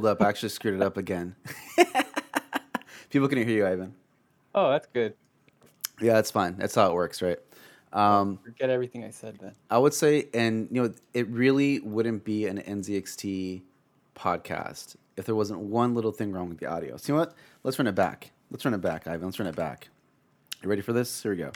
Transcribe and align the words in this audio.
hold 0.00 0.18
up. 0.18 0.24
I 0.24 0.30
actually 0.30 0.48
screwed 0.48 0.74
it 0.74 0.82
up 0.82 0.96
again. 0.96 1.36
People 3.10 3.28
can 3.28 3.38
hear 3.38 3.48
you, 3.48 3.66
Ivan. 3.66 3.94
Oh, 4.54 4.70
that's 4.70 4.86
good. 4.86 5.14
Yeah, 6.00 6.14
that's 6.14 6.30
fine. 6.30 6.56
That's 6.56 6.74
how 6.74 6.90
it 6.90 6.94
works, 6.94 7.20
right? 7.20 7.38
Um, 7.92 8.38
Forget 8.42 8.70
everything 8.70 9.04
I 9.04 9.10
said 9.10 9.38
then. 9.40 9.52
I 9.68 9.76
would 9.76 9.92
say, 9.92 10.28
and 10.32 10.68
you 10.70 10.82
know, 10.82 10.94
it 11.12 11.28
really 11.28 11.80
wouldn't 11.80 12.24
be 12.24 12.46
an 12.46 12.58
NZXT 12.58 13.62
podcast 14.16 14.96
if 15.16 15.26
there 15.26 15.34
wasn't 15.34 15.60
one 15.60 15.94
little 15.94 16.12
thing 16.12 16.32
wrong 16.32 16.48
with 16.48 16.58
the 16.58 16.66
audio. 16.66 16.96
So 16.96 17.12
you 17.12 17.14
know 17.14 17.20
what? 17.24 17.34
Let's 17.62 17.78
run 17.78 17.86
it 17.86 17.94
back. 17.94 18.30
Let's 18.50 18.64
run 18.64 18.72
it 18.72 18.80
back, 18.80 19.06
Ivan. 19.06 19.26
Let's 19.26 19.38
run 19.38 19.48
it 19.48 19.56
back. 19.56 19.88
You 20.62 20.70
ready 20.70 20.82
for 20.82 20.94
this? 20.94 21.22
Here 21.22 21.32
we 21.32 21.38
go. 21.38 21.52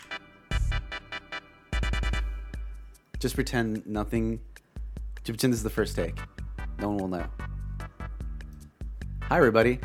Just 3.18 3.36
pretend 3.36 3.86
nothing. 3.86 4.40
Just 5.22 5.32
pretend 5.32 5.52
this 5.54 5.60
is 5.60 5.64
the 5.64 5.70
first 5.70 5.96
take. 5.96 6.18
No 6.78 6.88
one 6.88 6.98
will 6.98 7.08
know. 7.08 7.26
Hi, 9.28 9.38
everybody. 9.38 9.80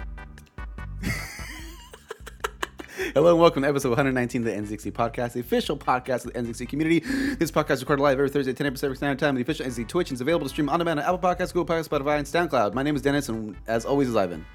Hello 3.13 3.31
and 3.31 3.39
welcome 3.39 3.63
to 3.63 3.69
episode 3.69 3.89
119 3.89 4.45
of 4.45 4.45
the 4.45 4.75
NZXT 4.75 4.91
podcast, 4.91 5.33
the 5.33 5.39
official 5.39 5.75
podcast 5.77 6.25
of 6.25 6.33
the 6.33 6.39
NZXT 6.39 6.69
community. 6.69 6.99
This 7.35 7.49
podcast 7.49 7.71
is 7.75 7.81
recorded 7.81 8.03
live 8.03 8.17
every 8.19 8.29
Thursday 8.29 8.51
at 8.51 8.57
10 8.57 8.67
a.m. 8.67 8.73
Pacific 8.73 8.97
Standard 8.97 9.17
Time. 9.19 9.35
The 9.35 9.41
official 9.41 9.65
NZXT 9.65 9.87
Twitch 9.87 10.11
is 10.11 10.21
available 10.21 10.45
to 10.45 10.49
stream 10.49 10.69
on 10.69 10.79
demand 10.79 10.99
on 10.99 11.05
Apple 11.05 11.17
Podcasts, 11.19 11.53
Google 11.53 11.73
Podcasts, 11.73 11.87
Spotify, 11.89 12.17
and 12.19 12.27
SoundCloud. 12.27 12.73
My 12.73 12.83
name 12.83 12.95
is 12.95 13.01
Dennis, 13.01 13.29
and 13.29 13.55
as 13.67 13.85
always 13.85 14.09
is 14.09 14.15
Ivan. 14.15 14.45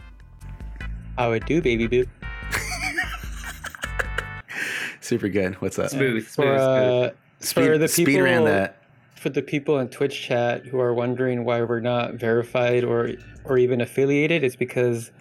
How 1.18 1.32
it 1.32 1.46
do, 1.46 1.60
baby 1.62 1.86
boo? 1.86 2.04
Super 5.00 5.28
good. 5.28 5.54
What's 5.56 5.78
up? 5.78 5.90
Smooth, 5.90 6.24
For, 6.24 6.42
smooth, 6.42 6.58
uh, 6.58 7.10
Speed, 7.40 7.66
for 7.66 7.78
the 7.78 7.88
speed 7.88 8.20
ran 8.20 8.44
that. 8.44 8.83
For 9.24 9.30
the 9.30 9.40
people 9.40 9.78
in 9.78 9.88
Twitch 9.88 10.20
chat 10.20 10.66
who 10.66 10.78
are 10.78 10.92
wondering 10.92 11.46
why 11.46 11.62
we're 11.62 11.80
not 11.80 12.16
verified 12.16 12.84
or 12.84 13.12
or 13.46 13.56
even 13.56 13.80
affiliated, 13.80 14.44
it's 14.44 14.54
because 14.54 15.12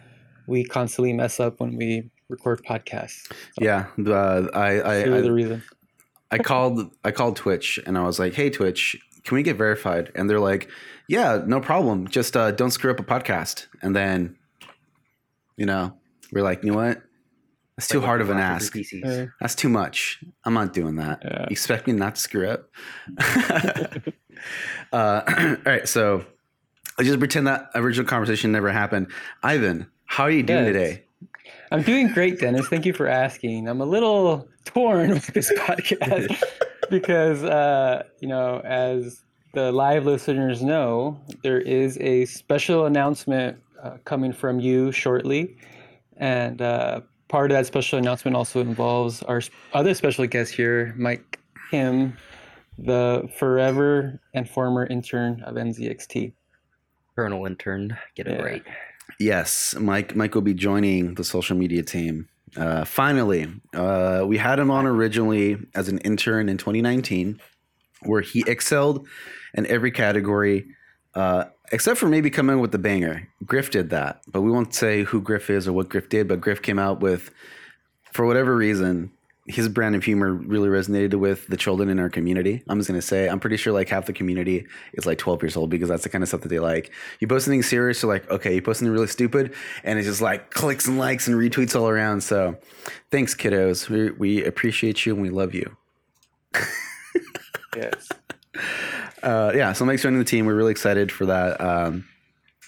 we 0.46 0.66
constantly 0.66 1.14
mess 1.14 1.40
up 1.40 1.62
when 1.62 1.78
we 1.78 2.12
record 2.28 2.62
podcasts. 2.66 3.32
Yeah, 3.58 3.86
uh, 4.06 4.48
I 4.54 4.82
I, 4.82 5.04
really 5.04 5.22
the 5.22 5.28
I, 5.30 5.32
reason. 5.32 5.64
I 6.32 6.38
called 6.38 6.94
I 7.06 7.12
called 7.12 7.38
Twitch 7.38 7.80
and 7.86 7.98
I 7.98 8.04
was 8.04 8.20
like, 8.20 8.34
"Hey 8.34 8.50
Twitch, 8.50 8.98
can 9.24 9.36
we 9.36 9.42
get 9.42 9.56
verified?" 9.56 10.12
And 10.16 10.30
they're 10.30 10.42
like, 10.42 10.70
"Yeah, 11.08 11.42
no 11.48 11.62
problem. 11.62 12.10
Just 12.10 12.36
uh, 12.36 12.52
don't 12.52 12.72
screw 12.72 12.92
up 12.92 13.00
a 13.00 13.04
podcast." 13.04 13.68
And 13.82 13.96
then, 13.96 14.36
you 15.56 15.66
know, 15.66 15.94
we're 16.34 16.44
like, 16.44 16.62
"You 16.62 16.72
know 16.72 16.78
what? 16.78 17.02
That's 17.78 17.88
too 17.88 18.02
hard 18.02 18.22
of 18.22 18.30
an 18.30 18.38
ask. 18.38 18.76
Uh, 19.04 19.26
That's 19.42 19.56
too 19.56 19.70
much. 19.70 20.24
I'm 20.46 20.54
not 20.54 20.74
doing 20.74 20.96
that. 20.98 21.22
Yeah. 21.26 21.42
You 21.42 21.48
expect 21.52 21.88
me 21.88 21.94
not 21.94 22.16
to 22.16 22.22
screw 22.22 22.48
up?" 22.50 22.70
uh, 24.94 25.22
all 25.28 25.56
right, 25.66 25.88
so 25.88 26.26
I 27.00 27.04
just 27.04 27.20
pretend 27.20 27.48
that 27.48 27.70
original 27.76 28.06
conversation 28.08 28.52
never 28.52 28.72
happened. 28.72 29.08
Ivan, 29.42 29.88
how 30.06 30.24
are 30.26 30.32
you 30.32 30.44
doing 30.44 30.66
Yes. 30.66 30.74
today? 30.74 31.04
I'm 31.72 31.82
doing 31.82 32.10
great, 32.10 32.40
Dennis. 32.40 32.68
Thank 32.68 32.86
you 32.86 32.94
for 32.94 33.08
asking. 33.08 33.68
I'm 33.68 33.82
a 33.82 33.86
little 33.86 34.48
torn 34.66 35.10
with 35.10 35.28
this 35.28 35.52
podcast 35.58 36.42
because, 36.92 37.44
uh, 37.44 38.04
you 38.20 38.28
know, 38.28 38.60
as 38.64 39.24
the 39.54 39.72
live 39.72 40.06
listeners 40.06 40.62
know, 40.62 41.20
there 41.42 41.60
is 41.60 41.98
a 42.00 42.26
special 42.26 42.86
announcement 42.86 43.58
uh, 43.82 43.98
coming 44.06 44.32
from 44.34 44.60
you 44.60 44.92
shortly. 44.92 45.58
And 46.18 46.62
uh, 46.62 47.02
part 47.34 47.50
of 47.50 47.56
that 47.58 47.66
special 47.66 47.98
announcement 47.98 48.38
also 48.38 48.62
involves 48.62 49.24
our 49.24 49.42
other 49.74 49.96
special 49.96 50.28
guest 50.28 50.54
here, 50.54 50.94
Mike 50.96 51.40
Kim, 51.72 52.16
the 52.78 53.28
forever 53.40 54.22
and 54.36 54.48
former 54.48 54.86
intern 54.86 55.42
of 55.42 55.56
NZXT. 55.56 56.32
Colonel 57.16 57.48
intern, 57.48 57.98
get 58.14 58.28
it 58.28 58.38
Yeah. 58.38 58.46
right. 58.46 58.64
Yes, 59.20 59.74
Mike. 59.80 60.16
Mike 60.16 60.36
will 60.36 60.44
be 60.44 60.54
joining 60.54 61.16
the 61.16 61.24
social 61.24 61.58
media 61.58 61.82
team. 61.82 62.30
Uh, 62.56 62.86
finally, 62.86 63.48
uh, 63.74 64.24
we 64.28 64.38
had 64.38 64.60
him 64.60 64.70
on 64.70 64.86
originally 64.86 65.58
as 65.74 65.90
an 65.90 65.98
intern 66.00 66.50
in 66.50 66.58
2019, 66.60 67.40
where 68.04 68.22
he 68.22 68.44
excelled 68.46 69.08
in 69.56 69.66
every 69.66 69.90
category, 69.90 70.68
uh, 71.16 71.46
except 71.72 72.00
for 72.00 72.08
maybe 72.08 72.30
coming 72.30 72.60
with 72.60 72.72
the 72.72 72.78
banger. 72.78 73.28
Griff 73.46 73.72
did 73.72 73.90
that, 73.92 74.22
but 74.28 74.42
we 74.42 74.52
won't 74.52 74.74
say 74.74 75.04
who 75.04 75.22
Griff 75.22 75.50
is 75.50 75.68
or 75.68 75.74
what 75.74 75.90
Griff 75.90 76.10
did. 76.10 76.28
But 76.28 76.42
Griff 76.42 76.62
came 76.62 76.80
out 76.80 77.00
with, 77.00 77.32
for 78.12 78.26
whatever 78.26 78.56
reason, 78.56 79.12
his 79.46 79.68
brand 79.68 79.94
of 79.94 80.04
humor 80.06 80.34
really 80.34 80.70
resonated 80.70 81.16
with 81.16 81.48
the 81.48 81.58
children 81.58 81.90
in 81.90 82.00
our 82.00 82.10
community. 82.10 82.64
I'm 82.70 82.80
just 82.80 82.90
gonna 82.90 83.02
say, 83.02 83.28
I'm 83.28 83.42
pretty 83.42 83.58
sure 83.58 83.74
like 83.74 83.90
half 83.90 84.06
the 84.06 84.14
community 84.14 84.66
is 84.94 85.06
like 85.06 85.18
12 85.18 85.44
years 85.44 85.58
old 85.58 85.70
because 85.70 85.90
that's 85.90 86.04
the 86.04 86.10
kind 86.10 86.24
of 86.24 86.30
stuff 86.30 86.42
that 86.42 86.48
they 86.48 86.60
like. 86.60 86.94
You 87.20 87.28
post 87.28 87.46
something 87.46 87.62
serious, 87.62 88.02
you're 88.02 88.12
like, 88.12 88.30
okay, 88.32 88.56
you 88.56 88.62
post 88.62 88.80
something 88.80 88.94
really 88.94 89.08
stupid, 89.08 89.54
and 89.84 90.00
it's 90.00 90.08
just 90.08 90.22
like 90.22 90.52
clicks 90.52 90.88
and 90.88 90.98
likes 90.98 91.28
and 91.28 91.36
retweets 91.36 91.76
all 91.76 91.90
around. 91.90 92.22
So, 92.22 92.56
thanks, 93.12 93.36
kiddos. 93.36 93.90
We, 93.90 94.12
we 94.12 94.46
appreciate 94.46 95.06
you 95.06 95.14
and 95.14 95.22
we 95.22 95.30
love 95.30 95.54
you. 95.54 95.76
Yes. 97.76 98.10
uh, 99.24 99.52
yeah, 99.56 99.74
so 99.74 99.86
Mike's 99.86 100.04
joining 100.04 100.20
the 100.20 100.26
team. 100.26 100.46
We're 100.46 100.56
really 100.56 100.72
excited 100.72 101.12
for 101.12 101.26
that. 101.26 101.60
Um, 101.62 102.06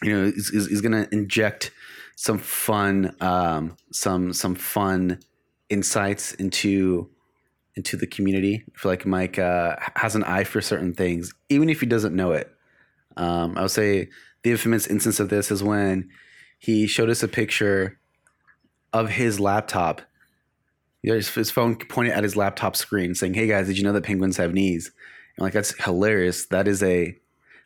you 0.02 0.12
know, 0.12 0.26
he's, 0.26 0.50
he's, 0.50 0.82
going 0.82 0.92
to 0.92 1.14
inject 1.14 1.72
some 2.16 2.38
fun, 2.38 3.16
um, 3.20 3.76
some 3.92 4.34
some 4.34 4.56
fun 4.56 5.20
insights 5.70 6.34
into 6.34 7.10
into 7.76 7.98
the 7.98 8.08
community. 8.08 8.64
I 8.74 8.80
feel 8.80 8.92
like 8.92 9.06
Mike 9.06 9.38
uh, 9.38 9.76
has 9.96 10.16
an 10.16 10.24
eye 10.24 10.46
for 10.46 10.62
certain 10.62 10.94
things, 10.94 11.34
even 11.50 11.70
if 11.70 11.82
he 11.82 11.86
doesn't 11.86 12.16
know 12.16 12.32
it. 12.32 12.50
Um, 13.18 13.58
I 13.58 13.64
would 13.64 13.72
say 13.72 14.10
the 14.44 14.52
infamous 14.52 14.88
instance 14.88 15.20
of 15.20 15.30
this 15.30 15.52
is 15.52 15.62
when 15.64 16.10
he 16.58 16.88
showed 16.88 17.10
us 17.10 17.22
a 17.22 17.28
picture 17.28 18.00
of 18.94 19.10
his 19.10 19.40
laptop. 19.40 20.02
His 21.04 21.52
phone 21.52 21.76
pointed 21.76 22.14
at 22.14 22.24
his 22.24 22.36
laptop 22.36 22.76
screen, 22.76 23.14
saying, 23.14 23.34
"Hey 23.34 23.48
guys, 23.48 23.68
did 23.68 23.78
you 23.78 23.84
know 23.84 23.94
that 23.94 24.04
penguins 24.04 24.38
have 24.38 24.54
knees?" 24.54 24.92
Like, 25.38 25.54
"That's 25.54 25.74
hilarious. 25.84 26.46
That 26.48 26.68
is 26.68 26.82
a 26.84 27.18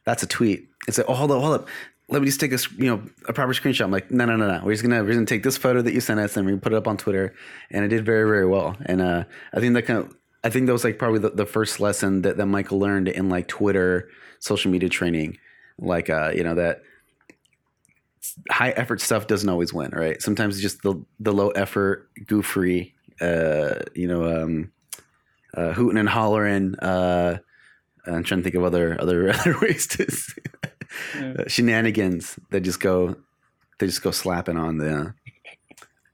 that's 0.06 0.24
a 0.24 0.28
tweet." 0.28 0.68
It's 0.88 0.97
like, 0.97 1.07
"Oh, 1.09 1.16
hold 1.16 1.31
up, 1.31 1.41
hold 1.41 1.62
up." 1.62 1.68
Let 2.12 2.22
me 2.22 2.28
just 2.28 2.40
take 2.40 2.52
a 2.52 2.59
you 2.78 2.88
know 2.88 3.03
a 3.28 3.34
proper 3.34 3.53
screenshot. 3.53 3.84
I'm 3.84 3.91
like, 3.91 4.09
no, 4.09 4.25
no, 4.25 4.35
no, 4.35 4.47
no. 4.47 4.66
We're 4.66 4.74
just 4.74 4.84
gonna 4.84 5.03
we're 5.03 5.13
gonna 5.13 5.25
take 5.25 5.44
this 5.44 5.57
photo 5.57 5.81
that 5.84 5.94
you 5.94 6.02
sent 6.02 6.19
us 6.19 6.35
and 6.38 6.46
we 6.46 6.56
put 6.58 6.74
it 6.74 6.75
up 6.75 6.88
on 6.88 6.97
Twitter, 6.97 7.35
and 7.69 7.85
it 7.85 7.90
did 7.90 8.03
very 8.03 8.28
very 8.28 8.47
well. 8.47 8.75
And 8.85 9.02
uh, 9.02 9.25
I 9.53 9.59
think 9.59 9.75
that 9.75 9.84
kind 9.84 10.00
of 10.00 10.16
I 10.44 10.50
think 10.50 10.68
that 10.68 10.74
was 10.74 10.84
like 10.84 10.97
probably 10.97 11.19
the, 11.19 11.31
the 11.31 11.46
first 11.46 11.79
lesson 11.79 12.22
that, 12.22 12.38
that 12.38 12.46
Michael 12.46 12.79
learned 12.79 13.09
in 13.09 13.29
like 13.29 13.47
Twitter 13.47 14.09
social 14.40 14.72
media 14.72 14.90
training, 14.90 15.38
like 15.78 16.09
uh, 16.09 16.31
you 16.34 16.44
know 16.44 16.56
that 16.56 16.81
high 18.50 18.72
effort 18.72 19.02
stuff 19.02 19.28
doesn't 19.28 19.50
always 19.50 19.74
win, 19.74 19.91
right? 19.91 20.22
Sometimes 20.22 20.56
it's 20.56 20.62
just 20.62 20.81
the 20.81 21.03
the 21.19 21.34
low 21.34 21.50
effort, 21.50 22.09
goofery, 22.25 22.94
uh, 23.20 23.84
you 23.94 24.08
know, 24.08 24.44
um, 24.44 24.72
uh, 25.53 25.73
hooting 25.73 25.97
and 25.97 26.09
hollering. 26.09 26.76
Uh, 26.76 27.40
I'm 28.05 28.23
trying 28.23 28.40
to 28.40 28.43
think 28.43 28.55
of 28.55 28.63
other 28.63 28.99
other 29.01 29.29
other 29.34 29.55
ways 29.61 29.87
to. 29.87 30.07
Yeah. 31.19 31.34
Uh, 31.40 31.43
shenanigans 31.47 32.40
that 32.49 32.61
just 32.61 32.79
go 32.79 33.16
they 33.78 33.85
just 33.85 34.01
go 34.01 34.11
slapping 34.11 34.57
on 34.57 34.78
the 34.78 35.13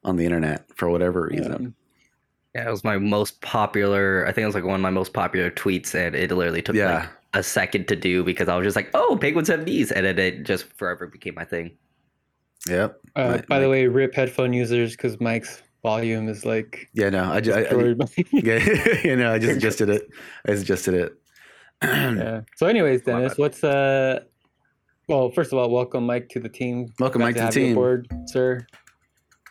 on 0.04 0.18
the 0.18 0.26
internet 0.26 0.66
for 0.76 0.90
whatever 0.90 1.30
reason. 1.32 1.54
Um, 1.54 1.76
Yeah, 2.54 2.68
it 2.68 2.72
was 2.72 2.84
my 2.84 2.98
most 2.98 3.42
popular. 3.42 4.26
I 4.28 4.32
think 4.34 4.44
it 4.44 4.48
was 4.48 4.56
like 4.56 4.64
one 4.66 4.76
of 4.76 4.82
my 4.82 4.90
most 4.90 5.14
popular 5.14 5.50
tweets, 5.50 5.96
and 5.96 6.16
it 6.16 6.30
literally 6.32 6.62
took 6.62 6.76
Yeah. 6.76 6.94
like 7.00 7.10
a 7.34 7.44
second 7.44 7.88
to 7.88 7.96
do 7.96 8.24
because 8.24 8.48
I 8.50 8.56
was 8.58 8.66
just 8.66 8.76
like, 8.76 8.90
"Oh, 8.94 9.18
penguins 9.20 9.48
have 9.48 9.66
knees," 9.66 9.92
and 9.92 10.06
then 10.06 10.20
it 10.20 10.44
just 10.44 10.66
forever 10.74 11.08
became 11.08 11.36
my 11.36 11.46
thing. 11.46 11.72
Yep. 12.68 13.00
uh, 13.18 13.22
Right, 13.22 13.48
by 13.48 13.60
the 13.60 13.70
way, 13.70 13.88
rip 13.88 14.14
headphone 14.16 14.52
users 14.54 14.92
because 14.92 15.20
Mike's 15.22 15.62
volume 15.84 16.28
is 16.30 16.46
like 16.46 16.90
Yeah. 16.94 17.10
No. 17.10 17.32
I 17.32 17.40
just. 17.42 17.58
I, 17.58 17.62
I, 17.76 17.96
yeah. 18.32 18.98
you 19.04 19.16
know. 19.16 19.32
I 19.34 19.40
just 19.40 19.58
adjusted 19.58 19.90
it. 19.90 20.10
I 20.46 20.52
just 20.52 20.64
adjusted 20.64 20.94
it. 20.96 21.14
Yeah. 21.84 22.42
So, 22.56 22.68
anyways, 22.68 23.04
Dennis, 23.04 23.38
what's 23.38 23.64
uh? 23.64 24.24
Well, 25.08 25.30
first 25.30 25.54
of 25.54 25.60
all, 25.60 25.70
welcome 25.70 26.06
Mike 26.06 26.30
to 26.30 26.40
the 26.40 26.50
team. 26.50 26.92
Welcome, 27.00 27.20
Glad 27.20 27.36
Mike, 27.36 27.52
to 27.52 27.60
the 27.60 27.66
team. 27.66 27.76
board, 27.76 28.08
sir. 28.26 28.66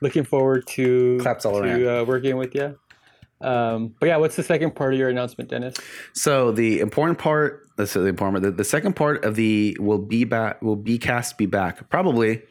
Looking 0.01 0.25
forward 0.25 0.67
to 0.69 1.19
Claps 1.21 1.45
all 1.45 1.63
to 1.63 2.01
uh, 2.01 2.05
working 2.05 2.37
with 2.37 2.55
you. 2.55 2.77
Um, 3.41 3.95
but 4.01 4.07
yeah, 4.07 4.17
what's 4.17 4.37
the 4.37 4.43
second 4.43 4.75
part 4.75 4.95
of 4.95 4.99
your 4.99 5.11
announcement, 5.11 5.51
Dennis? 5.51 5.77
So 6.15 6.51
the 6.51 6.81
important 6.81 7.19
part, 7.19 7.69
let's 7.79 7.93
the 7.93 8.07
important 8.07 8.43
part, 8.43 8.43
the, 8.43 8.51
the 8.51 8.65
second 8.65 8.97
part 8.97 9.25
of 9.25 9.37
the 9.37 9.77
will 9.79 9.99
be 9.99 10.25
back, 10.25 10.61
will 10.63 10.77
be 10.77 10.99
cast 10.99 11.37
be 11.39 11.47
back 11.47 11.89
probably 11.91 12.43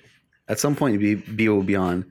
at 0.48 0.60
some 0.60 0.76
point. 0.76 1.00
Be 1.00 1.16
be 1.16 1.50
will 1.50 1.64
be 1.64 1.76
on. 1.76 2.06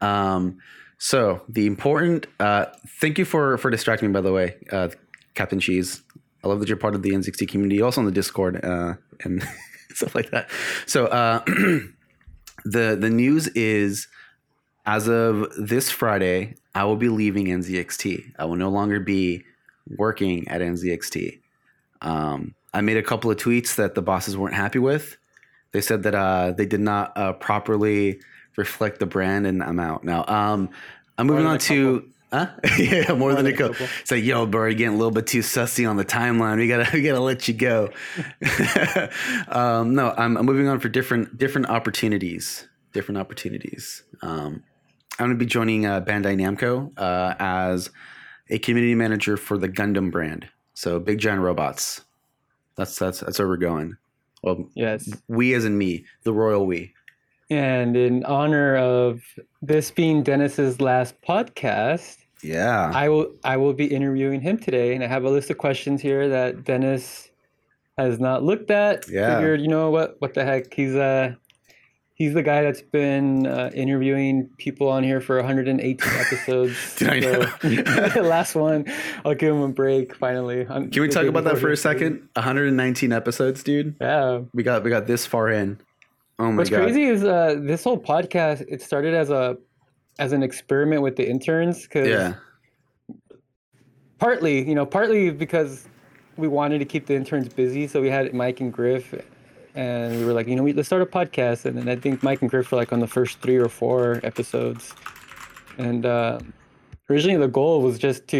Um, 0.00 0.58
so 0.98 1.42
the 1.48 1.66
important. 1.66 2.26
Uh, 2.40 2.66
thank 3.00 3.18
you 3.18 3.24
for 3.24 3.58
for 3.58 3.70
distracting 3.70 4.08
me. 4.08 4.12
By 4.12 4.22
the 4.22 4.32
way, 4.32 4.56
uh, 4.70 4.88
Captain 5.34 5.60
Cheese. 5.60 6.02
I 6.44 6.48
love 6.48 6.60
that 6.60 6.68
you're 6.68 6.76
part 6.76 6.94
of 6.94 7.02
the 7.02 7.10
NZXT 7.10 7.48
community, 7.48 7.80
also 7.82 8.00
on 8.00 8.04
the 8.04 8.12
Discord 8.12 8.64
uh, 8.64 8.94
and 9.22 9.42
stuff 9.94 10.14
like 10.14 10.30
that. 10.30 10.50
So 10.86 11.06
uh, 11.06 11.40
the 12.64 12.96
the 12.98 13.10
news 13.10 13.48
is 13.48 14.08
as 14.84 15.08
of 15.08 15.52
this 15.56 15.90
Friday, 15.90 16.56
I 16.74 16.84
will 16.84 16.96
be 16.96 17.08
leaving 17.08 17.46
NZXT. 17.46 18.32
I 18.38 18.44
will 18.44 18.56
no 18.56 18.70
longer 18.70 18.98
be 18.98 19.44
working 19.96 20.48
at 20.48 20.60
NZXT. 20.60 21.40
Um, 22.00 22.54
I 22.74 22.80
made 22.80 22.96
a 22.96 23.02
couple 23.02 23.30
of 23.30 23.36
tweets 23.36 23.76
that 23.76 23.94
the 23.94 24.02
bosses 24.02 24.36
weren't 24.36 24.54
happy 24.54 24.78
with. 24.78 25.16
They 25.72 25.80
said 25.80 26.02
that 26.02 26.14
uh, 26.14 26.52
they 26.52 26.66
did 26.66 26.80
not 26.80 27.16
uh, 27.16 27.32
properly 27.34 28.20
reflect 28.56 28.98
the 28.98 29.06
brand, 29.06 29.46
and 29.46 29.62
I'm 29.62 29.78
out 29.78 30.04
now. 30.04 30.24
Um, 30.26 30.70
I'm 31.16 31.26
moving 31.26 31.46
on 31.46 31.58
to. 31.58 32.08
Huh? 32.32 32.46
yeah, 32.78 33.12
more, 33.12 33.34
than, 33.34 33.44
than 33.44 33.52
a 33.52 33.54
a 33.54 33.58
couple. 33.58 33.74
couple. 33.74 33.88
It's 34.00 34.10
like, 34.10 34.24
yo, 34.24 34.46
bro, 34.46 34.62
you're 34.64 34.72
getting 34.74 34.94
a 34.94 34.96
little 34.96 35.10
bit 35.10 35.26
too 35.26 35.40
sussy 35.40 35.88
on 35.88 35.96
the 35.96 36.04
timeline. 36.04 36.56
We 36.56 36.66
gotta, 36.66 36.88
we 36.94 37.02
gotta 37.02 37.20
let 37.20 37.46
you 37.46 37.54
go. 37.54 37.90
um, 39.48 39.94
no, 39.94 40.14
I'm, 40.16 40.36
I'm 40.36 40.46
moving 40.46 40.68
on 40.68 40.80
for 40.80 40.88
different, 40.88 41.36
different 41.38 41.68
opportunities. 41.68 42.66
Different 42.92 43.18
opportunities. 43.18 44.02
Um, 44.22 44.62
I'm 45.18 45.26
gonna 45.26 45.34
be 45.34 45.46
joining 45.46 45.86
uh, 45.86 46.00
Bandai 46.00 46.36
Namco 46.36 46.90
uh, 46.98 47.34
as 47.38 47.90
a 48.50 48.58
community 48.58 48.94
manager 48.94 49.36
for 49.36 49.56
the 49.58 49.68
Gundam 49.68 50.10
brand. 50.10 50.48
So 50.74 50.98
big 50.98 51.18
giant 51.18 51.42
robots. 51.42 52.02
That's 52.76 52.98
that's 52.98 53.20
that's 53.20 53.38
where 53.38 53.48
we're 53.48 53.56
going. 53.58 53.96
Well, 54.42 54.68
Yes. 54.74 55.08
we 55.28 55.54
as 55.54 55.64
in 55.64 55.78
me, 55.78 56.04
the 56.24 56.32
royal 56.32 56.66
we. 56.66 56.94
And 57.50 57.96
in 57.96 58.24
honor 58.24 58.76
of 58.76 59.22
this 59.60 59.90
being 59.90 60.22
Dennis's 60.22 60.80
last 60.80 61.14
podcast, 61.22 62.16
Yeah. 62.42 62.90
I 62.94 63.08
will 63.08 63.32
I 63.44 63.56
will 63.56 63.72
be 63.72 63.86
interviewing 63.86 64.40
him 64.40 64.58
today, 64.58 64.94
and 64.94 65.02
I 65.04 65.06
have 65.06 65.24
a 65.24 65.30
list 65.30 65.50
of 65.50 65.58
questions 65.58 66.00
here 66.02 66.28
that 66.28 66.64
Dennis 66.64 67.30
has 67.98 68.18
not 68.18 68.42
looked 68.42 68.70
at. 68.70 69.08
Yeah. 69.08 69.36
Figured, 69.36 69.60
you 69.60 69.68
know 69.68 69.90
what? 69.90 70.16
What 70.20 70.34
the 70.34 70.44
heck? 70.44 70.72
He's 70.74 70.94
uh 70.94 71.34
he's 72.14 72.34
the 72.34 72.42
guy 72.42 72.62
that's 72.62 72.82
been 72.82 73.46
uh, 73.46 73.70
interviewing 73.74 74.48
people 74.58 74.88
on 74.88 75.02
here 75.02 75.20
for 75.20 75.36
118 75.36 75.96
episodes. 76.20 76.94
Did 76.96 77.08
I 77.08 77.18
know? 77.20 77.40
the 77.62 78.22
last 78.22 78.54
one, 78.54 78.84
I'll 79.24 79.34
give 79.34 79.54
him 79.54 79.62
a 79.62 79.68
break 79.68 80.14
finally. 80.14 80.66
I'm- 80.66 80.90
Can 80.90 81.02
we 81.02 81.08
talk 81.08 81.26
about 81.26 81.44
that 81.44 81.58
for 81.58 81.70
a 81.70 81.76
second? 81.76 82.28
119 82.34 83.12
episodes, 83.12 83.62
dude. 83.62 83.96
Yeah. 84.00 84.42
We 84.52 84.62
got 84.62 84.84
we 84.84 84.90
got 84.90 85.06
this 85.06 85.26
far 85.26 85.48
in. 85.50 85.78
Oh 86.38 86.50
my 86.50 86.56
What's 86.58 86.70
god. 86.70 86.82
crazy 86.82 87.04
is 87.04 87.24
uh, 87.24 87.56
this 87.60 87.84
whole 87.84 87.98
podcast. 87.98 88.64
It 88.68 88.82
started 88.82 89.14
as 89.14 89.30
a 89.30 89.56
as 90.22 90.32
an 90.32 90.42
experiment 90.42 91.02
with 91.02 91.16
the 91.16 91.28
interns 91.28 91.82
because 91.82 92.08
Yeah. 92.08 92.34
partly, 94.18 94.66
you 94.68 94.74
know, 94.74 94.86
partly 94.86 95.30
because 95.30 95.88
we 96.36 96.46
wanted 96.46 96.78
to 96.78 96.84
keep 96.84 97.06
the 97.06 97.14
interns 97.14 97.48
busy. 97.48 97.88
So 97.88 98.00
we 98.00 98.08
had 98.08 98.32
Mike 98.32 98.60
and 98.60 98.72
Griff, 98.72 99.12
and 99.74 100.16
we 100.18 100.24
were 100.24 100.32
like, 100.32 100.46
you 100.46 100.54
know, 100.54 100.62
we, 100.62 100.72
let's 100.72 100.88
start 100.88 101.02
a 101.02 101.06
podcast. 101.06 101.64
And 101.64 101.76
then 101.76 101.88
I 101.88 101.96
think 101.96 102.22
Mike 102.22 102.40
and 102.40 102.50
Griff 102.50 102.70
were 102.70 102.78
like 102.78 102.92
on 102.92 103.00
the 103.00 103.06
first 103.08 103.40
three 103.40 103.56
or 103.56 103.68
four 103.68 104.20
episodes. 104.22 104.94
And 105.76 106.06
uh, 106.06 106.38
originally 107.10 107.38
the 107.38 107.48
goal 107.48 107.82
was 107.82 107.98
just 107.98 108.28
to, 108.28 108.38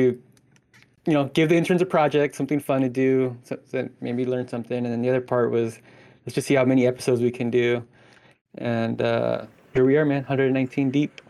you 1.06 1.12
know, 1.12 1.24
give 1.34 1.48
the 1.48 1.56
interns 1.56 1.82
a 1.82 1.86
project, 1.86 2.36
something 2.36 2.60
fun 2.60 2.82
to 2.82 2.88
do, 2.88 3.36
so, 3.42 3.58
so 3.64 3.88
maybe 4.00 4.24
learn 4.24 4.46
something. 4.46 4.78
And 4.78 4.86
then 4.86 5.02
the 5.02 5.08
other 5.08 5.20
part 5.20 5.50
was 5.50 5.80
let's 6.24 6.36
just 6.36 6.46
see 6.46 6.54
how 6.54 6.64
many 6.64 6.86
episodes 6.86 7.20
we 7.20 7.32
can 7.32 7.50
do. 7.50 7.82
And 8.58 9.02
uh, 9.02 9.46
here 9.74 9.84
we 9.84 9.96
are, 9.96 10.04
man, 10.04 10.22
119 10.22 10.90
deep. 10.92 11.20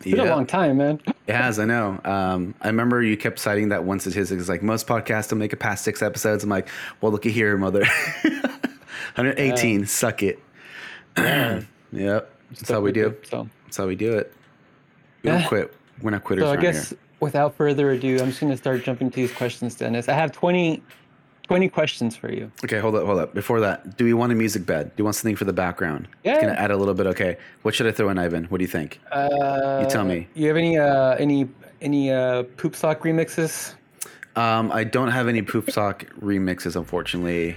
It's 0.00 0.10
been 0.10 0.20
a 0.20 0.30
long 0.30 0.46
time, 0.46 0.76
man. 0.76 1.00
It 1.26 1.34
has, 1.34 1.58
I 1.58 1.64
know. 1.64 2.00
Um, 2.04 2.54
I 2.60 2.68
remember 2.68 3.02
you 3.02 3.16
kept 3.16 3.38
citing 3.38 3.70
that 3.70 3.82
one 3.84 3.98
statistic. 3.98 4.38
It's 4.38 4.48
like 4.48 4.62
most 4.62 4.86
podcasts 4.86 5.30
don't 5.30 5.38
make 5.38 5.52
it 5.52 5.56
past 5.56 5.84
six 5.84 6.02
episodes. 6.02 6.44
I'm 6.44 6.50
like, 6.50 6.68
well, 7.00 7.10
looky 7.10 7.30
here, 7.30 7.56
mother. 7.56 7.84
118, 8.22 9.86
suck 9.86 10.22
it. 10.22 10.38
yep. 11.16 11.66
That's 11.92 12.70
how 12.70 12.80
we 12.80 12.92
do. 12.92 13.16
So. 13.28 13.48
That's 13.64 13.76
how 13.76 13.86
we 13.86 13.96
do 13.96 14.16
it. 14.16 14.32
We 15.22 15.30
don't 15.30 15.46
quit. 15.46 15.74
We're 16.02 16.10
not 16.10 16.22
quitters 16.24 16.44
So 16.44 16.52
I 16.52 16.56
guess 16.56 16.90
here. 16.90 16.98
without 17.20 17.56
further 17.56 17.90
ado, 17.90 18.18
I'm 18.20 18.28
just 18.28 18.40
going 18.40 18.52
to 18.52 18.56
start 18.56 18.84
jumping 18.84 19.10
to 19.10 19.16
these 19.16 19.32
questions, 19.32 19.74
Dennis. 19.74 20.08
I 20.08 20.12
have 20.12 20.30
20, 20.32 20.82
20 21.46 21.68
questions 21.68 22.16
for 22.16 22.32
you. 22.32 22.50
Okay, 22.64 22.80
hold 22.80 22.96
up, 22.96 23.04
hold 23.06 23.18
up. 23.18 23.32
Before 23.34 23.60
that, 23.60 23.96
do 23.96 24.04
we 24.04 24.12
want 24.14 24.32
a 24.32 24.34
music 24.34 24.66
bed? 24.66 24.86
Do 24.88 25.00
you 25.00 25.04
want 25.04 25.14
something 25.16 25.36
for 25.36 25.44
the 25.44 25.52
background? 25.52 26.08
Yeah. 26.24 26.40
Gonna 26.40 26.54
add 26.54 26.70
a 26.72 26.76
little 26.76 26.94
bit. 26.94 27.06
Okay. 27.06 27.36
What 27.62 27.74
should 27.74 27.86
I 27.86 27.92
throw 27.92 28.08
in, 28.08 28.18
Ivan? 28.18 28.44
What 28.46 28.58
do 28.58 28.64
you 28.64 28.68
think? 28.70 29.00
Uh, 29.12 29.80
You 29.82 29.88
tell 29.88 30.04
me. 30.04 30.26
You 30.34 30.48
have 30.48 30.56
any 30.56 30.76
uh, 30.78 31.14
any 31.14 31.48
any 31.80 32.10
uh, 32.12 32.42
poop 32.56 32.74
sock 32.74 33.02
remixes? 33.02 33.74
Um, 34.34 34.70
I 34.70 34.84
don't 34.84 35.08
have 35.08 35.28
any 35.28 35.40
Poop 35.40 35.70
Sock 35.70 36.04
remixes, 36.20 36.76
unfortunately. 36.76 37.56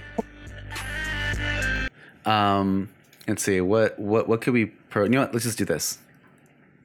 Um, 2.24 2.88
let's 3.28 3.42
see. 3.42 3.60
What 3.60 3.98
what 3.98 4.28
what 4.28 4.40
could 4.40 4.54
we 4.54 4.66
pro? 4.66 5.02
You 5.04 5.10
know 5.10 5.20
what? 5.20 5.34
Let's 5.34 5.44
just 5.44 5.58
do 5.58 5.66
this. 5.66 5.98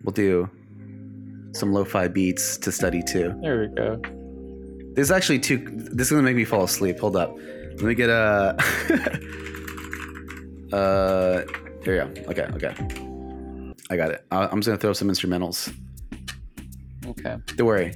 We'll 0.03 0.11
do 0.11 0.49
some 1.53 1.71
lo-fi 1.71 2.09
beats 2.09 2.57
to 2.57 2.71
study 2.73 3.01
too. 3.03 3.33
There 3.41 3.61
we 3.61 3.67
go. 3.67 4.01
There's 4.95 5.11
actually 5.11 5.39
two. 5.39 5.57
This 5.91 6.07
is 6.07 6.11
gonna 6.11 6.23
make 6.23 6.35
me 6.35 6.45
fall 6.45 6.63
asleep. 6.63 6.99
Hold 6.99 7.15
up. 7.15 7.35
Let 7.37 7.81
me 7.83 7.95
get 7.95 8.09
a. 8.09 8.55
uh, 10.73 11.43
here 11.83 12.05
we 12.07 12.13
go. 12.23 12.31
Okay, 12.31 12.43
okay. 12.55 12.73
I 13.89 13.97
got 13.97 14.11
it. 14.11 14.25
I- 14.31 14.47
I'm 14.47 14.59
just 14.61 14.67
gonna 14.67 14.77
throw 14.77 14.93
some 14.93 15.09
instrumentals. 15.09 15.73
Okay. 17.05 17.37
Don't 17.55 17.67
worry. 17.67 17.93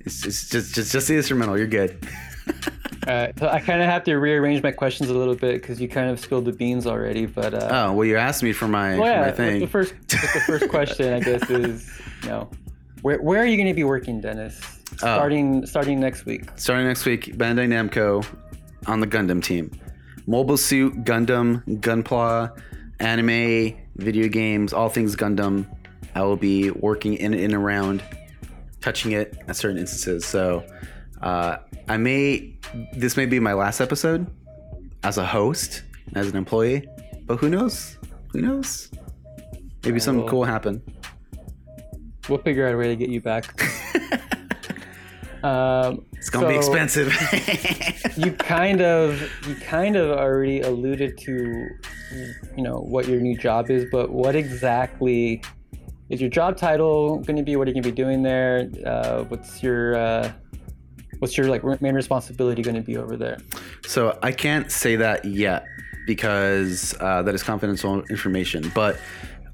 It's, 0.00 0.26
it's 0.26 0.48
just 0.48 0.74
just 0.74 0.92
just 0.92 1.08
the 1.08 1.16
instrumental. 1.16 1.56
You're 1.56 1.66
good. 1.66 2.06
All 3.06 3.14
right. 3.14 3.38
So 3.38 3.48
I 3.48 3.60
kind 3.60 3.80
of 3.80 3.88
have 3.88 4.04
to 4.04 4.16
rearrange 4.16 4.62
my 4.62 4.72
questions 4.72 5.08
a 5.08 5.14
little 5.14 5.34
bit 5.34 5.62
because 5.62 5.80
you 5.80 5.88
kind 5.88 6.10
of 6.10 6.20
spilled 6.20 6.44
the 6.44 6.52
beans 6.52 6.86
already. 6.86 7.26
But 7.26 7.54
uh, 7.54 7.68
Oh 7.70 7.92
well, 7.94 8.04
you 8.04 8.16
asked 8.16 8.42
me 8.42 8.52
for 8.52 8.68
my, 8.68 8.98
well, 8.98 9.24
for 9.24 9.30
my 9.30 9.36
thing. 9.36 9.60
The 9.60 9.66
first 9.66 9.94
the 10.08 10.42
first 10.46 10.68
question, 10.68 11.12
I 11.14 11.20
guess, 11.20 11.48
is 11.48 11.90
you 12.22 12.28
know, 12.28 12.50
where 13.02 13.20
where 13.22 13.40
are 13.40 13.46
you 13.46 13.56
going 13.56 13.68
to 13.68 13.74
be 13.74 13.84
working, 13.84 14.20
Dennis? 14.20 14.79
Oh. 14.94 14.96
Starting 14.96 15.66
starting 15.66 16.00
next 16.00 16.26
week. 16.26 16.44
Starting 16.56 16.86
next 16.86 17.04
week, 17.06 17.36
Bandai 17.36 17.66
Namco 17.68 18.26
on 18.86 19.00
the 19.00 19.06
Gundam 19.06 19.42
team. 19.42 19.70
Mobile 20.26 20.56
Suit, 20.56 21.04
Gundam, 21.04 21.64
Gunpla, 21.80 22.56
anime, 23.00 23.76
video 23.96 24.28
games, 24.28 24.72
all 24.72 24.88
things 24.88 25.16
Gundam. 25.16 25.66
I 26.14 26.22
will 26.22 26.36
be 26.36 26.70
working 26.70 27.14
in 27.14 27.34
and 27.34 27.54
around, 27.54 28.02
touching 28.80 29.12
it 29.12 29.36
at 29.48 29.56
certain 29.56 29.78
instances. 29.78 30.24
So 30.24 30.64
uh, 31.22 31.58
I 31.88 31.96
may, 31.96 32.56
this 32.94 33.16
may 33.16 33.26
be 33.26 33.40
my 33.40 33.54
last 33.54 33.80
episode 33.80 34.26
as 35.02 35.18
a 35.18 35.24
host, 35.24 35.82
as 36.14 36.28
an 36.28 36.36
employee, 36.36 36.86
but 37.26 37.36
who 37.36 37.48
knows? 37.48 37.96
Who 38.32 38.40
knows? 38.40 38.90
Maybe 39.84 40.00
something 40.00 40.26
cool 40.26 40.40
will 40.40 40.46
happen. 40.46 40.82
We'll 42.28 42.38
figure 42.38 42.66
out 42.68 42.74
a 42.74 42.76
way 42.76 42.88
to 42.88 42.96
get 42.96 43.08
you 43.08 43.20
back. 43.20 43.60
um, 45.42 46.04
It's 46.12 46.30
gonna 46.30 46.48
be 46.48 46.56
expensive. 46.56 47.12
You 48.16 48.32
kind 48.38 48.82
of 48.82 49.20
you 49.46 49.54
kind 49.56 49.96
of 49.96 50.10
already 50.18 50.60
alluded 50.60 51.18
to, 51.18 51.68
you 52.56 52.62
know, 52.62 52.78
what 52.78 53.08
your 53.08 53.20
new 53.20 53.36
job 53.36 53.70
is, 53.70 53.86
but 53.90 54.10
what 54.10 54.36
exactly 54.36 55.42
is 56.10 56.20
your 56.20 56.28
job 56.28 56.56
title 56.56 57.18
going 57.20 57.36
to 57.36 57.42
be? 57.42 57.56
What 57.56 57.68
are 57.68 57.70
you 57.70 57.74
going 57.74 57.84
to 57.84 57.88
be 57.90 57.94
doing 57.94 58.22
there? 58.22 58.68
Uh, 58.84 59.22
what's 59.24 59.62
your 59.62 59.96
uh, 59.96 60.32
what's 61.20 61.38
your 61.38 61.46
like 61.46 61.64
main 61.80 61.94
responsibility 61.94 62.62
going 62.62 62.76
to 62.76 62.82
be 62.82 62.96
over 62.96 63.16
there? 63.16 63.38
So 63.86 64.18
I 64.22 64.32
can't 64.32 64.70
say 64.70 64.96
that 64.96 65.24
yet 65.24 65.64
because 66.06 66.94
uh, 67.00 67.22
that 67.22 67.34
is 67.34 67.42
confidential 67.42 68.02
information. 68.10 68.70
But 68.74 68.98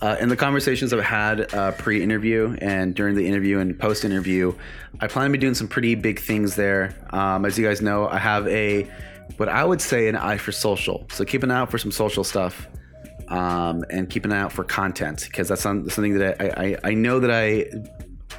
uh, 0.00 0.16
in 0.20 0.28
the 0.28 0.36
conversations 0.36 0.92
I've 0.92 1.02
had 1.02 1.54
uh, 1.54 1.72
pre-interview 1.72 2.56
and 2.60 2.94
during 2.94 3.14
the 3.14 3.26
interview 3.26 3.58
and 3.58 3.78
post-interview, 3.78 4.54
I 5.00 5.06
plan 5.06 5.26
to 5.26 5.32
be 5.32 5.38
doing 5.38 5.54
some 5.54 5.68
pretty 5.68 5.94
big 5.94 6.20
things 6.20 6.54
there. 6.54 6.94
Um, 7.10 7.44
as 7.44 7.58
you 7.58 7.66
guys 7.66 7.80
know, 7.80 8.06
I 8.08 8.18
have 8.18 8.46
a 8.48 8.90
what 9.38 9.48
I 9.48 9.64
would 9.64 9.80
say 9.80 10.08
an 10.08 10.16
eye 10.16 10.36
for 10.36 10.52
social. 10.52 11.06
So 11.10 11.24
keep 11.24 11.42
an 11.42 11.50
eye 11.50 11.58
out 11.60 11.70
for 11.70 11.78
some 11.78 11.90
social 11.90 12.24
stuff. 12.24 12.68
Um, 13.28 13.84
and 13.90 14.08
keep 14.08 14.24
an 14.24 14.32
eye 14.32 14.38
out 14.38 14.52
for 14.52 14.62
content 14.62 15.24
because 15.24 15.48
that's 15.48 15.62
something 15.62 16.16
that 16.18 16.40
I, 16.40 16.76
I, 16.84 16.90
I 16.90 16.94
know 16.94 17.18
that 17.18 17.32
I 17.32 17.66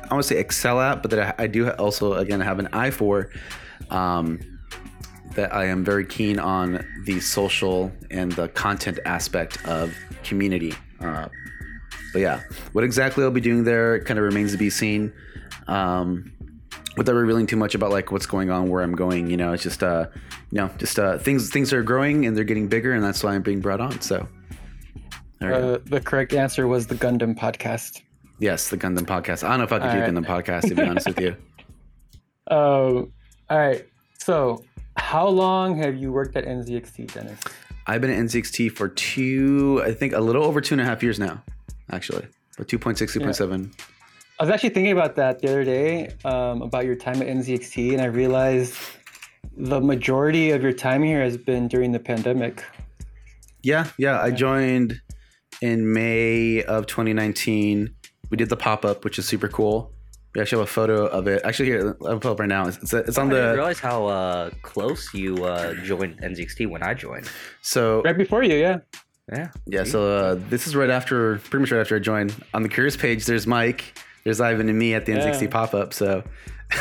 I 0.09 0.13
want 0.13 0.23
to 0.23 0.29
say 0.29 0.39
excel 0.39 0.79
at, 0.79 1.01
but 1.01 1.11
that 1.11 1.37
I, 1.37 1.43
I 1.43 1.47
do 1.47 1.69
also 1.71 2.13
again 2.13 2.39
have 2.39 2.57
an 2.59 2.69
eye 2.71 2.91
for. 2.91 3.29
Um, 3.89 4.39
that 5.35 5.53
I 5.53 5.65
am 5.65 5.83
very 5.83 6.05
keen 6.05 6.39
on 6.39 6.85
the 7.03 7.19
social 7.19 7.91
and 8.09 8.31
the 8.31 8.47
content 8.47 8.99
aspect 9.05 9.63
of 9.67 9.93
community. 10.23 10.73
Uh, 10.99 11.27
but 12.13 12.19
yeah, 12.19 12.41
what 12.73 12.83
exactly 12.83 13.23
I'll 13.23 13.31
be 13.31 13.41
doing 13.41 13.63
there 13.63 13.99
kind 14.03 14.19
of 14.19 14.25
remains 14.25 14.51
to 14.51 14.57
be 14.57 14.69
seen. 14.69 15.13
Um, 15.67 16.31
without 16.97 17.13
revealing 17.13 17.45
too 17.45 17.55
much 17.55 17.75
about 17.75 17.91
like 17.91 18.11
what's 18.11 18.25
going 18.25 18.49
on, 18.49 18.69
where 18.69 18.81
I'm 18.81 18.95
going, 18.95 19.29
you 19.29 19.37
know, 19.37 19.53
it's 19.53 19.63
just 19.63 19.83
uh, 19.83 20.07
you 20.51 20.57
know, 20.57 20.69
just 20.77 20.99
uh, 20.99 21.17
things 21.17 21.49
things 21.49 21.71
are 21.73 21.83
growing 21.83 22.25
and 22.25 22.35
they're 22.35 22.43
getting 22.43 22.67
bigger, 22.67 22.93
and 22.93 23.03
that's 23.03 23.23
why 23.23 23.33
I'm 23.33 23.41
being 23.41 23.61
brought 23.61 23.81
on. 23.81 24.01
So, 24.01 24.27
there 25.39 25.51
we 25.51 25.57
go. 25.57 25.73
Uh, 25.75 25.79
the 25.85 26.01
correct 26.01 26.33
answer 26.33 26.67
was 26.67 26.87
the 26.87 26.95
Gundam 26.95 27.37
podcast. 27.37 28.01
yes, 28.39 28.69
the 28.69 28.77
Gundam 28.77 29.05
podcast. 29.05 29.43
I 29.43 29.49
don't 29.49 29.59
know 29.59 29.63
if 29.65 29.73
I 29.73 29.79
could 29.79 29.91
do 29.91 29.99
Alright. 29.99 30.13
Gundam 30.13 30.25
podcast 30.25 30.67
to 30.69 30.75
be 30.75 30.81
honest 30.83 31.07
with 31.07 31.19
you. 31.19 31.35
Um, 32.49 33.13
all 33.49 33.57
right. 33.57 33.85
So, 34.19 34.63
how 34.97 35.27
long 35.27 35.77
have 35.77 35.95
you 35.95 36.11
worked 36.11 36.35
at 36.35 36.45
NZXT, 36.45 37.13
Dennis? 37.13 37.39
I've 37.85 38.01
been 38.01 38.11
at 38.11 38.19
NZXT 38.19 38.73
for 38.73 38.89
two, 38.89 39.81
I 39.85 39.93
think 39.93 40.13
a 40.13 40.19
little 40.19 40.43
over 40.43 40.59
two 40.59 40.73
and 40.73 40.81
a 40.81 40.83
half 40.83 41.01
years 41.01 41.19
now, 41.19 41.41
actually. 41.91 42.27
But 42.57 42.67
2.6, 42.67 42.97
2.7. 42.97 43.71
I 44.39 44.43
was 44.43 44.51
actually 44.51 44.69
thinking 44.69 44.91
about 44.91 45.15
that 45.15 45.39
the 45.39 45.47
other 45.47 45.63
day 45.63 46.13
um, 46.23 46.61
about 46.61 46.85
your 46.85 46.95
time 46.95 47.21
at 47.21 47.27
NZXT, 47.27 47.93
and 47.93 48.01
I 48.01 48.05
realized 48.05 48.75
the 49.55 49.81
majority 49.81 50.51
of 50.51 50.61
your 50.61 50.73
time 50.73 51.01
here 51.01 51.21
has 51.21 51.37
been 51.37 51.67
during 51.67 51.91
the 51.91 51.99
pandemic. 51.99 52.63
Yeah, 53.63 53.87
yeah. 53.97 54.21
I 54.21 54.29
joined 54.31 55.01
in 55.61 55.91
May 55.91 56.63
of 56.63 56.85
2019. 56.85 57.93
We 58.29 58.37
did 58.37 58.49
the 58.49 58.57
pop 58.57 58.85
up, 58.85 59.03
which 59.03 59.17
is 59.17 59.27
super 59.27 59.47
cool. 59.47 59.91
We 60.35 60.41
actually 60.41 60.59
have 60.59 60.67
a 60.67 60.71
photo 60.71 61.07
of 61.07 61.27
it. 61.27 61.41
Actually, 61.43 61.69
here 61.69 61.97
I'll 62.05 62.19
pull 62.19 62.33
up 62.33 62.39
right 62.39 62.49
now. 62.49 62.67
It's, 62.67 62.77
it's, 62.77 62.93
it's 62.93 63.17
on 63.17 63.31
I 63.31 63.33
didn't 63.33 63.47
the 63.47 63.53
realize 63.55 63.79
how 63.79 64.05
uh, 64.05 64.49
close 64.61 65.11
you 65.13 65.43
uh, 65.45 65.73
joined 65.83 66.19
NZXT 66.21 66.69
when 66.69 66.83
I 66.83 66.93
joined. 66.93 67.27
so 67.61 68.03
Right 68.03 68.15
before 68.15 68.43
you, 68.43 68.55
yeah. 68.55 68.79
Yeah. 69.31 69.49
yeah. 69.65 69.83
see? 69.83 69.91
So 69.91 70.15
uh, 70.15 70.39
this 70.49 70.67
is 70.67 70.75
right 70.75 70.89
after, 70.89 71.37
pretty 71.39 71.59
much 71.61 71.71
right 71.71 71.81
after 71.81 71.95
I 71.95 71.99
joined. 71.99 72.33
On 72.53 72.63
the 72.63 72.69
careers 72.69 72.95
page, 72.97 73.25
there's 73.25 73.45
Mike, 73.47 73.83
there's 74.23 74.39
Ivan, 74.41 74.69
and 74.69 74.77
me 74.79 74.93
at 74.93 75.05
the 75.05 75.13
Yeah. 75.13 75.19
NZXT 75.31 75.51
pop 75.51 75.73
up. 75.73 75.93
So 75.93 76.23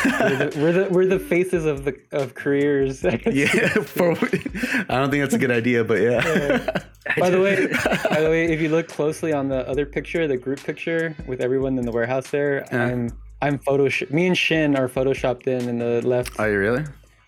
We're 0.05 0.35
the, 0.49 0.59
we're 0.59 0.71
the 0.73 0.87
we're 0.91 1.05
the 1.05 1.17
faces 1.19 1.65
of 1.65 1.85
the 1.85 1.97
of 2.11 2.35
careers. 2.35 3.03
yeah, 3.25 3.47
for, 3.69 4.11
I 4.11 4.95
don't 4.99 5.09
think 5.09 5.23
that's 5.23 5.33
a 5.33 5.37
good 5.37 5.51
idea, 5.51 5.83
but 5.85 6.01
yeah. 6.01 6.81
By 7.17 7.29
the 7.29 7.39
way, 7.39 7.67
by 8.09 8.19
the 8.19 8.29
way, 8.29 8.51
if 8.51 8.59
you 8.59 8.67
look 8.67 8.89
closely 8.89 9.31
on 9.31 9.47
the 9.47 9.65
other 9.65 9.85
picture, 9.85 10.27
the 10.27 10.35
group 10.35 10.61
picture 10.61 11.15
with 11.25 11.39
everyone 11.39 11.77
in 11.79 11.85
the 11.85 11.91
warehouse 11.93 12.29
there, 12.31 12.65
Yeah. 12.69 12.83
I'm 12.87 13.17
I'm 13.41 13.59
photoshop. 13.59 14.11
Me 14.11 14.27
and 14.27 14.37
Shin 14.37 14.75
are 14.75 14.89
photoshopped 14.89 15.47
in 15.47 15.69
in 15.69 15.77
the 15.79 16.05
left 16.05 16.37
Are 16.37 16.49
you 16.51 16.59
really? 16.59 16.83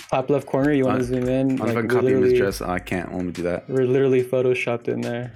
Top 0.09 0.29
left 0.29 0.45
corner. 0.47 0.71
You 0.71 0.85
want 0.85 0.99
to 0.99 1.03
zoom 1.05 1.27
in? 1.27 1.51
I'm 1.51 1.57
Like, 1.57 1.67
fucking 1.73 1.75
we're 1.75 1.87
copying 1.95 2.21
this 2.21 2.37
dress. 2.37 2.61
Oh, 2.61 2.69
I 2.69 2.79
can't. 2.79 3.13
Let 3.13 3.25
me 3.25 3.31
do 3.31 3.43
that. 3.43 3.69
We're 3.69 3.85
literally 3.85 4.23
photoshopped 4.23 4.87
in 4.87 5.01
there. 5.01 5.33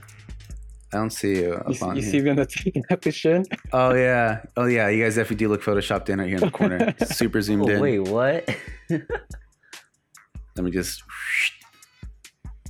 I 0.93 0.97
don't 0.97 1.09
see 1.09 1.41
you 1.41 1.53
up 1.55 1.67
You, 1.69 1.73
see- 1.73 1.85
on 1.85 1.95
you 1.95 2.01
here. 2.03 2.11
see 2.11 2.21
me 2.21 2.29
on 2.29 2.35
the 2.35 2.45
taking 2.63 2.83
up 2.91 3.03
with 3.03 3.15
Shin? 3.15 3.45
Oh 3.71 3.95
yeah, 3.95 4.43
oh 4.57 4.65
yeah. 4.65 4.89
You 4.89 5.03
guys 5.03 5.15
definitely 5.15 5.37
do 5.37 5.49
look 5.49 5.63
photoshopped 5.63 6.07
in 6.09 6.19
right 6.19 6.27
here 6.27 6.37
in 6.37 6.43
the 6.43 6.51
corner. 6.51 6.93
Super 7.05 7.41
zoomed 7.41 7.63
Oh, 7.67 7.73
in. 7.73 7.79
wait, 7.81 7.99
what? 7.99 8.47
Let 8.89 10.63
me 10.63 10.69
just. 10.71 11.01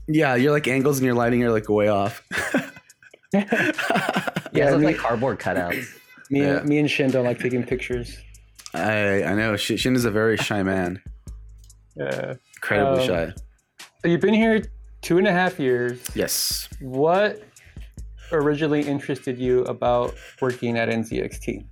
Yeah, 0.08 0.36
your 0.36 0.52
like 0.52 0.68
angles 0.70 1.00
and 1.00 1.06
your 1.06 1.16
lighting 1.16 1.44
are 1.44 1.52
like 1.52 1.68
way 1.68 1.88
off. 1.90 2.22
yeah, 3.34 3.72
Yeah, 4.54 4.70
it 4.70 4.72
looks 4.72 4.84
like 4.84 4.98
cardboard 4.98 5.40
cutouts. 5.40 5.86
Me 6.30 6.42
Yeah. 6.42 6.58
and 6.60 6.68
me 6.70 6.80
and 6.80 6.90
Shin 6.90 7.12
don't 7.12 7.26
like 7.26 7.40
taking 7.40 7.64
pictures. 7.64 8.18
I 8.74 9.24
I 9.24 9.36
know. 9.36 9.58
Sh- 9.58 9.78
Shin 9.80 9.96
is 9.96 10.06
a 10.06 10.12
very 10.12 10.38
shy 10.38 10.64
man. 10.64 11.02
Yeah. 11.96 12.36
Incredibly 12.56 13.02
Um, 13.02 13.08
shy. 13.08 13.34
So 14.02 14.08
you've 14.08 14.22
been 14.22 14.34
here 14.34 14.64
two 15.02 15.18
and 15.18 15.28
a 15.28 15.32
half 15.32 15.60
years. 15.60 16.02
Yes. 16.16 16.68
What 16.80 17.42
originally 18.32 18.82
interested 18.82 19.38
you 19.38 19.64
about 19.66 20.16
working 20.42 20.78
at 20.78 20.90
NZXT? 20.90 21.66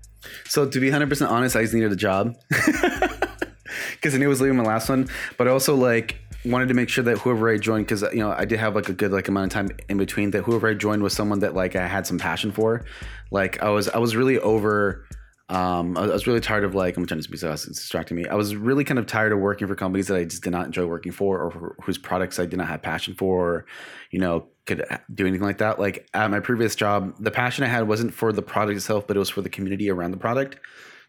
So 0.45 0.67
to 0.67 0.79
be 0.79 0.89
100% 0.91 1.29
honest, 1.29 1.55
I 1.55 1.61
just 1.63 1.73
needed 1.73 1.91
a 1.91 1.95
job 1.95 2.35
because 2.49 4.13
I 4.13 4.17
knew 4.17 4.25
I 4.25 4.29
was 4.29 4.41
leaving 4.41 4.57
my 4.57 4.63
last 4.63 4.87
one, 4.89 5.09
but 5.37 5.47
I 5.47 5.51
also 5.51 5.75
like 5.75 6.19
wanted 6.45 6.67
to 6.67 6.73
make 6.73 6.89
sure 6.89 7.03
that 7.03 7.17
whoever 7.19 7.49
I 7.49 7.57
joined, 7.57 7.85
because 7.87 8.03
you 8.13 8.19
know 8.19 8.31
I 8.31 8.45
did 8.45 8.59
have 8.59 8.75
like 8.75 8.89
a 8.89 8.93
good 8.93 9.11
like 9.11 9.27
amount 9.27 9.47
of 9.47 9.53
time 9.53 9.77
in 9.89 9.97
between, 9.97 10.31
that 10.31 10.43
whoever 10.43 10.67
I 10.67 10.73
joined 10.75 11.01
was 11.01 11.13
someone 11.13 11.39
that 11.39 11.55
like 11.55 11.75
I 11.75 11.87
had 11.87 12.05
some 12.05 12.19
passion 12.19 12.51
for. 12.51 12.85
Like 13.31 13.61
I 13.63 13.69
was 13.69 13.89
I 13.89 13.97
was 13.97 14.15
really 14.15 14.37
over. 14.39 15.05
Um, 15.51 15.98
I 15.98 16.08
was 16.08 16.27
really 16.27 16.39
tired 16.39 16.63
of 16.63 16.75
like 16.75 16.96
I'm 16.96 17.05
trying 17.05 17.20
to 17.20 17.24
speak 17.24 17.39
so 17.39 17.51
it's 17.51 17.65
distracting 17.65 18.15
me. 18.15 18.25
I 18.25 18.36
was 18.36 18.55
really 18.55 18.86
kind 18.86 18.98
of 18.98 19.05
tired 19.05 19.34
of 19.34 19.39
working 19.39 19.67
for 19.67 19.75
companies 19.75 20.08
that 20.08 20.15
I 20.15 20.24
just 20.24 20.43
did 20.43 20.51
not 20.51 20.65
enjoy 20.65 20.86
working 20.86 21.12
for, 21.12 21.39
or 21.41 21.75
whose 21.84 21.98
products 21.98 22.39
I 22.39 22.46
did 22.46 22.55
not 22.55 22.70
have 22.70 22.81
passion 22.81 23.15
for, 23.15 23.55
or 23.55 23.65
you 24.12 24.20
know 24.20 24.48
could 24.65 24.86
do 25.13 25.27
anything 25.27 25.46
like 25.46 25.58
that. 25.58 25.77
Like 25.77 26.08
at 26.13 26.31
my 26.31 26.39
previous 26.39 26.74
job, 26.74 27.15
the 27.20 27.31
passion 27.31 27.65
I 27.65 27.67
had 27.67 27.86
wasn't 27.86 28.13
for 28.13 28.31
the 28.31 28.41
product 28.41 28.77
itself, 28.77 29.08
but 29.08 29.17
it 29.17 29.20
was 29.20 29.29
for 29.29 29.41
the 29.41 29.50
community 29.50 29.89
around 29.89 30.12
the 30.12 30.17
product. 30.17 30.58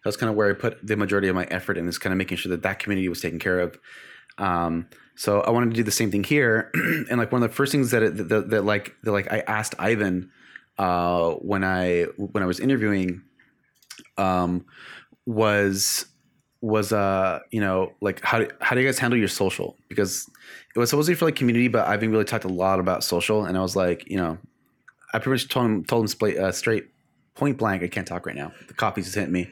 That's 0.03 0.17
kind 0.17 0.29
of 0.29 0.35
where 0.35 0.51
I 0.51 0.55
put 0.55 0.85
the 0.85 0.97
majority 0.97 1.29
of 1.29 1.37
my 1.37 1.45
effort 1.45 1.79
in, 1.79 1.87
is 1.87 1.99
kind 1.99 2.13
of 2.13 2.19
making 2.19 2.39
sure 2.39 2.51
that 2.51 2.63
that 2.63 2.81
community 2.81 3.09
was 3.09 3.21
taken 3.21 3.39
care 3.39 3.61
of. 3.61 3.79
Um, 4.39 4.89
so 5.15 5.43
I 5.43 5.51
wanted 5.51 5.71
to 5.71 5.77
do 5.77 5.85
the 5.85 5.93
same 5.93 6.11
thing 6.11 6.25
here, 6.25 6.73
and 6.75 7.17
like 7.17 7.31
one 7.31 7.45
of 7.45 7.49
the 7.49 7.55
first 7.55 7.71
things 7.71 7.93
that 7.93 8.03
it, 8.03 8.29
that, 8.29 8.51
that 8.51 8.65
like 8.65 8.97
that 9.05 9.13
like 9.13 9.33
I 9.33 9.45
asked 9.47 9.77
Ivan 9.79 10.33
uh, 10.79 11.35
when 11.35 11.63
I 11.63 12.07
when 12.17 12.43
I 12.43 12.47
was 12.47 12.59
interviewing 12.59 13.23
um, 14.19 14.65
was 15.27 16.07
was 16.61 16.93
uh 16.93 17.41
you 17.51 17.61
know 17.61 17.93
like 18.01 18.23
how 18.23 18.39
do, 18.39 18.49
how 18.61 18.77
do 18.77 18.81
you 18.81 18.87
guys 18.87 18.99
handle 18.99 19.19
your 19.19 19.29
social? 19.29 19.77
Because 19.89 20.31
it 20.75 20.79
was 20.79 20.91
supposed 20.91 21.07
to 21.07 21.13
be 21.13 21.17
for 21.17 21.27
like 21.27 21.37
community 21.37 21.69
but 21.69 21.87
i've 21.87 22.01
been 22.01 22.11
really 22.11 22.25
talked 22.25 22.45
a 22.45 22.49
lot 22.49 22.81
about 22.81 23.05
social 23.05 23.45
and 23.45 23.59
I 23.59 23.61
was 23.61 23.77
like 23.77 24.09
you 24.09 24.17
know 24.17 24.39
I 25.13 25.19
pretty 25.19 25.43
much 25.43 25.49
told 25.49 25.67
him 25.67 25.85
told 25.85 26.05
him 26.05 26.09
straight, 26.09 26.39
uh, 26.39 26.53
straight 26.53 26.89
point 27.35 27.59
blank 27.59 27.83
I 27.83 27.89
can't 27.89 28.07
talk 28.07 28.27
right 28.27 28.37
now. 28.37 28.53
The 28.69 28.75
coffee's 28.75 29.05
just 29.05 29.17
hitting 29.17 29.33
me 29.33 29.51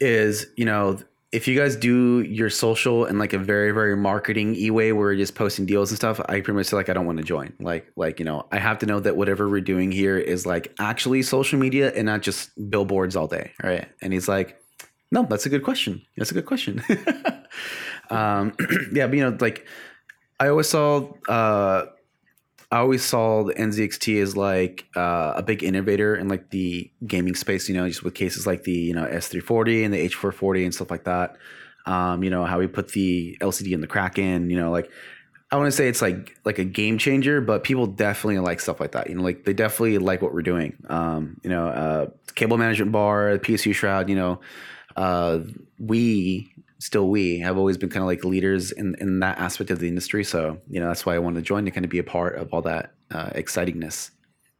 is 0.00 0.46
you 0.56 0.64
know 0.64 0.98
if 1.36 1.46
you 1.46 1.54
guys 1.54 1.76
do 1.76 2.22
your 2.22 2.48
social 2.48 3.04
in 3.04 3.18
like 3.18 3.34
a 3.34 3.38
very 3.38 3.70
very 3.70 3.94
marketing 3.94 4.54
e 4.54 4.70
way 4.70 4.90
where 4.92 5.12
you're 5.12 5.22
just 5.22 5.34
posting 5.34 5.66
deals 5.66 5.90
and 5.90 5.98
stuff 5.98 6.18
i 6.30 6.40
pretty 6.40 6.52
much 6.52 6.70
feel 6.70 6.78
like 6.78 6.88
i 6.88 6.94
don't 6.94 7.04
want 7.04 7.18
to 7.18 7.24
join. 7.24 7.52
Like 7.60 7.92
like 7.94 8.18
you 8.18 8.24
know 8.24 8.46
i 8.52 8.58
have 8.58 8.78
to 8.78 8.86
know 8.86 9.00
that 9.00 9.18
whatever 9.18 9.46
we're 9.46 9.60
doing 9.60 9.92
here 9.92 10.16
is 10.16 10.46
like 10.46 10.74
actually 10.78 11.22
social 11.22 11.58
media 11.58 11.92
and 11.94 12.06
not 12.06 12.22
just 12.22 12.50
billboards 12.70 13.16
all 13.16 13.26
day 13.26 13.52
right? 13.62 13.86
And 14.00 14.14
he's 14.14 14.28
like 14.28 14.58
no 15.10 15.24
that's 15.24 15.44
a 15.44 15.50
good 15.50 15.62
question. 15.62 16.00
That's 16.16 16.30
a 16.30 16.34
good 16.34 16.46
question. 16.46 16.82
Um 18.08 18.54
yeah 18.92 19.08
but 19.08 19.16
you 19.16 19.24
know 19.28 19.36
like 19.40 19.66
i 20.38 20.46
always 20.46 20.68
saw 20.68 21.12
uh 21.28 21.86
I 22.70 22.78
always 22.78 23.04
saw 23.04 23.44
the 23.44 23.54
NZXT 23.54 24.20
as 24.20 24.36
like 24.36 24.86
uh, 24.96 25.34
a 25.36 25.42
big 25.42 25.62
innovator 25.62 26.16
in 26.16 26.28
like 26.28 26.50
the 26.50 26.90
gaming 27.06 27.34
space, 27.36 27.68
you 27.68 27.74
know, 27.74 27.86
just 27.86 28.02
with 28.02 28.14
cases 28.14 28.46
like 28.46 28.64
the 28.64 28.72
you 28.72 28.94
know 28.94 29.06
S340 29.06 29.84
and 29.84 29.94
the 29.94 30.08
H440 30.08 30.64
and 30.64 30.74
stuff 30.74 30.90
like 30.90 31.04
that. 31.04 31.36
Um, 31.86 32.24
you 32.24 32.30
know 32.30 32.44
how 32.44 32.58
we 32.58 32.66
put 32.66 32.88
the 32.92 33.36
LCD 33.40 33.72
in 33.72 33.80
the 33.80 33.86
Kraken, 33.86 34.50
you 34.50 34.56
know, 34.56 34.72
like 34.72 34.90
I 35.50 35.56
want 35.56 35.68
to 35.68 35.72
say 35.72 35.86
it's 35.86 36.02
like 36.02 36.36
like 36.44 36.58
a 36.58 36.64
game 36.64 36.98
changer, 36.98 37.40
but 37.40 37.62
people 37.62 37.86
definitely 37.86 38.40
like 38.40 38.60
stuff 38.60 38.80
like 38.80 38.92
that. 38.92 39.08
You 39.08 39.14
know, 39.14 39.22
like 39.22 39.44
they 39.44 39.52
definitely 39.52 39.98
like 39.98 40.20
what 40.20 40.34
we're 40.34 40.42
doing. 40.42 40.76
Um, 40.88 41.40
you 41.44 41.50
know, 41.50 41.68
uh, 41.68 42.06
cable 42.34 42.58
management 42.58 42.90
bar, 42.90 43.32
the 43.32 43.38
PSU 43.38 43.72
shroud. 43.72 44.08
You 44.08 44.16
know, 44.16 44.40
uh, 44.96 45.40
we 45.78 46.52
still 46.78 47.08
we 47.08 47.38
have 47.40 47.56
always 47.56 47.76
been 47.76 47.88
kind 47.88 48.02
of 48.02 48.06
like 48.06 48.24
leaders 48.24 48.72
in 48.72 48.94
in 48.96 49.20
that 49.20 49.38
aspect 49.38 49.70
of 49.70 49.78
the 49.78 49.88
industry. 49.88 50.24
So 50.24 50.60
you 50.68 50.80
know 50.80 50.88
that's 50.88 51.06
why 51.06 51.14
I 51.14 51.18
wanted 51.18 51.40
to 51.40 51.42
join 51.42 51.64
to 51.64 51.70
kind 51.70 51.84
of 51.84 51.90
be 51.90 51.98
a 51.98 52.04
part 52.04 52.36
of 52.36 52.52
all 52.52 52.62
that 52.62 52.94
uh, 53.10 53.30
excitingness. 53.30 54.10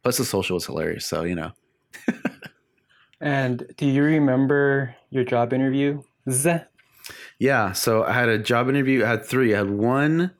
Plus 0.03 0.17
the 0.17 0.25
social 0.25 0.57
is 0.57 0.65
hilarious. 0.65 1.05
So 1.05 1.23
you 1.23 1.35
know, 1.35 1.51
And 3.19 3.65
do 3.77 3.85
you 3.87 4.03
remember 4.03 4.95
your 5.09 5.23
job 5.23 5.53
interview? 5.53 6.03
Yeah. 7.39 7.71
So 7.71 8.03
I 8.03 8.13
had 8.13 8.29
a 8.29 8.37
job 8.37 8.69
interview. 8.69 9.03
I 9.03 9.09
had 9.09 9.25
three. 9.25 9.53
I 9.53 9.59
had 9.59 9.69
one. 9.69 10.31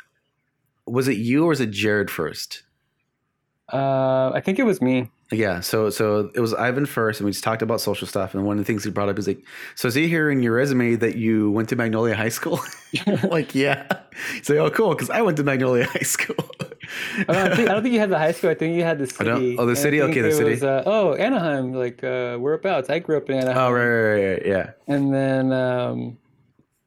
Was 0.85 1.07
it 1.07 1.17
you 1.17 1.45
or 1.45 1.49
was 1.49 1.59
it 1.59 1.71
Jared 1.71 2.11
first? 2.11 2.63
Uh, 3.71 4.31
I 4.33 4.41
think 4.41 4.59
it 4.59 4.63
was 4.63 4.81
me. 4.81 5.09
Yeah, 5.31 5.59
so 5.59 5.89
so 5.89 6.31
it 6.35 6.39
was 6.39 6.53
Ivan 6.53 6.85
first, 6.85 7.19
and 7.19 7.25
we 7.25 7.31
just 7.31 7.43
talked 7.43 7.61
about 7.61 7.81
social 7.81 8.07
stuff. 8.07 8.33
And 8.33 8.45
one 8.45 8.57
of 8.57 8.63
the 8.65 8.67
things 8.67 8.85
he 8.85 8.91
brought 8.91 9.09
up 9.09 9.19
is 9.19 9.27
like, 9.27 9.43
so 9.75 9.89
I 9.89 9.91
see 9.91 10.07
here 10.07 10.29
in 10.31 10.41
your 10.41 10.53
resume 10.53 10.95
that 10.95 11.15
you 11.17 11.51
went 11.51 11.67
to 11.69 11.75
Magnolia 11.75 12.15
High 12.15 12.29
School. 12.29 12.59
like, 13.29 13.53
yeah. 13.53 13.87
He's 14.35 14.49
like, 14.49 14.59
oh, 14.59 14.69
cool, 14.69 14.89
because 14.91 15.09
I 15.09 15.21
went 15.21 15.35
to 15.37 15.43
Magnolia 15.43 15.85
High 15.85 15.99
School. 15.99 16.37
I 17.17 17.23
don't, 17.33 17.35
I 17.51 17.55
think, 17.57 17.69
I 17.69 17.73
don't 17.73 17.83
think 17.83 17.93
you 17.93 17.99
had 17.99 18.09
the 18.09 18.17
high 18.17 18.31
school. 18.31 18.49
I 18.51 18.53
think 18.55 18.77
you 18.77 18.83
had 18.83 18.99
the 18.99 19.13
I 19.19 19.23
don't- 19.25 19.35
city. 19.41 19.57
oh, 19.57 19.65
the 19.65 19.75
city? 19.75 20.01
Okay, 20.01 20.21
the 20.21 20.31
city. 20.31 20.51
Was, 20.51 20.63
uh, 20.63 20.83
oh, 20.85 21.13
Anaheim. 21.15 21.73
Like 21.73 22.01
uh, 22.05 22.37
whereabouts? 22.37 22.89
I 22.89 22.99
grew 22.99 23.17
up 23.17 23.29
in 23.29 23.35
Anaheim. 23.37 23.57
oh, 23.57 23.71
right, 23.71 23.85
right, 23.85 24.13
right, 24.13 24.29
right, 24.35 24.45
yeah, 24.45 24.71
And 24.87 25.13
then, 25.13 25.51
um, 25.51 26.17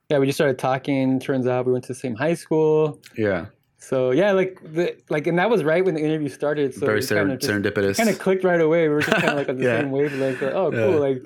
yeah, 0.08 0.18
we 0.18 0.24
just 0.24 0.38
started 0.38 0.58
talking. 0.58 1.20
Turns 1.20 1.46
out 1.46 1.66
we 1.66 1.72
went 1.72 1.84
to 1.84 1.88
the 1.92 1.98
same 1.98 2.14
high 2.14 2.34
school. 2.34 2.98
yeah. 3.18 3.46
So 3.82 4.10
yeah, 4.10 4.32
like 4.32 4.60
the 4.62 4.96
like, 5.08 5.26
and 5.26 5.38
that 5.38 5.48
was 5.50 5.64
right 5.64 5.82
when 5.84 5.94
the 5.94 6.02
interview 6.02 6.28
started. 6.28 6.74
So 6.74 6.84
Very 6.86 7.02
ser- 7.02 7.16
kind 7.16 7.32
of 7.32 7.38
just 7.40 7.50
serendipitous. 7.50 7.96
kind 7.96 8.10
of 8.10 8.18
clicked 8.18 8.44
right 8.44 8.60
away. 8.60 8.88
We 8.88 8.94
were 8.94 9.00
just 9.00 9.16
kind 9.16 9.30
of 9.30 9.36
like 9.38 9.48
on 9.48 9.56
the 9.56 9.64
Yeah. 9.68 9.80
same 9.80 9.90
wavelength. 9.90 10.40
Like, 10.42 10.52
oh, 10.54 10.70
Yeah. 10.72 10.86
cool. 10.86 11.00
Like, 11.00 11.22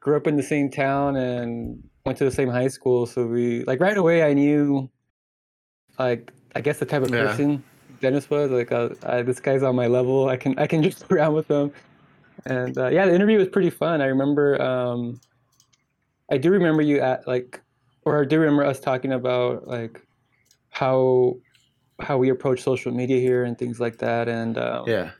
grew 0.00 0.16
up 0.16 0.26
in 0.26 0.36
the 0.36 0.42
same 0.42 0.70
town 0.70 1.16
and 1.16 1.82
went 2.06 2.16
to 2.18 2.24
the 2.24 2.30
same 2.30 2.48
high 2.48 2.68
school. 2.68 3.04
So 3.06 3.26
we 3.26 3.62
like 3.64 3.78
right 3.80 3.96
away. 3.96 4.22
I 4.22 4.32
knew, 4.32 4.90
like, 5.98 6.32
I 6.56 6.60
guess 6.62 6.78
the 6.78 6.86
type 6.86 7.02
of 7.02 7.10
Yeah. 7.10 7.26
person 7.26 7.62
Dennis 8.00 8.28
was. 8.30 8.50
Like, 8.50 8.72
uh, 8.72 8.88
I, 9.04 9.20
this 9.22 9.38
guy's 9.38 9.62
on 9.62 9.76
my 9.76 9.86
level. 9.86 10.28
I 10.30 10.36
can 10.38 10.58
I 10.58 10.66
can 10.66 10.82
just 10.88 11.04
around 11.12 11.34
with 11.34 11.48
him. 11.50 11.72
And 12.46 12.76
uh, 12.78 12.88
yeah, 12.88 13.04
the 13.06 13.14
interview 13.14 13.38
was 13.38 13.48
pretty 13.48 13.70
fun. 13.70 14.00
I 14.00 14.06
remember. 14.06 14.60
Um, 14.60 15.20
I 16.30 16.38
do 16.38 16.50
remember 16.50 16.80
you 16.80 17.00
at 17.00 17.28
like, 17.28 17.60
or 18.06 18.22
I 18.22 18.24
do 18.24 18.40
remember 18.40 18.64
us 18.64 18.80
talking 18.80 19.12
about 19.12 19.68
like 19.68 20.00
how 20.70 21.36
how 22.02 22.18
we 22.18 22.28
approach 22.30 22.62
social 22.62 22.92
media 22.92 23.18
here 23.20 23.44
and 23.44 23.56
things 23.58 23.80
like 23.80 23.98
that. 23.98 24.28
And 24.28 24.58
um, 24.58 24.84
yeah, 24.86 25.10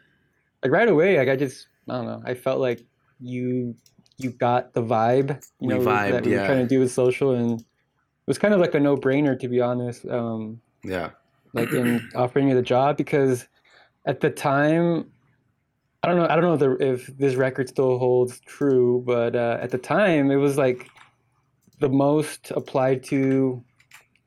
like 0.63 0.73
right 0.73 0.89
away, 0.89 1.19
like 1.19 1.29
I 1.29 1.37
just 1.37 1.69
I 1.89 1.95
don't 1.95 2.07
know, 2.07 2.23
I 2.25 2.35
felt 2.35 2.61
like 2.61 2.85
you 3.21 3.75
you 4.19 4.31
got 4.31 4.75
the 4.75 4.83
vibe, 4.83 5.43
you 5.61 5.69
We 5.69 5.75
know, 5.75 5.81
vibed, 5.81 6.11
that 6.13 6.25
we 6.27 6.33
yeah. 6.33 6.41
were 6.41 6.47
trying 6.47 6.63
to 6.63 6.69
do 6.69 6.81
with 6.81 6.93
social, 6.93 7.33
and 7.33 7.61
it 7.61 7.67
was 8.27 8.39
kind 8.39 8.55
of 8.55 8.61
like 8.61 8.75
a 8.75 8.81
no 8.81 8.97
brainer 8.97 9.39
to 9.39 9.49
be 9.49 9.61
honest. 9.61 10.07
Um, 10.07 10.61
yeah, 10.85 11.11
like 11.53 11.73
in 11.73 12.09
offering 12.15 12.47
me 12.47 12.55
the 12.55 12.63
job 12.63 12.97
because 12.97 13.47
at 14.07 14.21
the 14.21 14.31
time. 14.31 15.11
I 16.05 16.09
don't 16.09 16.17
know. 16.17 16.27
I 16.29 16.35
don't 16.35 16.43
know 16.43 16.55
if, 16.55 16.59
the, 16.59 16.93
if 16.93 17.17
this 17.17 17.37
record 17.37 17.69
still 17.69 17.97
holds 17.97 18.41
true, 18.41 19.05
but 19.07 19.37
uh, 19.37 19.59
at 19.61 19.71
the 19.71 19.79
time, 19.79 20.33
it 20.33 20.37
was 20.37 20.59
like 20.59 20.91
the 21.79 21.89
most 21.89 22.51
applied 22.57 23.05
to 23.05 23.63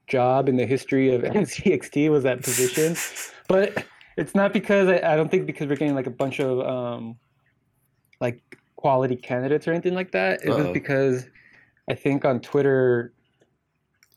job 0.08 0.48
in 0.50 0.56
the 0.58 0.66
history 0.66 1.14
of 1.14 1.22
NZXT 1.24 2.10
was 2.10 2.24
that 2.24 2.42
position. 2.44 2.96
but 3.48 3.86
it's 4.18 4.34
not 4.36 4.54
because 4.54 4.88
I, 4.88 5.14
I 5.14 5.16
don't 5.16 5.30
think 5.30 5.46
because 5.46 5.68
we're 5.68 5.76
getting 5.76 5.96
like 5.96 6.08
a 6.08 6.12
bunch 6.12 6.40
of 6.40 6.60
um 6.66 7.18
like 8.22 8.42
quality 8.76 9.16
candidates 9.16 9.68
or 9.68 9.72
anything 9.72 9.94
like 9.96 10.12
that. 10.12 10.44
It 10.44 10.50
was 10.52 10.68
because 10.74 11.28
I 11.90 11.96
think 11.96 12.24
on 12.26 12.40
Twitter 12.40 13.14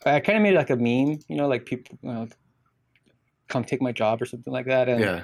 I 0.07 0.21
kind 0.21 0.37
of 0.37 0.43
made 0.43 0.55
like 0.55 0.71
a 0.71 0.77
meme, 0.77 1.19
you 1.29 1.37
know, 1.37 1.49
like 1.49 1.67
people 1.67 1.99
you 2.03 2.13
know, 2.13 2.29
come 3.49 3.65
take 3.65 3.83
my 3.83 3.91
job 3.93 4.23
or 4.23 4.27
something 4.27 4.53
like 4.53 4.67
that, 4.67 4.89
and 4.89 5.01
Yeah. 5.01 5.23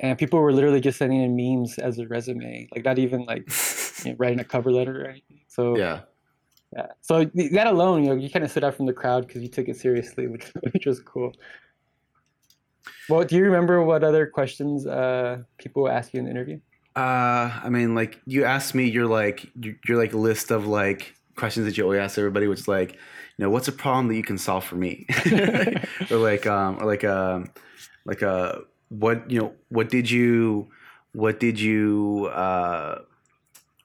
and 0.00 0.18
people 0.18 0.40
were 0.40 0.52
literally 0.52 0.80
just 0.80 0.98
sending 0.98 1.22
in 1.22 1.36
memes 1.36 1.78
as 1.78 1.98
a 1.98 2.06
resume, 2.08 2.68
like 2.74 2.84
not 2.84 2.98
even 2.98 3.24
like 3.24 3.48
you 4.04 4.10
know, 4.10 4.16
writing 4.18 4.40
a 4.40 4.44
cover 4.44 4.72
letter 4.72 5.02
or 5.04 5.10
anything. 5.10 5.40
So 5.48 5.76
yeah. 5.76 6.00
Yeah. 6.72 6.86
So 7.00 7.24
that 7.24 7.66
alone, 7.66 8.04
you 8.04 8.10
know, 8.10 8.16
you 8.16 8.30
kind 8.30 8.44
of 8.44 8.50
stood 8.50 8.64
out 8.64 8.74
from 8.74 8.86
the 8.86 8.92
crowd 8.92 9.26
because 9.26 9.42
you 9.42 9.48
took 9.48 9.68
it 9.68 9.76
seriously, 9.76 10.26
which 10.32 10.52
which 10.72 10.86
was 10.86 11.00
cool. 11.00 11.32
Well, 13.08 13.24
do 13.24 13.36
you 13.36 13.44
remember 13.44 13.82
what 13.82 14.04
other 14.04 14.26
questions 14.26 14.86
uh, 14.86 15.42
people 15.58 15.88
asked 15.88 16.14
you 16.14 16.20
in 16.20 16.24
the 16.26 16.30
interview? 16.30 16.60
Uh, 16.94 17.50
I 17.62 17.68
mean, 17.68 17.94
like 17.94 18.20
you 18.26 18.44
asked 18.44 18.74
me, 18.74 18.88
you're 18.88 19.06
like 19.06 19.48
you're, 19.60 19.74
you're 19.86 19.98
like 19.98 20.12
list 20.12 20.50
of 20.50 20.66
like 20.66 21.14
questions 21.36 21.66
that 21.66 21.76
you 21.76 21.84
always 21.84 22.00
ask 22.00 22.18
everybody, 22.18 22.46
which 22.46 22.60
is 22.60 22.68
like, 22.68 22.92
you 22.92 22.98
know, 23.44 23.50
what's 23.50 23.68
a 23.68 23.72
problem 23.72 24.08
that 24.08 24.16
you 24.16 24.22
can 24.22 24.38
solve 24.38 24.64
for 24.64 24.76
me, 24.76 25.06
or 26.10 26.18
like, 26.18 26.46
um, 26.46 26.78
or 26.80 26.86
like, 26.86 27.04
um, 27.04 27.50
like, 28.04 28.22
uh, 28.22 28.58
what 28.88 29.30
you 29.30 29.40
know, 29.40 29.52
what 29.68 29.88
did 29.88 30.10
you, 30.10 30.68
what 31.12 31.40
did 31.40 31.58
you, 31.58 32.30
uh, 32.32 33.00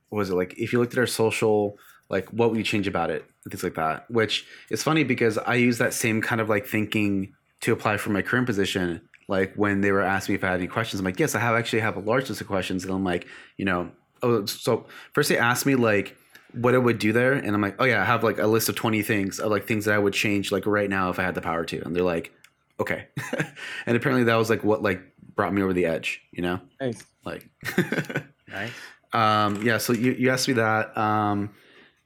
what 0.09 0.19
was 0.19 0.29
it 0.29 0.35
like? 0.35 0.53
If 0.57 0.73
you 0.73 0.79
looked 0.79 0.93
at 0.93 0.99
our 0.99 1.07
social, 1.07 1.77
like, 2.09 2.29
what 2.29 2.49
would 2.49 2.57
you 2.57 2.63
change 2.63 2.87
about 2.87 3.09
it, 3.09 3.25
things 3.49 3.63
like 3.63 3.75
that. 3.75 4.09
Which 4.09 4.45
is 4.69 4.83
funny 4.83 5.03
because 5.03 5.37
I 5.37 5.55
use 5.55 5.77
that 5.79 5.93
same 5.93 6.21
kind 6.21 6.41
of 6.41 6.49
like 6.49 6.65
thinking 6.65 7.33
to 7.61 7.73
apply 7.73 7.97
for 7.97 8.11
my 8.11 8.21
current 8.21 8.45
position 8.45 9.01
like 9.27 9.53
when 9.55 9.81
they 9.81 9.91
were 9.91 10.01
asking 10.01 10.33
me 10.33 10.37
if 10.37 10.43
I 10.43 10.47
had 10.47 10.59
any 10.59 10.67
questions, 10.67 10.99
I'm 10.99 11.05
like, 11.05 11.19
yes, 11.19 11.35
I 11.35 11.39
have 11.39 11.55
actually 11.55 11.81
have 11.81 11.97
a 11.97 11.99
large 11.99 12.29
list 12.29 12.41
of 12.41 12.47
questions. 12.47 12.85
And 12.85 12.93
I'm 12.93 13.03
like, 13.03 13.27
you 13.57 13.65
know, 13.65 13.91
oh, 14.23 14.45
so 14.45 14.85
first 15.13 15.29
they 15.29 15.37
asked 15.37 15.65
me 15.65 15.75
like 15.75 16.15
what 16.53 16.73
I 16.73 16.77
would 16.77 16.97
do 16.97 17.11
there. 17.11 17.33
And 17.33 17.53
I'm 17.53 17.61
like, 17.61 17.75
oh 17.79 17.83
yeah, 17.83 18.01
I 18.01 18.05
have 18.05 18.23
like 18.23 18.37
a 18.37 18.47
list 18.47 18.69
of 18.69 18.75
20 18.75 19.01
things 19.01 19.39
of 19.39 19.51
like 19.51 19.65
things 19.65 19.85
that 19.85 19.93
I 19.93 19.97
would 19.97 20.13
change 20.13 20.51
like 20.51 20.65
right 20.65 20.89
now 20.89 21.09
if 21.09 21.19
I 21.19 21.23
had 21.23 21.35
the 21.35 21.41
power 21.41 21.65
to. 21.65 21.81
And 21.83 21.93
they're 21.95 22.03
like, 22.03 22.31
okay. 22.79 23.07
and 23.85 23.97
apparently 23.97 24.23
that 24.25 24.35
was 24.35 24.49
like 24.49 24.63
what 24.63 24.81
like 24.81 25.01
brought 25.35 25.53
me 25.53 25.61
over 25.61 25.73
the 25.73 25.85
edge, 25.85 26.21
you 26.31 26.41
know, 26.41 26.61
Nice. 26.79 27.03
like, 27.25 27.49
Nice. 28.47 28.71
um, 29.11 29.61
yeah. 29.61 29.77
So 29.77 29.91
you, 29.91 30.13
you 30.13 30.31
asked 30.31 30.47
me 30.47 30.53
that. 30.53 30.97
Um, 30.97 31.49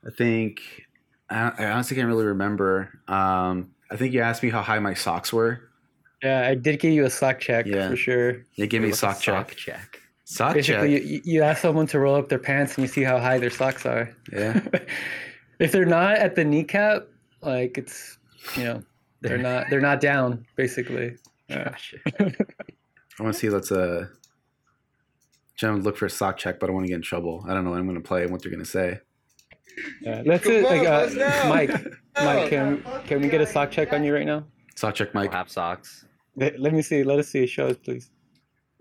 I 0.05 0.09
think, 0.09 0.61
I, 1.29 1.51
I 1.57 1.65
honestly 1.71 1.95
can't 1.95 2.07
really 2.07 2.25
remember. 2.25 2.99
Um, 3.07 3.71
I 3.89 3.95
think 3.97 4.13
you 4.13 4.21
asked 4.21 4.41
me 4.43 4.49
how 4.49 4.61
high 4.61 4.79
my 4.79 4.93
socks 4.93 5.31
were. 5.31 5.69
Yeah, 6.23 6.47
I 6.47 6.55
did 6.55 6.79
give 6.79 6.93
you 6.93 7.05
a 7.05 7.09
sock 7.09 7.39
check 7.39 7.65
Yeah. 7.65 7.89
for 7.89 7.95
sure. 7.95 8.45
You 8.55 8.67
gave 8.67 8.81
me 8.81 8.89
a 8.89 8.95
sock 8.95 9.19
check. 9.19 9.49
Sock 9.49 9.55
check. 9.55 10.01
Sock 10.25 10.53
Basically, 10.53 10.99
check. 10.99 11.07
you, 11.07 11.21
you 11.25 11.41
ask 11.43 11.61
someone 11.61 11.87
to 11.87 11.99
roll 11.99 12.15
up 12.15 12.29
their 12.29 12.39
pants 12.39 12.75
and 12.75 12.83
you 12.83 12.87
see 12.87 13.03
how 13.03 13.19
high 13.19 13.37
their 13.37 13.49
socks 13.49 13.85
are. 13.85 14.09
Yeah. 14.31 14.61
if 15.59 15.71
they're 15.71 15.85
not 15.85 16.15
at 16.15 16.35
the 16.35 16.45
kneecap, 16.45 17.07
like 17.41 17.77
it's 17.77 18.17
you 18.55 18.63
know 18.63 18.83
they're 19.21 19.37
not 19.37 19.65
they're 19.69 19.81
not 19.81 19.99
down 19.99 20.45
basically. 20.55 21.17
Yeah. 21.49 21.75
I 22.19 22.23
want 23.19 23.33
to 23.33 23.39
see. 23.39 23.49
Let's 23.49 23.71
uh, 23.71 24.07
trying 25.57 25.77
to 25.77 25.81
look 25.81 25.97
for 25.97 26.05
a 26.05 26.09
sock 26.09 26.37
check, 26.37 26.59
but 26.59 26.69
I 26.69 26.73
want 26.73 26.85
to 26.85 26.87
get 26.89 26.95
in 26.95 27.01
trouble. 27.01 27.43
I 27.47 27.53
don't 27.53 27.65
know 27.65 27.71
what 27.71 27.79
I'm 27.79 27.85
going 27.87 28.01
to 28.01 28.07
play 28.07 28.21
and 28.23 28.31
what 28.31 28.41
they're 28.41 28.51
going 28.51 28.63
to 28.63 28.69
say. 28.69 28.99
Yeah, 30.01 30.23
let's 30.25 30.43
Come 30.43 30.65
uh, 30.65 30.69
like 30.69 30.87
uh. 30.87 31.49
Mike. 31.49 31.97
Mike, 32.15 32.49
can 32.49 32.83
can 33.05 33.21
we 33.21 33.29
get 33.29 33.41
a 33.41 33.47
sock 33.47 33.71
check 33.71 33.93
on 33.93 34.03
you 34.03 34.13
right 34.13 34.25
now? 34.25 34.43
Sock 34.75 34.95
check, 34.95 35.09
I 35.09 35.11
Mike. 35.13 35.31
don't 35.31 35.37
have 35.37 35.49
socks. 35.49 36.05
Let 36.35 36.59
let 36.59 36.73
me 36.73 36.81
see. 36.81 37.03
Let 37.03 37.19
us 37.19 37.27
see. 37.27 37.45
Show 37.45 37.67
us, 37.67 37.77
please. 37.77 38.09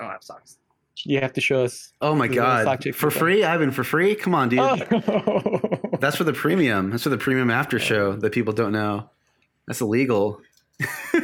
Oh, 0.01 0.05
I 0.05 0.07
don't 0.07 0.13
have 0.13 0.25
socks. 0.25 0.59
You 1.05 1.21
have 1.21 1.33
to 1.35 1.41
show 1.41 1.65
us. 1.65 1.93
Oh 2.01 2.15
my 2.15 2.27
There's 2.27 2.39
sock 2.39 2.65
god, 2.65 2.81
check 2.81 2.95
for 2.95 3.11
for 3.11 3.19
free, 3.19 3.45
Ivan, 3.45 3.71
for 3.71 3.85
free. 3.85 4.15
Come 4.15 4.35
on, 4.35 4.49
dude. 4.49 4.61
Oh. 4.61 5.61
That's 6.01 6.17
for 6.17 6.25
the 6.25 6.33
premium. 6.33 6.91
That's 6.91 7.03
for 7.05 7.09
the 7.11 7.19
premium 7.19 7.51
after 7.51 7.79
show 7.79 8.17
that 8.17 8.33
people 8.33 8.53
don't 8.53 8.73
know. 8.73 9.11
That's 9.67 9.81
illegal. 9.81 10.41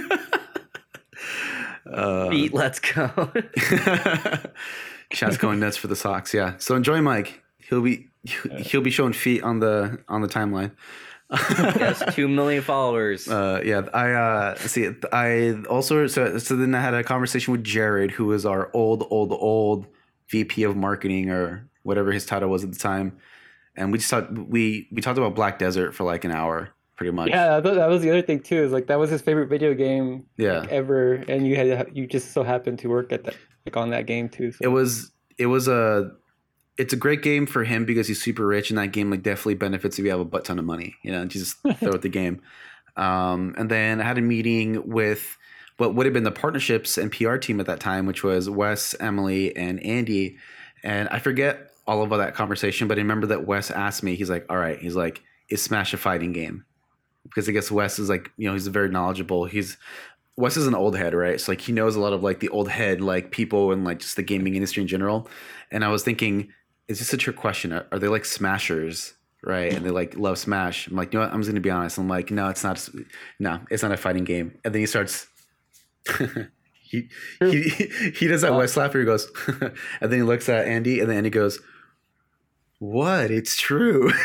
uh, 1.92 2.28
Feet, 2.30 2.54
let's 2.54 2.78
go. 2.78 3.10
Chat's 5.12 5.36
going 5.36 5.60
nuts 5.60 5.76
for 5.76 5.88
the 5.88 5.96
socks. 5.96 6.34
Yeah. 6.34 6.54
So 6.58 6.74
enjoy, 6.74 7.00
Mike. 7.00 7.42
He'll 7.58 7.82
be 7.82 8.08
he'll 8.58 8.80
be 8.80 8.90
showing 8.90 9.12
feet 9.12 9.42
on 9.42 9.60
the 9.60 9.98
on 10.08 10.20
the 10.22 10.28
timeline. 10.28 10.72
yes, 11.30 12.02
two 12.14 12.28
million 12.28 12.62
followers. 12.62 13.28
Uh, 13.28 13.60
yeah, 13.64 13.82
I 13.92 14.12
uh, 14.12 14.54
see. 14.56 14.90
I 15.12 15.54
also 15.68 16.06
so 16.06 16.38
so 16.38 16.54
then 16.56 16.74
I 16.74 16.80
had 16.80 16.94
a 16.94 17.02
conversation 17.02 17.50
with 17.52 17.64
Jared, 17.64 18.12
who 18.12 18.26
was 18.26 18.46
our 18.46 18.70
old 18.72 19.04
old 19.10 19.32
old 19.32 19.86
VP 20.30 20.62
of 20.62 20.76
marketing 20.76 21.30
or 21.30 21.68
whatever 21.82 22.12
his 22.12 22.26
title 22.26 22.48
was 22.48 22.62
at 22.62 22.72
the 22.72 22.78
time, 22.78 23.18
and 23.74 23.90
we 23.90 23.98
just 23.98 24.10
talked 24.10 24.30
we 24.32 24.88
we 24.92 25.02
talked 25.02 25.18
about 25.18 25.34
Black 25.34 25.58
Desert 25.58 25.94
for 25.94 26.04
like 26.04 26.24
an 26.24 26.30
hour, 26.30 26.70
pretty 26.96 27.10
much. 27.10 27.30
yeah, 27.30 27.58
that, 27.58 27.74
that 27.74 27.88
was 27.88 28.02
the 28.02 28.10
other 28.10 28.22
thing 28.22 28.38
too. 28.38 28.62
Is 28.62 28.70
like 28.70 28.86
that 28.86 28.98
was 29.00 29.10
his 29.10 29.20
favorite 29.20 29.48
video 29.48 29.74
game 29.74 30.26
Yeah. 30.36 30.60
like, 30.60 30.68
ever, 30.70 31.14
and 31.14 31.44
you 31.44 31.56
had 31.56 31.88
you 31.92 32.06
just 32.06 32.32
so 32.32 32.44
happened 32.44 32.78
to 32.80 32.88
work 32.88 33.12
at 33.12 33.24
that 33.24 33.36
like 33.64 33.76
on 33.76 33.90
that 33.90 34.06
game 34.06 34.28
too. 34.28 34.52
So. 34.52 34.58
It 34.62 34.68
was 34.68 35.10
it 35.38 35.46
was 35.46 35.66
a 35.66 36.12
it's 36.78 36.92
a 36.92 36.96
great 36.96 37.22
game 37.22 37.46
for 37.46 37.64
him 37.64 37.84
because 37.84 38.06
he's 38.06 38.22
super 38.22 38.46
rich, 38.46 38.70
and 38.70 38.78
that 38.78 38.88
game 38.88 39.10
like 39.10 39.22
definitely 39.22 39.54
benefits 39.54 39.98
if 39.98 40.04
you 40.04 40.10
have 40.10 40.20
a 40.20 40.24
butt 40.24 40.44
ton 40.44 40.58
of 40.58 40.64
money. 40.64 40.96
You 41.02 41.12
know, 41.12 41.24
just 41.24 41.56
throw 41.76 41.92
at 41.92 42.02
the 42.02 42.08
game. 42.08 42.42
Um, 42.96 43.54
and 43.58 43.70
then 43.70 44.00
I 44.00 44.04
had 44.04 44.18
a 44.18 44.22
meeting 44.22 44.88
with 44.88 45.36
what 45.76 45.94
would 45.94 46.06
have 46.06 46.12
been 46.12 46.24
the 46.24 46.30
partnerships 46.30 46.96
and 46.96 47.12
PR 47.12 47.36
team 47.36 47.60
at 47.60 47.66
that 47.66 47.80
time, 47.80 48.06
which 48.06 48.24
was 48.24 48.48
Wes, 48.48 48.94
Emily, 48.98 49.54
and 49.56 49.82
Andy. 49.84 50.38
And 50.82 51.08
I 51.10 51.18
forget 51.18 51.70
all 51.86 52.02
of 52.02 52.10
that 52.10 52.34
conversation, 52.34 52.88
but 52.88 52.98
I 52.98 53.02
remember 53.02 53.26
that 53.28 53.46
Wes 53.46 53.70
asked 53.70 54.02
me. 54.02 54.14
He's 54.14 54.30
like, 54.30 54.46
"All 54.50 54.56
right," 54.56 54.78
he's 54.78 54.96
like, 54.96 55.22
"Is 55.48 55.62
Smash 55.62 55.94
a 55.94 55.96
fighting 55.96 56.32
game?" 56.32 56.64
Because 57.24 57.48
I 57.48 57.52
guess 57.52 57.70
Wes 57.70 57.98
is 57.98 58.08
like, 58.08 58.30
you 58.36 58.46
know, 58.46 58.52
he's 58.52 58.68
very 58.68 58.88
knowledgeable. 58.88 59.46
He's 59.46 59.76
Wes 60.36 60.56
is 60.56 60.66
an 60.66 60.74
old 60.74 60.96
head, 60.96 61.14
right? 61.14 61.40
So 61.40 61.52
like 61.52 61.60
he 61.60 61.72
knows 61.72 61.96
a 61.96 62.00
lot 62.00 62.12
of 62.12 62.22
like 62.22 62.40
the 62.40 62.50
old 62.50 62.68
head 62.68 63.00
like 63.00 63.30
people 63.30 63.72
and 63.72 63.84
like 63.84 64.00
just 64.00 64.16
the 64.16 64.22
gaming 64.22 64.54
industry 64.54 64.82
in 64.82 64.86
general. 64.86 65.28
And 65.70 65.84
I 65.84 65.88
was 65.88 66.02
thinking, 66.02 66.52
is 66.88 66.98
this 66.98 67.12
a 67.12 67.16
trick 67.16 67.36
question? 67.36 67.72
Are, 67.72 67.86
are 67.92 67.98
they 67.98 68.08
like 68.08 68.24
smashers, 68.24 69.14
right? 69.42 69.72
And 69.72 69.84
they 69.84 69.90
like 69.90 70.16
love 70.16 70.38
Smash. 70.38 70.86
I'm 70.88 70.96
like, 70.96 71.12
you 71.12 71.18
know 71.18 71.26
what? 71.26 71.34
I'm 71.34 71.40
just 71.40 71.50
gonna 71.50 71.60
be 71.60 71.70
honest. 71.70 71.98
I'm 71.98 72.08
like, 72.08 72.30
no, 72.30 72.48
it's 72.48 72.64
not. 72.64 72.88
No, 73.38 73.60
it's 73.70 73.82
not 73.82 73.92
a 73.92 73.96
fighting 73.96 74.24
game. 74.24 74.58
And 74.64 74.74
then 74.74 74.80
he 74.80 74.86
starts. 74.86 75.26
he, 76.82 77.08
he 77.40 77.68
he 78.14 78.28
does 78.28 78.42
that 78.42 78.54
Wes 78.54 78.76
laugh 78.76 78.94
where 78.94 79.00
he 79.00 79.06
goes, 79.06 79.30
and 79.60 80.12
then 80.12 80.12
he 80.12 80.22
looks 80.22 80.48
at 80.48 80.66
Andy, 80.66 81.00
and 81.00 81.10
then 81.10 81.18
Andy 81.18 81.30
goes, 81.30 81.58
"What? 82.78 83.30
It's 83.30 83.56
true." 83.56 84.12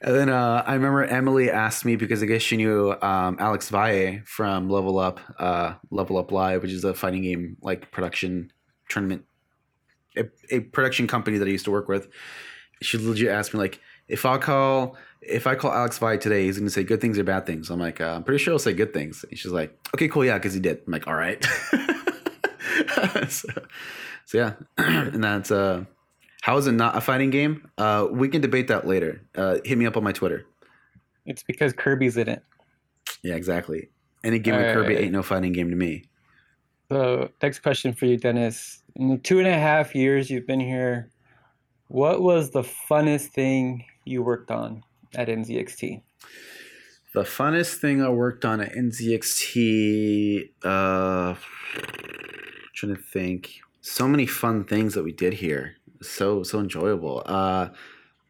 And 0.00 0.14
then 0.14 0.28
uh, 0.30 0.62
I 0.64 0.74
remember 0.74 1.04
Emily 1.04 1.50
asked 1.50 1.84
me 1.84 1.96
because 1.96 2.22
I 2.22 2.26
guess 2.26 2.40
she 2.40 2.56
knew 2.56 2.92
um, 3.02 3.36
Alex 3.40 3.68
Valle 3.68 4.20
from 4.24 4.70
Level 4.70 4.98
Up, 4.98 5.20
uh, 5.38 5.74
Level 5.90 6.18
Up 6.18 6.30
Live, 6.30 6.62
which 6.62 6.70
is 6.70 6.84
a 6.84 6.94
fighting 6.94 7.22
game 7.22 7.56
like 7.62 7.90
production 7.90 8.50
tournament, 8.88 9.24
a, 10.16 10.24
a 10.50 10.60
production 10.60 11.06
company 11.06 11.38
that 11.38 11.46
I 11.46 11.50
used 11.50 11.64
to 11.66 11.70
work 11.70 11.88
with. 11.88 12.08
She 12.80 12.98
legit 12.98 13.28
asked 13.28 13.54
me 13.54 13.60
like, 13.60 13.80
if 14.08 14.24
I 14.24 14.38
call 14.38 14.96
if 15.20 15.46
I 15.46 15.54
call 15.54 15.72
Alex 15.72 15.98
Valle 15.98 16.18
today, 16.18 16.44
he's 16.44 16.58
gonna 16.58 16.70
say 16.70 16.84
good 16.84 17.00
things 17.00 17.18
or 17.18 17.24
bad 17.24 17.46
things. 17.46 17.70
I'm 17.70 17.80
like, 17.80 18.00
uh, 18.00 18.14
I'm 18.14 18.24
pretty 18.24 18.42
sure 18.42 18.52
he'll 18.52 18.58
say 18.58 18.72
good 18.72 18.94
things. 18.94 19.24
And 19.28 19.38
she's 19.38 19.52
like, 19.52 19.76
okay, 19.94 20.08
cool, 20.08 20.24
yeah, 20.24 20.38
because 20.38 20.54
he 20.54 20.60
did. 20.60 20.80
I'm 20.86 20.92
like, 20.92 21.06
all 21.06 21.14
right. 21.14 21.44
so, 23.28 23.48
so 24.24 24.38
yeah, 24.38 24.54
and 24.78 25.22
that's 25.22 25.50
uh. 25.50 25.84
How 26.40 26.56
is 26.56 26.66
it 26.66 26.72
not 26.72 26.96
a 26.96 27.00
fighting 27.00 27.30
game? 27.30 27.68
Uh, 27.76 28.06
we 28.10 28.28
can 28.28 28.40
debate 28.40 28.68
that 28.68 28.86
later. 28.86 29.20
Uh, 29.34 29.58
hit 29.64 29.76
me 29.76 29.86
up 29.86 29.96
on 29.96 30.04
my 30.04 30.12
Twitter. 30.12 30.46
It's 31.26 31.42
because 31.42 31.72
Kirby's 31.72 32.16
in 32.16 32.28
it. 32.28 32.42
Yeah, 33.22 33.34
exactly. 33.34 33.88
Any 34.24 34.38
game 34.38 34.56
with 34.56 34.72
Kirby 34.72 34.94
Alright. 34.94 35.04
ain't 35.04 35.12
no 35.12 35.22
fighting 35.22 35.52
game 35.52 35.68
to 35.68 35.76
me. 35.76 36.04
So, 36.90 37.30
next 37.42 37.58
question 37.60 37.92
for 37.92 38.06
you, 38.06 38.16
Dennis. 38.16 38.82
In 38.96 39.08
the 39.08 39.18
two 39.18 39.38
and 39.38 39.48
a 39.48 39.54
half 39.54 39.94
years 39.94 40.30
you've 40.30 40.46
been 40.46 40.60
here, 40.60 41.10
what 41.88 42.22
was 42.22 42.50
the 42.50 42.62
funnest 42.62 43.26
thing 43.26 43.84
you 44.04 44.22
worked 44.22 44.50
on 44.50 44.82
at 45.14 45.28
NZXT? 45.28 46.02
The 47.14 47.22
funnest 47.22 47.76
thing 47.76 48.02
I 48.02 48.08
worked 48.08 48.44
on 48.44 48.60
at 48.60 48.72
NZXT, 48.72 50.50
uh, 50.64 51.34
trying 52.74 52.94
to 52.94 53.00
think. 53.00 53.60
So 53.80 54.08
many 54.08 54.26
fun 54.26 54.64
things 54.64 54.94
that 54.94 55.02
we 55.02 55.12
did 55.12 55.34
here. 55.34 55.76
So 56.02 56.42
so 56.42 56.60
enjoyable. 56.60 57.22
Uh, 57.26 57.68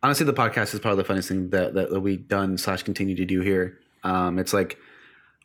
honestly, 0.02 0.26
the 0.26 0.32
podcast 0.32 0.74
is 0.74 0.80
probably 0.80 1.02
the 1.02 1.12
funnest 1.12 1.28
thing 1.28 1.50
that 1.50 1.74
that, 1.74 1.90
that 1.90 2.00
we've 2.00 2.26
done 2.26 2.58
slash 2.58 2.82
continue 2.82 3.14
to 3.16 3.24
do 3.24 3.40
here. 3.40 3.78
Um, 4.04 4.38
it's 4.38 4.52
like 4.52 4.78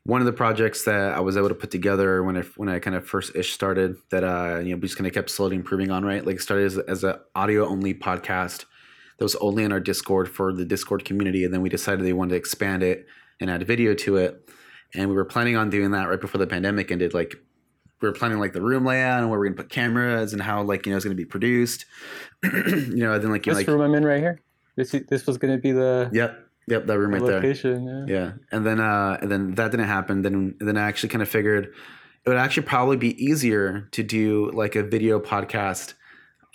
one 0.05 0.19
of 0.19 0.25
the 0.25 0.33
projects 0.33 0.83
that 0.83 1.13
I 1.13 1.21
was 1.21 1.37
able 1.37 1.49
to 1.49 1.55
put 1.55 1.71
together 1.71 2.23
when 2.23 2.37
I 2.37 2.41
when 2.57 2.69
I 2.69 2.79
kind 2.79 2.95
of 2.95 3.07
first 3.07 3.35
ish 3.35 3.53
started. 3.53 3.95
That 4.11 4.23
uh, 4.23 4.59
you 4.59 4.71
know, 4.71 4.75
we 4.75 4.81
just 4.81 4.97
kind 4.97 5.07
of 5.07 5.13
kept 5.13 5.29
slowly 5.29 5.55
improving 5.55 5.91
on. 5.91 6.03
Right, 6.03 6.25
like 6.25 6.39
started 6.39 6.65
as 6.65 6.77
as 6.77 7.03
an 7.03 7.15
audio 7.35 7.67
only 7.67 7.93
podcast 7.93 8.65
that 9.17 9.25
was 9.25 9.35
only 9.35 9.63
in 9.63 9.71
our 9.71 9.79
Discord 9.79 10.29
for 10.29 10.51
the 10.53 10.65
Discord 10.65 11.05
community, 11.05 11.45
and 11.45 11.53
then 11.53 11.61
we 11.61 11.69
decided 11.69 12.05
they 12.05 12.13
wanted 12.13 12.31
to 12.31 12.37
expand 12.37 12.83
it 12.83 13.07
and 13.39 13.49
add 13.49 13.65
video 13.65 13.93
to 13.93 14.17
it. 14.17 14.49
and 14.95 15.09
we 15.09 15.15
were 15.15 15.25
planning 15.25 15.55
on 15.55 15.69
doing 15.69 15.91
that 15.91 16.07
right 16.07 16.21
before 16.21 16.39
the 16.39 16.47
pandemic 16.47 16.91
ended. 16.91 17.13
Like 17.13 17.35
we 18.01 18.07
were 18.07 18.13
planning 18.13 18.39
like 18.39 18.53
the 18.53 18.61
room 18.61 18.85
layout 18.85 19.21
and 19.21 19.29
where 19.29 19.39
we're 19.39 19.45
gonna 19.45 19.55
put 19.55 19.69
cameras 19.69 20.33
and 20.33 20.41
how 20.41 20.61
like 20.61 20.85
you 20.85 20.91
know 20.91 20.97
it's 20.97 21.05
gonna 21.05 21.15
be 21.15 21.25
produced. 21.25 21.85
you 22.43 22.97
know, 22.97 23.13
and 23.13 23.23
then 23.23 23.31
like 23.31 23.45
you 23.45 23.53
know, 23.53 23.57
This 23.57 23.67
like 23.67 23.73
room 23.73 23.81
I'm 23.81 23.95
in 23.95 24.05
right 24.05 24.19
here. 24.19 24.41
This 24.75 24.91
this 25.07 25.25
was 25.25 25.37
gonna 25.37 25.57
be 25.57 25.71
the, 25.71 26.09
yep, 26.11 26.42
yep, 26.67 26.85
that 26.85 26.97
room 26.97 27.11
right 27.11 27.23
there. 27.23 27.35
location. 27.35 28.05
Yeah. 28.07 28.15
Yeah, 28.15 28.31
and 28.51 28.65
then 28.65 28.79
uh, 28.79 29.17
and 29.21 29.31
then 29.31 29.55
that 29.55 29.71
didn't 29.71 29.87
happen. 29.87 30.21
Then 30.21 30.55
then 30.59 30.77
I 30.77 30.87
actually 30.87 31.09
kind 31.09 31.21
of 31.21 31.29
figured 31.29 31.73
it 32.25 32.29
would 32.29 32.37
actually 32.37 32.63
probably 32.63 32.97
be 32.97 33.23
easier 33.23 33.89
to 33.91 34.03
do 34.03 34.49
like 34.53 34.75
a 34.75 34.83
video 34.83 35.19
podcast 35.19 35.93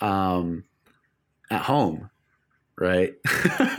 um, 0.01 0.63
at 1.51 1.61
home, 1.61 2.09
right? 2.77 3.13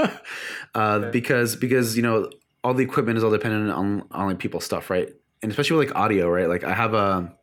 uh, 0.74 1.10
Because 1.10 1.56
because 1.56 1.96
you 1.96 2.02
know 2.02 2.30
all 2.62 2.74
the 2.74 2.84
equipment 2.84 3.18
is 3.18 3.24
all 3.24 3.30
dependent 3.30 3.70
on 3.70 4.06
on 4.12 4.26
like 4.28 4.38
people's 4.38 4.64
stuff, 4.64 4.90
right? 4.90 5.08
And 5.42 5.50
especially 5.50 5.78
with 5.78 5.88
like 5.88 5.96
audio, 5.96 6.28
right? 6.28 6.48
Like 6.48 6.64
I 6.64 6.74
have 6.74 6.94
a 6.94 7.34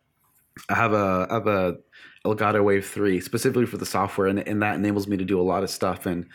I 0.70 0.76
have 0.76 0.94
a 0.94 1.28
I 1.30 1.34
have 1.34 1.48
a 1.48 1.78
Elgato 2.26 2.64
Wave 2.64 2.86
three 2.86 3.20
specifically 3.20 3.66
for 3.66 3.78
the 3.78 3.86
software, 3.86 4.28
and, 4.28 4.40
and 4.40 4.62
that 4.62 4.76
enables 4.76 5.08
me 5.08 5.18
to 5.18 5.26
do 5.26 5.40
a 5.40 5.44
lot 5.44 5.64
of 5.64 5.70
stuff. 5.70 6.06
And 6.06 6.28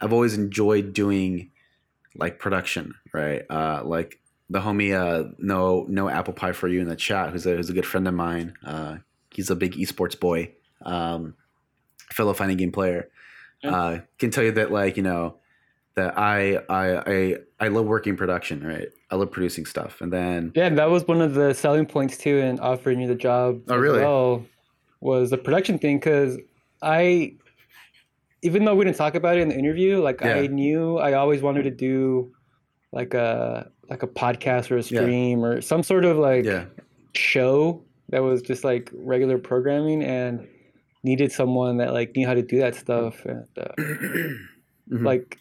I've 0.00 0.12
always 0.12 0.34
enjoyed 0.34 0.92
doing 0.92 1.50
like 2.18 2.38
production, 2.38 2.94
right? 3.12 3.42
Uh, 3.50 3.82
like 3.84 4.18
the 4.50 4.60
homie, 4.60 4.94
uh, 4.94 5.32
no, 5.38 5.86
no 5.88 6.08
apple 6.08 6.34
pie 6.34 6.52
for 6.52 6.68
you 6.68 6.80
in 6.80 6.88
the 6.88 6.96
chat, 6.96 7.30
who's 7.30 7.46
a 7.46 7.56
who's 7.56 7.70
a 7.70 7.74
good 7.74 7.86
friend 7.86 8.06
of 8.06 8.14
mine. 8.14 8.54
Uh, 8.64 8.96
he's 9.32 9.50
a 9.50 9.56
big 9.56 9.72
esports 9.72 10.18
boy, 10.18 10.52
um, 10.82 11.34
fellow 12.12 12.32
fighting 12.32 12.56
game 12.56 12.72
player. 12.72 13.08
Uh, 13.64 13.98
can 14.18 14.30
tell 14.30 14.44
you 14.44 14.52
that 14.52 14.70
like 14.70 14.96
you 14.96 15.02
know 15.02 15.36
that 15.96 16.16
I 16.16 16.58
I 16.68 17.02
I 17.06 17.36
I 17.58 17.68
love 17.68 17.86
working 17.86 18.16
production, 18.16 18.64
right? 18.64 18.88
I 19.10 19.16
love 19.16 19.30
producing 19.32 19.66
stuff, 19.66 20.00
and 20.00 20.12
then 20.12 20.52
Yeah, 20.54 20.68
that 20.68 20.90
was 20.90 21.06
one 21.06 21.20
of 21.20 21.34
the 21.34 21.54
selling 21.54 21.86
points 21.86 22.16
too 22.16 22.38
in 22.38 22.60
offering 22.60 23.00
you 23.00 23.08
the 23.08 23.14
job. 23.14 23.62
Oh, 23.68 23.76
really? 23.76 24.00
Well, 24.00 24.44
was 25.00 25.30
the 25.30 25.38
production 25.38 25.78
thing 25.78 25.98
because 25.98 26.38
I, 26.82 27.34
even 28.46 28.64
though 28.64 28.74
we 28.74 28.84
didn't 28.84 28.96
talk 28.96 29.14
about 29.14 29.36
it 29.36 29.40
in 29.40 29.48
the 29.48 29.58
interview, 29.58 30.00
like 30.08 30.18
I 30.24 30.46
knew 30.46 30.98
I 30.98 31.12
always 31.14 31.42
wanted 31.42 31.64
to 31.64 31.70
do 31.88 32.32
like 32.92 33.12
a 33.14 33.70
like 33.90 34.02
a 34.02 34.06
podcast 34.22 34.70
or 34.70 34.76
a 34.78 34.82
Yeah. 34.82 35.00
stream 35.02 35.44
or 35.44 35.60
some 35.60 35.82
sort 35.82 36.04
of 36.04 36.16
like 36.18 36.44
yeah, 36.44 36.64
show 37.14 37.82
that 38.10 38.22
was 38.22 38.40
just 38.42 38.62
like 38.64 38.90
regular 38.94 39.38
programming 39.38 40.02
and 40.02 40.46
needed 41.02 41.30
someone 41.32 41.76
that 41.78 41.92
like 41.92 42.14
knew 42.16 42.26
how 42.26 42.34
to 42.34 42.42
do 42.42 42.58
that 42.58 42.74
stuff 42.74 43.24
and 43.24 43.46
uh, 43.58 43.72
Mhm. 44.90 45.04
like 45.10 45.38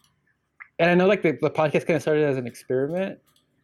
and 0.80 0.90
i 0.90 0.96
know 0.96 1.08
like 1.08 1.22
the, 1.22 1.32
the 1.42 1.50
podcast 1.52 1.86
kind 1.88 1.96
of 1.98 2.02
started 2.02 2.24
as 2.24 2.38
an 2.38 2.48
experiment 2.48 3.20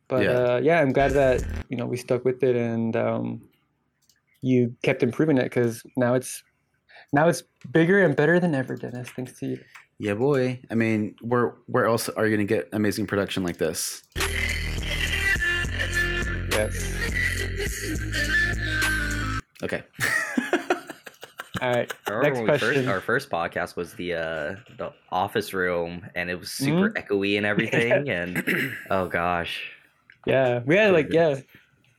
but 0.07 0.23
Yeah. 0.23 0.31
uh 0.31 0.59
yeah 0.63 0.79
i'm 0.81 0.93
glad 0.93 1.11
that 1.13 1.43
you 1.69 1.77
know 1.77 1.85
we 1.87 1.97
stuck 1.97 2.23
with 2.25 2.41
it 2.43 2.55
and 2.55 2.95
um 2.95 3.41
you 4.41 4.75
kept 4.83 5.01
improving 5.03 5.37
it 5.37 5.43
because 5.45 5.83
now 5.97 6.13
it's 6.13 6.43
now 7.13 7.27
it's 7.27 7.43
bigger 7.71 7.99
and 8.03 8.15
better 8.15 8.39
than 8.39 8.53
ever 8.55 8.75
dennis 8.75 9.09
thanks 9.09 9.33
to 9.39 9.45
you 9.47 9.59
yeah, 10.03 10.15
boy. 10.15 10.59
I 10.71 10.73
mean, 10.73 11.13
where 11.21 11.53
where 11.67 11.85
else 11.85 12.09
are 12.09 12.25
you 12.25 12.35
gonna 12.35 12.43
get 12.47 12.67
amazing 12.73 13.05
production 13.05 13.43
like 13.43 13.57
this? 13.57 14.01
yes 16.51 16.73
Okay. 19.63 19.83
all 21.61 21.69
right 21.69 21.93
I 22.07 22.11
remember 22.11 22.23
Next 22.23 22.35
when 22.37 22.43
we 22.43 22.47
first, 22.49 22.63
question. 22.63 22.87
our 22.87 22.99
first 22.99 23.29
podcast 23.29 23.75
was 23.75 23.93
the 23.93 24.15
uh, 24.15 24.55
the 24.79 24.91
office 25.11 25.53
room, 25.53 26.03
and 26.15 26.31
it 26.31 26.39
was 26.39 26.49
super 26.49 26.89
Mm-hmm. 26.89 27.13
echoey 27.13 27.37
and 27.37 27.45
everything. 27.51 28.09
and 28.09 28.43
oh 28.89 29.07
gosh, 29.07 29.61
yeah 30.25 30.61
we 30.65 30.75
had 30.77 30.93
like 30.93 31.13
yeah 31.13 31.39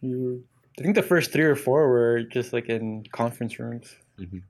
you, 0.01 0.43
i 0.77 0.83
think 0.83 0.97
the 0.97 1.03
first 1.05 1.31
three 1.33 1.45
or 1.45 1.55
four 1.55 1.89
were 1.89 2.25
just 2.25 2.53
like 2.53 2.67
in 2.69 3.05
conference 3.13 3.61
rooms 3.61 3.95
Mhm. 4.19 4.43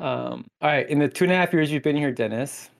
Um, 0.00 0.46
all 0.62 0.70
right. 0.70 0.88
In 0.88 0.98
the 0.98 1.08
two 1.08 1.24
and 1.24 1.32
a 1.32 1.36
half 1.36 1.52
years 1.52 1.70
you've 1.70 1.82
been 1.82 1.96
here, 1.96 2.10
Dennis, 2.10 2.70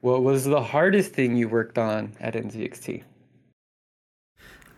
what 0.00 0.22
was 0.22 0.44
the 0.44 0.62
hardest 0.62 1.12
thing 1.12 1.36
you 1.36 1.48
worked 1.48 1.76
on 1.76 2.12
at 2.18 2.34
NZXT? 2.34 3.02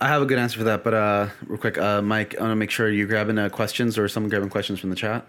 I 0.01 0.09
have 0.09 0.20
a 0.20 0.27
good 0.27 0.38
answer 0.38 0.59
for 0.59 0.64
that, 0.64 0.83
but 0.83 0.94
uh, 0.94 1.29
real 1.46 1.59
quick, 1.59 1.79
uh, 1.79 2.03
Mike, 2.03 2.35
I 2.37 2.40
want 2.40 2.51
to 2.51 2.57
make 2.57 2.72
sure 2.72 2.90
you 2.90 3.07
grabbing 3.07 3.38
uh, 3.38 3.48
questions 3.48 3.96
or 3.96 4.09
someone 4.09 4.31
grabbing 4.31 4.48
questions 4.48 4.81
from 4.81 4.90
the 4.90 4.96
chat. 4.96 5.25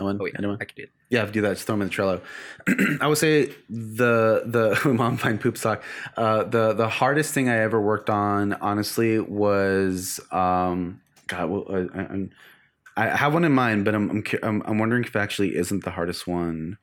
No 0.00 0.06
one, 0.06 0.18
oh 0.20 0.24
wait, 0.24 0.34
anyone? 0.36 0.58
I 0.60 0.64
could 0.64 0.74
do 0.74 0.82
it. 0.82 0.90
Yeah, 1.08 1.24
do 1.26 1.40
that. 1.42 1.54
Just 1.54 1.66
throw 1.66 1.74
them 1.76 1.82
in 1.82 1.88
the 1.88 1.94
Trello. 1.94 2.20
I 3.00 3.06
would 3.06 3.18
say 3.18 3.46
the 3.70 4.42
the 4.44 4.92
mom 4.92 5.16
find 5.16 5.40
poop 5.40 5.56
sock. 5.56 5.82
Uh, 6.16 6.44
the 6.44 6.72
the 6.72 6.88
hardest 6.88 7.32
thing 7.32 7.48
I 7.48 7.58
ever 7.58 7.80
worked 7.80 8.10
on, 8.10 8.54
honestly, 8.54 9.18
was 9.18 10.20
um, 10.30 11.00
God. 11.28 11.48
Well, 11.48 11.64
I, 11.68 11.98
I, 11.98 12.02
I'm- 12.02 12.30
I 12.98 13.16
have 13.16 13.32
one 13.32 13.44
in 13.44 13.52
mind, 13.52 13.84
but 13.84 13.94
I'm 13.94 14.24
I'm, 14.42 14.60
I'm 14.66 14.78
wondering 14.78 15.04
if 15.04 15.14
actually 15.14 15.54
isn't 15.54 15.84
the 15.84 15.90
hardest 15.92 16.26
one. 16.26 16.78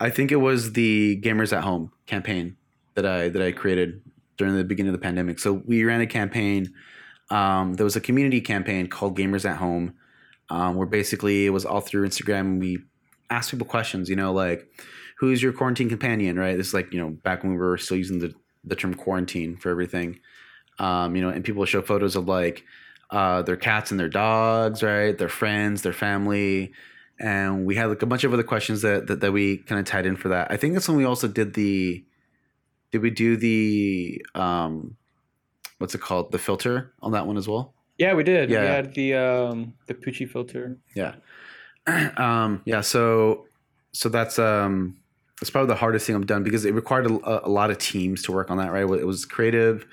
I 0.00 0.10
think 0.10 0.32
it 0.32 0.36
was 0.36 0.72
the 0.72 1.20
Gamers 1.22 1.56
at 1.56 1.62
Home 1.62 1.92
campaign 2.06 2.56
that 2.94 3.06
I 3.06 3.28
that 3.28 3.40
I 3.40 3.52
created 3.52 4.02
during 4.36 4.56
the 4.56 4.64
beginning 4.64 4.92
of 4.92 5.00
the 5.00 5.04
pandemic. 5.04 5.38
So 5.38 5.52
we 5.52 5.84
ran 5.84 6.00
a 6.00 6.06
campaign. 6.06 6.74
Um, 7.30 7.74
there 7.74 7.84
was 7.84 7.94
a 7.94 8.00
community 8.00 8.40
campaign 8.40 8.88
called 8.88 9.16
Gamers 9.16 9.48
at 9.48 9.56
Home, 9.58 9.94
um, 10.50 10.74
where 10.74 10.86
basically 10.86 11.46
it 11.46 11.50
was 11.50 11.64
all 11.64 11.80
through 11.80 12.08
Instagram. 12.08 12.58
We 12.58 12.80
asked 13.30 13.52
people 13.52 13.68
questions, 13.68 14.08
you 14.08 14.16
know, 14.16 14.32
like 14.32 14.66
who's 15.18 15.40
your 15.40 15.52
quarantine 15.52 15.88
companion, 15.88 16.36
right? 16.36 16.56
This 16.56 16.68
is 16.68 16.74
like 16.74 16.92
you 16.92 16.98
know 16.98 17.10
back 17.10 17.44
when 17.44 17.52
we 17.52 17.58
were 17.58 17.78
still 17.78 17.96
using 17.96 18.18
the 18.18 18.34
the 18.64 18.74
term 18.74 18.94
quarantine 18.94 19.56
for 19.58 19.70
everything, 19.70 20.18
um, 20.80 21.14
you 21.14 21.22
know, 21.22 21.28
and 21.28 21.44
people 21.44 21.64
show 21.66 21.82
photos 21.82 22.16
of 22.16 22.26
like 22.26 22.64
uh, 23.14 23.42
their 23.42 23.56
cats 23.56 23.92
and 23.92 24.00
their 24.00 24.08
dogs, 24.08 24.82
right? 24.82 25.16
Their 25.16 25.28
friends, 25.28 25.82
their 25.82 25.92
family. 25.92 26.72
And 27.20 27.64
we 27.64 27.76
had 27.76 27.86
like 27.86 28.02
a 28.02 28.06
bunch 28.06 28.24
of 28.24 28.32
other 28.32 28.42
questions 28.42 28.82
that, 28.82 29.06
that, 29.06 29.20
that 29.20 29.30
we 29.30 29.58
kind 29.58 29.78
of 29.78 29.86
tied 29.86 30.04
in 30.04 30.16
for 30.16 30.30
that. 30.30 30.50
I 30.50 30.56
think 30.56 30.74
that's 30.74 30.88
when 30.88 30.96
we 30.96 31.04
also 31.04 31.28
did 31.28 31.54
the, 31.54 32.04
did 32.90 33.02
we 33.02 33.10
do 33.10 33.36
the, 33.36 34.20
um, 34.34 34.96
what's 35.78 35.94
it 35.94 36.00
called? 36.00 36.32
The 36.32 36.40
filter 36.40 36.92
on 37.02 37.12
that 37.12 37.24
one 37.24 37.36
as 37.36 37.46
well? 37.46 37.72
Yeah, 37.98 38.14
we 38.14 38.24
did. 38.24 38.50
Yeah. 38.50 38.62
We 38.62 38.66
had 38.66 38.94
the 38.94 39.14
um 39.14 39.74
the 39.86 39.94
Poochie 39.94 40.28
filter. 40.28 40.76
Yeah. 40.96 41.14
um, 42.16 42.62
yeah. 42.64 42.80
So, 42.80 43.46
so 43.92 44.08
that's, 44.08 44.40
um, 44.40 44.96
that's 45.40 45.50
probably 45.50 45.68
the 45.68 45.78
hardest 45.78 46.08
thing 46.08 46.16
I've 46.16 46.26
done 46.26 46.42
because 46.42 46.64
it 46.64 46.74
required 46.74 47.06
a, 47.06 47.46
a 47.46 47.48
lot 47.48 47.70
of 47.70 47.78
teams 47.78 48.22
to 48.24 48.32
work 48.32 48.50
on 48.50 48.58
that, 48.58 48.72
right? 48.72 48.82
It 48.82 49.06
was 49.06 49.24
creative. 49.24 49.86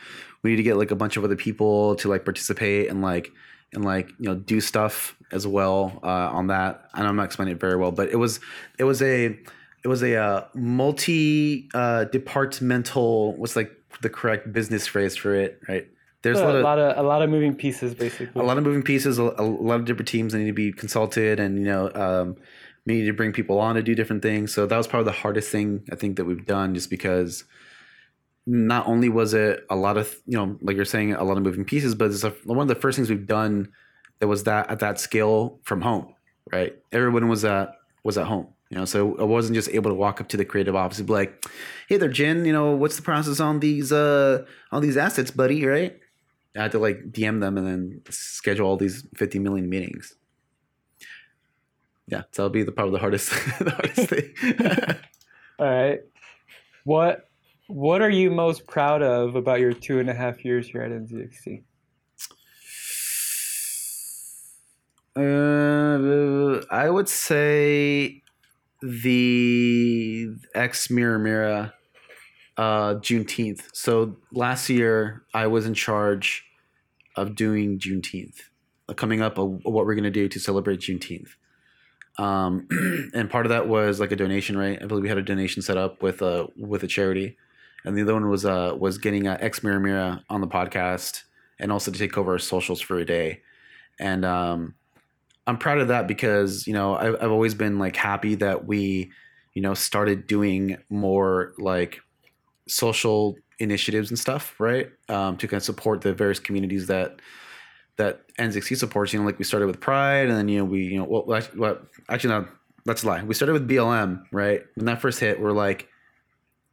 We 0.43 0.51
need 0.51 0.57
to 0.57 0.63
get 0.63 0.77
like 0.77 0.91
a 0.91 0.95
bunch 0.95 1.17
of 1.17 1.23
other 1.23 1.35
people 1.35 1.95
to 1.97 2.09
like 2.09 2.23
participate 2.23 2.89
and 2.89 3.01
like, 3.01 3.31
and 3.73 3.85
like, 3.85 4.09
you 4.19 4.27
know, 4.27 4.35
do 4.35 4.59
stuff 4.59 5.15
as 5.31 5.47
well, 5.47 5.99
uh, 6.03 6.07
on 6.07 6.47
that. 6.47 6.89
And 6.93 7.07
I'm 7.07 7.15
not 7.15 7.25
explaining 7.25 7.55
it 7.55 7.59
very 7.59 7.75
well, 7.75 7.91
but 7.91 8.09
it 8.09 8.17
was, 8.17 8.39
it 8.77 8.83
was 8.83 9.01
a, 9.01 9.37
it 9.83 9.87
was 9.87 10.03
a, 10.03 10.17
uh, 10.17 10.45
multi, 10.53 11.69
uh, 11.73 12.05
departmental, 12.05 13.33
what's 13.37 13.55
like 13.55 13.71
the 14.01 14.09
correct 14.09 14.51
business 14.51 14.87
phrase 14.87 15.15
for 15.15 15.33
it, 15.35 15.61
right? 15.67 15.87
There's 16.23 16.39
a, 16.39 16.43
a 16.43 16.45
lot 16.45 16.55
of, 16.55 16.63
lot 16.63 16.79
of 16.79 16.97
a 16.97 17.07
lot 17.07 17.21
of 17.23 17.29
moving 17.29 17.55
pieces, 17.55 17.95
basically. 17.95 18.39
a 18.39 18.45
lot 18.45 18.57
of 18.57 18.63
moving 18.63 18.83
pieces, 18.83 19.17
a, 19.17 19.23
a 19.23 19.41
lot 19.43 19.79
of 19.79 19.85
different 19.85 20.07
teams 20.07 20.33
that 20.33 20.39
need 20.39 20.47
to 20.47 20.53
be 20.53 20.71
consulted, 20.71 21.39
and 21.39 21.57
you 21.57 21.65
know, 21.65 21.91
um, 21.95 22.35
we 22.85 22.93
need 22.95 23.05
to 23.05 23.13
bring 23.13 23.33
people 23.33 23.59
on 23.59 23.75
to 23.75 23.81
do 23.81 23.95
different 23.95 24.21
things. 24.21 24.53
So 24.53 24.67
that 24.67 24.77
was 24.77 24.87
probably 24.87 25.05
the 25.05 25.17
hardest 25.17 25.49
thing 25.49 25.83
I 25.91 25.95
think 25.95 26.17
that 26.17 26.25
we've 26.25 26.45
done, 26.45 26.75
just 26.75 26.89
because 26.91 27.43
not 28.45 28.87
only 28.87 29.09
was 29.09 29.33
it 29.33 29.65
a 29.69 29.75
lot 29.75 29.97
of 29.97 30.15
you 30.25 30.37
know, 30.37 30.57
like 30.61 30.75
you're 30.75 30.85
saying, 30.85 31.13
a 31.13 31.23
lot 31.23 31.37
of 31.37 31.43
moving 31.43 31.65
pieces, 31.65 31.95
but 31.95 32.11
it's 32.11 32.23
a, 32.23 32.31
one 32.45 32.59
of 32.59 32.67
the 32.67 32.75
first 32.75 32.95
things 32.95 33.09
we've 33.09 33.27
done 33.27 33.69
that 34.19 34.27
was 34.27 34.43
that 34.43 34.69
at 34.69 34.79
that 34.79 34.99
scale 34.99 35.59
from 35.63 35.81
home, 35.81 36.13
right? 36.51 36.77
Everyone 36.91 37.27
was 37.27 37.45
at 37.45 37.75
was 38.03 38.17
at 38.17 38.27
home. 38.27 38.47
You 38.69 38.77
know, 38.77 38.85
so 38.85 39.17
I 39.17 39.23
wasn't 39.23 39.55
just 39.55 39.69
able 39.69 39.91
to 39.91 39.95
walk 39.95 40.21
up 40.21 40.29
to 40.29 40.37
the 40.37 40.45
creative 40.45 40.75
office 40.75 40.97
and 40.97 41.07
be 41.07 41.13
like, 41.13 41.45
"Hey 41.89 41.97
there, 41.97 42.07
Jen. 42.07 42.45
You 42.45 42.53
know, 42.53 42.71
what's 42.71 42.95
the 42.95 43.01
process 43.01 43.39
on 43.39 43.59
these 43.59 43.91
uh 43.91 44.45
on 44.71 44.81
these 44.81 44.95
assets, 44.95 45.29
buddy?" 45.29 45.65
Right? 45.65 45.99
I 46.55 46.63
had 46.63 46.71
to 46.71 46.79
like 46.79 47.11
DM 47.11 47.39
them 47.39 47.57
and 47.57 47.67
then 47.67 48.01
schedule 48.09 48.67
all 48.67 48.77
these 48.77 49.05
50 49.15 49.39
million 49.39 49.69
meetings. 49.69 50.15
Yeah, 52.07 52.23
so 52.31 52.43
that'll 52.43 52.49
be 52.49 52.63
the 52.63 52.73
probably 52.73 52.93
the 52.93 52.99
hardest, 52.99 53.29
the 53.59 53.71
hardest 53.71 54.09
thing. 54.09 54.97
All 55.59 55.65
right. 55.65 56.01
What 56.83 57.29
what 57.71 58.01
are 58.01 58.09
you 58.09 58.31
most 58.31 58.67
proud 58.67 59.01
of 59.01 59.35
about 59.35 59.59
your 59.59 59.73
two 59.73 59.99
and 59.99 60.09
a 60.09 60.13
half 60.13 60.43
years 60.43 60.67
here 60.67 60.81
at 60.81 60.91
NZXT? 60.91 61.63
uh, 65.15 66.61
I 66.71 66.89
would 66.89 67.09
say 67.09 68.21
the 68.81 70.29
xMiraMira 70.55 71.73
uh, 72.57 72.95
Juneteenth. 72.95 73.61
So 73.73 74.17
last 74.31 74.69
year 74.69 75.23
I 75.33 75.47
was 75.47 75.65
in 75.65 75.73
charge 75.73 76.43
of 77.15 77.35
doing 77.35 77.79
Juneteenth, 77.79 78.35
uh, 78.87 78.93
coming 78.93 79.21
up 79.21 79.37
of 79.37 79.59
what 79.63 79.85
we're 79.85 79.95
going 79.95 80.03
to 80.03 80.11
do 80.11 80.27
to 80.29 80.39
celebrate 80.39 80.79
Juneteenth. 80.79 81.29
Um, 82.17 82.67
and 83.13 83.29
part 83.29 83.45
of 83.45 83.49
that 83.49 83.67
was 83.67 83.99
like 83.99 84.11
a 84.11 84.15
donation, 84.15 84.57
right? 84.57 84.81
I 84.81 84.85
believe 84.85 85.03
we 85.03 85.09
had 85.09 85.17
a 85.17 85.23
donation 85.23 85.61
set 85.61 85.77
up 85.77 86.01
with 86.01 86.21
a 86.21 86.47
with 86.57 86.83
a 86.83 86.87
charity, 86.87 87.37
and 87.85 87.97
the 87.97 88.01
other 88.01 88.13
one 88.13 88.29
was 88.29 88.45
uh 88.45 88.75
was 88.77 88.97
getting 88.97 89.27
uh, 89.27 89.37
xMiraMira 89.37 90.23
on 90.29 90.41
the 90.41 90.47
podcast, 90.47 91.23
and 91.59 91.71
also 91.71 91.91
to 91.91 91.97
take 91.97 92.17
over 92.17 92.33
our 92.33 92.39
socials 92.39 92.81
for 92.81 92.97
a 92.97 93.05
day, 93.05 93.41
and 93.99 94.25
um, 94.25 94.75
I'm 95.47 95.57
proud 95.57 95.79
of 95.79 95.87
that 95.89 96.07
because 96.07 96.67
you 96.67 96.73
know 96.73 96.95
I've, 96.95 97.15
I've 97.15 97.31
always 97.31 97.53
been 97.53 97.79
like 97.79 97.95
happy 97.95 98.35
that 98.35 98.65
we, 98.65 99.11
you 99.53 99.61
know, 99.61 99.73
started 99.73 100.27
doing 100.27 100.77
more 100.89 101.53
like 101.57 102.01
social 102.67 103.35
initiatives 103.59 104.09
and 104.09 104.17
stuff, 104.17 104.59
right? 104.59 104.89
Um, 105.09 105.37
to 105.37 105.47
kind 105.47 105.57
of 105.57 105.63
support 105.63 106.01
the 106.01 106.13
various 106.13 106.39
communities 106.39 106.87
that 106.87 107.19
that 107.97 108.21
NZXT 108.37 108.77
supports. 108.77 109.13
You 109.13 109.19
know, 109.19 109.25
like 109.25 109.39
we 109.39 109.45
started 109.45 109.67
with 109.67 109.79
Pride, 109.79 110.27
and 110.27 110.37
then 110.37 110.47
you 110.47 110.59
know 110.59 110.65
we 110.65 110.83
you 110.83 110.97
know 110.97 111.05
well 111.05 111.33
actually, 111.33 111.59
well, 111.59 111.79
actually 112.09 112.29
no, 112.29 112.47
that's 112.85 113.03
a 113.03 113.07
lie. 113.07 113.23
We 113.23 113.33
started 113.33 113.53
with 113.53 113.67
BLM, 113.67 114.23
right? 114.31 114.63
When 114.75 114.85
that 114.85 115.01
first 115.01 115.19
hit, 115.19 115.39
we're 115.39 115.51
like, 115.51 115.87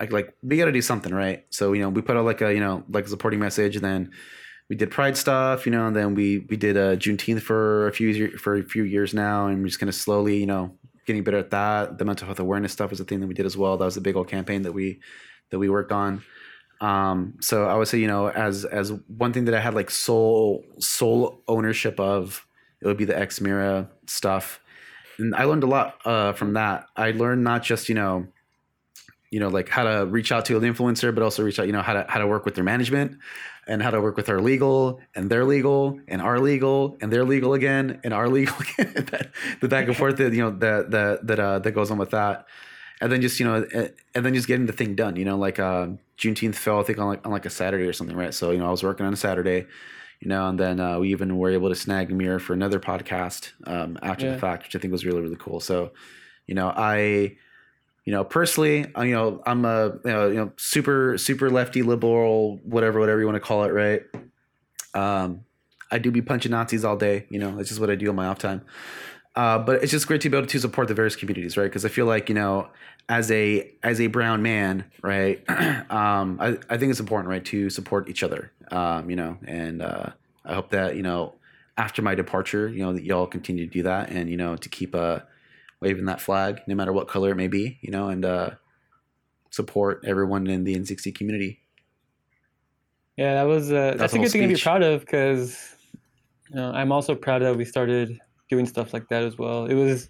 like 0.00 0.12
like 0.12 0.34
we 0.42 0.56
got 0.56 0.66
to 0.66 0.72
do 0.72 0.82
something, 0.82 1.14
right? 1.14 1.44
So 1.50 1.72
you 1.72 1.82
know 1.82 1.88
we 1.88 2.02
put 2.02 2.16
out 2.16 2.24
like 2.24 2.40
a 2.40 2.52
you 2.52 2.60
know 2.60 2.84
like 2.88 3.06
a 3.06 3.08
supporting 3.08 3.40
message, 3.40 3.76
and 3.76 3.84
then 3.84 4.10
we 4.68 4.76
did 4.76 4.90
Pride 4.90 5.16
stuff, 5.16 5.64
you 5.64 5.72
know, 5.72 5.86
and 5.86 5.96
then 5.96 6.14
we 6.14 6.46
we 6.50 6.56
did 6.56 6.76
uh, 6.76 6.96
Juneteenth 6.96 7.42
for 7.42 7.88
a 7.88 7.92
few 7.92 8.36
for 8.38 8.56
a 8.56 8.62
few 8.62 8.84
years 8.84 9.14
now, 9.14 9.46
and 9.46 9.60
we're 9.60 9.68
just 9.68 9.80
kind 9.80 9.88
of 9.88 9.94
slowly, 9.94 10.38
you 10.38 10.46
know, 10.46 10.76
getting 11.06 11.24
better 11.24 11.38
at 11.38 11.50
that. 11.50 11.98
The 11.98 12.04
mental 12.04 12.26
health 12.26 12.38
awareness 12.38 12.72
stuff 12.72 12.90
was 12.90 13.00
a 13.00 13.04
thing 13.04 13.20
that 13.20 13.26
we 13.26 13.34
did 13.34 13.46
as 13.46 13.56
well. 13.56 13.76
That 13.76 13.86
was 13.86 13.96
a 13.96 14.00
big 14.00 14.16
old 14.16 14.28
campaign 14.28 14.62
that 14.62 14.72
we 14.72 15.00
that 15.50 15.58
we 15.58 15.68
worked 15.68 15.92
on. 15.92 16.22
Um, 16.80 17.34
so 17.40 17.66
I 17.66 17.74
would 17.74 17.88
say, 17.88 17.98
you 17.98 18.06
know, 18.06 18.28
as 18.28 18.64
as 18.64 18.92
one 19.08 19.32
thing 19.32 19.46
that 19.46 19.54
I 19.54 19.60
had 19.60 19.74
like 19.74 19.90
sole 19.90 20.64
sole 20.78 21.42
ownership 21.48 21.98
of, 21.98 22.46
it 22.80 22.86
would 22.86 22.98
be 22.98 23.06
the 23.06 23.18
Ex 23.18 23.40
Mira 23.40 23.88
stuff, 24.06 24.60
and 25.18 25.34
I 25.34 25.44
learned 25.44 25.64
a 25.64 25.66
lot 25.66 25.98
uh, 26.04 26.34
from 26.34 26.52
that. 26.52 26.86
I 26.94 27.12
learned 27.12 27.42
not 27.42 27.62
just 27.62 27.88
you 27.88 27.94
know, 27.94 28.28
you 29.30 29.40
know, 29.40 29.48
like 29.48 29.68
how 29.68 29.84
to 29.84 30.06
reach 30.06 30.32
out 30.32 30.44
to 30.46 30.56
an 30.56 30.62
influencer, 30.62 31.14
but 31.14 31.22
also 31.22 31.42
reach 31.42 31.58
out, 31.58 31.66
you 31.66 31.72
know, 31.72 31.82
how 31.82 31.94
to 31.94 32.06
how 32.08 32.18
to 32.18 32.26
work 32.26 32.44
with 32.44 32.54
their 32.54 32.64
management, 32.64 33.18
and 33.66 33.82
how 33.82 33.90
to 33.90 34.00
work 34.00 34.16
with 34.16 34.28
our 34.28 34.40
legal 34.40 35.00
and 35.14 35.30
their 35.30 35.44
legal 35.44 36.00
and 36.08 36.22
our 36.22 36.38
legal 36.40 36.96
and 37.00 37.12
their 37.12 37.24
legal 37.24 37.54
again 37.54 38.00
and 38.04 38.14
our 38.14 38.28
legal 38.38 38.56
again. 38.58 39.06
the 39.60 39.68
back 39.68 39.86
and 39.86 39.96
forth 39.96 40.16
that 40.16 40.32
you 40.32 40.42
know 40.42 40.50
that 40.50 40.90
that 40.90 41.26
that 41.26 41.40
uh, 41.40 41.58
that 41.58 41.72
goes 41.72 41.90
on 41.90 41.98
with 41.98 42.10
that 42.10 42.46
and 43.00 43.12
then 43.12 43.20
just 43.20 43.38
you 43.38 43.46
know, 43.46 43.66
and 44.14 44.26
then 44.26 44.34
just 44.34 44.48
getting 44.48 44.66
the 44.66 44.72
thing 44.72 44.94
done. 44.94 45.16
You 45.16 45.24
know, 45.24 45.36
like 45.36 45.58
uh, 45.58 45.88
Juneteenth 46.18 46.54
fell, 46.54 46.80
I 46.80 46.82
think 46.82 46.98
on 46.98 47.08
like 47.08 47.26
on 47.26 47.32
like 47.32 47.46
a 47.46 47.50
Saturday 47.50 47.84
or 47.84 47.92
something, 47.92 48.16
right? 48.16 48.34
So 48.34 48.50
you 48.50 48.58
know, 48.58 48.66
I 48.66 48.70
was 48.70 48.82
working 48.82 49.06
on 49.06 49.12
a 49.12 49.16
Saturday, 49.16 49.66
you 50.20 50.28
know, 50.28 50.48
and 50.48 50.58
then 50.58 50.80
uh, 50.80 50.98
we 50.98 51.10
even 51.10 51.36
were 51.38 51.50
able 51.50 51.68
to 51.68 51.74
snag 51.74 52.10
Mirror 52.12 52.40
for 52.40 52.52
another 52.52 52.80
podcast 52.80 53.52
um, 53.66 53.98
after 54.02 54.26
yeah. 54.26 54.32
the 54.32 54.38
fact, 54.38 54.64
which 54.64 54.76
I 54.76 54.78
think 54.78 54.92
was 54.92 55.04
really 55.04 55.20
really 55.20 55.36
cool. 55.36 55.60
So, 55.60 55.92
you 56.46 56.54
know, 56.54 56.72
I, 56.74 57.36
you 58.08 58.14
know, 58.14 58.24
personally, 58.24 58.86
you 58.96 59.12
know, 59.12 59.42
I'm 59.44 59.66
a 59.66 59.88
you 60.02 60.10
know, 60.10 60.28
you 60.28 60.34
know 60.36 60.52
super 60.56 61.18
super 61.18 61.50
lefty 61.50 61.82
liberal, 61.82 62.56
whatever 62.64 63.00
whatever 63.00 63.20
you 63.20 63.26
want 63.26 63.36
to 63.36 63.40
call 63.40 63.64
it, 63.64 63.68
right? 63.68 64.00
Um, 64.94 65.44
I 65.90 65.98
do 65.98 66.10
be 66.10 66.22
punching 66.22 66.50
Nazis 66.50 66.86
all 66.86 66.96
day. 66.96 67.26
You 67.28 67.38
know, 67.38 67.58
it's 67.58 67.68
just 67.68 67.82
what 67.82 67.90
I 67.90 67.96
do 67.96 68.08
on 68.08 68.16
my 68.16 68.24
off 68.28 68.38
time. 68.38 68.62
Uh, 69.36 69.58
but 69.58 69.82
it's 69.82 69.92
just 69.92 70.06
great 70.06 70.22
to 70.22 70.30
be 70.30 70.38
able 70.38 70.46
to 70.46 70.58
support 70.58 70.88
the 70.88 70.94
various 70.94 71.16
communities, 71.16 71.58
right? 71.58 71.64
Because 71.64 71.84
I 71.84 71.90
feel 71.90 72.06
like 72.06 72.30
you 72.30 72.34
know, 72.34 72.70
as 73.10 73.30
a 73.30 73.70
as 73.82 74.00
a 74.00 74.06
brown 74.06 74.40
man, 74.40 74.86
right, 75.02 75.44
um, 75.90 76.38
I, 76.40 76.56
I 76.70 76.78
think 76.78 76.88
it's 76.88 77.00
important, 77.00 77.28
right, 77.28 77.44
to 77.44 77.68
support 77.68 78.08
each 78.08 78.22
other, 78.22 78.50
um, 78.70 79.10
you 79.10 79.16
know, 79.16 79.36
and 79.46 79.82
uh, 79.82 80.06
I 80.46 80.54
hope 80.54 80.70
that 80.70 80.96
you 80.96 81.02
know 81.02 81.34
after 81.76 82.00
my 82.00 82.14
departure, 82.14 82.70
you 82.70 82.78
know, 82.78 82.94
that 82.94 83.04
y'all 83.04 83.26
continue 83.26 83.66
to 83.66 83.70
do 83.70 83.82
that, 83.82 84.08
and 84.08 84.30
you 84.30 84.38
know, 84.38 84.56
to 84.56 84.68
keep 84.70 84.94
uh, 84.94 85.18
waving 85.80 86.06
that 86.06 86.20
flag, 86.20 86.60
no 86.66 86.74
matter 86.74 86.92
what 86.92 87.08
color 87.08 87.30
it 87.30 87.36
may 87.36 87.48
be, 87.48 87.78
you 87.80 87.90
know, 87.90 88.08
and 88.08 88.24
uh, 88.24 88.50
support 89.50 90.04
everyone 90.06 90.46
in 90.46 90.64
the 90.64 90.74
NZXT 90.74 91.14
community. 91.14 91.60
Yeah, 93.16 93.34
that 93.34 93.44
was 93.44 93.72
uh, 93.72 93.96
that's, 93.96 93.98
that's 93.98 94.14
a 94.14 94.18
good 94.18 94.30
thing 94.30 94.42
to 94.42 94.54
be 94.54 94.60
proud 94.60 94.82
of 94.82 95.00
because 95.00 95.74
you 96.50 96.56
know, 96.56 96.70
I'm 96.70 96.92
also 96.92 97.14
proud 97.14 97.42
that 97.42 97.56
we 97.56 97.64
started 97.64 98.18
doing 98.48 98.66
stuff 98.66 98.92
like 98.92 99.08
that 99.08 99.22
as 99.22 99.36
well. 99.36 99.66
It 99.66 99.74
was 99.74 100.08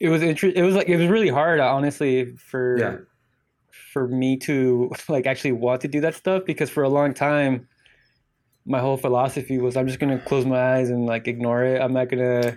it 0.00 0.08
was 0.08 0.22
inter- 0.22 0.52
it 0.54 0.62
was 0.62 0.74
like 0.74 0.88
it 0.88 0.96
was 0.96 1.08
really 1.08 1.28
hard 1.28 1.60
honestly 1.60 2.34
for 2.36 2.78
yeah. 2.78 2.96
for 3.70 4.08
me 4.08 4.36
to 4.38 4.90
like 5.08 5.26
actually 5.26 5.52
want 5.52 5.80
to 5.82 5.88
do 5.88 6.00
that 6.00 6.14
stuff 6.14 6.42
because 6.44 6.70
for 6.70 6.82
a 6.82 6.88
long 6.88 7.14
time 7.14 7.68
my 8.66 8.78
whole 8.78 8.96
philosophy 8.96 9.58
was 9.58 9.76
I'm 9.76 9.86
just 9.86 10.00
gonna 10.00 10.18
close 10.18 10.44
my 10.44 10.76
eyes 10.76 10.90
and 10.90 11.06
like 11.06 11.28
ignore 11.28 11.64
it. 11.64 11.80
I'm 11.80 11.92
not 11.92 12.08
gonna 12.08 12.56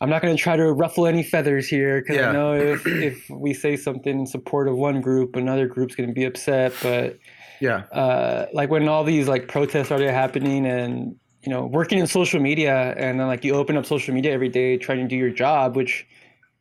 I'm 0.00 0.10
not 0.10 0.22
gonna 0.22 0.36
try 0.36 0.56
to 0.56 0.72
ruffle 0.72 1.06
any 1.06 1.22
feathers 1.22 1.68
here 1.68 2.00
because 2.00 2.16
yeah. 2.16 2.30
I 2.30 2.32
know 2.32 2.54
if 2.54 2.86
if 2.86 3.30
we 3.30 3.54
say 3.54 3.76
something 3.76 4.20
in 4.20 4.26
support 4.26 4.68
of 4.68 4.76
one 4.76 5.00
group, 5.00 5.36
another 5.36 5.66
group's 5.66 5.94
gonna 5.94 6.12
be 6.12 6.24
upset. 6.24 6.72
But 6.82 7.18
yeah, 7.60 7.84
uh, 7.92 8.46
like 8.52 8.70
when 8.70 8.88
all 8.88 9.04
these 9.04 9.28
like 9.28 9.48
protests 9.48 9.86
started 9.86 10.10
happening 10.12 10.66
and 10.66 11.16
you 11.42 11.50
know 11.50 11.66
working 11.66 11.98
in 11.98 12.06
social 12.06 12.40
media 12.40 12.94
and 12.96 13.18
then 13.18 13.26
like 13.26 13.44
you 13.44 13.54
open 13.54 13.76
up 13.76 13.86
social 13.86 14.14
media 14.14 14.32
every 14.32 14.48
day 14.48 14.76
trying 14.76 14.98
to 14.98 15.08
do 15.08 15.16
your 15.16 15.30
job 15.30 15.76
which 15.76 16.06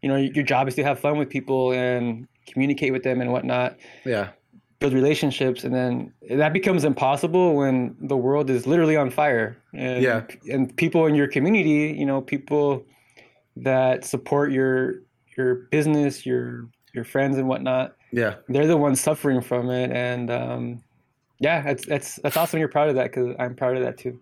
you 0.01 0.09
know 0.09 0.15
your 0.15 0.43
job 0.43 0.67
is 0.67 0.75
to 0.75 0.83
have 0.83 0.99
fun 0.99 1.17
with 1.17 1.29
people 1.29 1.71
and 1.71 2.27
communicate 2.45 2.93
with 2.93 3.03
them 3.03 3.19
and 3.19 3.31
whatnot 3.31 3.75
yeah 4.05 4.29
build 4.79 4.93
relationships 4.93 5.63
and 5.63 5.73
then 5.73 6.13
that 6.29 6.53
becomes 6.53 6.83
impossible 6.83 7.55
when 7.55 7.95
the 7.99 8.15
world 8.15 8.49
is 8.49 8.67
literally 8.67 8.95
on 8.95 9.09
fire 9.09 9.57
and 9.73 10.03
yeah 10.03 10.23
and 10.51 10.75
people 10.77 11.07
in 11.07 11.15
your 11.15 11.27
community 11.27 11.95
you 11.97 12.05
know 12.05 12.21
people 12.21 12.85
that 13.63 14.05
support 14.05 14.51
your 14.51 15.01
your 15.37 15.55
business 15.71 16.25
your 16.25 16.67
your 16.93 17.03
friends 17.03 17.37
and 17.37 17.47
whatnot 17.47 17.95
yeah 18.11 18.35
they're 18.49 18.67
the 18.67 18.77
ones 18.77 18.99
suffering 18.99 19.41
from 19.41 19.69
it 19.69 19.91
and 19.91 20.31
um 20.31 20.83
yeah, 21.39 21.61
that's 21.61 21.85
that's 21.85 22.15
that's 22.17 22.35
awesome. 22.35 22.59
You're 22.59 22.67
proud 22.67 22.89
of 22.89 22.95
that 22.95 23.11
because 23.11 23.35
I'm 23.37 23.55
proud 23.55 23.77
of 23.77 23.83
that 23.83 23.97
too. 23.97 24.19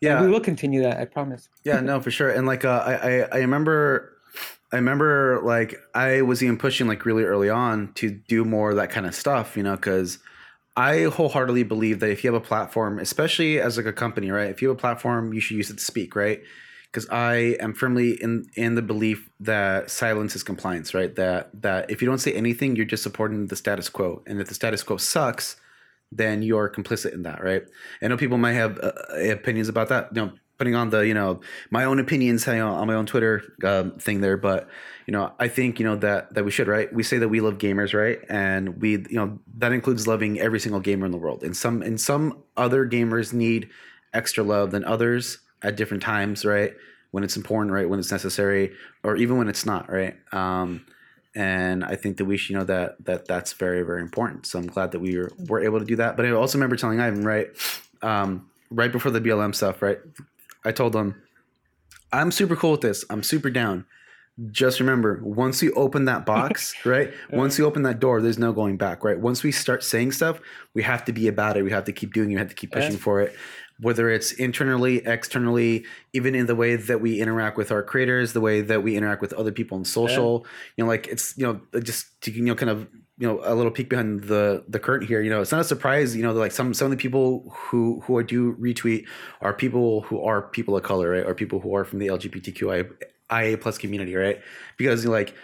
Yeah, 0.00 0.18
and 0.18 0.26
we 0.26 0.30
will 0.30 0.40
continue 0.40 0.82
that. 0.82 0.98
I 0.98 1.06
promise. 1.06 1.48
yeah, 1.64 1.80
no, 1.80 2.00
for 2.00 2.10
sure. 2.10 2.30
And 2.30 2.46
like, 2.46 2.64
uh, 2.64 2.82
I, 2.86 2.92
I 2.92 3.28
I 3.32 3.36
remember, 3.38 4.12
I 4.72 4.76
remember 4.76 5.40
like 5.42 5.76
I 5.94 6.22
was 6.22 6.42
even 6.42 6.58
pushing 6.58 6.86
like 6.86 7.06
really 7.06 7.24
early 7.24 7.48
on 7.48 7.92
to 7.94 8.10
do 8.10 8.44
more 8.44 8.70
of 8.70 8.76
that 8.76 8.90
kind 8.90 9.06
of 9.06 9.14
stuff, 9.14 9.56
you 9.56 9.62
know, 9.62 9.76
because 9.76 10.18
I 10.76 11.04
wholeheartedly 11.04 11.62
believe 11.62 12.00
that 12.00 12.10
if 12.10 12.22
you 12.22 12.32
have 12.32 12.40
a 12.40 12.44
platform, 12.44 12.98
especially 12.98 13.60
as 13.60 13.78
like 13.78 13.86
a 13.86 13.92
company, 13.92 14.30
right? 14.30 14.50
If 14.50 14.60
you 14.60 14.68
have 14.68 14.76
a 14.76 14.80
platform, 14.80 15.32
you 15.32 15.40
should 15.40 15.56
use 15.56 15.70
it 15.70 15.78
to 15.78 15.84
speak, 15.84 16.14
right? 16.14 16.42
Because 16.90 17.08
I 17.10 17.56
am 17.60 17.74
firmly 17.74 18.12
in 18.22 18.46
in 18.54 18.74
the 18.74 18.82
belief 18.82 19.28
that 19.40 19.90
silence 19.90 20.34
is 20.34 20.42
compliance, 20.42 20.94
right? 20.94 21.14
That 21.16 21.50
that 21.62 21.90
if 21.90 22.00
you 22.00 22.08
don't 22.08 22.18
say 22.18 22.32
anything, 22.32 22.76
you're 22.76 22.86
just 22.86 23.02
supporting 23.02 23.48
the 23.48 23.56
status 23.56 23.88
quo, 23.88 24.22
and 24.26 24.40
if 24.40 24.48
the 24.48 24.54
status 24.54 24.82
quo 24.82 24.96
sucks 24.96 25.56
then 26.10 26.42
you're 26.42 26.70
complicit 26.70 27.12
in 27.12 27.22
that, 27.22 27.42
right? 27.42 27.64
I 28.02 28.08
know 28.08 28.16
people 28.16 28.38
might 28.38 28.54
have 28.54 28.78
uh, 28.82 28.92
opinions 29.30 29.68
about 29.68 29.88
that. 29.88 30.08
You 30.14 30.22
know, 30.26 30.32
putting 30.58 30.74
on 30.74 30.90
the 30.90 31.06
you 31.06 31.14
know 31.14 31.40
my 31.70 31.84
own 31.84 31.98
opinions 31.98 32.46
you 32.46 32.54
on 32.54 32.86
my 32.86 32.94
own 32.94 33.06
Twitter 33.06 33.42
um, 33.64 33.92
thing 33.98 34.20
there, 34.20 34.36
but 34.36 34.68
you 35.06 35.12
know 35.12 35.32
I 35.38 35.48
think 35.48 35.78
you 35.78 35.86
know 35.86 35.96
that 35.96 36.34
that 36.34 36.44
we 36.44 36.50
should 36.50 36.68
right. 36.68 36.92
We 36.92 37.02
say 37.02 37.18
that 37.18 37.28
we 37.28 37.40
love 37.40 37.58
gamers, 37.58 37.94
right? 37.94 38.18
And 38.28 38.80
we 38.80 38.92
you 38.92 39.06
know 39.12 39.38
that 39.58 39.72
includes 39.72 40.06
loving 40.06 40.40
every 40.40 40.60
single 40.60 40.80
gamer 40.80 41.06
in 41.06 41.12
the 41.12 41.18
world. 41.18 41.42
And 41.42 41.56
some 41.56 41.82
and 41.82 42.00
some 42.00 42.42
other 42.56 42.86
gamers 42.86 43.32
need 43.32 43.68
extra 44.12 44.42
love 44.42 44.70
than 44.70 44.84
others 44.84 45.38
at 45.62 45.76
different 45.76 46.02
times, 46.02 46.44
right? 46.44 46.74
When 47.10 47.24
it's 47.24 47.36
important, 47.36 47.72
right? 47.72 47.88
When 47.88 47.98
it's 47.98 48.12
necessary, 48.12 48.72
or 49.02 49.16
even 49.16 49.38
when 49.38 49.48
it's 49.48 49.64
not, 49.64 49.90
right? 49.90 50.16
Um, 50.32 50.84
and 51.34 51.84
I 51.84 51.94
think 51.94 52.16
that 52.18 52.24
we 52.24 52.36
should 52.36 52.56
know 52.56 52.64
that 52.64 53.04
that 53.04 53.26
that's 53.26 53.52
very 53.52 53.82
very 53.82 54.02
important. 54.02 54.46
So 54.46 54.58
I'm 54.58 54.66
glad 54.66 54.92
that 54.92 55.00
we 55.00 55.16
were, 55.16 55.32
were 55.48 55.60
able 55.60 55.78
to 55.78 55.84
do 55.84 55.96
that. 55.96 56.16
But 56.16 56.26
I 56.26 56.30
also 56.32 56.58
remember 56.58 56.76
telling 56.76 57.00
Ivan 57.00 57.24
right, 57.24 57.48
um, 58.02 58.50
right 58.70 58.90
before 58.90 59.10
the 59.10 59.20
BLM 59.20 59.54
stuff, 59.54 59.82
right? 59.82 59.98
I 60.64 60.72
told 60.72 60.94
him, 60.94 61.22
I'm 62.12 62.30
super 62.30 62.56
cool 62.56 62.72
with 62.72 62.80
this. 62.80 63.04
I'm 63.10 63.22
super 63.22 63.50
down. 63.50 63.86
Just 64.52 64.78
remember, 64.78 65.20
once 65.22 65.62
you 65.62 65.72
open 65.74 66.04
that 66.04 66.24
box, 66.24 66.74
right? 66.84 67.12
Once 67.30 67.58
you 67.58 67.66
open 67.66 67.82
that 67.82 67.98
door, 67.98 68.20
there's 68.20 68.38
no 68.38 68.52
going 68.52 68.76
back, 68.76 69.02
right? 69.02 69.18
Once 69.18 69.42
we 69.42 69.50
start 69.50 69.82
saying 69.82 70.12
stuff, 70.12 70.40
we 70.74 70.82
have 70.82 71.04
to 71.06 71.12
be 71.12 71.26
about 71.26 71.56
it. 71.56 71.62
We 71.62 71.70
have 71.72 71.84
to 71.84 71.92
keep 71.92 72.12
doing 72.12 72.30
it. 72.30 72.34
We 72.34 72.38
have 72.38 72.48
to 72.48 72.54
keep 72.54 72.72
pushing 72.72 72.96
for 72.96 73.20
it 73.20 73.34
whether 73.80 74.10
it's 74.10 74.32
internally, 74.32 75.06
externally, 75.06 75.84
even 76.12 76.34
in 76.34 76.46
the 76.46 76.56
way 76.56 76.74
that 76.76 77.00
we 77.00 77.20
interact 77.20 77.56
with 77.56 77.70
our 77.70 77.82
creators, 77.82 78.32
the 78.32 78.40
way 78.40 78.60
that 78.60 78.82
we 78.82 78.96
interact 78.96 79.22
with 79.22 79.32
other 79.34 79.52
people 79.52 79.78
on 79.78 79.84
social. 79.84 80.42
Yeah. 80.44 80.50
You 80.76 80.84
know, 80.84 80.88
like 80.88 81.06
it's 81.06 81.36
you 81.38 81.46
know 81.46 81.60
uh, 81.74 81.80
just 81.80 82.20
to 82.22 82.32
you 82.32 82.42
know 82.42 82.56
kind 82.56 82.70
of 82.70 82.88
you 83.18 83.26
know 83.26 83.40
a 83.44 83.54
little 83.54 83.70
peek 83.70 83.88
behind 83.88 84.24
the 84.24 84.64
the 84.68 84.80
curtain 84.80 85.06
here. 85.06 85.20
You 85.20 85.30
know, 85.30 85.40
it's 85.40 85.52
not 85.52 85.60
a 85.60 85.64
surprise. 85.64 86.16
You 86.16 86.22
know, 86.22 86.32
like 86.32 86.52
some 86.52 86.74
some 86.74 86.86
of 86.86 86.90
the 86.90 86.96
people 86.96 87.48
who 87.50 88.00
who 88.04 88.18
I 88.18 88.22
do 88.24 88.54
retweet 88.56 89.06
are 89.40 89.54
people 89.54 90.02
who 90.02 90.22
are 90.22 90.42
people 90.42 90.76
of 90.76 90.82
color, 90.82 91.10
right? 91.10 91.24
Or 91.24 91.34
people 91.34 91.60
who 91.60 91.74
are 91.76 91.84
from 91.84 92.00
the 92.00 92.08
LGBTQIA 92.08 93.60
plus 93.60 93.78
community, 93.78 94.16
right? 94.16 94.40
Because 94.76 95.06
like 95.06 95.34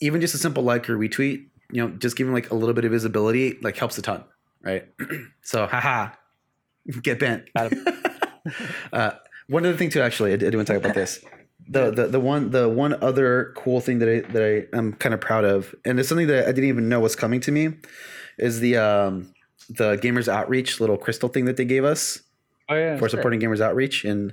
even 0.00 0.20
just 0.20 0.34
a 0.34 0.38
simple 0.38 0.62
like 0.62 0.88
or 0.90 0.98
retweet, 0.98 1.46
you 1.72 1.82
know, 1.82 1.88
just 1.96 2.16
giving 2.16 2.34
like 2.34 2.50
a 2.50 2.54
little 2.54 2.74
bit 2.74 2.84
of 2.84 2.92
visibility 2.92 3.58
like 3.62 3.78
helps 3.78 3.96
a 3.96 4.02
ton, 4.02 4.24
right? 4.62 4.86
so 5.42 5.66
haha 5.66 6.10
Get 7.02 7.18
bent. 7.18 7.44
uh, 8.92 9.10
one 9.48 9.66
other 9.66 9.76
thing 9.76 9.90
too, 9.90 10.00
actually, 10.00 10.30
I, 10.32 10.34
I 10.34 10.36
do 10.36 10.56
want 10.56 10.66
to 10.68 10.74
talk 10.74 10.82
about 10.82 10.94
this. 10.94 11.24
the, 11.68 11.90
the 11.90 12.06
the 12.06 12.20
one 12.20 12.50
the 12.50 12.68
one 12.68 12.94
other 13.02 13.52
cool 13.56 13.80
thing 13.80 13.98
that 14.00 14.08
I 14.08 14.20
that 14.32 14.42
I 14.72 14.76
am 14.76 14.92
kind 14.94 15.14
of 15.14 15.20
proud 15.20 15.44
of, 15.44 15.74
and 15.84 15.98
it's 16.00 16.08
something 16.08 16.26
that 16.28 16.44
I 16.48 16.52
didn't 16.52 16.68
even 16.68 16.88
know 16.88 17.00
was 17.00 17.14
coming 17.16 17.40
to 17.40 17.52
me, 17.52 17.68
is 18.38 18.60
the 18.60 18.76
um 18.76 19.34
the 19.68 19.96
Gamers 19.96 20.26
Outreach 20.28 20.80
little 20.80 20.96
crystal 20.96 21.28
thing 21.28 21.44
that 21.44 21.56
they 21.56 21.64
gave 21.64 21.84
us 21.84 22.22
Oh 22.68 22.74
yeah. 22.74 22.96
for 22.98 23.08
supporting 23.08 23.40
Gamers 23.40 23.60
Outreach, 23.60 24.04
and 24.04 24.32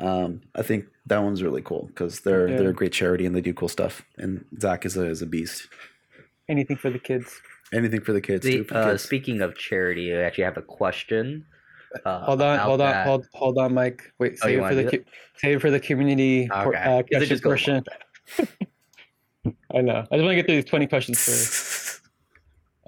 um 0.00 0.40
I 0.54 0.62
think 0.62 0.86
that 1.06 1.18
one's 1.22 1.42
really 1.42 1.62
cool 1.62 1.86
because 1.88 2.20
they're 2.20 2.48
Yeah. 2.48 2.56
they're 2.58 2.70
a 2.70 2.74
great 2.74 2.92
charity 2.92 3.26
and 3.26 3.34
they 3.36 3.40
do 3.42 3.52
cool 3.52 3.68
stuff. 3.68 4.02
And 4.16 4.44
Zach 4.60 4.86
is 4.86 4.96
a 4.96 5.06
is 5.06 5.22
a 5.22 5.26
beast. 5.26 5.68
Anything 6.48 6.76
for 6.76 6.90
the 6.90 6.98
kids. 6.98 7.40
Anything 7.72 8.00
for 8.00 8.12
the 8.12 8.20
kids. 8.20 8.44
The, 8.44 8.58
do 8.58 8.64
for 8.64 8.74
the 8.74 8.80
uh, 8.80 8.90
kids. 8.92 9.02
speaking 9.02 9.40
of 9.40 9.56
charity, 9.56 10.14
I 10.14 10.22
actually 10.22 10.44
have 10.44 10.56
a 10.56 10.62
question. 10.62 11.46
Uh, 12.04 12.20
Hold 12.24 12.42
on, 12.42 12.54
about 12.54 12.66
hold 12.66 12.80
on, 12.80 13.04
hold 13.06 13.26
hold 13.34 13.58
on, 13.58 13.74
Mike. 13.74 14.02
Wait, 14.18 14.32
Oh, 14.42 14.46
save 14.46 14.58
it 14.58 14.68
for 14.68 14.74
the 14.74 14.82
do 14.84 14.90
cu- 14.90 15.04
save 15.36 15.56
it 15.56 15.60
for 15.60 15.70
the 15.70 15.80
community 15.80 16.48
Okay. 16.52 16.64
por- 16.64 16.76
uh, 16.76 17.02
question 17.10 17.40
portion. 17.40 17.84
I 19.74 19.80
know. 19.80 20.06
I 20.10 20.16
just 20.16 20.22
want 20.24 20.30
to 20.30 20.34
get 20.36 20.46
through 20.46 20.56
these 20.56 20.64
twenty 20.64 20.86
questions 20.86 21.18
first. 21.18 21.88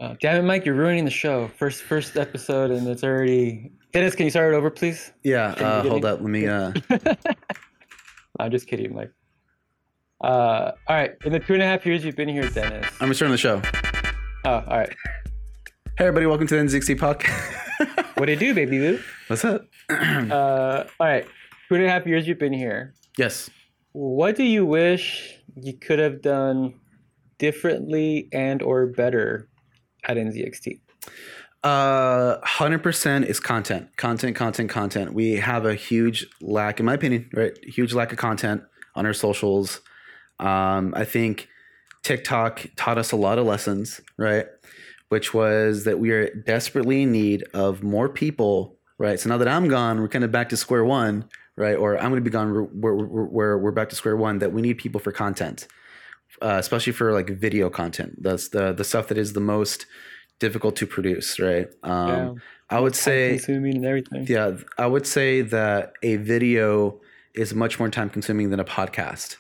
Uh, 0.00 0.12
damn 0.20 0.40
it, 0.40 0.42
Mike! 0.42 0.66
You're 0.66 0.74
ruining 0.74 1.04
the 1.04 1.10
show. 1.12 1.46
First 1.56 1.82
first 1.82 2.16
episode, 2.16 2.72
and 2.72 2.84
it's 2.88 3.04
already. 3.04 3.70
Dennis, 3.92 4.16
can 4.16 4.24
you 4.24 4.30
start 4.30 4.52
it 4.52 4.56
over, 4.56 4.68
please? 4.68 5.12
yeah, 5.22 5.50
uh, 5.52 5.82
hold 5.88 6.04
up. 6.04 6.20
Let 6.20 6.28
me. 6.28 6.48
Uh, 6.48 6.72
I'm 8.40 8.50
just 8.50 8.66
kidding, 8.66 8.92
Mike. 8.92 9.12
Uh, 10.20 10.72
all 10.88 10.96
right. 10.96 11.12
In 11.24 11.30
the 11.32 11.38
two 11.38 11.54
and 11.54 11.62
a 11.62 11.66
half 11.66 11.86
years 11.86 12.04
you've 12.04 12.16
been 12.16 12.28
here, 12.28 12.48
Dennis. 12.50 12.86
I'm 13.00 13.08
returning 13.08 13.30
the 13.30 13.38
show. 13.38 13.62
Oh, 14.44 14.50
all 14.50 14.78
right. 14.78 14.92
Hey 15.96 16.06
everybody, 16.06 16.26
welcome 16.26 16.48
to 16.48 16.56
the 16.56 16.60
NZXT 16.62 16.98
podcast. 16.98 18.00
What 18.24 18.28
do 18.28 18.46
you 18.46 18.54
do, 18.54 18.54
baby 18.54 18.78
boo? 18.78 19.02
What's 19.26 19.44
up? 19.44 19.66
Uh, 19.90 20.87
all 20.98 21.06
right. 21.06 21.26
Two 21.68 21.74
and 21.74 21.84
a 21.84 21.90
half 21.90 22.06
years 22.06 22.26
you've 22.26 22.38
been 22.38 22.54
here. 22.54 22.94
yes. 23.18 23.50
What 23.92 24.34
do 24.34 24.44
you 24.44 24.64
wish 24.64 25.38
you 25.54 25.74
could 25.74 25.98
have 25.98 26.22
done 26.22 26.72
differently 27.37 28.30
and 28.32 28.62
or 28.62 28.87
better 28.87 29.50
at 30.04 30.16
NZXT? 30.16 30.80
Uh, 31.62 32.38
hundred 32.42 32.82
percent 32.82 33.26
is 33.26 33.40
content, 33.40 33.94
content, 33.98 34.34
content, 34.34 34.70
content. 34.70 35.12
We 35.12 35.32
have 35.32 35.66
a 35.66 35.74
huge 35.74 36.26
lack, 36.40 36.80
in 36.80 36.87
my 36.87 36.94
opinion, 36.94 37.28
right? 37.34 37.52
Huge 37.62 37.92
lack 37.92 38.10
of 38.10 38.16
content 38.16 38.62
on 38.94 39.04
our 39.04 39.12
socials. 39.12 39.82
Um, 40.38 40.94
I 40.96 41.04
think 41.04 41.46
TikTok 42.02 42.68
taught 42.76 42.96
us 42.96 43.12
a 43.12 43.16
lot 43.16 43.38
of 43.38 43.44
lessons, 43.44 44.00
right? 44.16 44.46
Which 45.14 45.33
was 45.33 45.85
that 45.85 45.96
we 46.00 46.11
are 46.16 46.24
desperately 46.55 47.03
in 47.05 47.12
need 47.12 47.40
of 47.55 47.83
more 47.85 48.09
people, 48.09 48.77
right? 48.98 49.18
So 49.20 49.29
now 49.29 49.38
that 49.38 49.46
I'm 49.57 49.68
gone, 49.68 49.94
we're 50.00 50.09
kind 50.16 50.24
of 50.24 50.33
back 50.33 50.48
to 50.48 50.57
square 50.57 50.85
one, 50.85 51.14
right? 51.57 51.77
Or 51.83 51.96
I'm 51.96 52.11
going 52.11 52.22
to 52.24 52.29
be 52.31 52.35
gone, 52.38 52.48
we're, 52.53 52.62
we're, 52.94 52.94
we're, 53.37 53.57
we're- 53.62 53.74
back 53.74 53.88
to 53.90 53.96
square 53.96 54.16
one. 54.16 54.40
That 54.40 54.53
we 54.53 54.61
need 54.61 54.77
people 54.85 55.00
for 55.05 55.12
content, 55.12 55.68
uh, 56.42 56.57
especially 56.64 56.92
for 57.00 57.12
like 57.18 57.29
video 57.46 57.70
content. 57.70 58.11
That's 58.27 58.48
the 58.48 58.72
the 58.72 58.83
stuff 58.85 59.05
that 59.11 59.18
is 59.24 59.31
the 59.35 59.40
most 59.57 59.87
difficult 60.44 60.74
to 60.81 60.87
produce, 60.96 61.29
right? 61.38 61.68
Um, 61.85 62.09
Yeah. 62.09 62.35
I 62.77 62.81
would 62.85 62.96
say, 62.96 63.37
consuming 63.37 63.77
and 63.77 63.87
everything. 63.87 64.27
yeah, 64.27 64.57
I 64.85 64.87
would 64.92 65.07
say 65.07 65.31
that 65.42 65.92
a 66.03 66.16
video 66.35 67.00
is 67.42 67.55
much 67.55 67.79
more 67.81 67.90
time 67.98 68.09
consuming 68.16 68.46
than 68.53 68.59
a 68.59 68.64
podcast. 68.79 69.37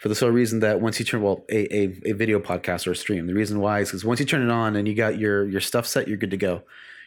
For 0.00 0.08
the 0.08 0.14
sole 0.14 0.30
reason 0.30 0.60
that 0.60 0.80
once 0.80 0.98
you 0.98 1.04
turn 1.04 1.20
well 1.20 1.44
a, 1.50 1.76
a, 1.76 2.00
a 2.06 2.12
video 2.12 2.40
podcast 2.40 2.86
or 2.86 2.92
a 2.92 2.96
stream, 2.96 3.26
the 3.26 3.34
reason 3.34 3.60
why 3.60 3.80
is 3.80 3.88
because 3.88 4.04
once 4.04 4.18
you 4.18 4.26
turn 4.26 4.42
it 4.42 4.50
on 4.50 4.74
and 4.74 4.88
you 4.88 4.94
got 4.94 5.18
your 5.18 5.46
your 5.46 5.60
stuff 5.60 5.86
set, 5.86 6.08
you're 6.08 6.16
good 6.16 6.30
to 6.30 6.38
go. 6.38 6.62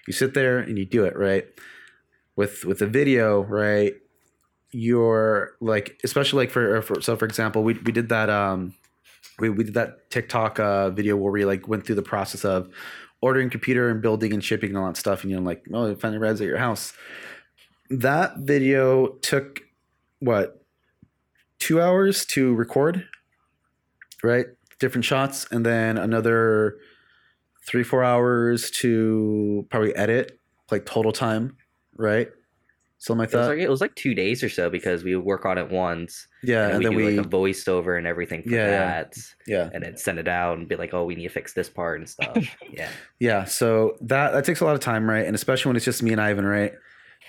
You 0.07 0.13
sit 0.13 0.35
there 0.35 0.59
and 0.59 0.77
you 0.77 0.85
do 0.85 1.03
it 1.05 1.17
right. 1.17 1.45
With 2.35 2.65
with 2.65 2.81
a 2.81 2.87
video, 2.87 3.41
right? 3.43 3.93
You're 4.71 5.53
like, 5.59 5.99
especially 6.03 6.43
like 6.43 6.51
for, 6.51 6.81
for 6.83 7.01
so 7.01 7.15
for 7.15 7.25
example, 7.25 7.63
we 7.63 7.73
we 7.73 7.91
did 7.91 8.09
that 8.09 8.29
um 8.29 8.75
we, 9.39 9.49
we 9.49 9.63
did 9.63 9.73
that 9.73 10.09
TikTok 10.09 10.59
uh, 10.59 10.89
video 10.91 11.15
where 11.15 11.31
we 11.31 11.45
like 11.45 11.67
went 11.67 11.85
through 11.85 11.95
the 11.95 12.03
process 12.03 12.45
of 12.45 12.69
ordering 13.21 13.49
computer 13.49 13.89
and 13.89 14.01
building 14.01 14.33
and 14.33 14.43
shipping 14.43 14.69
and 14.69 14.77
all 14.77 14.85
that 14.87 14.97
stuff, 14.97 15.23
and 15.23 15.31
you 15.31 15.37
know, 15.37 15.43
like, 15.43 15.63
oh, 15.73 15.95
find 15.95 16.13
the 16.13 16.19
reds 16.19 16.41
at 16.41 16.47
your 16.47 16.57
house. 16.57 16.93
That 17.89 18.37
video 18.39 19.07
took 19.21 19.61
what 20.19 20.62
two 21.63 21.81
hours 21.81 22.25
to 22.25 22.53
record, 22.53 23.07
right? 24.21 24.47
Different 24.79 25.05
shots, 25.05 25.47
and 25.49 25.65
then 25.65 25.97
another 25.97 26.77
three 27.65 27.83
four 27.83 28.03
hours 28.03 28.69
to 28.71 29.65
probably 29.69 29.95
edit, 29.95 30.39
like 30.71 30.85
total 30.85 31.13
time, 31.13 31.55
right? 31.95 32.27
Something 32.97 33.19
like 33.19 33.33
It 33.33 33.37
was 33.37 33.47
that. 33.47 33.53
like 33.53 33.63
it 33.63 33.69
was 33.69 33.79
like 33.79 33.95
two 33.95 34.13
days 34.13 34.43
or 34.43 34.49
so 34.49 34.69
because 34.69 35.05
we 35.05 35.15
would 35.15 35.23
work 35.23 35.45
on 35.45 35.57
it 35.57 35.69
once, 35.69 36.27
yeah, 36.43 36.65
and, 36.65 36.71
and, 36.71 36.79
we 36.79 36.83
then 36.83 36.91
do 36.91 36.97
we 36.97 37.17
like 37.17 37.25
a 37.25 37.29
voiced 37.29 37.69
over 37.69 37.95
and 37.95 38.05
everything 38.05 38.43
for 38.43 38.49
Yeah, 38.49 38.65
yeah. 38.65 38.79
that, 38.79 39.17
yeah 39.47 39.69
and 39.73 39.83
then 39.83 39.95
send 39.95 40.19
it 40.19 40.27
out 40.27 40.57
and 40.57 40.67
be 40.67 40.75
like, 40.75 40.93
oh, 40.93 41.05
we 41.05 41.15
need 41.15 41.23
to 41.23 41.33
fix 41.33 41.53
this 41.53 41.69
part 41.69 41.99
and 41.99 42.09
stuff. 42.09 42.37
yeah, 42.73 42.89
Yeah, 43.19 43.45
so 43.45 43.95
that 44.01 44.31
that 44.33 44.43
takes 44.43 44.59
a 44.59 44.65
lot 44.65 44.73
of 44.73 44.81
time, 44.81 45.09
right? 45.09 45.25
And 45.25 45.33
especially 45.35 45.69
when 45.69 45.77
it's 45.77 45.85
just 45.85 46.03
me 46.03 46.11
and 46.11 46.19
Ivan, 46.19 46.45
right? 46.45 46.73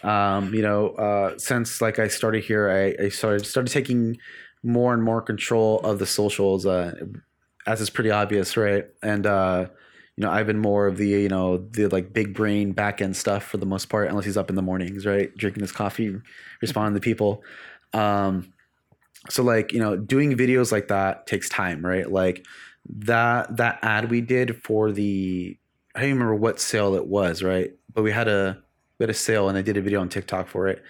Um, 0.04 0.54
you 0.54 0.62
know, 0.62 0.90
uh, 0.90 1.38
since 1.38 1.80
like 1.80 1.98
I 1.98 2.08
started 2.08 2.44
here, 2.44 2.70
I, 2.70 3.04
I 3.04 3.08
started 3.08 3.46
started 3.46 3.72
taking 3.72 4.18
more 4.62 4.94
and 4.94 5.02
more 5.02 5.22
control 5.22 5.80
of 5.80 5.98
the 5.98 6.06
socials, 6.06 6.66
uh, 6.66 6.94
as 7.66 7.80
is 7.80 7.90
pretty 7.90 8.10
obvious, 8.10 8.56
right? 8.56 8.86
And 9.02 9.26
uh, 9.26 9.66
you 10.16 10.22
know, 10.22 10.30
I've 10.30 10.46
been 10.46 10.58
more 10.58 10.86
of 10.86 10.96
the 10.98 11.08
you 11.08 11.28
know 11.28 11.58
the 11.58 11.88
like 11.88 12.12
big 12.12 12.34
brain 12.34 12.72
back 12.72 13.00
end 13.00 13.16
stuff 13.16 13.44
for 13.44 13.56
the 13.56 13.66
most 13.66 13.86
part, 13.88 14.08
unless 14.08 14.24
he's 14.26 14.36
up 14.36 14.50
in 14.50 14.56
the 14.56 14.62
mornings, 14.62 15.06
right, 15.06 15.34
drinking 15.36 15.62
his 15.62 15.72
coffee, 15.72 16.16
responding 16.60 16.94
to 16.94 17.00
people. 17.00 17.42
Um, 17.92 18.52
so 19.30 19.42
like 19.42 19.72
you 19.72 19.80
know, 19.80 19.96
doing 19.96 20.36
videos 20.36 20.72
like 20.72 20.88
that 20.88 21.26
takes 21.26 21.48
time, 21.48 21.84
right? 21.84 22.10
Like 22.10 22.46
that 22.88 23.56
that 23.56 23.78
ad 23.82 24.10
we 24.10 24.20
did 24.20 24.62
for 24.62 24.92
the 24.92 25.58
I 25.94 26.00
don't 26.00 26.10
even 26.10 26.18
remember 26.20 26.40
what 26.40 26.60
sale 26.60 26.94
it 26.94 27.06
was, 27.06 27.42
right? 27.42 27.72
But 27.92 28.02
we 28.02 28.12
had 28.12 28.28
a 28.28 28.63
a 29.10 29.14
sale 29.14 29.48
and 29.48 29.56
I 29.58 29.62
did 29.62 29.76
a 29.76 29.82
video 29.82 30.00
on 30.00 30.08
TikTok 30.08 30.48
for 30.48 30.68
it. 30.68 30.82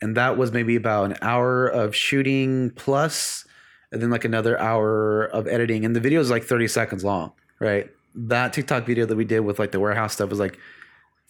And 0.00 0.16
that 0.16 0.36
was 0.36 0.52
maybe 0.52 0.76
about 0.76 1.04
an 1.04 1.16
hour 1.22 1.68
of 1.68 1.94
shooting 1.94 2.70
plus 2.70 3.44
and 3.92 4.02
then 4.02 4.10
like 4.10 4.24
another 4.24 4.58
hour 4.58 5.24
of 5.26 5.46
editing. 5.46 5.84
And 5.84 5.94
the 5.94 6.00
video 6.00 6.20
is 6.20 6.30
like 6.30 6.44
30 6.44 6.66
seconds 6.68 7.04
long, 7.04 7.32
right? 7.60 7.90
That 8.14 8.52
TikTok 8.52 8.86
video 8.86 9.06
that 9.06 9.16
we 9.16 9.24
did 9.24 9.40
with 9.40 9.58
like 9.58 9.70
the 9.70 9.80
warehouse 9.80 10.14
stuff 10.14 10.30
was 10.30 10.38
like 10.38 10.58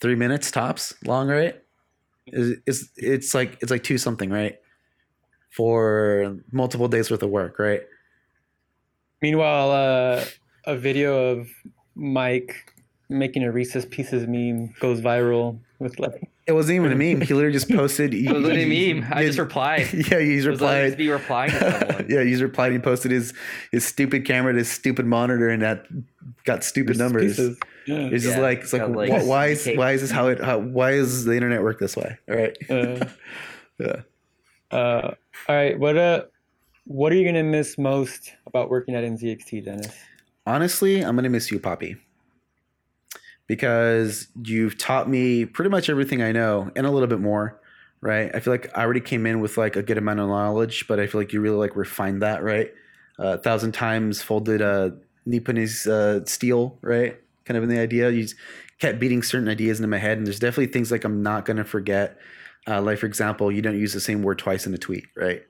three 0.01 0.15
minutes 0.15 0.51
tops 0.51 0.95
long, 1.05 1.29
right? 1.29 1.61
Is 2.27 2.59
it's, 2.67 2.89
it's 2.97 3.35
like 3.35 3.59
it's 3.61 3.71
like 3.71 3.83
two 3.83 3.99
something, 3.99 4.31
right? 4.31 4.59
For 5.51 6.39
multiple 6.51 6.89
days 6.89 7.11
worth 7.11 7.23
of 7.23 7.31
work, 7.31 7.59
right? 7.59 7.83
Meanwhile, 9.21 9.71
uh, 9.71 10.25
a 10.65 10.77
video 10.77 11.31
of 11.31 11.51
Mike 11.95 12.72
making 13.13 13.45
a 13.45 13.53
Reese's 13.53 13.85
Pieces 13.87 14.27
meme 14.27 14.75
goes 14.81 15.01
viral 15.01 15.59
with 15.79 15.99
like 15.99 16.29
It 16.47 16.53
wasn't 16.53 16.77
even 16.77 16.93
a 16.93 16.97
meme. 16.97 17.21
He 17.21 17.35
literally 17.35 17.53
just 17.53 17.71
posted. 17.71 18.15
it 18.15 18.33
was 18.33 18.45
a 18.49 18.93
meme. 18.95 19.07
I 19.13 19.25
just 19.25 19.39
replied. 19.39 19.89
Yeah, 19.93 20.19
he's 20.21 20.47
It 20.47 20.51
was 20.51 20.61
literally 20.61 20.85
replied. 20.85 20.87
just 20.87 20.99
be 20.99 21.09
replying 21.11 21.51
to 21.51 21.81
someone. 21.89 22.07
yeah, 22.09 22.23
he's 22.23 22.43
replied. 22.43 22.73
He 22.73 22.79
posted 22.79 23.11
his 23.13 23.33
his 23.71 23.85
stupid 23.85 24.25
camera, 24.25 24.53
to 24.53 24.59
his 24.59 24.71
stupid 24.71 25.07
monitor, 25.07 25.49
and 25.49 25.63
that 25.63 25.87
got 26.45 26.65
stupid 26.65 26.91
Reese's 26.91 27.01
numbers. 27.01 27.37
Pieces. 27.37 27.59
Yeah. 27.87 27.97
It's 28.13 28.25
just 28.25 28.37
Yeah, 28.37 28.43
like 28.43 28.61
it's 28.61 28.73
like, 28.73 28.89
like, 28.89 29.11
wh- 29.23 29.27
why 29.27 29.47
is 29.49 29.69
why 29.77 29.93
is 29.93 30.01
this 30.03 30.11
how 30.11 30.29
it 30.29 30.41
how, 30.41 30.59
why 30.59 30.93
is 30.93 31.25
the 31.25 31.33
internet 31.35 31.63
work 31.63 31.79
this 31.81 31.97
way? 31.97 32.19
All 32.29 32.37
right. 32.37 32.57
Uh, 32.71 33.05
Yeah. 33.79 34.03
uh, 34.71 35.15
all 35.49 35.55
right. 35.57 35.79
What 35.79 35.97
uh, 35.97 36.23
what 36.87 37.13
are 37.13 37.17
you 37.17 37.25
gonna 37.25 37.43
miss 37.45 37.79
most 37.79 38.33
about 38.47 38.71
working 38.71 38.95
at 38.95 39.03
NZXT, 39.05 39.65
Dennis? 39.65 39.93
Honestly, 40.47 41.01
I'm 41.01 41.15
gonna 41.17 41.29
miss 41.31 41.51
you, 41.51 41.59
Poppy, 41.61 41.97
because 43.53 44.29
you've 44.43 44.79
taught 44.79 45.11
me 45.11 45.45
pretty 45.45 45.69
much 45.69 45.91
everything 45.91 46.23
I 46.23 46.33
know 46.33 46.71
and 46.75 46.87
a 46.87 46.91
little 46.91 47.07
bit 47.07 47.21
more. 47.21 47.61
Right. 48.01 48.31
I 48.35 48.41
feel 48.41 48.51
like 48.51 48.71
I 48.75 48.81
already 48.81 49.03
came 49.03 49.27
in 49.27 49.43
with 49.43 49.59
like 49.59 49.77
a 49.77 49.83
good 49.83 49.99
amount 49.99 50.21
of 50.21 50.29
knowledge, 50.29 50.89
but 50.89 50.99
I 50.99 51.07
feel 51.07 51.21
like 51.21 51.35
you 51.35 51.43
really 51.43 51.59
like 51.59 51.77
refined 51.77 52.23
that. 52.23 52.43
Right. 52.43 52.73
Uh, 53.19 53.35
a 53.35 53.39
thousand 53.39 53.73
times 53.73 54.23
folded 54.23 54.63
uh, 54.63 54.93
Nipponese 55.29 55.87
uh, 55.87 56.25
steel. 56.25 56.79
Right. 56.81 57.21
Kind 57.45 57.59
of 57.59 57.63
in 57.63 57.69
the 57.69 57.79
idea. 57.79 58.09
You 58.09 58.23
just 58.23 58.37
kept 58.79 58.99
beating 58.99 59.23
certain 59.23 59.51
ideas 59.51 59.81
into 59.81 59.89
my 59.89 59.99
head, 59.99 60.17
and 60.17 60.27
there's 60.27 60.39
definitely 60.39 60.73
things 60.73 60.91
like 60.91 61.05
I'm 61.05 61.23
not 61.23 61.45
gonna 61.45 61.63
forget. 61.63 62.17
Uh, 62.67 62.81
like 62.81 62.97
for 63.01 63.07
example, 63.07 63.53
you 63.53 63.61
don't 63.61 63.79
use 63.79 63.93
the 63.93 64.01
same 64.01 64.23
word 64.23 64.39
twice 64.39 64.67
in 64.67 64.73
a 64.73 64.79
tweet, 64.79 65.05
right? 65.15 65.43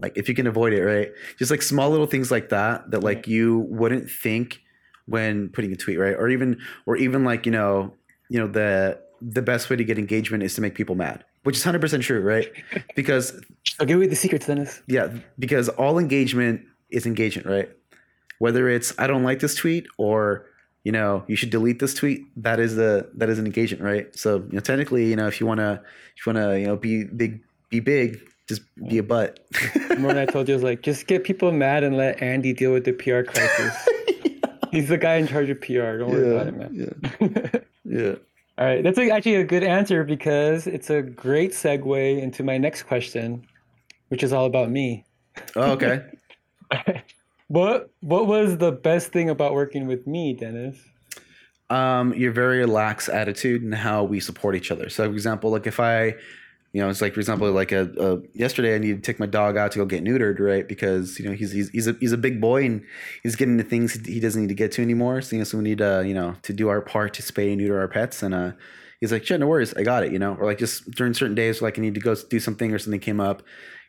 Like 0.00 0.16
if 0.16 0.30
you 0.30 0.34
can 0.34 0.46
avoid 0.46 0.72
it, 0.72 0.82
right? 0.82 1.12
Just 1.38 1.50
like 1.50 1.60
small 1.60 1.90
little 1.90 2.06
things 2.06 2.30
like 2.30 2.48
that 2.48 2.90
that 2.90 3.04
like 3.04 3.28
you 3.28 3.66
wouldn't 3.68 4.08
think 4.08 4.62
when 5.10 5.48
putting 5.50 5.72
a 5.72 5.76
tweet, 5.76 5.98
right? 5.98 6.14
Or 6.14 6.28
even 6.28 6.58
or 6.86 6.96
even 6.96 7.24
like 7.24 7.44
you 7.46 7.52
know 7.52 7.92
you 8.28 8.38
know 8.38 8.46
the 8.46 8.98
the 9.20 9.42
best 9.42 9.68
way 9.68 9.76
to 9.76 9.84
get 9.84 9.98
engagement 9.98 10.42
is 10.42 10.54
to 10.54 10.60
make 10.60 10.74
people 10.74 10.94
mad, 10.94 11.24
which 11.42 11.56
is 11.56 11.64
hundred 11.64 11.80
percent 11.80 12.02
true, 12.02 12.20
right? 12.20 12.48
Because 12.96 13.38
I'll 13.78 13.86
give 13.86 13.96
away 13.98 14.06
the 14.06 14.16
secrets, 14.16 14.46
Dennis. 14.46 14.80
yeah, 14.86 15.08
because 15.38 15.68
all 15.68 15.98
engagement 15.98 16.62
is 16.90 17.06
engagement, 17.06 17.46
right? 17.46 17.68
Whether 18.38 18.68
it's 18.68 18.94
I 18.98 19.06
don't 19.06 19.22
like 19.24 19.40
this 19.40 19.54
tweet 19.54 19.86
or 19.98 20.46
you 20.84 20.92
know 20.92 21.24
you 21.26 21.36
should 21.36 21.50
delete 21.50 21.78
this 21.78 21.92
tweet, 21.92 22.22
that 22.42 22.58
is 22.60 22.76
the 22.76 23.10
that 23.16 23.28
is 23.28 23.38
an 23.38 23.46
engagement, 23.46 23.82
right? 23.82 24.16
So 24.16 24.36
you 24.36 24.54
know 24.54 24.60
technically, 24.60 25.06
you 25.10 25.16
know 25.16 25.26
if 25.26 25.40
you 25.40 25.46
wanna 25.46 25.82
if 26.16 26.24
you 26.26 26.32
wanna 26.32 26.58
you 26.58 26.66
know 26.66 26.76
be 26.76 27.04
big 27.04 27.42
be 27.68 27.80
big, 27.80 28.20
just 28.48 28.62
be 28.88 28.98
a 28.98 29.02
butt. 29.02 29.40
Remember 29.74 30.08
when 30.08 30.18
I 30.18 30.24
told 30.26 30.48
you 30.48 30.54
I 30.54 30.56
was 30.56 30.64
like, 30.64 30.82
just 30.82 31.06
get 31.06 31.22
people 31.24 31.52
mad 31.52 31.84
and 31.84 31.96
let 31.96 32.22
Andy 32.22 32.52
deal 32.52 32.72
with 32.72 32.84
the 32.84 32.92
PR 32.92 33.22
crisis. 33.30 33.88
He's 34.72 34.88
the 34.88 34.98
guy 34.98 35.16
in 35.16 35.26
charge 35.26 35.50
of 35.50 35.60
PR. 35.60 35.98
Don't 35.98 36.10
worry 36.10 36.30
about 36.30 36.46
it, 36.48 36.56
man. 36.56 36.70
yeah, 37.20 37.60
yeah. 37.84 38.14
All 38.58 38.66
right, 38.66 38.82
that's 38.82 38.98
actually 38.98 39.36
a 39.36 39.44
good 39.44 39.64
answer 39.64 40.04
because 40.04 40.66
it's 40.66 40.90
a 40.90 41.00
great 41.02 41.52
segue 41.52 42.22
into 42.22 42.42
my 42.42 42.58
next 42.58 42.82
question, 42.82 43.46
which 44.08 44.22
is 44.22 44.32
all 44.32 44.44
about 44.44 44.70
me. 44.70 45.04
Oh, 45.56 45.72
okay. 45.72 46.02
What 47.48 47.90
What 48.00 48.28
was 48.28 48.58
the 48.58 48.70
best 48.70 49.10
thing 49.10 49.28
about 49.28 49.54
working 49.54 49.88
with 49.88 50.06
me, 50.06 50.34
Dennis? 50.34 50.76
um, 51.70 52.12
your 52.14 52.32
very 52.32 52.66
lax 52.66 53.08
attitude 53.08 53.62
and 53.62 53.74
how 53.74 54.02
we 54.04 54.20
support 54.20 54.56
each 54.56 54.70
other. 54.70 54.90
So, 54.90 55.06
for 55.06 55.12
example, 55.12 55.50
like 55.50 55.66
if 55.66 55.80
I, 55.80 56.14
you 56.72 56.80
know, 56.80 56.88
it's 56.88 57.00
like 57.00 57.14
for 57.14 57.20
example, 57.20 57.50
like 57.50 57.72
a, 57.72 57.90
a 57.98 58.18
yesterday 58.32 58.76
I 58.76 58.78
needed 58.78 59.02
to 59.02 59.12
take 59.12 59.18
my 59.18 59.26
dog 59.26 59.56
out 59.56 59.72
to 59.72 59.78
go 59.78 59.84
get 59.84 60.04
neutered, 60.04 60.38
right? 60.38 60.66
Because 60.66 61.18
you 61.18 61.28
know 61.28 61.34
he's 61.34 61.50
he's 61.50 61.68
he's 61.70 61.88
a 61.88 61.96
he's 61.98 62.12
a 62.12 62.16
big 62.16 62.40
boy 62.40 62.64
and 62.64 62.84
he's 63.24 63.34
getting 63.34 63.58
into 63.58 63.68
things 63.68 63.94
he 64.06 64.20
doesn't 64.20 64.40
need 64.40 64.48
to 64.48 64.54
get 64.54 64.70
to 64.72 64.82
anymore. 64.82 65.20
So 65.20 65.34
you 65.34 65.40
know, 65.40 65.44
so 65.44 65.58
we 65.58 65.64
need 65.64 65.82
uh, 65.82 66.00
you 66.00 66.14
know 66.14 66.36
to 66.42 66.52
do 66.52 66.68
our 66.68 66.80
part 66.80 67.14
to 67.14 67.22
spay 67.22 67.48
and 67.48 67.58
neuter 67.58 67.80
our 67.80 67.88
pets. 67.88 68.22
And 68.22 68.34
uh, 68.34 68.52
he's 69.00 69.10
like, 69.10 69.26
shit, 69.26 69.40
no 69.40 69.48
worries, 69.48 69.74
I 69.74 69.82
got 69.82 70.04
it. 70.04 70.12
You 70.12 70.20
know, 70.20 70.36
or 70.36 70.46
like 70.46 70.58
just 70.58 70.88
during 70.92 71.12
certain 71.12 71.34
days, 71.34 71.60
like 71.60 71.76
I 71.76 71.82
need 71.82 71.94
to 71.94 72.00
go 72.00 72.14
do 72.14 72.38
something 72.38 72.72
or 72.72 72.78
something 72.78 73.00
came 73.00 73.20
up, 73.20 73.42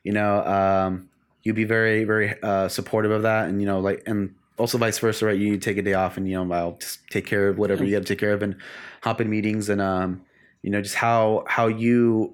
you 0.03 0.11
know, 0.11 0.43
um, 0.43 1.07
you'd 1.43 1.55
be 1.55 1.65
very 1.65 2.03
very 2.03 2.41
uh, 2.41 2.67
supportive 2.67 3.11
of 3.11 3.21
that, 3.21 3.47
and 3.47 3.61
you 3.61 3.67
know, 3.67 3.79
like 3.79 4.01
and 4.07 4.33
also 4.57 4.79
vice 4.79 4.97
versa, 4.97 5.27
right? 5.27 5.37
You 5.37 5.51
need 5.51 5.61
to 5.61 5.69
take 5.69 5.77
a 5.77 5.83
day 5.83 5.93
off, 5.93 6.17
and 6.17 6.27
you 6.27 6.43
know, 6.43 6.51
I'll 6.51 6.77
just 6.79 6.99
take 7.11 7.27
care 7.27 7.47
of 7.47 7.59
whatever 7.59 7.83
you 7.83 7.93
have 7.93 8.05
to 8.05 8.13
take 8.15 8.19
care 8.19 8.33
of, 8.33 8.41
and 8.41 8.55
hop 9.03 9.21
in 9.21 9.29
meetings, 9.29 9.69
and 9.69 9.79
um, 9.79 10.23
you 10.63 10.71
know, 10.71 10.81
just 10.81 10.95
how 10.95 11.43
how 11.47 11.67
you 11.67 12.33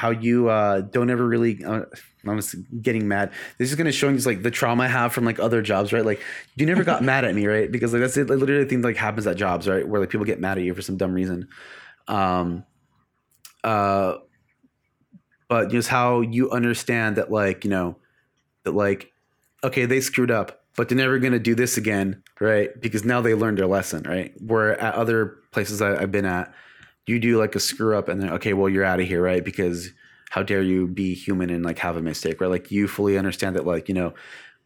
how 0.00 0.08
you 0.08 0.48
uh, 0.48 0.80
don't 0.80 1.10
ever 1.10 1.26
really. 1.26 1.62
Uh, 1.62 1.82
I'm 2.26 2.36
just 2.36 2.54
getting 2.80 3.06
mad. 3.06 3.32
This 3.58 3.68
is 3.68 3.76
gonna 3.76 3.92
show 3.92 4.08
you 4.08 4.14
just 4.14 4.26
like 4.26 4.42
the 4.42 4.50
trauma 4.50 4.84
I 4.84 4.86
have 4.86 5.12
from 5.12 5.26
like 5.26 5.38
other 5.38 5.60
jobs, 5.60 5.92
right? 5.92 6.04
Like 6.04 6.22
you 6.56 6.64
never 6.64 6.84
got 6.84 7.02
mad 7.10 7.26
at 7.26 7.34
me, 7.34 7.46
right? 7.46 7.70
Because 7.70 7.92
like 7.92 8.00
that's 8.00 8.16
it. 8.16 8.30
Like, 8.30 8.38
literally, 8.38 8.64
thing 8.64 8.80
like 8.80 8.96
happens 8.96 9.26
at 9.26 9.36
jobs, 9.36 9.68
right? 9.68 9.86
Where 9.86 10.00
like 10.00 10.08
people 10.08 10.24
get 10.24 10.40
mad 10.40 10.56
at 10.56 10.64
you 10.64 10.72
for 10.72 10.80
some 10.80 10.96
dumb 10.96 11.12
reason. 11.12 11.48
Um, 12.08 12.64
uh, 13.62 14.14
but 15.48 15.70
just 15.70 15.90
how 15.90 16.22
you 16.22 16.50
understand 16.50 17.16
that, 17.16 17.30
like 17.30 17.64
you 17.64 17.70
know, 17.70 17.96
that 18.64 18.72
like 18.72 19.12
okay, 19.62 19.84
they 19.84 20.00
screwed 20.00 20.30
up, 20.30 20.64
but 20.76 20.88
they're 20.88 20.96
never 20.96 21.18
gonna 21.18 21.38
do 21.38 21.54
this 21.54 21.76
again, 21.76 22.22
right? 22.40 22.70
Because 22.80 23.04
now 23.04 23.20
they 23.20 23.34
learned 23.34 23.58
their 23.58 23.66
lesson, 23.66 24.04
right? 24.04 24.32
Where 24.40 24.80
at 24.80 24.94
other 24.94 25.36
places 25.50 25.82
I, 25.82 26.00
I've 26.00 26.10
been 26.10 26.24
at, 26.24 26.54
you 27.10 27.18
do 27.18 27.38
like 27.38 27.54
a 27.54 27.60
screw 27.60 27.96
up, 27.98 28.08
and 28.08 28.20
then 28.22 28.30
okay, 28.30 28.52
well 28.54 28.68
you're 28.68 28.84
out 28.84 29.00
of 29.00 29.06
here, 29.06 29.22
right? 29.22 29.44
Because 29.44 29.90
how 30.30 30.42
dare 30.42 30.62
you 30.62 30.86
be 30.86 31.12
human 31.14 31.50
and 31.50 31.64
like 31.64 31.78
have 31.78 31.96
a 31.96 32.02
mistake, 32.02 32.40
right? 32.40 32.50
Like 32.50 32.70
you 32.70 32.86
fully 32.88 33.18
understand 33.18 33.56
that, 33.56 33.66
like 33.66 33.88
you 33.88 33.94
know, 33.94 34.14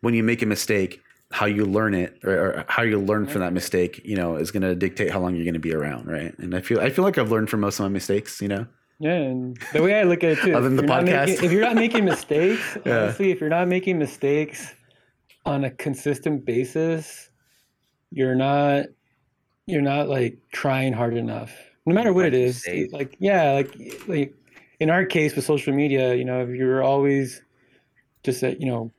when 0.01 0.15
you 0.15 0.23
make 0.23 0.43
a 0.43 0.47
mistake, 0.47 1.01
how 1.33 1.47
you 1.47 1.65
learn 1.65 1.95
it 1.95 2.19
or, 2.23 2.33
or 2.59 2.65
how 2.69 2.83
you 2.83 2.99
learn 3.01 3.27
from 3.27 3.41
that 3.41 3.53
mistake, 3.53 4.01
you 4.05 4.15
know, 4.17 4.37
is 4.37 4.51
gonna 4.51 4.75
dictate 4.75 5.11
how 5.11 5.21
long 5.21 5.35
you're 5.35 5.45
gonna 5.47 5.59
be 5.59 5.75
around, 5.75 6.07
right? 6.07 6.39
And 6.39 6.55
I 6.55 6.61
feel 6.61 6.81
I 6.81 6.91
feel 6.91 7.05
like 7.05 7.19
I've 7.19 7.31
learned 7.31 7.51
from 7.51 7.61
most 7.61 7.81
of 7.81 7.85
my 7.85 7.89
mistakes, 7.89 8.41
you 8.43 8.49
know. 8.49 8.67
Yeah, 9.01 9.15
and 9.15 9.59
the 9.73 9.83
way 9.83 9.99
I 9.99 10.05
look 10.05 10.23
at 10.23 10.39
it 10.39 10.39
too, 10.43 10.55
Other 10.55 10.69
than 10.69 10.77
the 10.77 10.83
podcast. 10.85 11.27
making, 11.27 11.45
if 11.45 11.51
you're 11.53 11.63
not 11.63 11.75
making 11.75 12.05
mistakes, 12.05 12.79
Yeah. 12.87 13.03
honestly, 13.05 13.33
if 13.33 13.41
you're 13.41 13.51
not 13.51 13.67
making 13.67 13.99
mistakes 13.99 14.73
on 15.45 15.65
a 15.65 15.71
consistent 15.71 16.45
basis, 16.45 17.29
you're 18.13 18.37
not 18.37 18.87
you're 19.67 19.83
not 19.83 20.09
like 20.09 20.39
trying 20.53 20.93
hard 20.93 21.17
enough. 21.17 21.53
No 21.87 21.95
matter 21.95 22.13
what 22.13 22.25
it 22.25 22.35
is 22.35 22.65
it 22.67 22.77
you 22.77 22.85
is, 22.85 22.91
say. 22.91 22.97
like 22.97 23.17
yeah, 23.19 23.53
like 23.53 24.09
like 24.09 24.35
in 24.81 24.91
our 24.91 25.05
case 25.05 25.35
with 25.37 25.45
social 25.45 25.75
media, 25.75 26.15
you 26.15 26.25
know, 26.25 26.43
if 26.43 26.51
you're 26.51 26.83
always 26.83 27.43
just 28.23 28.41
that, 28.41 28.61
you 28.61 28.67
know, 28.67 28.91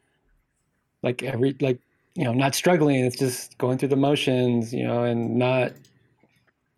like 1.04 1.24
every 1.24 1.56
like 1.60 1.80
you 2.16 2.24
know, 2.24 2.34
not 2.34 2.56
struggling, 2.56 3.04
it's 3.06 3.18
just 3.18 3.58
going 3.58 3.78
through 3.78 3.90
the 3.90 3.96
motions, 3.96 4.74
you 4.74 4.84
know, 4.84 5.04
and 5.04 5.36
not 5.36 5.74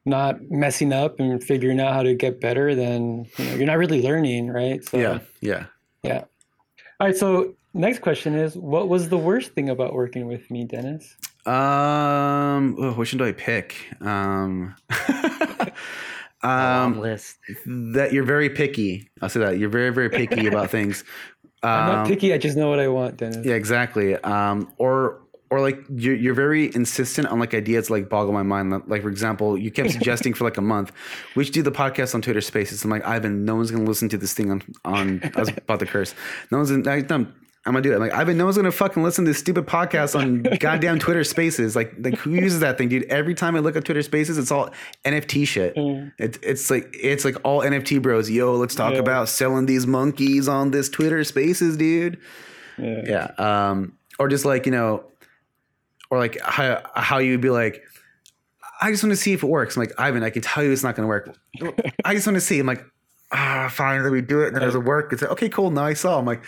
not 0.06 0.50
messing 0.50 0.94
up 0.94 1.20
and 1.20 1.44
figuring 1.44 1.80
out 1.80 1.94
how 1.94 2.02
to 2.02 2.16
get 2.16 2.40
better, 2.40 2.74
then 2.74 3.28
you 3.38 3.46
know, 3.46 3.56
you're 3.56 3.68
not 3.68 3.78
really 3.78 4.02
learning, 4.02 4.50
right? 4.50 4.84
So 4.84 4.98
Yeah, 4.98 5.20
yeah. 5.42 5.66
yeah. 6.04 6.24
All 7.00 7.08
right, 7.08 7.16
so 7.16 7.54
next 7.74 8.00
question 8.00 8.34
is 8.34 8.56
what 8.56 8.88
was 8.88 9.10
the 9.10 9.18
worst 9.18 9.52
thing 9.52 9.70
about 9.70 9.94
working 9.94 10.28
with 10.28 10.50
me, 10.50 10.64
Dennis? 10.64 11.16
Um, 11.46 12.76
oh, 12.80 12.94
which 12.96 13.14
one 13.14 13.20
do 13.20 13.26
I 13.26 13.32
pick? 13.34 13.76
Um, 14.02 14.76
um, 16.44 17.00
list. 17.00 17.38
that 17.66 18.14
you're 18.14 18.24
very 18.24 18.50
picky. 18.50 19.10
I'll 19.22 19.30
say 19.30 19.40
that 19.40 19.58
you're 19.58 19.70
very, 19.70 19.90
very 19.92 20.10
picky 20.10 20.48
about 20.52 20.70
things. 20.70 21.04
I'm 21.64 21.88
not 21.88 21.98
Um, 22.00 22.08
picky, 22.08 22.34
I 22.34 22.38
just 22.38 22.56
know 22.56 22.70
what 22.70 22.80
I 22.80 22.88
want, 22.88 23.18
Dennis. 23.18 23.46
Yeah, 23.46 23.56
exactly. 23.56 24.16
Um, 24.18 24.72
or 24.78 25.22
or 25.50 25.62
like 25.62 25.80
you're 25.90 26.14
you're 26.16 26.34
very 26.34 26.74
insistent 26.76 27.28
on 27.30 27.40
like 27.40 27.54
ideas 27.54 27.90
like 27.90 28.10
boggle 28.10 28.34
my 28.34 28.44
mind. 28.44 28.72
Like 28.88 29.02
for 29.02 29.10
example, 29.10 29.58
you 29.58 29.72
kept 29.72 29.92
suggesting 29.98 30.34
for 30.34 30.44
like 30.44 30.58
a 30.58 30.62
month, 30.62 30.92
we 31.36 31.44
should 31.44 31.54
do 31.54 31.64
the 31.64 31.72
podcast 31.72 32.14
on 32.14 32.22
Twitter 32.22 32.42
Spaces. 32.42 32.84
I'm 32.84 32.92
like, 32.92 33.06
Ivan, 33.06 33.44
no 33.46 33.56
one's 33.56 33.72
gonna 33.72 33.86
listen 33.86 34.08
to 34.10 34.18
this 34.18 34.34
thing 34.34 34.52
on 34.52 34.62
on. 34.86 35.22
I 35.36 35.40
was 35.40 35.50
about 35.50 35.80
to 35.80 35.86
curse. 35.86 36.14
No 36.52 36.60
one's. 36.60 36.88
I, 36.88 37.04
I'm, 37.10 37.34
I'm 37.68 37.74
gonna 37.74 37.82
do 37.84 37.92
it. 37.92 37.96
I'm 37.96 38.02
like, 38.02 38.14
Ivan, 38.14 38.38
no 38.38 38.46
one's 38.46 38.56
gonna 38.58 38.72
fucking 38.72 39.04
listen 39.04 39.26
to 39.26 39.30
this 39.32 39.38
stupid 39.38 39.68
podcast 39.68 40.18
on 40.18 40.44
goddamn 40.60 40.98
Twitter 41.00 41.24
Spaces. 41.24 41.76
Like, 41.76 41.94
like 42.00 42.16
who 42.16 42.32
uses 42.32 42.62
that 42.62 42.78
thing, 42.78 42.88
dude? 42.90 43.04
Every 43.06 43.36
time 43.36 43.56
I 43.56 43.60
look 43.60 43.76
at 43.76 43.84
Twitter 43.86 44.02
Spaces, 44.02 44.38
it's 44.38 44.52
all 44.52 44.70
NFT 45.06 45.46
shit. 45.46 45.76
Mm. 45.76 46.14
It, 46.18 46.40
it's 46.42 46.72
like 46.72 46.90
it's 46.94 47.26
like 47.26 47.36
all 47.44 47.62
NFT 47.62 48.02
bros. 48.02 48.30
Yo, 48.32 48.56
let's 48.56 48.74
talk 48.74 48.94
Yeah. 48.94 49.00
about 49.00 49.30
selling 49.30 49.66
these 49.68 49.86
monkeys 49.86 50.48
on 50.48 50.72
this 50.72 50.90
Twitter 50.90 51.24
Spaces, 51.24 51.78
dude 51.78 52.18
Yeah. 52.78 53.32
yeah 53.38 53.70
um 53.70 53.94
or 54.20 54.28
just 54.30 54.46
like 54.46 54.66
you 54.66 54.72
know 54.72 55.04
or 56.10 56.18
like 56.20 56.38
how 56.42 56.82
how 56.96 57.18
you'd 57.18 57.42
be 57.42 57.50
like 57.50 57.84
i 58.82 58.92
just 58.92 59.04
want 59.04 59.12
to 59.12 59.16
see 59.18 59.34
if 59.34 59.44
it 59.44 59.48
works 59.48 59.76
i'm 59.76 59.82
like 59.82 59.92
ivan 59.98 60.24
i 60.24 60.30
can 60.30 60.42
tell 60.42 60.64
you 60.64 60.72
it's 60.72 60.84
not 60.84 60.96
going 60.96 61.04
to 61.04 61.08
work 61.08 61.36
i 62.06 62.14
just 62.14 62.26
want 62.28 62.36
to 62.36 62.42
see 62.42 62.60
i'm 62.60 62.66
like 62.68 62.84
ah 63.32 63.68
fine 63.72 64.02
me 64.12 64.22
do 64.22 64.42
it 64.42 64.48
and 64.48 64.56
then 64.56 64.64
it 64.64 64.66
doesn't 64.68 64.86
work 64.86 65.12
it's 65.12 65.22
like 65.22 65.32
okay 65.32 65.50
cool 65.50 65.70
now 65.70 65.84
i 65.84 65.94
saw 65.94 66.18
i'm 66.20 66.26
like 66.26 66.42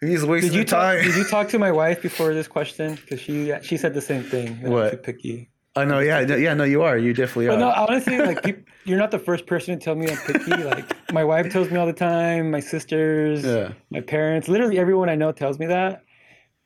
he's 0.00 0.24
wasting 0.24 0.50
Did 0.50 0.56
you 0.58 0.64
talk? 0.64 0.94
time 0.96 1.04
Did 1.04 1.14
you 1.16 1.24
talk 1.24 1.48
to 1.50 1.58
my 1.58 1.70
wife 1.82 2.00
before 2.00 2.32
this 2.32 2.48
question? 2.48 2.94
Because 2.94 3.20
she 3.20 3.52
she 3.62 3.76
said 3.76 3.92
the 3.92 4.00
same 4.00 4.22
thing. 4.22 4.58
that 4.60 4.66
I'm 4.66 4.72
What? 4.72 4.90
too 4.92 4.96
picky. 4.96 5.50
i 5.76 5.84
know 5.84 5.98
yeah 6.00 6.24
no, 6.24 6.36
yeah 6.36 6.54
no 6.54 6.64
you 6.64 6.80
are 6.82 6.96
you 6.96 7.12
definitely 7.12 7.48
But 7.48 7.56
are 7.56 7.60
no, 7.60 7.70
honestly, 7.70 8.18
like 8.18 8.42
peop 8.46 8.66
you're 8.84 8.98
not 8.98 9.10
the 9.10 9.18
first 9.18 9.44
person 9.46 9.78
to 9.78 9.84
tell 9.84 9.94
me 9.94 10.08
I'm 10.08 10.16
picky. 10.28 10.56
Like 10.64 10.86
my 11.12 11.22
wife 11.24 11.52
tells 11.52 11.70
me 11.70 11.76
all 11.76 11.86
the 11.86 11.92
time. 11.92 12.50
My 12.50 12.60
sisters, 12.60 13.44
Yeah. 13.44 13.72
my 13.90 14.00
parents, 14.00 14.48
literally 14.48 14.78
everyone 14.78 15.08
I 15.08 15.14
know 15.14 15.30
tells 15.32 15.58
me 15.58 15.66
that. 15.66 16.02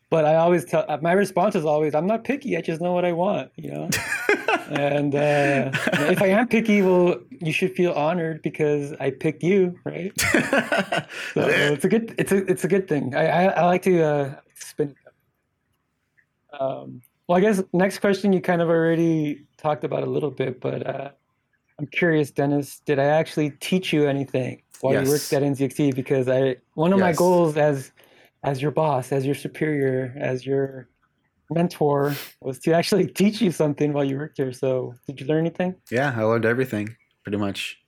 But 0.09 0.25
I 0.25 0.37
always 0.37 0.65
tell 0.65 0.85
my 1.03 1.13
response 1.13 1.57
is 1.57 1.65
always, 1.65 1.95
"I'm 1.95 2.07
not 2.07 2.23
picky. 2.23 2.57
I 2.57 2.61
just 2.61 2.81
know 2.81 2.93
what 2.93 3.05
I 3.05 3.13
want." 3.13 3.51
You 3.57 3.71
know. 3.73 3.91
and 4.71 5.15
uh, 5.15 5.71
if 6.13 6.23
I 6.23 6.29
am 6.29 6.47
picky, 6.49 6.83
well, 6.83 7.19
you 7.31 7.53
should 7.53 7.75
feel 7.75 7.93
honored 7.93 8.43
because 8.43 8.93
I 9.01 9.11
picked 9.11 9.43
you, 9.43 9.79
right? 9.85 10.13
So 11.35 11.47
it's 11.47 11.85
a 11.85 11.89
good 11.89 12.15
it's 12.19 12.33
a 12.33 12.39
it's 12.51 12.65
a 12.65 12.69
good 12.69 12.89
thing. 12.89 13.15
I 13.15 13.27
I, 13.27 13.45
I 13.47 13.65
like 13.65 13.83
to 13.83 14.03
uh, 14.03 14.35
spin. 14.55 14.91
it. 14.91 14.97
Um, 16.61 17.03
well, 17.27 17.39
I 17.39 17.41
guess 17.41 17.63
next 17.73 17.99
question 17.99 18.33
you 18.33 18.41
kind 18.41 18.63
of 18.63 18.69
already 18.69 19.45
talked 19.57 19.85
about 19.85 20.03
a 20.03 20.07
little 20.07 20.31
bit, 20.31 20.61
but 20.61 20.87
uh, 20.87 21.11
I'm 21.79 21.87
curious, 21.89 22.31
Dennis. 22.31 22.81
Did 22.87 22.99
I 22.99 23.05
actually 23.05 23.51
teach 23.61 23.93
you 23.93 24.07
anything 24.07 24.63
while 24.81 24.95
you 24.95 25.09
worked 25.09 25.33
at 25.33 25.43
NZXT? 25.43 25.95
Because 25.95 26.29
I 26.29 26.57
one 26.75 26.93
of 26.93 27.01
my 27.01 27.13
goals 27.13 27.57
as 27.57 27.93
as 28.47 28.63
your 28.63 28.71
boss, 28.71 29.13
as 29.13 29.27
your 29.27 29.35
superior, 29.35 30.15
as 30.17 30.47
your 30.47 30.89
mentor 31.51 32.15
was 32.41 32.59
to 32.61 32.73
actually 32.73 33.07
teach 33.21 33.41
you 33.41 33.51
something 33.53 33.93
while 33.93 34.05
you 34.05 34.17
worked 34.17 34.39
here. 34.39 34.53
So 34.53 34.95
did 35.07 35.21
you 35.21 35.27
learn 35.27 35.41
anything? 35.47 35.77
yeah 35.91 36.13
i 36.17 36.23
learned 36.23 36.45
everything 36.45 36.97
pretty 37.23 37.39
much 37.39 37.79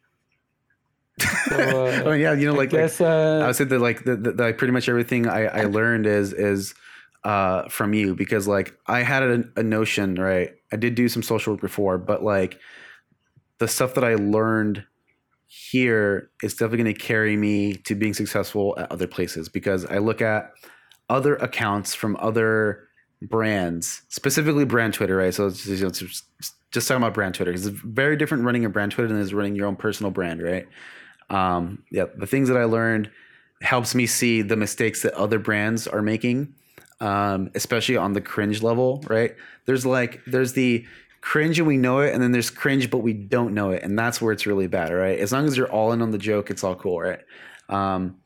So, 1.48 1.56
uh, 1.86 2.02
oh 2.06 2.12
yeah 2.12 2.32
you 2.34 2.46
know 2.46 2.54
I 2.54 2.58
like, 2.58 2.72
like 2.72 3.00
uh, 3.00 3.40
I 3.42 3.46
would 3.48 3.56
say 3.56 3.64
that 3.64 3.78
like 3.80 4.04
the, 4.04 4.16
the, 4.16 4.32
the 4.32 4.52
pretty 4.52 4.72
much 4.72 4.88
everything 4.88 5.26
I, 5.26 5.46
I 5.46 5.64
learned 5.64 6.06
is 6.06 6.32
is 6.32 6.74
uh 7.24 7.68
from 7.68 7.94
you 7.94 8.14
because 8.14 8.46
like 8.46 8.78
I 8.86 9.02
had 9.02 9.22
a, 9.24 9.44
a 9.56 9.62
notion 9.62 10.14
right 10.14 10.54
I 10.72 10.76
did 10.76 10.94
do 10.94 11.08
some 11.08 11.22
social 11.22 11.54
work 11.54 11.60
before 11.60 11.98
but 11.98 12.22
like 12.22 12.60
the 13.58 13.66
stuff 13.66 13.94
that 13.94 14.04
I 14.04 14.14
learned 14.14 14.84
here 15.48 16.30
is 16.42 16.54
definitely 16.54 16.84
going 16.84 16.94
to 16.94 17.00
carry 17.00 17.36
me 17.36 17.74
to 17.74 17.94
being 17.94 18.14
successful 18.14 18.74
at 18.78 18.90
other 18.92 19.06
places 19.06 19.48
because 19.48 19.84
I 19.86 19.98
look 19.98 20.20
at 20.20 20.52
other 21.08 21.36
accounts 21.36 21.94
from 21.94 22.16
other 22.20 22.84
brands 23.22 24.02
specifically 24.08 24.64
brand 24.64 24.94
Twitter 24.94 25.16
right 25.16 25.34
so 25.34 25.48
it's 25.48 25.64
just, 25.64 25.82
it's 25.82 25.98
just, 25.98 26.54
just 26.70 26.86
talking 26.86 27.02
about 27.02 27.14
brand 27.14 27.34
Twitter. 27.34 27.50
it's 27.50 27.66
very 27.66 28.16
different 28.16 28.44
running 28.44 28.64
a 28.64 28.68
brand 28.68 28.92
Twitter 28.92 29.08
than 29.08 29.18
is 29.18 29.34
running 29.34 29.56
your 29.56 29.66
own 29.66 29.74
personal 29.74 30.12
brand 30.12 30.40
right 30.40 30.68
um, 31.30 31.84
yeah, 31.90 32.04
the 32.16 32.26
things 32.26 32.48
that 32.48 32.56
I 32.56 32.64
learned 32.64 33.10
helps 33.60 33.94
me 33.94 34.06
see 34.06 34.42
the 34.42 34.56
mistakes 34.56 35.02
that 35.02 35.14
other 35.14 35.38
brands 35.38 35.86
are 35.86 36.02
making, 36.02 36.54
um, 37.00 37.50
especially 37.54 37.96
on 37.96 38.12
the 38.12 38.20
cringe 38.20 38.62
level. 38.62 39.02
Right? 39.08 39.34
There's 39.66 39.84
like 39.84 40.20
there's 40.26 40.54
the 40.54 40.86
cringe 41.20 41.58
and 41.58 41.68
we 41.68 41.76
know 41.76 42.00
it, 42.00 42.14
and 42.14 42.22
then 42.22 42.32
there's 42.32 42.50
cringe 42.50 42.90
but 42.90 42.98
we 42.98 43.12
don't 43.12 43.54
know 43.54 43.70
it, 43.70 43.82
and 43.82 43.98
that's 43.98 44.20
where 44.20 44.32
it's 44.32 44.46
really 44.46 44.66
bad. 44.66 44.92
Right? 44.92 45.18
As 45.18 45.32
long 45.32 45.46
as 45.46 45.56
you're 45.56 45.70
all 45.70 45.92
in 45.92 46.02
on 46.02 46.10
the 46.10 46.18
joke, 46.18 46.50
it's 46.50 46.64
all 46.64 46.74
cool, 46.74 47.00
right? 47.00 47.20
Um, 47.68 48.16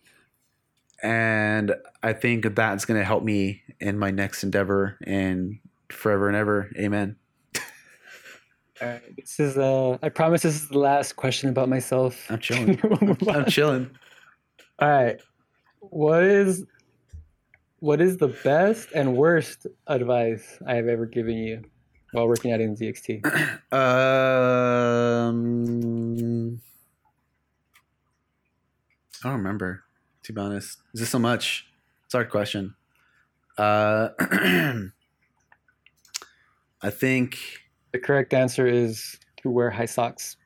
and 1.03 1.74
I 2.03 2.12
think 2.12 2.55
that's 2.55 2.84
going 2.84 3.01
to 3.01 3.05
help 3.05 3.24
me 3.24 3.62
in 3.80 3.99
my 3.99 4.11
next 4.11 4.45
endeavor 4.45 4.97
and 5.05 5.59
forever 5.90 6.28
and 6.28 6.36
ever. 6.36 6.70
Amen. 6.78 7.16
All 8.80 8.88
right. 8.88 9.16
This 9.16 9.38
is 9.38 9.57
uh 9.57 9.97
I 10.03 10.09
promise 10.09 10.43
this 10.43 10.61
is 10.61 10.68
the 10.68 10.78
last 10.78 11.14
question 11.14 11.49
about 11.49 11.68
myself. 11.68 12.26
I'm 12.30 12.38
chilling. 12.40 12.80
I'm 13.28 13.47
chilling. 13.47 13.90
All 14.80 14.88
right. 14.88 15.20
What 15.78 16.24
is 16.24 16.64
what 17.78 18.01
is 18.01 18.16
the 18.16 18.28
best 18.28 18.88
and 18.93 19.16
worst 19.16 19.66
advice 19.86 20.59
I 20.66 20.74
have 20.74 20.88
ever 20.88 21.07
given 21.07 21.36
you 21.36 21.62
while 22.13 22.29
working 22.29 22.53
at 22.53 22.61
NZXT? 22.61 23.23
Um, 23.73 25.41
I 29.25 29.29
don't 29.29 29.39
remember. 29.39 29.85
To 30.25 30.33
be 30.33 30.41
honest, 30.41 30.79
is 30.95 31.01
this 31.01 31.11
so 31.11 31.19
much? 31.19 31.67
It's 32.05 32.15
a 32.15 32.19
hard 32.19 32.31
question. 32.31 32.75
Uh, 33.59 34.11
I 36.83 36.91
think 36.91 37.39
The 37.93 37.99
correct 37.99 38.33
answer 38.35 38.67
is 38.67 39.19
to 39.43 39.51
wear 39.51 39.71
high 39.71 39.87
socks. 39.87 40.37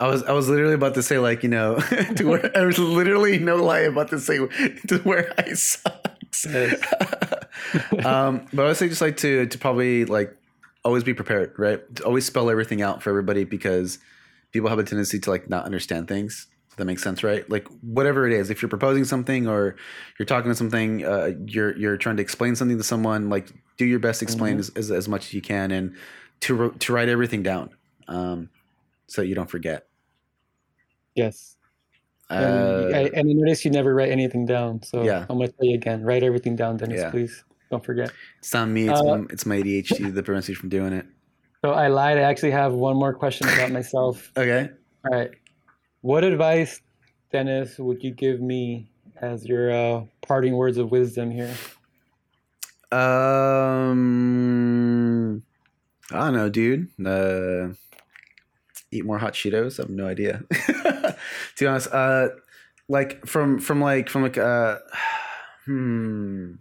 I 0.00 0.08
was 0.08 0.22
I 0.24 0.32
was 0.32 0.48
literally 0.48 0.74
about 0.74 0.94
to 0.94 1.02
say 1.02 1.18
like 1.18 1.42
you 1.42 1.48
know 1.48 1.78
to 2.16 2.24
wear 2.24 2.50
I 2.56 2.64
was 2.64 2.78
literally 2.78 3.38
no 3.38 3.56
lie 3.56 3.80
about 3.80 4.10
to 4.10 4.18
say 4.20 4.38
to 4.38 5.02
wear 5.04 5.32
high 5.38 5.54
socks. 5.54 6.46
Yes. 6.46 6.80
um, 8.04 8.46
but 8.52 8.64
I 8.64 8.68
would 8.68 8.76
say 8.76 8.88
just 8.88 9.00
like 9.00 9.16
to 9.18 9.46
to 9.46 9.58
probably 9.58 10.04
like 10.04 10.36
always 10.84 11.04
be 11.04 11.14
prepared, 11.14 11.54
right? 11.58 11.80
Always 12.02 12.24
spell 12.26 12.50
everything 12.50 12.82
out 12.82 13.02
for 13.02 13.10
everybody 13.10 13.44
because 13.44 13.98
people 14.52 14.68
have 14.68 14.78
a 14.78 14.84
tendency 14.84 15.18
to 15.20 15.30
like 15.30 15.48
not 15.48 15.64
understand 15.64 16.08
things. 16.08 16.46
If 16.70 16.76
that 16.78 16.86
makes 16.86 17.02
sense, 17.02 17.22
right? 17.22 17.48
Like 17.48 17.68
whatever 17.82 18.26
it 18.26 18.32
is, 18.32 18.50
if 18.50 18.60
you're 18.60 18.68
proposing 18.68 19.04
something 19.04 19.46
or 19.46 19.76
you're 20.18 20.26
talking 20.26 20.50
to 20.50 20.56
something, 20.56 21.04
uh, 21.04 21.30
you're 21.46 21.76
you're 21.76 21.96
trying 21.96 22.16
to 22.16 22.22
explain 22.22 22.56
something 22.56 22.76
to 22.78 22.82
someone, 22.82 23.30
like 23.30 23.48
do 23.76 23.84
your 23.84 24.00
best 24.00 24.20
to 24.20 24.24
explain 24.24 24.58
as, 24.58 24.70
as, 24.70 24.90
as 24.90 25.08
much 25.08 25.26
as 25.26 25.34
you 25.34 25.40
can 25.40 25.70
and 25.70 25.96
to 26.40 26.72
to 26.80 26.92
write 26.92 27.08
everything 27.08 27.42
down, 27.44 27.70
um, 28.08 28.50
so 29.06 29.22
you 29.22 29.36
don't 29.36 29.48
forget. 29.48 29.86
Yes. 31.14 31.56
Uh, 32.28 32.34
and, 32.34 32.96
I, 32.96 33.00
and 33.14 33.30
I 33.30 33.32
noticed 33.34 33.64
you 33.64 33.70
never 33.70 33.94
write 33.94 34.10
anything 34.10 34.44
down. 34.46 34.82
So 34.82 35.04
Yeah. 35.04 35.26
I'm 35.28 35.38
gonna 35.38 35.48
tell 35.48 35.66
you 35.66 35.76
again. 35.76 36.02
Write 36.02 36.24
everything 36.24 36.56
down, 36.56 36.76
Dennis, 36.78 37.00
Yeah. 37.00 37.10
please. 37.10 37.44
Don't 37.70 37.84
forget. 37.84 38.12
it's 38.38 38.52
not 38.52 38.68
me. 38.68 38.88
It's, 38.88 39.00
Uh, 39.00 39.04
my, 39.04 39.24
it's 39.30 39.46
my 39.46 39.60
ADHD 39.60 40.12
that 40.14 40.24
prevents 40.24 40.48
me 40.48 40.54
from 40.54 40.68
doing 40.68 40.92
it. 40.92 41.06
So 41.62 41.72
I 41.72 41.88
lied. 41.88 42.18
I 42.18 42.22
actually 42.22 42.50
have 42.52 42.74
one 42.74 42.96
more 42.96 43.14
question 43.14 43.48
about 43.48 43.70
myself. 43.72 44.30
Okay. 44.36 44.70
All 45.04 45.18
right. 45.18 45.30
What 46.02 46.24
advice, 46.24 46.80
Dennis, 47.32 47.78
would 47.78 48.02
you 48.04 48.10
give 48.10 48.40
me 48.40 48.90
as 49.20 49.46
your 49.46 49.72
uh, 49.72 50.04
parting 50.22 50.54
words 50.56 50.76
of 50.76 50.90
wisdom 50.90 51.30
here? 51.30 51.54
Um, 53.74 55.42
I 56.10 56.18
don't 56.18 56.34
know, 56.34 56.48
dude. 56.48 56.88
Uh, 57.04 57.68
eat 58.90 59.04
more 59.04 59.18
hot 59.18 59.34
Cheetos. 59.34 59.78
I 59.80 59.82
have 59.82 59.90
no 59.90 60.06
idea. 60.06 60.42
to 60.52 61.16
be 61.58 61.66
honest, 61.66 61.92
uh, 61.92 62.28
like 62.88 63.26
from 63.26 63.58
from 63.58 63.80
like 63.80 64.08
from 64.08 64.22
like 64.22 64.38
uh, 64.38 64.78
hmm. 65.64 66.52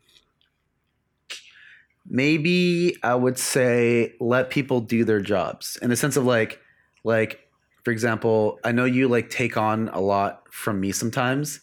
Maybe 2.13 2.95
I 3.01 3.15
would 3.15 3.39
say 3.39 4.13
let 4.19 4.51
people 4.51 4.81
do 4.81 5.03
their 5.03 5.19
jobs 5.19 5.79
in 5.81 5.89
the 5.89 5.95
sense 5.95 6.15
of 6.15 6.25
like, 6.25 6.59
like 7.03 7.39
for 7.83 7.89
example, 7.89 8.59
I 8.63 8.71
know 8.71 8.85
you 8.85 9.07
like 9.07 9.31
take 9.31 9.57
on 9.57 9.89
a 9.89 9.99
lot 9.99 10.43
from 10.51 10.79
me 10.79 10.91
sometimes, 10.91 11.59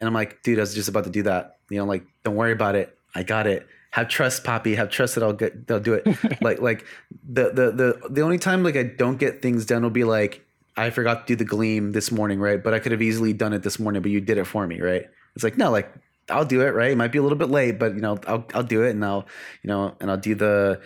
and 0.00 0.08
I'm 0.08 0.12
like, 0.12 0.42
dude, 0.42 0.58
I 0.58 0.62
was 0.62 0.74
just 0.74 0.88
about 0.88 1.04
to 1.04 1.10
do 1.10 1.22
that. 1.22 1.58
You 1.70 1.78
know, 1.78 1.84
like 1.84 2.04
don't 2.24 2.34
worry 2.34 2.50
about 2.50 2.74
it. 2.74 2.98
I 3.14 3.22
got 3.22 3.46
it. 3.46 3.64
Have 3.92 4.08
trust, 4.08 4.42
Poppy. 4.42 4.74
Have 4.74 4.90
trust 4.90 5.14
that 5.14 5.22
I'll 5.22 5.32
get. 5.32 5.68
They'll 5.68 5.78
do 5.78 5.94
it. 5.94 6.04
like 6.42 6.60
like 6.60 6.84
the 7.22 7.50
the 7.50 7.70
the 7.70 8.08
the 8.10 8.22
only 8.22 8.38
time 8.38 8.64
like 8.64 8.76
I 8.76 8.82
don't 8.82 9.18
get 9.18 9.40
things 9.40 9.64
done 9.66 9.84
will 9.84 9.90
be 9.90 10.02
like 10.02 10.44
I 10.76 10.90
forgot 10.90 11.28
to 11.28 11.32
do 11.32 11.36
the 11.36 11.44
gleam 11.44 11.92
this 11.92 12.10
morning, 12.10 12.40
right? 12.40 12.60
But 12.60 12.74
I 12.74 12.80
could 12.80 12.90
have 12.90 13.02
easily 13.02 13.32
done 13.32 13.52
it 13.52 13.62
this 13.62 13.78
morning, 13.78 14.02
but 14.02 14.10
you 14.10 14.20
did 14.20 14.36
it 14.36 14.46
for 14.48 14.66
me, 14.66 14.80
right? 14.80 15.08
It's 15.36 15.44
like 15.44 15.56
no, 15.56 15.70
like 15.70 15.94
I'll 16.32 16.44
do 16.44 16.62
it, 16.62 16.70
right? 16.74 16.90
It 16.90 16.96
might 16.96 17.12
be 17.12 17.18
a 17.18 17.22
little 17.22 17.38
bit 17.38 17.50
late, 17.50 17.78
but 17.78 17.94
you 17.94 18.00
know 18.00 18.18
I'll 18.26 18.44
I'll 18.54 18.62
do 18.62 18.82
it, 18.82 18.90
and 18.90 19.04
I'll 19.04 19.26
you 19.62 19.68
know 19.68 19.94
and 20.00 20.10
I'll 20.10 20.16
do 20.16 20.34
the 20.34 20.80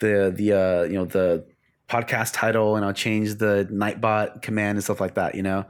the 0.00 0.32
the 0.34 0.52
uh 0.52 0.82
you 0.84 0.94
know 0.94 1.04
the 1.04 1.44
podcast 1.88 2.32
title, 2.34 2.76
and 2.76 2.84
I'll 2.84 2.92
change 2.92 3.36
the 3.36 3.68
Nightbot 3.70 4.42
command 4.42 4.76
and 4.76 4.84
stuff 4.84 5.00
like 5.00 5.14
that, 5.14 5.34
you 5.34 5.42
know. 5.42 5.64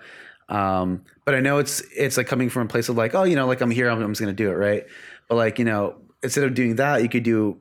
Um, 0.49 1.05
but 1.25 1.35
I 1.35 1.41
know 1.41 1.59
it's 1.59 1.81
it's 1.95 2.17
like 2.17 2.27
coming 2.27 2.51
from 2.51 2.63
a 2.63 2.69
place 2.69 2.89
of 2.89 2.97
like, 2.97 3.15
oh, 3.15 3.25
you 3.25 3.37
know, 3.37 3.47
like 3.47 3.61
I'm 3.61 3.71
here, 3.71 3.89
I'm, 3.89 4.03
I'm 4.03 4.11
just 4.11 4.21
gonna 4.21 4.33
do 4.33 4.51
it, 4.51 4.55
right? 4.55 4.85
But 5.29 5.37
like, 5.37 5.59
you 5.59 5.65
know, 5.65 5.97
instead 6.23 6.45
of 6.45 6.55
doing 6.55 6.77
that, 6.77 7.03
you 7.03 7.09
could 7.09 7.23
do 7.23 7.59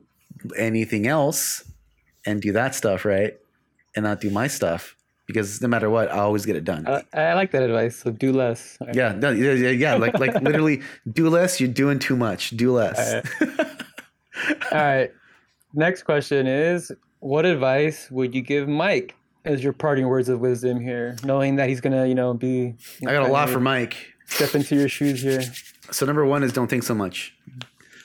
anything 0.56 1.06
else 1.06 1.70
and 2.26 2.40
do 2.40 2.52
that 2.52 2.74
stuff, 2.74 3.04
right? 3.04 3.34
And 3.94 4.04
not 4.04 4.20
do 4.20 4.30
my 4.30 4.46
stuff 4.48 4.97
because 5.28 5.62
no 5.62 5.68
matter 5.68 5.88
what, 5.88 6.10
I 6.10 6.18
always 6.18 6.44
get 6.44 6.56
it 6.56 6.64
done. 6.64 6.88
I, 6.88 7.04
I 7.12 7.34
like 7.34 7.52
that 7.52 7.62
advice. 7.62 7.96
So 7.96 8.10
do 8.10 8.32
less. 8.32 8.78
yeah, 8.92 9.12
no, 9.12 9.30
yeah, 9.30 9.52
yeah, 9.52 9.70
yeah. 9.70 9.94
Like 9.94 10.18
like 10.18 10.34
literally, 10.42 10.82
do 11.12 11.28
less. 11.28 11.60
You're 11.60 11.68
doing 11.68 12.00
too 12.00 12.16
much. 12.16 12.50
Do 12.56 12.72
less. 12.72 13.22
All 14.72 14.78
right. 14.78 15.12
Next 15.74 16.02
question 16.04 16.46
is 16.46 16.90
What 17.20 17.44
advice 17.44 18.10
would 18.10 18.34
you 18.34 18.40
give 18.40 18.66
Mike 18.68 19.14
as 19.44 19.62
your 19.62 19.72
parting 19.72 20.08
words 20.08 20.28
of 20.28 20.40
wisdom 20.40 20.80
here, 20.80 21.16
knowing 21.22 21.56
that 21.56 21.68
he's 21.68 21.80
going 21.80 21.92
to, 21.92 22.08
you 22.08 22.14
know, 22.14 22.34
be. 22.34 22.74
I 23.06 23.12
got 23.12 23.28
a 23.28 23.32
lot 23.32 23.48
for 23.48 23.60
Mike. 23.60 23.96
Step 24.26 24.54
into 24.54 24.76
your 24.76 24.88
shoes 24.88 25.22
here. 25.22 25.42
So 25.90 26.04
number 26.04 26.24
one 26.24 26.42
is 26.42 26.52
don't 26.52 26.68
think 26.68 26.82
so 26.82 26.94
much. 26.94 27.34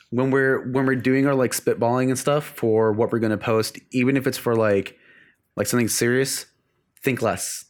When 0.10 0.30
we're 0.30 0.70
when 0.72 0.86
we're 0.86 0.96
doing 0.96 1.26
our 1.26 1.34
like 1.34 1.52
spitballing 1.52 2.10
and 2.10 2.20
stuff 2.20 2.46
for 2.56 2.92
what 2.92 3.12
we're 3.12 3.20
gonna 3.20 3.38
post, 3.38 3.80
even 3.92 4.16
if 4.16 4.28
it's 4.28 4.38
for 4.38 4.56
like 4.56 4.98
like 5.58 5.68
something 5.68 5.88
serious, 5.88 6.46
think 7.04 7.22
less. 7.22 7.66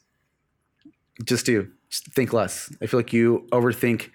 Just 1.24 1.46
do. 1.46 1.70
Just 1.90 2.12
think 2.14 2.34
less. 2.34 2.74
I 2.82 2.88
feel 2.88 3.00
like 3.00 3.14
you 3.14 3.48
overthink 3.52 4.10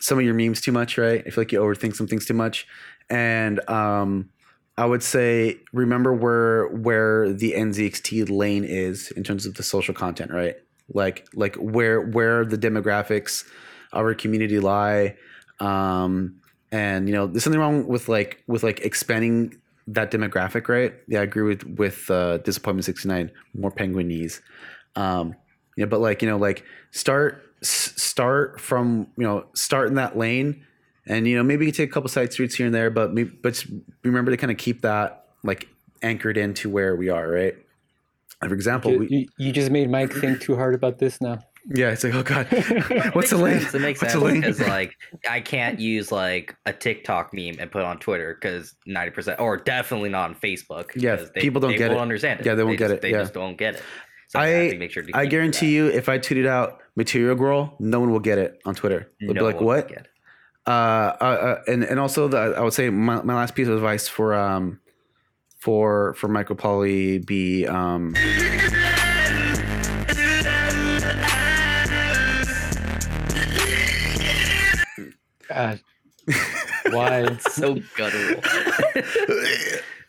some 0.00 0.18
of 0.18 0.24
your 0.24 0.34
memes 0.34 0.60
too 0.60 0.72
much, 0.72 0.96
right? 0.98 1.22
I 1.26 1.30
feel 1.30 1.42
like 1.42 1.52
you 1.52 1.60
overthink 1.60 1.96
some 1.96 2.06
things 2.06 2.26
too 2.26 2.34
much. 2.34 2.66
And 3.10 3.68
um 3.68 4.30
I 4.76 4.84
would 4.84 5.02
say 5.02 5.56
remember 5.72 6.14
where 6.14 6.68
where 6.68 7.32
the 7.32 7.52
NZXT 7.52 8.30
lane 8.30 8.64
is 8.64 9.10
in 9.12 9.24
terms 9.24 9.44
of 9.44 9.54
the 9.54 9.62
social 9.62 9.94
content, 9.94 10.30
right? 10.30 10.56
Like 10.94 11.28
like 11.34 11.56
where 11.56 12.00
where 12.00 12.44
the 12.44 12.58
demographics 12.58 13.44
of 13.92 14.00
our 14.04 14.14
community 14.14 14.60
lie. 14.60 15.16
Um 15.60 16.40
and 16.70 17.08
you 17.08 17.14
know, 17.14 17.26
there's 17.26 17.44
something 17.44 17.60
wrong 17.60 17.86
with 17.86 18.08
like 18.08 18.42
with 18.46 18.62
like 18.62 18.80
expanding 18.80 19.60
that 19.88 20.10
demographic, 20.10 20.68
right? 20.68 20.94
Yeah, 21.08 21.20
I 21.20 21.22
agree 21.22 21.42
with 21.42 21.64
with 21.64 22.10
uh, 22.10 22.38
disappointment 22.38 22.84
69, 22.84 23.30
more 23.54 23.70
penguin 23.70 24.08
knees. 24.08 24.40
Um, 24.96 25.34
yeah, 25.76 25.86
but 25.86 26.00
like 26.00 26.22
you 26.22 26.28
know, 26.28 26.36
like 26.36 26.64
start 26.90 27.42
s- 27.62 27.94
start 28.00 28.60
from 28.60 29.08
you 29.16 29.24
know 29.24 29.46
start 29.54 29.88
in 29.88 29.94
that 29.94 30.16
lane, 30.16 30.64
and 31.06 31.26
you 31.26 31.36
know 31.36 31.42
maybe 31.42 31.66
you 31.66 31.72
take 31.72 31.90
a 31.90 31.92
couple 31.92 32.08
side 32.08 32.32
streets 32.32 32.54
here 32.54 32.66
and 32.66 32.74
there, 32.74 32.90
but 32.90 33.12
maybe, 33.12 33.30
but 33.42 33.64
remember 34.04 34.30
to 34.30 34.36
kind 34.36 34.50
of 34.50 34.58
keep 34.58 34.82
that 34.82 35.26
like 35.42 35.68
anchored 36.02 36.36
into 36.36 36.68
where 36.68 36.94
we 36.96 37.08
are, 37.08 37.28
right? 37.28 37.54
For 38.40 38.54
example, 38.54 38.92
You, 38.92 38.98
we, 39.00 39.08
you, 39.08 39.26
you 39.38 39.52
just 39.52 39.70
made 39.70 39.90
Mike 39.90 40.12
think 40.12 40.40
too 40.40 40.54
hard 40.54 40.74
about 40.74 40.98
this 40.98 41.20
now. 41.20 41.38
Yeah, 41.74 41.90
it's 41.90 42.02
like 42.04 42.14
oh 42.14 42.22
god, 42.22 42.46
what's 43.14 43.30
the 43.30 43.36
lane? 43.36 43.60
Sense. 43.60 43.74
It 43.74 43.80
makes 43.80 44.00
What's 44.02 44.12
sense 44.12 44.22
the 44.22 44.28
lane? 44.28 44.40
because 44.40 44.60
like 44.60 44.94
I 45.28 45.40
can't 45.40 45.78
use 45.78 46.10
like 46.10 46.56
a 46.66 46.72
TikTok 46.72 47.32
meme 47.34 47.56
and 47.58 47.70
put 47.70 47.80
it 47.80 47.84
on 47.84 47.98
Twitter 47.98 48.36
because 48.40 48.74
ninety 48.86 49.10
percent, 49.10 49.40
or 49.40 49.56
definitely 49.56 50.08
not 50.08 50.30
on 50.30 50.34
Facebook. 50.34 50.90
Yeah, 50.94 51.16
they, 51.34 51.40
people 51.40 51.60
don't 51.60 51.72
they 51.72 51.78
get 51.78 51.88
won't 51.90 51.98
it. 52.00 52.02
understand 52.02 52.40
it. 52.40 52.46
Yeah, 52.46 52.54
they 52.54 52.64
won't 52.64 52.78
get 52.78 52.88
just, 52.88 52.94
it, 52.98 53.02
They 53.02 53.10
yeah. 53.10 53.18
just 53.20 53.34
don't 53.34 53.56
get 53.56 53.74
it. 53.76 53.82
So 54.28 54.38
I- 54.40 54.70
to 54.70 54.78
make 54.78 54.90
sure 54.90 55.02
to 55.02 55.10
I 55.16 55.26
guarantee 55.26 55.78
that. 55.78 55.86
you, 55.86 55.98
if 55.98 56.08
I 56.08 56.18
tweeted 56.18 56.46
out 56.46 56.80
"Material 56.96 57.34
Girl," 57.34 57.74
no 57.78 58.00
one 58.00 58.10
will 58.10 58.20
get 58.20 58.38
it 58.38 58.60
on 58.64 58.74
Twitter. 58.74 59.10
They'll 59.20 59.34
No 59.34 59.40
be 59.40 59.52
like, 59.52 59.60
"What?" 59.60 59.90
uh, 60.66 60.70
uh, 60.70 61.24
uh, 61.24 61.62
and 61.66 61.82
and 61.84 61.98
also 61.98 62.28
the, 62.28 62.36
I 62.56 62.60
would 62.60 62.74
say 62.74 62.90
my, 62.90 63.22
my 63.22 63.34
last 63.34 63.54
piece 63.54 63.68
of 63.68 63.74
advice 63.74 64.06
for 64.08 64.34
um 64.34 64.80
for 65.58 66.12
for 66.14 66.28
Michael 66.28 66.56
Polly 66.56 67.18
be 67.18 67.66
um 67.66 68.14
God. 75.58 75.80
Why? 76.92 77.22
It's 77.22 77.54
so 77.54 77.78
guttural. 77.96 78.40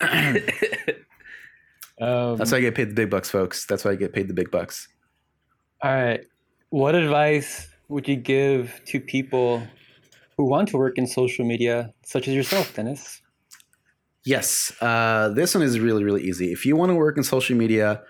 Um, 2.02 2.38
that's 2.38 2.54
why 2.54 2.60
I 2.60 2.62
get 2.62 2.76
paid 2.76 2.92
the 2.92 2.94
big 2.94 3.10
bucks, 3.10 3.30
folks. 3.30 3.66
That's 3.66 3.84
why 3.84 3.92
I 3.92 3.96
get 3.96 4.14
paid 4.14 4.30
the 4.30 4.34
big 4.34 4.50
bucks. 4.52 4.88
All 5.84 5.92
right. 5.92 6.26
What 6.70 6.96
advice 6.96 7.68
would 7.90 8.08
you 8.08 8.16
give 8.16 8.80
to 8.86 9.02
people 9.02 9.62
who 10.38 10.46
want 10.46 10.70
to 10.70 10.78
work 10.78 10.98
in 10.98 11.06
social 11.06 11.46
media, 11.46 11.94
such 12.06 12.30
as 12.30 12.34
yourself, 12.34 12.74
Dennis? 12.74 13.22
Yes, 14.24 14.72
uh, 14.80 15.28
this 15.36 15.54
one 15.54 15.62
is 15.62 15.78
really 15.78 16.06
really 16.06 16.24
easy. 16.24 16.54
If 16.54 16.66
you 16.66 16.78
want 16.78 16.92
to 16.92 16.96
work 16.96 17.18
in 17.18 17.24
social 17.24 17.58
media. 17.58 18.02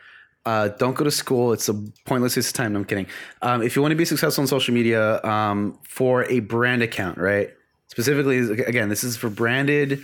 Uh, 0.49 0.67
don't 0.69 0.95
go 0.95 1.03
to 1.03 1.11
school. 1.11 1.53
It's 1.53 1.69
a 1.69 1.75
pointless 2.05 2.35
waste 2.35 2.49
of 2.49 2.53
time. 2.53 2.73
No, 2.73 2.79
I'm 2.79 2.85
kidding. 2.85 3.07
Um, 3.41 3.61
if 3.61 3.75
you 3.75 3.81
want 3.81 3.91
to 3.91 3.95
be 3.95 4.05
successful 4.05 4.41
on 4.41 4.47
social 4.47 4.73
media 4.73 5.21
um, 5.23 5.77
for 5.83 6.23
a 6.25 6.39
brand 6.39 6.81
account, 6.81 7.17
right? 7.17 7.49
specifically 7.89 8.39
again, 8.63 8.87
this 8.87 9.03
is 9.03 9.17
for 9.17 9.29
branded 9.29 10.03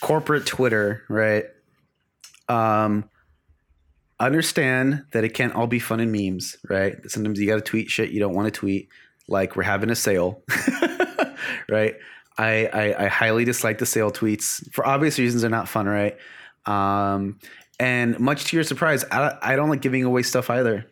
corporate 0.00 0.46
Twitter, 0.46 1.02
right? 1.08 1.44
Um, 2.48 3.10
understand 4.18 5.04
that 5.12 5.24
it 5.24 5.34
can't 5.34 5.54
all 5.54 5.66
be 5.66 5.78
fun 5.78 6.00
and 6.00 6.10
memes, 6.10 6.56
right? 6.68 6.96
Sometimes 7.10 7.38
you 7.38 7.46
got 7.46 7.56
to 7.56 7.60
tweet 7.60 7.90
shit 7.90 8.10
you 8.10 8.20
don't 8.20 8.34
want 8.34 8.46
to 8.46 8.58
tweet, 8.58 8.88
like 9.28 9.56
we're 9.56 9.64
having 9.64 9.90
a 9.90 9.96
sale, 9.96 10.42
right? 11.68 11.96
I, 12.38 12.66
I, 12.66 13.04
I 13.04 13.08
highly 13.08 13.44
dislike 13.44 13.78
the 13.78 13.86
sale 13.86 14.12
tweets 14.12 14.72
for 14.72 14.86
obvious 14.86 15.18
reasons. 15.18 15.42
They're 15.42 15.50
not 15.50 15.68
fun, 15.68 15.86
right? 15.86 16.16
Um, 16.66 17.40
and 17.78 18.18
much 18.18 18.46
to 18.46 18.56
your 18.56 18.64
surprise, 18.64 19.04
I, 19.10 19.36
I 19.40 19.56
don't 19.56 19.70
like 19.70 19.82
giving 19.82 20.04
away 20.04 20.22
stuff 20.22 20.50
either. 20.50 20.86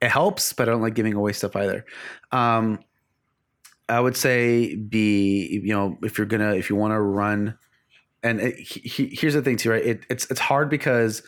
It 0.00 0.10
helps, 0.10 0.52
but 0.52 0.68
I 0.68 0.72
don't 0.72 0.82
like 0.82 0.94
giving 0.94 1.14
away 1.14 1.32
stuff 1.32 1.56
either. 1.56 1.84
Um, 2.30 2.80
I 3.88 4.00
would 4.00 4.16
say 4.16 4.74
be 4.74 5.60
you 5.62 5.72
know 5.74 5.98
if 6.02 6.18
you're 6.18 6.26
gonna 6.26 6.54
if 6.54 6.70
you 6.70 6.76
want 6.76 6.92
to 6.92 7.00
run, 7.00 7.58
and 8.22 8.40
it, 8.40 8.58
he, 8.58 9.14
here's 9.14 9.34
the 9.34 9.42
thing 9.42 9.56
too, 9.56 9.70
right? 9.70 9.84
It, 9.84 10.06
it's 10.10 10.30
it's 10.30 10.40
hard 10.40 10.68
because 10.68 11.22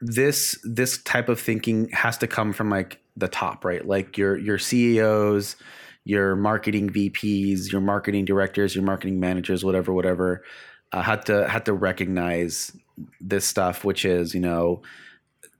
this 0.00 0.58
this 0.64 1.02
type 1.02 1.28
of 1.28 1.40
thinking 1.40 1.88
has 1.90 2.18
to 2.18 2.26
come 2.26 2.52
from 2.52 2.70
like 2.70 3.00
the 3.16 3.28
top, 3.28 3.64
right? 3.64 3.86
Like 3.86 4.18
your 4.18 4.36
your 4.36 4.58
CEOs, 4.58 5.56
your 6.04 6.36
marketing 6.36 6.90
VPs, 6.90 7.70
your 7.70 7.80
marketing 7.80 8.24
directors, 8.24 8.74
your 8.74 8.84
marketing 8.84 9.20
managers, 9.20 9.64
whatever, 9.64 9.92
whatever, 9.92 10.42
uh, 10.92 11.02
had 11.02 11.26
to 11.26 11.48
had 11.48 11.64
to 11.66 11.72
recognize 11.72 12.76
this 13.20 13.46
stuff, 13.46 13.84
which 13.84 14.04
is 14.04 14.34
you 14.34 14.40
know 14.40 14.82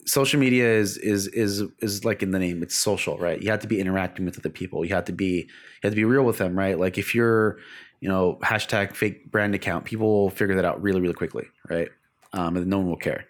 social 0.05 0.41
media 0.41 0.69
is 0.69 0.97
is 0.99 1.29
is 1.29 1.63
is 1.81 2.05
like 2.05 2.23
in 2.23 2.33
the 2.33 2.39
name 2.39 2.63
it's 2.63 2.77
social 2.77 3.19
right? 3.19 3.41
You 3.41 3.51
have 3.51 3.61
to 3.61 3.69
be 3.69 3.81
interacting 3.81 4.25
with 4.25 4.39
other 4.39 4.51
people. 4.51 4.85
You 4.85 4.95
have 4.95 5.05
to 5.07 5.13
be 5.13 5.47
you 5.47 5.83
have 5.85 5.93
to 5.93 5.97
be 5.97 6.05
real 6.05 6.25
with 6.25 6.39
them 6.39 6.57
right? 6.59 6.79
Like 6.79 6.99
if 6.99 7.15
you're 7.15 7.59
you 8.01 8.09
know 8.09 8.39
hashtag 8.43 8.95
fake 8.95 9.31
brand 9.31 9.55
account 9.55 9.85
people 9.85 10.09
will 10.09 10.31
figure 10.31 10.57
that 10.57 10.65
out 10.65 10.83
really 10.83 11.01
really 11.01 11.15
quickly 11.15 11.47
right? 11.69 11.89
Um, 12.33 12.57
and 12.57 12.67
no 12.67 12.79
one 12.79 12.89
will 12.89 12.97
care. 12.97 13.27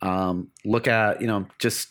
Um, 0.00 0.48
look 0.64 0.86
at 0.86 1.20
you 1.20 1.26
know 1.26 1.46
just 1.58 1.88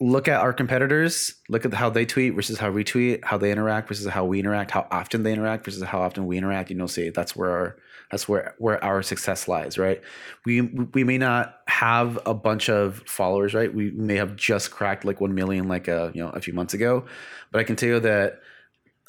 look 0.00 0.28
at 0.28 0.40
our 0.40 0.52
competitors. 0.52 1.34
Look 1.48 1.64
at 1.64 1.72
how 1.74 1.90
they 1.90 2.04
tweet 2.04 2.34
versus 2.34 2.58
how 2.58 2.70
we 2.70 2.84
tweet 2.84 3.24
how 3.24 3.38
they 3.38 3.50
interact 3.50 3.88
versus 3.88 4.06
how 4.06 4.24
we 4.24 4.38
interact 4.38 4.70
how 4.70 4.86
often 4.90 5.22
they 5.22 5.32
interact 5.32 5.64
versus 5.64 5.82
how 5.82 6.00
often 6.00 6.26
we 6.26 6.36
interact. 6.36 6.70
You 6.70 6.76
know 6.76 6.86
see 6.86 7.10
that's 7.10 7.34
where 7.34 7.50
our 7.50 7.76
that's 8.14 8.28
where 8.28 8.54
where 8.58 8.82
our 8.84 9.02
success 9.02 9.48
lies, 9.48 9.76
right? 9.76 10.00
We 10.46 10.60
we 10.60 11.02
may 11.02 11.18
not 11.18 11.56
have 11.66 12.16
a 12.24 12.32
bunch 12.32 12.70
of 12.70 13.02
followers, 13.08 13.54
right? 13.54 13.74
We 13.74 13.90
may 13.90 14.14
have 14.14 14.36
just 14.36 14.70
cracked 14.70 15.04
like 15.04 15.20
1 15.20 15.34
million 15.34 15.66
like 15.66 15.88
a, 15.88 16.12
you 16.14 16.22
know, 16.22 16.30
a 16.30 16.40
few 16.40 16.52
months 16.52 16.74
ago, 16.74 17.06
but 17.50 17.60
I 17.60 17.64
can 17.64 17.74
tell 17.74 17.88
you 17.88 17.98
that 17.98 18.38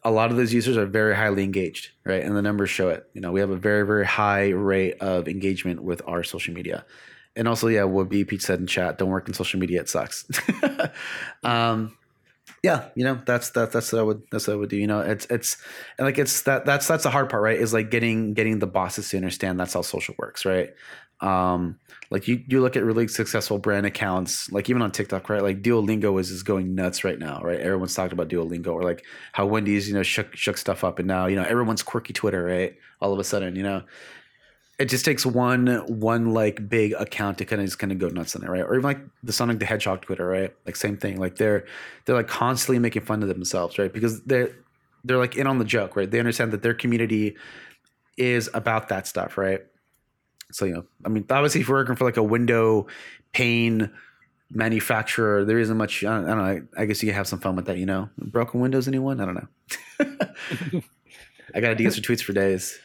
a 0.03 0.10
lot 0.10 0.32
of 0.32 0.38
those 0.38 0.51
users 0.51 0.76
are 0.76 0.88
very 0.88 1.16
highly 1.16 1.43
engaged, 1.43 1.91
right? 2.03 2.24
And 2.24 2.36
the 2.36 2.41
numbers 2.41 2.72
show 2.72 2.89
it. 2.89 3.08
You 3.14 3.22
know, 3.22 3.32
we 3.32 3.41
have 3.41 3.51
a 3.51 3.58
very 3.58 3.86
very 3.86 4.08
high 4.08 4.49
rate 4.49 4.99
of 5.01 5.28
engagement 5.28 5.84
with 5.84 6.01
our 6.08 6.24
social 6.24 6.56
media. 6.56 6.84
And 7.36 7.47
also, 7.47 7.68
yeah, 7.68 7.84
what 7.84 8.10
B 8.10 8.26
Pete 8.26 8.41
said 8.41 8.60
in 8.60 8.66
chat, 8.66 8.97
don't 8.97 9.10
work 9.10 9.28
in 9.28 9.36
social 9.36 9.60
media, 9.60 9.82
it 9.82 9.89
sucks. 9.89 10.26
um, 11.43 11.95
yeah, 12.66 12.89
you 12.95 13.03
know, 13.03 13.22
that's 13.28 13.51
that 13.51 13.72
that's 13.72 13.93
what 13.93 13.99
I 13.99 14.01
would 14.01 14.24
that's 14.32 14.47
what 14.47 14.53
I 14.53 14.55
would 14.55 14.72
do. 14.72 14.78
You 14.78 14.88
know, 14.88 15.01
it's 15.01 15.28
it's 15.28 15.55
and 15.99 16.07
like 16.07 16.18
it's 16.18 16.41
that 16.41 16.66
that's 16.66 16.88
that's 16.88 17.03
the 17.03 17.11
hard 17.11 17.30
part, 17.30 17.43
right? 17.43 17.59
Is 17.59 17.74
like 17.74 17.91
getting 17.91 18.34
getting 18.34 18.57
the 18.57 18.66
bosses 18.66 19.07
to 19.09 19.18
understand 19.18 19.59
that's 19.59 19.76
how 19.76 19.84
social 19.84 20.16
works, 20.18 20.45
right? 20.45 20.74
Um, 21.22 21.78
like 22.09 22.28
you 22.28 22.43
you 22.47 22.61
look 22.61 22.76
at 22.76 22.84
really 22.84 23.07
successful 23.07 23.59
brand 23.59 23.86
accounts, 23.86 24.51
like 24.51 24.68
even 24.68 24.82
on 24.82 24.91
TikTok, 24.91 25.30
right? 25.30 25.43
Like 25.43 25.61
Duolingo 25.61 26.20
is 26.20 26.32
is 26.32 26.41
going 26.41 26.74
nuts 26.74 27.03
right 27.03 27.20
now, 27.20 27.39
right? 27.43 27.59
Everyone's 27.59 27.93
talking 27.93 28.13
about 28.13 28.30
Duolingo 28.30 28.74
or 28.74 28.82
like 28.82 29.05
how 29.32 29.45
Wendy's, 29.45 29.88
you 29.88 29.93
know, 29.93 30.01
shook 30.01 30.36
shook 30.36 30.57
stuff 30.57 30.84
up 30.84 30.97
and 30.97 31.07
now, 31.07 31.28
you 31.28 31.36
know, 31.36 31.43
everyone's 31.43 31.84
quirky 31.84 32.13
Twitter, 32.13 32.43
right? 32.45 32.76
All 32.99 33.13
of 33.13 33.20
a 33.20 33.24
sudden, 33.24 33.55
you 33.55 33.61
know 33.61 33.84
it 34.78 34.86
just 34.86 35.06
takes 35.06 35.26
one 35.26 35.68
one 35.88 36.34
like 36.34 36.68
big 36.68 36.94
account 36.94 37.38
to 37.38 37.46
kind 37.46 37.62
of 37.62 37.68
just 37.68 37.80
kind 37.80 37.92
of 37.92 38.00
go 38.00 38.10
nuts 38.10 38.36
on 38.36 38.44
it, 38.44 38.50
right? 38.50 38.62
Or 38.62 38.74
even 38.74 38.84
like 38.84 39.00
the 39.24 39.32
Sonic 39.32 39.60
the 39.60 39.66
Hedgehog 39.66 40.02
Twitter, 40.02 40.26
right? 40.26 40.54
Like 40.66 40.76
same 40.76 40.98
thing. 40.98 41.18
Like 41.18 41.38
they're 41.38 41.66
they're 42.06 42.16
like 42.16 42.28
constantly 42.28 42.80
making 42.80 43.04
fun 43.04 43.22
of 43.22 43.30
themselves, 43.30 43.78
right? 43.78 43.92
Because 43.92 44.22
they're 44.24 44.52
they're 45.04 45.18
like 45.18 45.36
in 45.36 45.48
on 45.48 45.60
the 45.60 45.66
joke, 45.66 45.96
right? 45.96 46.10
They 46.10 46.20
understand 46.20 46.52
that 46.52 46.62
their 46.62 46.74
community 46.74 47.38
is 48.18 48.50
about 48.54 48.90
that 48.90 49.08
stuff, 49.08 49.38
right? 49.38 49.62
So 50.52 50.66
you 50.66 50.74
know, 50.74 50.86
I 51.06 51.10
mean, 51.10 51.26
obviously, 51.30 51.62
if 51.62 51.68
you're 51.68 51.78
working 51.78 51.96
for 51.96 52.06
like 52.06 52.18
a 52.18 52.24
window 52.24 52.88
pane 53.32 53.92
manufacturer, 54.52 55.46
there 55.46 55.60
isn't 55.60 55.78
much. 55.78 56.04
I 56.04 56.18
don't, 56.18 56.26
I 56.26 56.36
don't 56.36 56.38
know. 56.38 56.68
I 56.78 56.86
guess 56.86 57.02
you 57.02 57.08
can 57.08 57.16
have 57.16 57.28
some 57.28 57.40
fun 57.40 57.56
with 57.56 57.66
that, 57.66 57.78
you 57.78 57.86
know. 57.86 58.10
Broken 58.18 58.60
windows, 58.60 58.88
anyone? 58.88 59.22
I 59.22 59.26
don't 59.26 59.36
know. 59.36 60.82
I 61.56 61.62
got 61.62 61.72
ideas 61.72 61.96
for 61.96 62.02
tweets 62.02 62.22
for 62.22 62.34
days. 62.34 62.78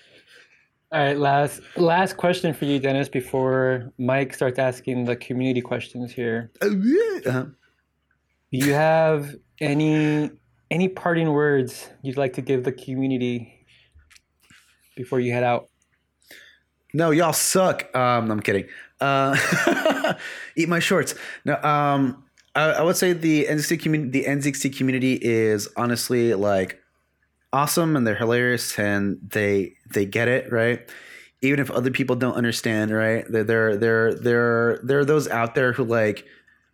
All 0.93 0.99
right, 0.99 1.17
last 1.17 1.61
last 1.77 2.17
question 2.17 2.53
for 2.53 2.65
you, 2.65 2.81
Dennis, 2.81 3.09
before 3.09 3.93
Mike 3.97 4.35
starts 4.35 4.59
asking 4.59 5.05
the 5.05 5.15
community 5.15 5.61
questions 5.61 6.13
here. 6.13 6.51
Uh-huh. 6.61 7.45
Do 8.51 8.59
you 8.59 8.73
have 8.73 9.37
any 9.61 10.31
any 10.69 10.89
parting 10.89 11.33
words 11.33 11.89
you'd 12.03 12.17
like 12.17 12.33
to 12.33 12.43
give 12.43 12.65
the 12.65 12.73
community 12.73 13.67
before 14.97 15.21
you 15.21 15.33
head 15.33 15.45
out? 15.45 15.69
No, 16.93 17.13
y'all 17.13 17.33
suck. 17.33 17.95
Um, 17.95 18.29
I'm 18.29 18.41
kidding. 18.41 18.67
Uh, 19.01 19.37
eat 20.57 20.69
my 20.69 20.81
shorts. 20.81 21.15
No, 21.45 21.55
um, 21.63 22.25
I, 22.57 22.63
I 22.73 22.83
would 22.83 22.97
say 22.97 23.13
the 23.13 23.47
NZXT 23.47 23.81
community, 23.81 24.23
the 24.23 24.29
NZXT 24.29 24.77
community 24.77 25.21
is 25.23 25.69
honestly 25.77 26.35
like 26.35 26.80
awesome 27.53 27.97
and 27.97 28.07
they're 28.07 28.15
hilarious 28.15 28.79
and 28.79 29.19
they 29.23 29.75
they 29.93 30.05
get 30.05 30.29
it 30.29 30.53
right? 30.53 30.89
Even 31.43 31.59
if 31.59 31.71
other 31.71 31.91
people 31.91 32.17
don't 32.17 32.35
understand 32.35 32.91
right? 32.91 33.25
There 33.29 33.45
there 33.45 33.77
there 33.77 34.15
there 34.15 34.81
there 34.83 34.99
are 35.01 35.05
those 35.05 35.29
out 35.29 35.55
there 35.55 35.73
who 35.73 35.85
like 35.85 36.27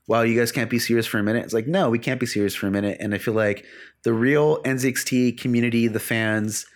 wow 0.06 0.22
you 0.22 0.38
guys 0.38 0.52
can't 0.52 0.70
be 0.70 0.78
serious 0.78 1.06
for 1.06 1.18
a 1.18 1.22
minute. 1.22 1.44
It's 1.44 1.54
like 1.54 1.66
no 1.66 1.90
we 1.90 1.98
can't 1.98 2.20
be 2.20 2.26
serious 2.26 2.54
for 2.54 2.66
a 2.66 2.70
minute. 2.70 2.98
And 3.00 3.14
i 3.14 3.18
feel 3.18 3.34
like 3.34 3.64
the 4.02 4.12
real 4.12 4.62
nzxt 4.62 5.38
community 5.40 5.88
the 5.88 6.00
fans 6.00 6.66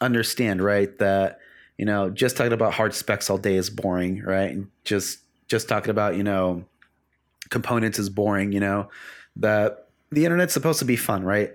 understand 0.00 0.62
right? 0.62 0.96
That 0.98 1.38
you 1.78 1.84
know 1.84 2.10
just 2.10 2.36
talking 2.36 2.52
about 2.52 2.74
hard 2.74 2.94
specs 2.94 3.30
all 3.30 3.38
day 3.38 3.56
is 3.56 3.70
boring 3.70 4.22
right? 4.22 4.50
And 4.50 4.68
just 4.84 5.20
just 5.48 5.68
talking 5.68 5.90
about 5.90 6.16
you 6.16 6.22
know 6.24 6.64
components 7.50 7.98
is 7.98 8.10
boring 8.10 8.52
you 8.52 8.60
know? 8.60 8.90
That 9.36 9.88
the 10.10 10.24
internet's 10.24 10.54
supposed 10.54 10.78
to 10.80 10.84
be 10.84 10.96
fun 10.96 11.24
right 11.24 11.52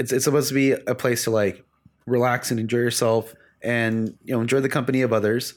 it's 0.00 0.12
it's 0.12 0.24
supposed 0.24 0.48
to 0.48 0.54
be 0.54 0.72
a 0.72 0.94
place 0.94 1.24
to 1.24 1.30
like 1.30 1.62
relax 2.06 2.50
and 2.50 2.58
enjoy 2.58 2.78
yourself 2.78 3.34
and 3.62 4.16
you 4.24 4.34
know 4.34 4.40
enjoy 4.40 4.58
the 4.60 4.68
company 4.68 5.02
of 5.02 5.12
others 5.12 5.54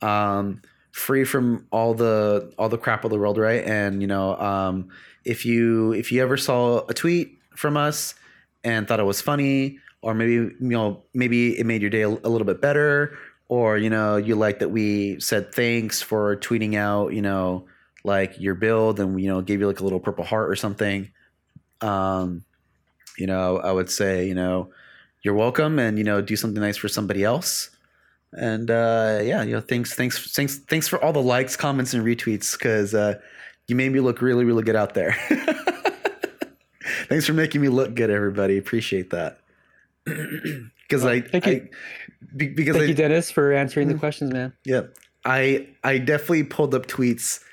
um, 0.00 0.62
free 0.92 1.24
from 1.24 1.66
all 1.72 1.92
the 1.92 2.52
all 2.56 2.68
the 2.68 2.78
crap 2.78 3.04
of 3.04 3.10
the 3.10 3.18
world 3.18 3.36
right? 3.36 3.64
And 3.64 4.00
you 4.00 4.06
know 4.06 4.36
um, 4.36 4.88
if 5.24 5.44
you 5.44 5.92
if 5.92 6.12
you 6.12 6.22
ever 6.22 6.36
saw 6.36 6.86
a 6.86 6.94
tweet 6.94 7.36
from 7.56 7.76
us 7.76 8.14
and 8.62 8.86
thought 8.86 9.00
it 9.00 9.04
was 9.04 9.20
funny 9.20 9.78
or 10.02 10.14
maybe 10.14 10.32
you 10.34 10.54
know 10.60 11.02
maybe 11.12 11.58
it 11.58 11.66
made 11.66 11.82
your 11.82 11.90
day 11.90 12.02
a, 12.02 12.08
little 12.08 12.46
bit 12.46 12.60
better 12.60 13.18
or 13.48 13.76
you 13.76 13.90
know 13.90 14.16
you 14.16 14.36
like 14.36 14.60
that 14.60 14.70
we 14.70 15.18
said 15.18 15.52
thanks 15.52 16.00
for 16.00 16.36
tweeting 16.36 16.76
out 16.76 17.12
you 17.12 17.20
know 17.20 17.66
like 18.04 18.38
your 18.38 18.54
build 18.54 19.00
and 19.00 19.20
you 19.20 19.28
know 19.28 19.42
gave 19.42 19.60
you 19.60 19.66
like 19.66 19.80
a 19.80 19.84
little 19.84 20.00
purple 20.00 20.24
heart 20.24 20.48
or 20.48 20.56
something 20.56 21.10
um 21.82 22.44
you 23.18 23.26
know, 23.26 23.58
I 23.58 23.72
would 23.72 23.90
say, 23.90 24.26
you 24.26 24.34
know, 24.34 24.70
you're 25.22 25.34
welcome 25.34 25.78
and, 25.78 25.98
you 25.98 26.04
know, 26.04 26.20
do 26.20 26.36
something 26.36 26.60
nice 26.60 26.76
for 26.76 26.88
somebody 26.88 27.24
else. 27.24 27.70
And 28.32 28.70
uh, 28.70 29.20
yeah, 29.22 29.42
you 29.42 29.52
know, 29.52 29.60
thanks, 29.60 29.94
thanks, 29.94 30.32
thanks, 30.34 30.58
thanks 30.58 30.86
for 30.88 31.02
all 31.02 31.12
the 31.12 31.22
likes, 31.22 31.56
comments, 31.56 31.94
and 31.94 32.04
retweets 32.04 32.52
because 32.52 32.94
uh, 32.94 33.18
you 33.66 33.74
made 33.74 33.92
me 33.92 34.00
look 34.00 34.22
really, 34.22 34.44
really 34.44 34.62
good 34.62 34.76
out 34.76 34.94
there. 34.94 35.12
thanks 37.08 37.26
for 37.26 37.32
making 37.32 37.60
me 37.60 37.68
look 37.68 37.94
good, 37.94 38.10
everybody. 38.10 38.56
Appreciate 38.58 39.10
that. 39.10 39.38
Because 40.90 41.04
well, 41.04 41.14
I, 41.14 41.20
thank 41.20 41.46
you, 41.46 41.52
I, 41.52 41.68
because 42.34 42.74
thank 42.74 42.86
I, 42.86 42.88
you, 42.88 42.94
Dennis, 42.94 43.30
for 43.30 43.52
answering 43.52 43.86
the 43.86 43.94
questions, 43.94 44.32
man. 44.32 44.52
Yeah, 44.64 44.86
I, 45.24 45.68
I 45.84 45.98
definitely 45.98 46.42
pulled 46.42 46.74
up 46.74 46.88
tweets 46.88 47.44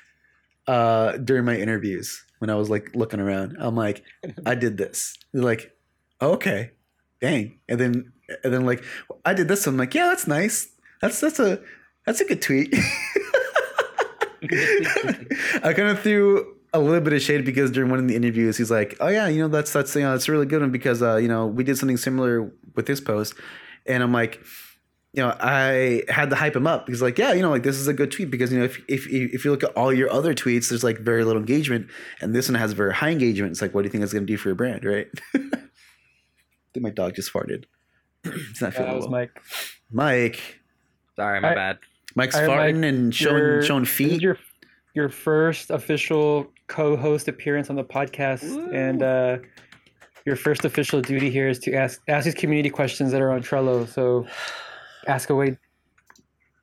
uh, 0.66 1.18
during 1.18 1.44
my 1.44 1.54
interviews 1.54 2.24
when 2.38 2.50
I 2.50 2.54
was 2.54 2.70
like 2.70 2.94
looking 2.94 3.20
around. 3.20 3.56
I'm 3.58 3.76
like, 3.76 4.02
I 4.46 4.54
did 4.54 4.76
this. 4.76 5.16
They're 5.32 5.42
like, 5.42 5.72
okay, 6.20 6.72
dang. 7.20 7.58
And 7.68 7.80
then 7.80 8.12
and 8.44 8.52
then 8.52 8.66
like 8.66 8.82
I 9.24 9.34
did 9.34 9.48
this. 9.48 9.66
I'm 9.66 9.76
like, 9.76 9.94
yeah, 9.94 10.06
that's 10.06 10.26
nice. 10.26 10.68
That's 11.00 11.20
that's 11.20 11.38
a 11.38 11.60
that's 12.06 12.20
a 12.20 12.24
good 12.24 12.42
tweet. 12.42 12.74
I 15.62 15.72
kind 15.74 15.88
of 15.88 16.00
threw 16.00 16.54
a 16.72 16.78
little 16.78 17.00
bit 17.00 17.12
of 17.12 17.22
shade 17.22 17.44
because 17.44 17.70
during 17.70 17.90
one 17.90 17.98
of 17.98 18.08
the 18.08 18.16
interviews, 18.16 18.56
he's 18.56 18.70
like, 18.70 18.96
"Oh 19.00 19.08
yeah, 19.08 19.28
you 19.28 19.40
know 19.40 19.48
that's 19.48 19.72
that's 19.72 19.94
you 19.94 20.02
know 20.02 20.12
that's 20.12 20.28
a 20.28 20.32
really 20.32 20.46
good 20.46 20.60
one 20.60 20.70
because 20.70 21.02
uh, 21.02 21.16
you 21.16 21.28
know 21.28 21.46
we 21.46 21.64
did 21.64 21.78
something 21.78 21.96
similar 21.96 22.50
with 22.74 22.86
this 22.86 23.00
post," 23.00 23.34
and 23.86 24.02
I'm 24.02 24.12
like, 24.12 24.40
you 25.18 25.24
know, 25.24 25.36
I 25.40 26.04
had 26.08 26.30
to 26.30 26.36
hype 26.36 26.54
him 26.54 26.68
up 26.68 26.86
because, 26.86 27.02
like, 27.02 27.18
yeah, 27.18 27.32
you 27.32 27.42
know, 27.42 27.50
like 27.50 27.64
this 27.64 27.76
is 27.76 27.88
a 27.88 27.92
good 27.92 28.12
tweet 28.12 28.30
because 28.30 28.52
you 28.52 28.60
know, 28.60 28.64
if 28.66 28.78
if 28.88 29.08
if 29.08 29.44
you 29.44 29.50
look 29.50 29.64
at 29.64 29.70
all 29.70 29.92
your 29.92 30.08
other 30.12 30.32
tweets, 30.32 30.68
there's 30.68 30.84
like 30.84 30.98
very 31.00 31.24
little 31.24 31.40
engagement, 31.40 31.88
and 32.20 32.32
this 32.36 32.48
one 32.48 32.54
has 32.54 32.72
very 32.72 32.94
high 32.94 33.08
engagement. 33.10 33.50
It's 33.50 33.60
like, 33.60 33.74
what 33.74 33.82
do 33.82 33.86
you 33.86 33.90
think 33.90 34.04
it's 34.04 34.12
going 34.12 34.24
to 34.24 34.32
do 34.32 34.36
for 34.36 34.48
your 34.48 34.54
brand, 34.54 34.84
right? 34.84 35.08
I 35.34 35.40
think 36.72 36.84
my 36.84 36.90
dog 36.90 37.16
just 37.16 37.32
farted. 37.32 37.64
He's 38.22 38.60
not 38.62 38.68
Yeah, 38.74 38.78
feeling 38.78 38.86
that 38.90 38.94
was 38.94 39.02
well. 39.06 39.10
Mike. 39.10 39.42
Mike. 39.90 40.60
Sorry, 41.16 41.40
my 41.40 41.50
I- 41.50 41.54
bad. 41.54 41.78
Mike's 42.14 42.36
All 42.36 42.46
right, 42.46 42.72
farting 42.74 42.84
and 42.88 43.12
showing 43.12 43.36
Your- 43.36 43.62
showing 43.62 43.82
this 43.82 43.90
is 43.90 43.96
feet. 43.96 44.22
your 44.22 44.38
your 44.94 45.08
first 45.08 45.70
official 45.70 46.46
co-host 46.68 47.26
appearance 47.26 47.70
on 47.70 47.76
the 47.76 47.84
podcast, 47.84 48.44
and 48.72 49.02
uh, 49.02 49.38
your 50.24 50.36
first 50.36 50.64
official 50.64 51.00
duty 51.00 51.28
here 51.28 51.48
is 51.48 51.58
to 51.60 51.72
ask 51.74 52.00
ask 52.06 52.24
these 52.24 52.34
community 52.36 52.70
questions 52.70 53.10
that 53.10 53.20
are 53.20 53.32
on 53.32 53.42
Trello. 53.42 53.86
So 53.88 54.24
ask 55.08 55.30
away. 55.30 55.56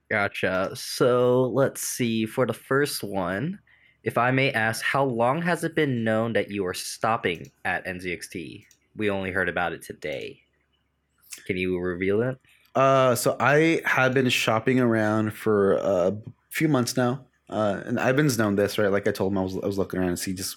Gotcha. 0.09 0.71
So 0.75 1.51
let's 1.53 1.81
see. 1.81 2.25
For 2.25 2.45
the 2.45 2.53
first 2.53 3.03
one, 3.03 3.59
if 4.03 4.17
I 4.17 4.31
may 4.31 4.51
ask, 4.51 4.83
how 4.83 5.03
long 5.03 5.41
has 5.41 5.63
it 5.63 5.75
been 5.75 6.03
known 6.03 6.33
that 6.33 6.51
you 6.51 6.65
are 6.65 6.75
stopping 6.75 7.51
at 7.65 7.85
NZXT? 7.85 8.65
We 8.95 9.09
only 9.09 9.31
heard 9.31 9.49
about 9.49 9.73
it 9.73 9.81
today. 9.81 10.41
Can 11.47 11.57
you 11.57 11.79
reveal 11.79 12.21
it? 12.21 12.39
Uh, 12.75 13.15
so 13.15 13.35
I 13.39 13.81
have 13.85 14.13
been 14.13 14.29
shopping 14.29 14.79
around 14.79 15.33
for 15.33 15.73
a 15.73 16.15
few 16.49 16.67
months 16.67 16.95
now, 16.95 17.25
uh, 17.49 17.81
and 17.85 17.97
Ivan's 17.97 18.37
known 18.37 18.55
this, 18.55 18.77
right? 18.77 18.91
Like 18.91 19.07
I 19.07 19.11
told 19.11 19.31
him, 19.31 19.37
I 19.37 19.41
was 19.41 19.57
I 19.57 19.65
was 19.65 19.77
looking 19.77 19.99
around 19.99 20.11
to 20.11 20.17
see 20.17 20.33
just 20.33 20.55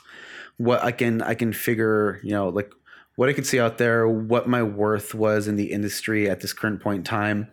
what 0.57 0.83
I 0.83 0.91
can 0.93 1.23
I 1.23 1.35
can 1.35 1.53
figure, 1.53 2.21
you 2.23 2.33
know, 2.33 2.49
like 2.49 2.73
what 3.19 3.29
I 3.29 3.33
could 3.33 3.47
see 3.49 3.59
out 3.59 3.79
there, 3.79 4.07
what 4.07 4.49
my 4.49 4.63
worth 4.63 5.13
was 5.13 5.49
in 5.49 5.57
the 5.57 5.73
industry 5.73 6.31
at 6.31 6.39
this 6.39 6.53
current 6.53 6.81
point 6.81 6.99
in 6.99 7.03
time. 7.03 7.49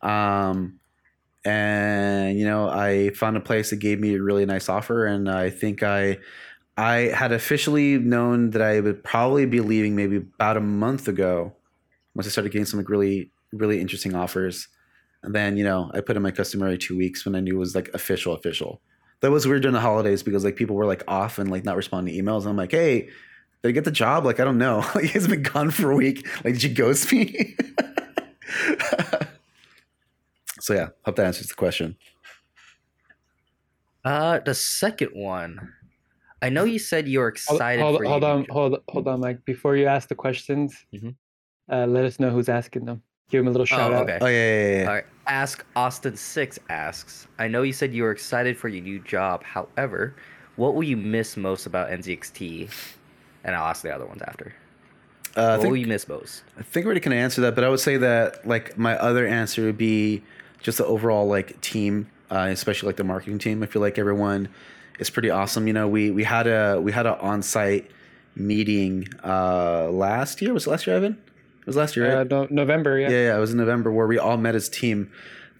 Um, 0.00 0.78
and 1.44 2.38
you 2.38 2.44
know, 2.44 2.68
I 2.68 3.10
found 3.10 3.36
a 3.36 3.40
place 3.40 3.70
that 3.70 3.80
gave 3.80 3.98
me 3.98 4.14
a 4.14 4.22
really 4.22 4.46
nice 4.46 4.68
offer, 4.68 5.06
and 5.06 5.28
I 5.28 5.50
think 5.50 5.82
I 5.82 6.18
I 6.76 7.10
had 7.12 7.32
officially 7.32 7.98
known 7.98 8.50
that 8.50 8.62
I 8.62 8.78
would 8.78 9.02
probably 9.02 9.44
be 9.44 9.58
leaving 9.58 9.96
maybe 9.96 10.18
about 10.18 10.56
a 10.56 10.60
month 10.60 11.08
ago 11.08 11.52
once 12.14 12.28
I 12.28 12.30
started 12.30 12.52
getting 12.52 12.66
some 12.66 12.78
like 12.78 12.88
really 12.88 13.32
really 13.52 13.80
interesting 13.80 14.14
offers. 14.14 14.68
And 15.24 15.34
then, 15.34 15.56
you 15.56 15.64
know, 15.64 15.90
I 15.94 16.00
put 16.00 16.16
in 16.16 16.22
my 16.22 16.30
customary 16.30 16.78
two 16.78 16.96
weeks 16.96 17.24
when 17.24 17.34
I 17.34 17.40
knew 17.40 17.56
it 17.56 17.58
was 17.58 17.74
like 17.74 17.88
official, 17.92 18.34
official. 18.34 18.80
That 19.18 19.32
was 19.32 19.48
weird 19.48 19.62
during 19.62 19.74
the 19.74 19.80
holidays 19.80 20.22
because 20.22 20.44
like 20.44 20.54
people 20.54 20.76
were 20.76 20.86
like 20.86 21.02
off 21.08 21.40
and 21.40 21.50
like 21.50 21.64
not 21.64 21.74
responding 21.74 22.14
to 22.14 22.22
emails. 22.22 22.42
And 22.42 22.50
I'm 22.50 22.56
like, 22.56 22.70
hey, 22.70 23.08
did 23.62 23.68
I 23.70 23.72
get 23.72 23.84
the 23.84 23.90
job? 23.90 24.24
Like, 24.24 24.40
I 24.40 24.44
don't 24.44 24.58
know. 24.58 24.84
Like, 24.94 25.04
he's 25.06 25.26
been 25.28 25.42
gone 25.42 25.70
for 25.70 25.90
a 25.90 25.96
week. 25.96 26.26
Like, 26.44 26.54
did 26.54 26.62
you 26.62 26.70
ghost 26.74 27.12
me? 27.12 27.56
so 30.60 30.74
yeah, 30.74 30.88
hope 31.04 31.16
that 31.16 31.26
answers 31.26 31.48
the 31.48 31.54
question. 31.54 31.96
Uh, 34.04 34.40
the 34.40 34.54
second 34.54 35.10
one. 35.12 35.72
I 36.40 36.50
know 36.50 36.62
you 36.64 36.78
said 36.78 37.08
you're 37.08 37.34
Hold, 37.48 37.58
excited 37.58 37.82
hold, 37.82 37.96
for 37.98 38.04
hold 38.04 38.24
on, 38.24 38.46
hold 38.48 38.80
hold 38.88 39.08
on, 39.08 39.20
Mike. 39.20 39.44
Before 39.44 39.76
you 39.76 39.86
ask 39.86 40.08
the 40.08 40.14
questions, 40.14 40.86
Mhm. 40.94 41.16
uh, 41.70 41.84
let 41.86 42.04
us 42.04 42.20
know 42.20 42.30
who's 42.30 42.48
asking 42.48 42.84
them. 42.84 43.02
Give 43.28 43.40
him 43.40 43.48
a 43.48 43.50
little 43.50 43.66
shout 43.66 43.92
Oh, 43.92 43.96
out. 43.96 44.02
okay. 44.08 44.18
Oh 44.20 44.26
yeah, 44.26 44.32
yeah, 44.32 44.68
yeah. 44.70 44.78
yeah. 44.82 44.88
All 44.88 44.94
right. 44.94 45.04
Ask 45.26 45.64
Austin 45.76 46.16
Six 46.16 46.58
asks. 46.70 47.26
I 47.40 47.48
know 47.48 47.62
you 47.62 47.72
said 47.72 47.92
you 47.92 48.04
were 48.04 48.12
excited 48.12 48.56
for 48.56 48.68
your 48.68 48.82
new 48.82 49.00
job. 49.00 49.42
However, 49.42 50.14
what 50.56 50.74
will 50.74 50.84
you 50.84 50.96
miss 50.96 51.36
most 51.36 51.66
about 51.66 51.90
NZXT? 51.90 52.70
And 53.48 53.56
I'll 53.56 53.68
ask 53.68 53.82
the 53.82 53.94
other 53.94 54.04
ones 54.04 54.20
after. 54.20 54.52
Uh, 55.34 55.40
I 55.40 55.50
what 55.52 55.60
think 55.62 55.70
will 55.70 55.78
you 55.78 55.86
miss 55.86 56.06
most? 56.06 56.42
I 56.58 56.62
think 56.62 56.84
we 56.84 56.88
already 56.88 57.00
can 57.00 57.14
answer 57.14 57.40
that, 57.40 57.54
but 57.54 57.64
I 57.64 57.70
would 57.70 57.80
say 57.80 57.96
that 57.96 58.46
like 58.46 58.76
my 58.76 58.94
other 58.98 59.26
answer 59.26 59.64
would 59.64 59.78
be 59.78 60.22
just 60.60 60.76
the 60.76 60.84
overall 60.84 61.26
like 61.26 61.58
team, 61.62 62.10
uh, 62.30 62.48
especially 62.50 62.88
like 62.88 62.96
the 62.96 63.04
marketing 63.04 63.38
team. 63.38 63.62
I 63.62 63.66
feel 63.66 63.80
like 63.80 63.98
everyone 63.98 64.48
is 64.98 65.08
pretty 65.08 65.30
awesome. 65.30 65.66
You 65.66 65.72
know, 65.72 65.88
we 65.88 66.10
we 66.10 66.24
had 66.24 66.46
a 66.46 66.78
we 66.78 66.92
had 66.92 67.06
an 67.06 67.14
on 67.20 67.40
site 67.42 67.90
meeting 68.36 69.08
uh, 69.24 69.88
last 69.90 70.42
year. 70.42 70.52
Was 70.52 70.66
it 70.66 70.70
last 70.70 70.86
year, 70.86 70.96
Evan? 70.96 71.12
It 71.12 71.66
was 71.66 71.76
last 71.76 71.96
year, 71.96 72.20
Uh, 72.20 72.24
no, 72.24 72.46
November, 72.50 72.98
yeah. 72.98 73.08
Yeah, 73.08 73.26
yeah, 73.28 73.36
it 73.36 73.40
was 73.40 73.52
in 73.52 73.56
November 73.58 73.90
where 73.90 74.06
we 74.06 74.18
all 74.18 74.36
met 74.36 74.54
as 74.54 74.68
team. 74.68 75.10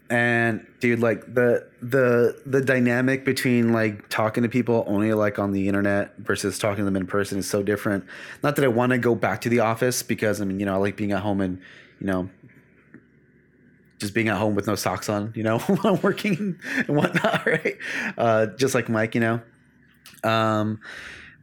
And 0.09 0.65
dude, 0.79 0.99
like 0.99 1.21
the 1.33 1.67
the 1.81 2.41
the 2.45 2.61
dynamic 2.61 3.25
between 3.25 3.73
like 3.73 4.09
talking 4.09 4.41
to 4.41 4.49
people 4.49 4.83
only 4.87 5.13
like 5.13 5.37
on 5.37 5.51
the 5.51 5.67
internet 5.67 6.17
versus 6.17 6.57
talking 6.57 6.79
to 6.79 6.85
them 6.85 6.95
in 6.95 7.05
person 7.05 7.37
is 7.37 7.47
so 7.47 7.61
different. 7.61 8.05
Not 8.41 8.55
that 8.55 8.65
I 8.65 8.69
want 8.69 8.91
to 8.91 8.97
go 8.97 9.13
back 9.13 9.41
to 9.41 9.49
the 9.49 9.59
office 9.59 10.01
because 10.01 10.41
I 10.41 10.45
mean, 10.45 10.59
you 10.59 10.65
know, 10.65 10.73
I 10.73 10.77
like 10.77 10.95
being 10.95 11.11
at 11.11 11.21
home 11.21 11.41
and 11.41 11.59
you 11.99 12.07
know 12.07 12.29
just 13.99 14.13
being 14.13 14.29
at 14.29 14.37
home 14.37 14.55
with 14.55 14.65
no 14.65 14.75
socks 14.75 15.09
on, 15.09 15.33
you 15.35 15.43
know, 15.43 15.59
while 15.81 15.97
working 15.97 16.57
and 16.75 16.97
whatnot, 16.97 17.45
right? 17.45 17.77
Uh, 18.17 18.47
just 18.47 18.73
like 18.73 18.89
Mike, 18.89 19.13
you 19.13 19.21
know. 19.21 19.41
Um, 20.23 20.79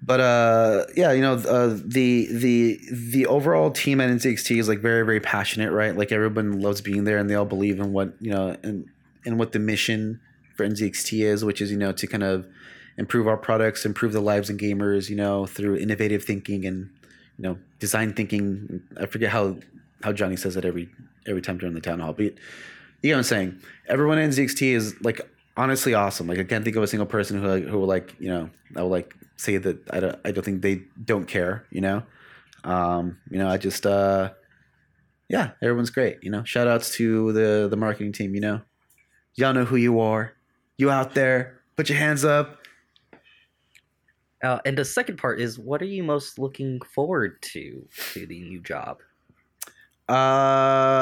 but 0.02 0.20
uh, 0.20 0.84
yeah, 0.94 1.12
you 1.12 1.22
know, 1.22 1.34
uh, 1.34 1.76
the 1.84 2.28
the 2.30 2.80
the 2.90 3.26
overall 3.26 3.70
team 3.70 4.00
at 4.00 4.10
NZXT 4.10 4.58
is 4.58 4.68
like 4.68 4.80
very 4.80 5.04
very 5.04 5.20
passionate, 5.20 5.72
right? 5.72 5.96
Like 5.96 6.12
everyone 6.12 6.60
loves 6.60 6.80
being 6.80 7.04
there, 7.04 7.18
and 7.18 7.28
they 7.30 7.34
all 7.34 7.44
believe 7.44 7.80
in 7.80 7.92
what 7.92 8.14
you 8.20 8.30
know 8.30 8.56
and 8.62 8.88
and 9.24 9.38
what 9.38 9.52
the 9.52 9.58
mission 9.58 10.20
for 10.54 10.66
NZXT 10.66 11.24
is, 11.24 11.44
which 11.44 11.60
is 11.60 11.70
you 11.70 11.78
know 11.78 11.92
to 11.92 12.06
kind 12.06 12.22
of 12.22 12.46
improve 12.98 13.26
our 13.26 13.36
products, 13.36 13.84
improve 13.84 14.12
the 14.12 14.20
lives 14.20 14.50
of 14.50 14.56
gamers, 14.56 15.10
you 15.10 15.16
know, 15.16 15.46
through 15.46 15.76
innovative 15.76 16.24
thinking 16.24 16.64
and 16.64 16.90
you 17.38 17.42
know 17.42 17.58
design 17.78 18.12
thinking. 18.12 18.82
I 19.00 19.06
forget 19.06 19.30
how 19.30 19.56
how 20.02 20.12
Johnny 20.12 20.36
says 20.36 20.56
it 20.56 20.64
every 20.64 20.88
every 21.26 21.42
time 21.42 21.58
during 21.58 21.74
the 21.74 21.80
town 21.80 22.00
hall, 22.00 22.12
but 22.12 22.24
you 23.02 23.10
know 23.10 23.12
what 23.12 23.18
I'm 23.18 23.22
saying. 23.24 23.60
Everyone 23.88 24.18
at 24.18 24.28
NZXT 24.30 24.72
is 24.72 24.94
like 25.02 25.20
honestly 25.56 25.94
awesome. 25.94 26.26
Like 26.26 26.38
I 26.38 26.44
can't 26.44 26.64
think 26.64 26.76
of 26.76 26.82
a 26.82 26.86
single 26.86 27.06
person 27.06 27.40
who 27.40 27.60
who 27.62 27.84
like 27.84 28.14
you 28.18 28.28
know 28.28 28.50
I 28.76 28.82
will 28.82 28.90
like 28.90 29.14
say 29.36 29.56
that 29.58 29.78
I 29.90 30.00
don't 30.00 30.18
I 30.24 30.32
don't 30.32 30.44
think 30.44 30.62
they 30.62 30.82
don't 31.02 31.26
care. 31.26 31.66
You 31.70 31.80
know, 31.80 32.02
um, 32.64 33.18
you 33.30 33.38
know 33.38 33.48
I 33.48 33.56
just 33.56 33.86
uh, 33.86 34.32
yeah, 35.28 35.50
everyone's 35.62 35.90
great. 35.90 36.18
You 36.22 36.30
know, 36.30 36.44
shout 36.44 36.68
outs 36.68 36.94
to 36.96 37.32
the 37.32 37.68
the 37.68 37.76
marketing 37.76 38.12
team. 38.12 38.34
You 38.34 38.40
know, 38.40 38.60
y'all 39.34 39.54
know 39.54 39.64
who 39.64 39.76
you 39.76 40.00
are. 40.00 40.32
You 40.78 40.90
out 40.90 41.14
there, 41.14 41.60
put 41.76 41.88
your 41.88 41.98
hands 41.98 42.24
up. 42.24 42.58
Uh, 44.42 44.58
and 44.66 44.76
the 44.76 44.84
second 44.84 45.16
part 45.16 45.40
is, 45.40 45.58
what 45.58 45.80
are 45.80 45.86
you 45.86 46.04
most 46.04 46.38
looking 46.38 46.80
forward 46.94 47.40
to 47.42 47.86
to 48.12 48.26
the 48.26 48.40
new 48.42 48.60
job? 48.60 48.98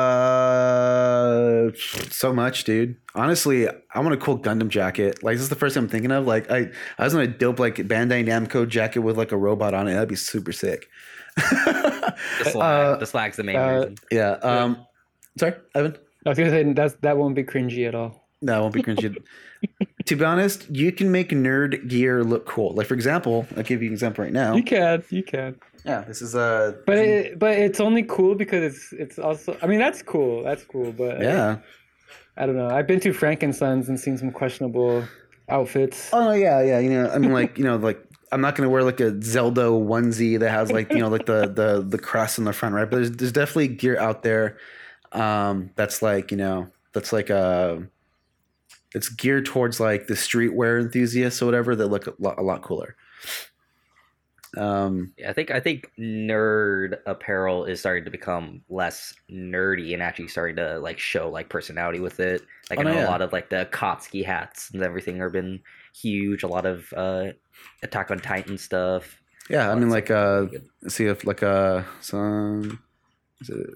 Uh, 0.05 1.71
so 2.11 2.33
much, 2.33 2.65
dude. 2.65 2.97
Honestly, 3.15 3.69
I 3.69 4.01
want 4.01 4.15
a 4.15 4.17
cool 4.17 4.39
Gundam 4.39 4.69
jacket. 4.69 5.23
Like 5.23 5.35
this 5.35 5.43
is 5.43 5.49
the 5.51 5.57
first 5.57 5.75
thing 5.75 5.83
I'm 5.85 5.89
thinking 5.89 6.11
of. 6.11 6.27
Like 6.27 6.51
I, 6.51 6.71
I 6.99 7.05
was 7.05 7.15
on 7.15 7.21
a 7.21 7.27
dope 7.27 7.59
like 7.59 7.77
Bandai 7.77 8.27
Namco 8.27 8.67
jacket 8.69 9.01
with 9.01 9.19
like 9.19 9.33
a 9.33 9.37
robot 9.37 9.75
on 9.75 9.89
it. 9.89 9.95
That'd 9.95 10.09
be 10.09 10.17
super 10.17 10.53
sick. 10.53 10.89
The 12.39 12.51
slag. 12.51 12.95
Uh, 12.95 12.97
the 12.99 13.07
slag's 13.07 13.37
the 13.37 13.43
main 13.43 13.57
uh, 13.57 13.73
reason. 13.73 13.97
yeah. 14.13 14.33
Um. 14.35 14.87
Sorry, 15.37 15.55
Evan. 15.75 15.97
I 16.25 16.29
was 16.29 16.39
gonna 16.39 16.51
say 16.51 16.73
that's 16.73 16.95
that 17.01 17.17
won't 17.17 17.35
be 17.35 17.43
cringy 17.43 17.89
at 17.89 17.95
all. 17.95 18.24
No, 18.43 18.59
it 18.59 18.61
won't 18.61 18.75
be 18.75 18.83
cringy. 18.83 19.17
to 20.07 20.17
be 20.17 20.25
honest, 20.25 20.69
you 20.71 20.93
can 20.93 21.11
make 21.11 21.31
nerd 21.31 21.89
gear 21.89 22.23
look 22.23 22.47
cool. 22.47 22.75
Like 22.75 22.87
for 22.87 22.95
example, 22.95 23.47
I'll 23.57 23.63
give 23.63 23.83
you 23.83 23.89
an 23.89 23.95
example 23.95 24.25
right 24.25 24.33
now. 24.33 24.55
You 24.55 24.63
can, 24.63 25.03
you 25.11 25.23
can. 25.23 25.57
Yeah, 25.85 26.03
this 26.03 26.23
is 26.23 26.35
a. 26.35 26.77
But 26.87 26.99
it, 26.99 27.39
but 27.39 27.59
it's 27.59 27.81
only 27.81 28.03
cool 28.03 28.35
because 28.35 28.63
it's 28.63 28.93
it's 28.93 29.19
also. 29.19 29.57
I 29.63 29.67
mean, 29.67 29.79
that's 29.79 30.03
cool. 30.03 30.43
That's 30.43 30.65
cool. 30.65 30.93
But 30.93 31.21
yeah. 31.21 31.59
I 32.37 32.47
don't 32.47 32.57
know. 32.57 32.69
I've 32.69 32.87
been 32.87 33.01
to 33.01 33.13
Frankenstein's 33.13 33.89
and 33.89 33.99
seen 33.99 34.19
some 34.19 34.31
questionable 34.31 35.05
outfits. 35.49 36.11
Oh 36.13 36.33
yeah, 36.33 36.63
yeah. 36.63 36.79
You 36.81 36.91
know, 36.91 37.11
I 37.11 37.19
mean, 37.19 37.33
like 37.33 37.59
you 37.59 37.65
know, 37.65 37.77
like 37.77 38.03
I'm 38.33 38.41
not 38.41 38.57
gonna 38.57 38.69
wear 38.69 38.83
like 38.83 39.01
a 39.01 39.21
Zelda 39.23 39.67
onesie 39.67 40.39
that 40.41 40.51
has 40.51 40.73
like 40.73 40.91
you 40.93 40.99
know 40.99 41.09
like 41.09 41.27
the 41.27 41.47
the 41.47 41.85
the 41.87 41.99
crest 41.99 42.39
in 42.39 42.45
the 42.45 42.53
front, 42.53 42.75
right? 42.75 42.91
But 42.91 42.97
there's 42.97 43.11
there's 43.13 43.33
definitely 43.33 43.69
gear 43.69 43.99
out 43.99 44.23
there 44.23 44.59
um, 45.13 45.71
that's 45.77 46.03
like 46.03 46.31
you 46.31 46.37
know 46.37 46.69
that's 46.93 47.13
like 47.13 47.31
uh 47.31 47.77
it's 48.95 49.09
geared 49.09 49.45
towards 49.47 49.81
like 49.81 50.07
the 50.07 50.15
streetwear 50.15 50.81
enthusiasts 50.81 51.43
or 51.43 51.47
whatever 51.47 51.75
that 51.77 51.89
look 51.89 52.07
a 52.07 52.15
lot, 52.19 52.39
a 52.39 52.43
lot 52.43 52.63
cooler. 52.63 52.97
Um, 54.57 55.13
Yeah, 55.19 55.31
I 55.31 55.33
think 55.33 55.51
I 55.51 55.59
think 55.59 55.91
nerd 55.99 56.99
apparel 57.07 57.65
is 57.65 57.81
starting 57.81 58.05
to 58.05 58.11
become 58.11 58.63
less 58.69 59.13
nerdy 59.29 59.95
and 59.95 60.03
actually 60.03 60.29
starting 60.29 60.55
to 60.57 60.79
like 60.79 60.99
show 61.01 61.29
like 61.29 61.49
personality 61.49 61.99
with 61.99 62.21
it. 62.21 62.43
Like 62.71 62.79
Oh, 62.79 62.83
I 62.83 62.85
know 62.85 62.95
yeah. 62.95 63.07
a 63.09 63.11
lot 63.11 63.21
of 63.21 63.33
like 63.33 63.51
the 63.51 63.69
Kotsky 63.73 64.25
hats 64.25 64.71
and 64.73 64.81
everything 64.83 65.17
have 65.19 65.33
been 65.33 65.61
huge. 65.93 66.45
A 66.45 66.49
lot 66.49 66.67
of 66.67 66.93
uh 66.97 67.33
Attack 67.83 68.11
on 68.13 68.19
Titan 68.21 68.57
stuff. 68.57 69.21
yeah, 69.51 69.71
I 69.71 69.75
mean 69.75 69.91
like 69.91 70.11
uh, 70.11 70.43
pretty 70.43 70.59
good. 70.59 70.69
let's 70.83 70.95
see 70.95 71.07
if 71.07 71.25
like 71.25 71.43
uh 71.43 71.83
some 72.01 72.81
is 73.41 73.49
it, 73.51 73.71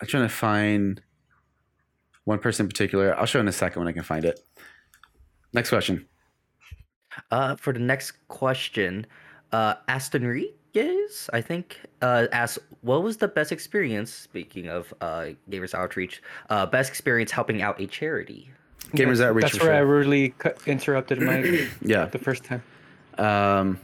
I'm 0.00 0.06
trying 0.08 0.24
to 0.24 0.34
find 0.34 1.00
one 2.26 2.38
person 2.38 2.64
in 2.66 2.68
particular. 2.68 3.16
I'll 3.18 3.24
show 3.24 3.40
in 3.40 3.48
a 3.48 3.52
second 3.52 3.80
when 3.80 3.88
I 3.88 3.92
can 3.92 4.02
find 4.02 4.24
it. 4.24 4.40
Next 5.54 5.70
question. 5.70 6.06
Uh, 7.30 7.56
for 7.56 7.72
the 7.72 7.78
next 7.78 8.12
question, 8.28 9.06
uh, 9.52 9.74
Aston 9.88 10.22
Rodriguez, 10.26 11.30
I 11.32 11.40
think, 11.40 11.80
uh, 12.02 12.26
asks, 12.32 12.58
what 12.82 13.02
was 13.02 13.16
the 13.16 13.28
best 13.28 13.52
experience, 13.52 14.12
speaking 14.12 14.68
of 14.68 14.92
uh, 15.00 15.28
Gamers 15.50 15.72
Outreach, 15.72 16.20
uh, 16.50 16.66
best 16.66 16.90
experience 16.90 17.30
helping 17.30 17.62
out 17.62 17.80
a 17.80 17.86
charity? 17.86 18.50
Gamers 18.90 19.18
That's- 19.18 19.20
Outreach 19.20 19.42
That's 19.44 19.56
for 19.58 19.64
where 19.66 19.74
I 19.74 19.78
sure. 19.78 19.86
rudely 19.86 20.28
cut, 20.30 20.58
interrupted 20.66 21.22
my 21.22 21.66
Yeah. 21.80 22.06
the 22.06 22.18
first 22.18 22.44
time. 22.44 22.62
Um, 23.18 23.80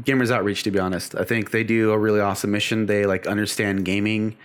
Gamers 0.00 0.30
Outreach, 0.30 0.62
to 0.64 0.70
be 0.70 0.78
honest. 0.78 1.14
I 1.14 1.24
think 1.24 1.50
they 1.50 1.64
do 1.64 1.92
a 1.92 1.98
really 1.98 2.20
awesome 2.20 2.50
mission. 2.50 2.86
They 2.86 3.06
like 3.06 3.26
understand 3.26 3.84
gaming. 3.84 4.36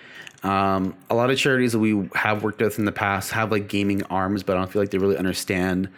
Um, 0.44 0.96
a 1.10 1.16
lot 1.16 1.30
of 1.30 1.38
charities 1.38 1.72
that 1.72 1.80
we 1.80 2.10
have 2.16 2.44
worked 2.44 2.62
with 2.62 2.78
in 2.78 2.86
the 2.86 2.92
past 2.92 3.32
have 3.32 3.52
like 3.52 3.68
gaming 3.70 4.04
arms, 4.04 4.44
but 4.44 4.58
I 4.58 4.60
don't 4.60 4.72
feel 4.72 4.82
like 4.82 4.92
they 4.92 4.98
really 4.98 5.18
understand 5.18 5.90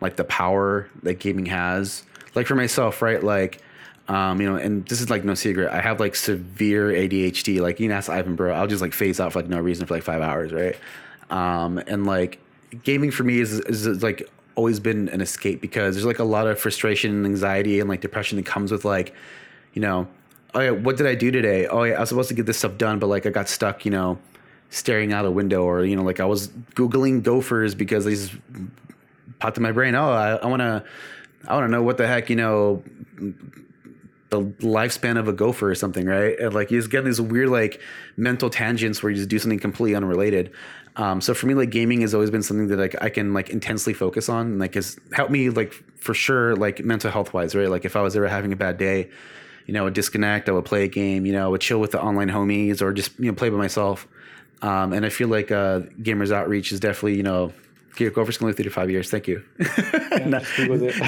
like 0.00 0.16
the 0.16 0.24
power 0.24 0.88
that 1.02 1.18
gaming 1.18 1.46
has. 1.46 2.04
Like 2.34 2.46
for 2.46 2.54
myself, 2.54 3.02
right? 3.02 3.22
Like, 3.22 3.60
um, 4.06 4.40
you 4.40 4.48
know, 4.48 4.56
and 4.56 4.86
this 4.86 5.00
is 5.00 5.10
like 5.10 5.24
no 5.24 5.34
secret. 5.34 5.70
I 5.70 5.80
have 5.80 5.98
like 5.98 6.14
severe 6.14 6.88
ADHD. 6.88 7.60
Like 7.60 7.80
you 7.80 7.88
can 7.88 7.96
ask 7.96 8.08
Ivan, 8.08 8.36
bro. 8.36 8.54
I'll 8.54 8.68
just 8.68 8.82
like 8.82 8.94
phase 8.94 9.18
out 9.18 9.32
for 9.32 9.40
like 9.40 9.48
no 9.48 9.58
reason 9.58 9.86
for 9.86 9.94
like 9.94 10.04
five 10.04 10.22
hours, 10.22 10.52
right? 10.52 10.76
Um, 11.30 11.78
and 11.78 12.06
like 12.06 12.38
gaming 12.84 13.10
for 13.10 13.24
me 13.24 13.40
is, 13.40 13.58
is, 13.60 13.86
is 13.86 14.02
like 14.02 14.30
always 14.58 14.80
been 14.80 15.08
an 15.10 15.20
escape 15.20 15.60
because 15.60 15.94
there's 15.94 16.04
like 16.04 16.18
a 16.18 16.24
lot 16.24 16.48
of 16.48 16.58
frustration 16.58 17.12
and 17.12 17.24
anxiety 17.24 17.78
and 17.78 17.88
like 17.88 18.00
depression 18.00 18.34
that 18.36 18.44
comes 18.44 18.72
with 18.72 18.84
like, 18.84 19.14
you 19.72 19.80
know, 19.80 20.08
oh 20.52 20.60
yeah, 20.60 20.70
what 20.70 20.96
did 20.96 21.06
I 21.06 21.14
do 21.14 21.30
today? 21.30 21.68
Oh 21.68 21.84
yeah, 21.84 21.94
I 21.94 22.00
was 22.00 22.08
supposed 22.08 22.28
to 22.30 22.34
get 22.34 22.44
this 22.44 22.58
stuff 22.58 22.76
done, 22.76 22.98
but 22.98 23.06
like 23.06 23.24
I 23.24 23.30
got 23.30 23.48
stuck, 23.48 23.84
you 23.84 23.92
know, 23.92 24.18
staring 24.70 25.12
out 25.12 25.24
a 25.24 25.30
window 25.30 25.62
or 25.62 25.84
you 25.84 25.94
know, 25.94 26.02
like 26.02 26.18
I 26.18 26.24
was 26.24 26.48
googling 26.74 27.22
gophers 27.22 27.76
because 27.76 28.04
they 28.04 28.16
just 28.16 28.32
popped 29.38 29.56
in 29.56 29.62
my 29.62 29.70
brain. 29.70 29.94
Oh, 29.94 30.10
I, 30.10 30.32
I 30.32 30.46
want 30.46 30.60
to, 30.60 30.82
I 31.46 31.54
want 31.54 31.66
to 31.66 31.70
know 31.70 31.84
what 31.84 31.96
the 31.96 32.08
heck, 32.08 32.28
you 32.28 32.34
know, 32.34 32.82
the 34.30 34.40
lifespan 34.40 35.18
of 35.18 35.28
a 35.28 35.32
gopher 35.32 35.70
or 35.70 35.76
something, 35.76 36.04
right? 36.04 36.36
And 36.36 36.52
like 36.52 36.72
you 36.72 36.80
just 36.80 36.90
get 36.90 37.04
these 37.04 37.20
weird 37.20 37.48
like 37.48 37.80
mental 38.16 38.50
tangents 38.50 39.04
where 39.04 39.10
you 39.10 39.16
just 39.16 39.28
do 39.28 39.38
something 39.38 39.60
completely 39.60 39.94
unrelated. 39.94 40.50
Um, 40.98 41.20
so 41.20 41.32
for 41.32 41.46
me, 41.46 41.54
like 41.54 41.70
gaming 41.70 42.00
has 42.00 42.12
always 42.12 42.30
been 42.30 42.42
something 42.42 42.66
that 42.68 42.78
like 42.78 43.00
I 43.00 43.08
can 43.08 43.32
like 43.32 43.50
intensely 43.50 43.94
focus 43.94 44.28
on, 44.28 44.46
and 44.46 44.58
like 44.58 44.74
has 44.74 44.98
helped 45.12 45.30
me 45.30 45.48
like 45.48 45.72
for 45.96 46.12
sure, 46.12 46.56
like 46.56 46.84
mental 46.84 47.10
health 47.10 47.32
wise, 47.32 47.54
right? 47.54 47.70
Like 47.70 47.84
if 47.84 47.94
I 47.94 48.02
was 48.02 48.16
ever 48.16 48.26
having 48.26 48.52
a 48.52 48.56
bad 48.56 48.78
day, 48.78 49.08
you 49.66 49.74
know, 49.74 49.82
I 49.82 49.84
would 49.84 49.94
disconnect, 49.94 50.48
I 50.48 50.52
would 50.52 50.64
play 50.64 50.82
a 50.82 50.88
game, 50.88 51.24
you 51.24 51.32
know, 51.32 51.44
I 51.44 51.48
would 51.48 51.60
chill 51.60 51.78
with 51.78 51.92
the 51.92 52.02
online 52.02 52.28
homies 52.28 52.82
or 52.82 52.92
just 52.92 53.16
you 53.18 53.26
know 53.26 53.34
play 53.34 53.48
by 53.48 53.56
myself. 53.56 54.08
Um, 54.60 54.92
and 54.92 55.06
I 55.06 55.08
feel 55.08 55.28
like 55.28 55.52
uh, 55.52 55.80
Gamers 56.02 56.32
Outreach 56.32 56.72
is 56.72 56.80
definitely 56.80 57.16
you 57.16 57.22
know 57.22 57.52
Gear 57.98 58.10
Gopher's 58.10 58.38
gonna 58.38 58.50
live 58.50 58.56
three 58.56 58.64
to 58.64 58.70
five 58.70 58.92
years. 58.92 59.10
Thank 59.10 59.26
you. 59.26 59.42
now, 60.24 60.40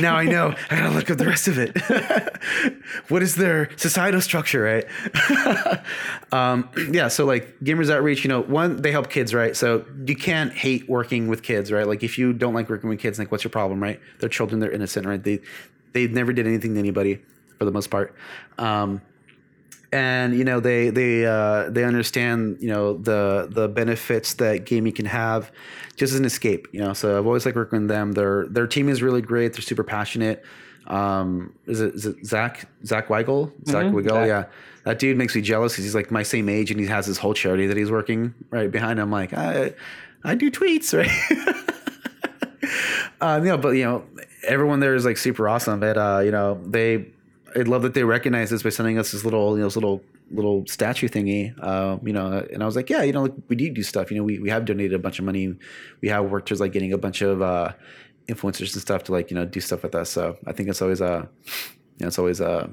now 0.00 0.16
I 0.16 0.24
know. 0.24 0.56
I 0.70 0.76
gotta 0.76 0.90
look 0.92 1.08
up 1.08 1.18
the 1.18 1.26
rest 1.26 1.46
of 1.46 1.56
it. 1.56 1.76
what 3.08 3.22
is 3.22 3.36
their 3.36 3.70
societal 3.76 4.20
structure, 4.20 4.62
right? 4.62 5.80
um, 6.32 6.68
yeah. 6.90 7.06
So 7.06 7.26
like 7.26 7.60
Gamers 7.60 7.90
Outreach, 7.90 8.24
you 8.24 8.28
know, 8.28 8.40
one 8.40 8.82
they 8.82 8.90
help 8.90 9.08
kids, 9.08 9.32
right? 9.32 9.56
So 9.56 9.84
you 10.04 10.16
can't 10.16 10.52
hate 10.52 10.88
working 10.88 11.28
with 11.28 11.44
kids, 11.44 11.70
right? 11.70 11.86
Like 11.86 12.02
if 12.02 12.18
you 12.18 12.32
don't 12.32 12.54
like 12.54 12.68
working 12.68 12.90
with 12.90 12.98
kids, 12.98 13.20
like 13.20 13.30
what's 13.30 13.44
your 13.44 13.52
problem, 13.52 13.80
right? 13.80 14.00
They're 14.18 14.28
children. 14.28 14.58
They're 14.58 14.72
innocent, 14.72 15.06
right? 15.06 15.22
They 15.22 15.40
they 15.92 16.08
never 16.08 16.32
did 16.32 16.48
anything 16.48 16.74
to 16.74 16.80
anybody 16.80 17.22
for 17.56 17.66
the 17.66 17.70
most 17.70 17.88
part. 17.88 18.16
Um, 18.58 19.00
and 19.92 20.34
you 20.36 20.44
know 20.44 20.60
they 20.60 20.90
they 20.90 21.26
uh, 21.26 21.68
they 21.70 21.84
understand 21.84 22.58
you 22.60 22.68
know 22.68 22.94
the 22.96 23.48
the 23.50 23.68
benefits 23.68 24.34
that 24.34 24.64
gaming 24.64 24.92
can 24.92 25.06
have 25.06 25.50
just 25.96 26.12
as 26.12 26.18
an 26.18 26.24
escape 26.24 26.68
you 26.72 26.80
know? 26.80 26.92
So 26.92 27.18
i've 27.18 27.26
always 27.26 27.44
liked 27.44 27.56
working 27.56 27.80
with 27.80 27.88
them. 27.88 28.12
Their 28.12 28.46
their 28.48 28.66
team 28.66 28.88
is 28.88 29.02
really 29.02 29.22
great. 29.22 29.52
They're 29.52 29.62
super 29.62 29.84
passionate. 29.84 30.44
Um 30.86 31.52
is 31.66 31.80
it, 31.80 31.94
is 31.94 32.06
it 32.06 32.24
zach 32.24 32.66
zach 32.84 33.08
Wigal? 33.08 33.52
Zach 33.66 33.86
Mhm, 33.86 33.92
Wigal 33.94 34.26
yeah. 34.26 34.44
That 34.84 34.98
dude 34.98 35.16
makes 35.18 35.34
me 35.34 35.42
jealous 35.42 35.76
'cause 35.76 35.84
he's 35.84 35.94
like 35.94 36.10
my 36.10 36.22
same 36.22 36.48
age 36.48 36.70
and 36.70 36.80
he 36.80 36.86
has 36.86 37.04
his 37.06 37.18
whole 37.18 37.34
charity 37.34 37.66
that 37.66 37.76
he's 37.76 37.90
working 37.90 38.32
right 38.50 38.70
behind. 38.70 38.98
Him 38.98 39.10
like 39.10 39.32
i 39.34 39.72
i 40.24 40.34
do 40.34 40.50
tweets 40.50 40.92
right? 40.98 41.56
Um, 43.22 43.44
you 43.44 43.50
know, 43.50 43.58
but 43.58 43.70
you 43.70 43.84
know, 43.84 44.04
everyone 44.46 44.80
there 44.80 44.94
is 44.94 45.04
like 45.04 45.18
super 45.18 45.46
awesome. 45.48 45.80
But 45.80 45.98
uh, 45.98 46.20
you 46.24 46.30
know, 46.30 46.58
they 46.64 47.06
I 47.56 47.60
love 47.60 47.82
that 47.82 47.94
they 47.94 48.04
recognize 48.04 48.50
this 48.50 48.62
by 48.62 48.70
sending 48.70 48.98
us 48.98 49.12
this 49.12 49.24
little, 49.24 49.52
you 49.52 49.60
know, 49.60 49.66
this 49.66 49.76
little 49.76 50.02
little 50.30 50.64
statue 50.66 51.08
thingy. 51.08 51.54
Uh, 51.60 51.98
you 52.04 52.12
know, 52.12 52.46
and 52.52 52.62
I 52.62 52.66
was 52.66 52.76
like, 52.76 52.88
yeah, 52.90 53.02
you 53.02 53.12
know, 53.12 53.22
like, 53.22 53.34
we 53.48 53.56
do 53.56 53.70
do 53.70 53.82
stuff. 53.82 54.10
You 54.10 54.18
know, 54.18 54.24
we 54.24 54.38
we 54.38 54.50
have 54.50 54.64
donated 54.64 54.94
a 54.94 54.98
bunch 54.98 55.18
of 55.18 55.24
money. 55.24 55.54
We 56.00 56.08
have 56.08 56.30
worked 56.30 56.48
towards 56.48 56.60
like 56.60 56.72
getting 56.72 56.92
a 56.92 56.98
bunch 56.98 57.22
of 57.22 57.42
uh, 57.42 57.72
influencers 58.28 58.72
and 58.72 58.82
stuff 58.82 59.04
to 59.04 59.12
like 59.12 59.30
you 59.30 59.34
know 59.34 59.44
do 59.44 59.60
stuff 59.60 59.82
with 59.82 59.94
us. 59.94 60.10
So 60.10 60.38
I 60.46 60.52
think 60.52 60.68
it's 60.68 60.82
always 60.82 61.00
uh, 61.00 61.26
you 61.44 62.04
know, 62.04 62.06
it's 62.08 62.18
always 62.18 62.40
uh, 62.40 62.68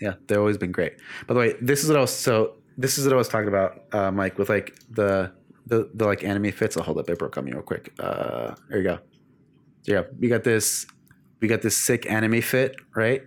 yeah, 0.00 0.14
they've 0.26 0.38
always 0.38 0.58
been 0.58 0.72
great. 0.72 0.94
By 1.26 1.34
the 1.34 1.40
way, 1.40 1.54
this 1.60 1.82
is 1.82 1.88
what 1.88 1.98
I 1.98 2.00
was 2.00 2.12
so 2.12 2.54
this 2.76 2.98
is 2.98 3.04
what 3.04 3.12
I 3.12 3.16
was 3.16 3.28
talking 3.28 3.48
about, 3.48 3.82
uh, 3.92 4.10
Mike, 4.10 4.38
with 4.38 4.48
like 4.48 4.78
the 4.90 5.32
the 5.66 5.90
the 5.94 6.06
like 6.06 6.24
anime 6.24 6.52
fits. 6.52 6.76
I'll 6.76 6.84
hold 6.84 6.98
up, 6.98 7.08
it 7.10 7.18
broke 7.18 7.36
on 7.36 7.44
me 7.44 7.52
real 7.52 7.62
quick. 7.62 7.92
Uh, 7.98 8.54
there 8.68 8.78
you 8.78 8.84
go. 8.84 8.98
So 9.82 9.92
yeah, 9.92 10.02
we 10.18 10.28
got 10.28 10.44
this. 10.44 10.86
We 11.40 11.48
got 11.48 11.62
this 11.62 11.76
sick 11.76 12.10
anime 12.10 12.40
fit, 12.42 12.76
right? 12.94 13.22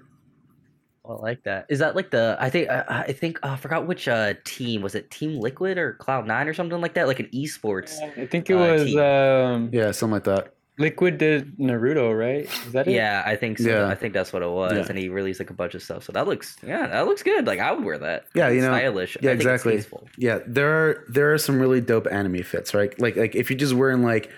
I 1.03 1.14
like 1.14 1.43
that. 1.43 1.66
Is 1.70 1.80
that 1.80 1.95
like 1.95 2.12
the? 2.12 2.38
I 2.39 2.49
think 2.49 2.70
I, 2.70 3.05
I 3.07 3.12
think 3.12 3.39
uh, 3.43 3.49
I 3.49 3.55
forgot 3.57 3.88
which 3.88 4.07
uh 4.07 4.36
team 4.45 4.82
was 4.82 4.93
it? 4.95 5.09
Team 5.09 5.39
Liquid 5.39 5.78
or 5.78 5.93
Cloud 5.93 6.28
Nine 6.28 6.47
or 6.47 6.53
something 6.53 6.80
like 6.80 6.93
that? 6.93 7.07
Like 7.07 7.20
an 7.20 7.28
esports. 7.34 7.99
I 8.18 8.26
think 8.28 8.49
it 8.49 8.53
Uh, 8.53 8.59
was 8.74 8.84
team. 8.86 8.99
um, 8.99 9.70
Yeah, 9.74 9.91
something 9.91 10.14
like 10.14 10.24
that. 10.26 10.53
Liquid 10.78 11.18
did 11.18 11.57
Naruto, 11.57 12.18
right? 12.18 12.45
Is 12.66 12.72
that 12.72 12.88
it? 12.88 12.93
Yeah, 12.93 13.24
I 13.26 13.36
think 13.36 13.59
so. 13.59 13.70
Yeah. 13.70 13.88
I 13.88 13.93
think 13.95 14.14
that's 14.14 14.32
what 14.32 14.41
it 14.41 14.49
was, 14.49 14.74
Yeah. 14.74 14.86
and 14.89 14.97
he 14.97 15.09
released 15.09 15.39
like 15.39 15.49
a 15.49 15.53
bunch 15.53 15.76
of 15.76 15.84
stuff. 15.84 16.03
So 16.03 16.12
that 16.14 16.28
looks, 16.28 16.55
yeah, 16.66 16.88
that 16.88 17.05
looks 17.05 17.22
good. 17.24 17.45
Like 17.45 17.59
I 17.59 17.72
would 17.72 17.84
wear 17.84 17.97
that. 17.99 18.26
Yeah, 18.34 18.47
you 18.49 18.59
It's 18.59 18.66
know, 18.68 18.72
stylish. 18.78 19.18
yeah, 19.22 19.32
I 19.32 19.34
exactly. 19.34 19.84
Yeah, 20.18 20.39
there 20.47 20.70
are 20.72 21.05
there 21.09 21.34
are 21.34 21.38
some 21.38 21.59
really 21.59 21.82
dope 21.82 22.07
anime 22.09 22.41
fits, 22.43 22.74
right? 22.74 22.97
Like 23.01 23.16
like 23.16 23.36
if 23.36 23.49
you're 23.49 23.59
just 23.59 23.74
wearing 23.74 24.03
like 24.03 24.32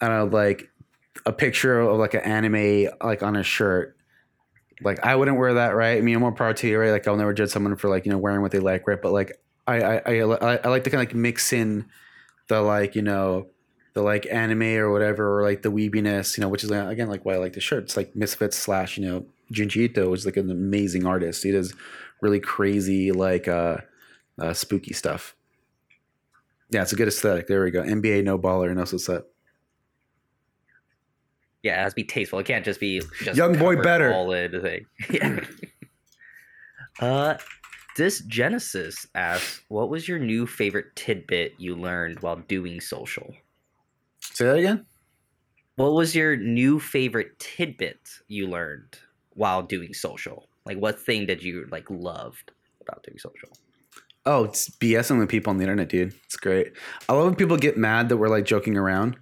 I 0.00 0.08
don't 0.08 0.30
know, 0.30 0.36
like 0.36 0.69
a 1.26 1.32
picture 1.32 1.80
of 1.80 1.98
like 1.98 2.14
an 2.14 2.20
anime 2.20 2.88
like 3.02 3.22
on 3.22 3.36
a 3.36 3.42
shirt. 3.42 3.96
Like 4.82 5.04
I 5.04 5.14
wouldn't 5.14 5.38
wear 5.38 5.54
that, 5.54 5.74
right? 5.74 5.98
I 5.98 6.00
mean, 6.00 6.14
I'm 6.14 6.20
more 6.20 6.32
proud 6.32 6.56
to 6.58 6.68
you, 6.68 6.78
right? 6.78 6.90
Like 6.90 7.06
I'll 7.06 7.16
never 7.16 7.34
judge 7.34 7.50
someone 7.50 7.76
for 7.76 7.88
like 7.88 8.06
you 8.06 8.12
know 8.12 8.18
wearing 8.18 8.40
what 8.40 8.52
they 8.52 8.60
like, 8.60 8.86
right? 8.86 9.00
But 9.00 9.12
like 9.12 9.38
I 9.66 9.82
I 9.82 9.96
I, 9.98 10.56
I, 10.56 10.68
like 10.68 10.84
to 10.84 10.90
kind 10.90 11.02
of 11.02 11.08
like 11.08 11.14
mix 11.14 11.52
in 11.52 11.86
the 12.48 12.60
like 12.62 12.94
you 12.94 13.02
know 13.02 13.48
the 13.94 14.02
like 14.02 14.26
anime 14.30 14.62
or 14.62 14.90
whatever 14.90 15.38
or 15.38 15.42
like 15.42 15.62
the 15.62 15.70
weebiness, 15.70 16.36
you 16.36 16.42
know, 16.42 16.48
which 16.48 16.64
is 16.64 16.70
uh, 16.70 16.86
again 16.86 17.08
like 17.08 17.24
why 17.24 17.34
I 17.34 17.38
like 17.38 17.52
the 17.52 17.60
shirt. 17.60 17.84
It's 17.84 17.96
like 17.96 18.16
Misfits 18.16 18.56
slash 18.56 18.96
you 18.96 19.06
know 19.06 19.26
Junji 19.52 19.82
Ito 19.82 20.12
is 20.14 20.24
like 20.24 20.36
an 20.36 20.50
amazing 20.50 21.06
artist. 21.06 21.42
He 21.42 21.50
does 21.50 21.74
really 22.20 22.40
crazy 22.40 23.12
like 23.12 23.48
uh, 23.48 23.78
uh 24.40 24.54
spooky 24.54 24.94
stuff. 24.94 25.34
Yeah, 26.70 26.82
it's 26.82 26.92
a 26.92 26.96
good 26.96 27.08
aesthetic. 27.08 27.48
There 27.48 27.62
we 27.64 27.70
go. 27.70 27.82
NBA 27.82 28.24
no 28.24 28.38
baller, 28.38 28.74
no 28.74 28.84
set. 28.84 29.24
Yeah, 31.62 31.80
it 31.80 31.84
has 31.84 31.92
to 31.92 31.96
be 31.96 32.04
tasteful. 32.04 32.38
It 32.38 32.46
can't 32.46 32.64
just 32.64 32.80
be 32.80 33.02
just 33.22 33.36
Young 33.36 33.58
boy 33.58 33.82
better. 33.82 34.12
all 34.12 34.32
in 34.32 34.60
thing. 34.62 34.86
Yeah. 35.10 35.40
uh, 37.00 37.34
this 37.96 38.20
Genesis 38.20 39.06
asks, 39.14 39.60
"What 39.68 39.90
was 39.90 40.08
your 40.08 40.18
new 40.18 40.46
favorite 40.46 40.96
tidbit 40.96 41.54
you 41.58 41.76
learned 41.76 42.20
while 42.20 42.36
doing 42.36 42.80
social?" 42.80 43.34
Say 44.20 44.46
that 44.46 44.56
again. 44.56 44.86
What 45.76 45.92
was 45.92 46.14
your 46.14 46.36
new 46.36 46.78
favorite 46.78 47.38
tidbit 47.38 48.00
you 48.28 48.46
learned 48.46 48.98
while 49.30 49.62
doing 49.62 49.94
social? 49.94 50.46
Like, 50.66 50.78
what 50.78 51.00
thing 51.00 51.26
did 51.26 51.42
you 51.42 51.66
like 51.70 51.90
loved 51.90 52.52
about 52.80 53.02
doing 53.02 53.18
social? 53.18 53.48
Oh, 54.26 54.44
it's 54.44 54.68
BSing 54.68 55.18
with 55.18 55.30
people 55.30 55.50
on 55.50 55.56
the 55.56 55.64
internet, 55.64 55.88
dude. 55.88 56.14
It's 56.26 56.36
great. 56.36 56.72
I 57.08 57.14
love 57.14 57.24
when 57.24 57.34
people 57.34 57.56
get 57.56 57.78
mad 57.78 58.10
that 58.10 58.18
we're 58.18 58.28
like 58.28 58.44
joking 58.44 58.76
around. 58.76 59.16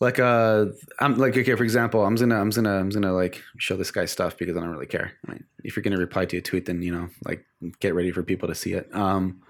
Like 0.00 0.20
uh 0.20 0.66
I'm 1.00 1.18
like 1.18 1.36
okay, 1.36 1.54
for 1.56 1.64
example, 1.64 2.04
I'm 2.04 2.14
gonna 2.14 2.40
I'm 2.40 2.50
gonna 2.50 2.78
I'm 2.78 2.88
gonna 2.88 3.12
like 3.12 3.42
show 3.58 3.76
this 3.76 3.90
guy 3.90 4.04
stuff 4.04 4.38
because 4.38 4.56
I 4.56 4.60
don't 4.60 4.70
really 4.70 4.86
care. 4.86 5.12
I 5.26 5.32
mean, 5.32 5.44
if 5.64 5.74
you're 5.74 5.82
gonna 5.82 5.98
reply 5.98 6.24
to 6.26 6.36
a 6.36 6.40
tweet, 6.40 6.66
then 6.66 6.82
you 6.82 6.92
know, 6.92 7.08
like 7.24 7.44
get 7.80 7.94
ready 7.94 8.12
for 8.12 8.22
people 8.22 8.48
to 8.48 8.54
see 8.54 8.74
it. 8.74 8.88
Um 8.94 9.42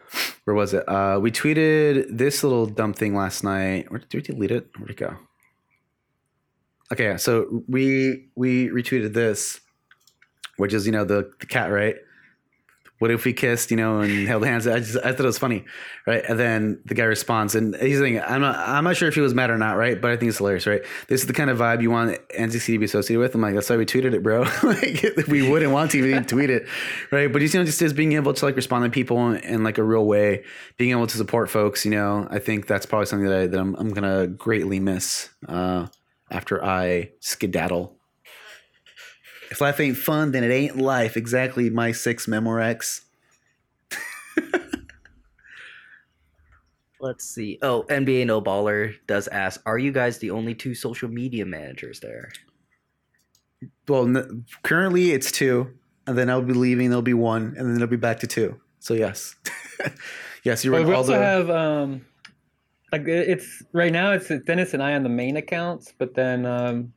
where 0.45 0.55
was 0.55 0.73
it? 0.73 0.89
Uh 0.89 1.19
we 1.21 1.31
tweeted 1.31 2.07
this 2.17 2.43
little 2.43 2.65
dumb 2.65 2.95
thing 2.95 3.15
last 3.15 3.45
night. 3.45 3.91
Where 3.91 4.01
did 4.01 4.15
we 4.15 4.23
delete 4.23 4.51
it? 4.51 4.71
Where'd 4.79 4.91
it 4.91 4.97
go? 4.97 5.17
Okay, 6.91 7.19
so 7.19 7.63
we 7.69 8.29
we 8.35 8.69
retweeted 8.69 9.13
this, 9.13 9.61
which 10.57 10.73
is, 10.73 10.87
you 10.87 10.93
know, 10.93 11.05
the, 11.05 11.31
the 11.41 11.47
cat, 11.47 11.71
right? 11.71 11.97
What 12.99 13.11
if 13.11 13.25
we 13.25 13.33
kissed, 13.33 13.71
you 13.71 13.77
know, 13.77 14.01
and 14.01 14.27
held 14.27 14.45
hands? 14.45 14.67
I 14.67 14.81
just 14.81 14.97
I 14.97 15.13
thought 15.13 15.21
it 15.21 15.25
was 15.25 15.39
funny, 15.39 15.65
right? 16.07 16.25
And 16.29 16.39
then 16.39 16.81
the 16.85 16.95
guy 16.95 17.05
responds, 17.05 17.55
and 17.55 17.75
he's 17.77 17.99
saying, 17.99 18.21
I'm 18.21 18.41
not 18.41 18.57
I'm 18.57 18.85
not 18.85 18.97
sure 18.97 19.09
if 19.09 19.15
he 19.15 19.21
was 19.21 19.35
mad 19.35 19.51
or 19.51 19.59
not, 19.59 19.77
right? 19.77 20.01
But 20.01 20.11
I 20.11 20.17
think 20.17 20.31
it's 20.31 20.39
hilarious, 20.39 20.67
right? 20.67 20.83
This 21.09 21.21
is 21.21 21.27
the 21.27 21.33
kind 21.33 21.51
of 21.51 21.59
vibe 21.59 21.83
you 21.83 21.91
want 21.91 22.19
NCC 22.31 22.67
to 22.67 22.79
be 22.79 22.85
associated 22.85 23.21
with. 23.21 23.35
I'm 23.35 23.41
like, 23.41 23.55
that's 23.55 23.71
why 23.71 23.77
we 23.77 23.87
tweeted 23.87 24.15
it, 24.15 24.23
bro. 24.23 24.43
like 24.63 25.27
we 25.29 25.49
wouldn't 25.49 25.73
want 25.73 25.93
to 25.93 25.99
even 25.99 26.25
tweet 26.25 26.51
it, 26.51 26.67
right? 27.11 27.33
But 27.33 27.43
you 27.43 27.49
know, 27.59 27.65
just 27.65 27.81
as 27.83 27.93
being 27.93 28.13
able 28.13 28.35
to 28.35 28.45
like 28.45 28.57
respond 28.57 28.85
to 28.85 28.91
people 28.91 29.31
in, 29.31 29.37
in 29.45 29.65
like 29.65 29.79
a 29.79 29.85
real 29.85 30.07
way, 30.07 30.45
being 30.77 30.91
able 30.91 31.07
to 31.07 31.17
support 31.17 31.51
folks, 31.51 31.85
you 31.85 31.91
know, 31.91 32.27
I 32.31 32.39
think 32.39 32.67
that's 32.67 32.87
probably 32.87 33.07
something 33.07 33.29
that, 33.29 33.39
I, 33.39 33.47
that 33.47 33.61
I'm 33.61 33.75
I'm 33.77 33.91
gonna 33.91 34.27
greatly 34.27 34.81
miss 34.81 35.31
uh, 35.47 35.87
after 36.31 36.65
I 36.65 37.11
skedaddle. 37.21 37.98
If 39.51 39.61
life 39.61 39.81
ain't 39.81 39.97
fun, 39.97 40.33
then 40.33 40.45
it 40.45 40.53
ain't 40.53 40.77
life. 40.77 41.17
Exactly, 41.17 41.71
my 41.71 41.93
six 41.93 42.27
Memorex. 42.27 43.03
Let's 47.01 47.25
see. 47.25 47.59
Oh, 47.63 47.85
NBA 47.89 48.27
No 48.27 48.43
Baller 48.43 48.95
does 49.07 49.29
ask, 49.29 49.63
"Are 49.65 49.79
you 49.79 49.93
guys 49.93 50.19
the 50.19 50.31
only 50.33 50.55
two 50.55 50.75
social 50.75 51.09
media 51.09 51.47
managers 51.47 52.01
there?" 52.01 52.31
well, 53.89 54.05
n- 54.05 54.45
currently 54.63 55.13
it's 55.13 55.33
two, 55.33 55.73
and 56.07 56.17
then 56.17 56.31
I'll 56.31 56.43
be 56.43 56.53
leaving. 56.53 56.91
There'll 56.91 57.03
be 57.03 57.15
one, 57.15 57.55
and 57.57 57.69
then 57.69 57.77
it'll 57.77 57.89
be 57.89 57.97
back 57.97 58.21
to 58.21 58.27
two. 58.27 58.61
So 58.81 58.95
yes, 58.95 59.35
yes, 60.45 60.65
you're 60.65 60.75
right. 60.75 60.87
we 60.87 60.95
also 60.95 61.13
the. 61.13 61.19
have 61.19 61.51
um, 61.51 62.05
like 62.93 63.07
it's 63.07 63.63
right 63.73 63.93
now 63.93 64.13
it's 64.13 64.31
Dennis 64.47 64.75
and 64.75 64.83
I 64.83 64.95
on 64.95 65.03
the 65.03 65.09
main 65.09 65.37
accounts, 65.37 65.93
but 65.99 66.15
then 66.15 66.47
um, 66.47 66.93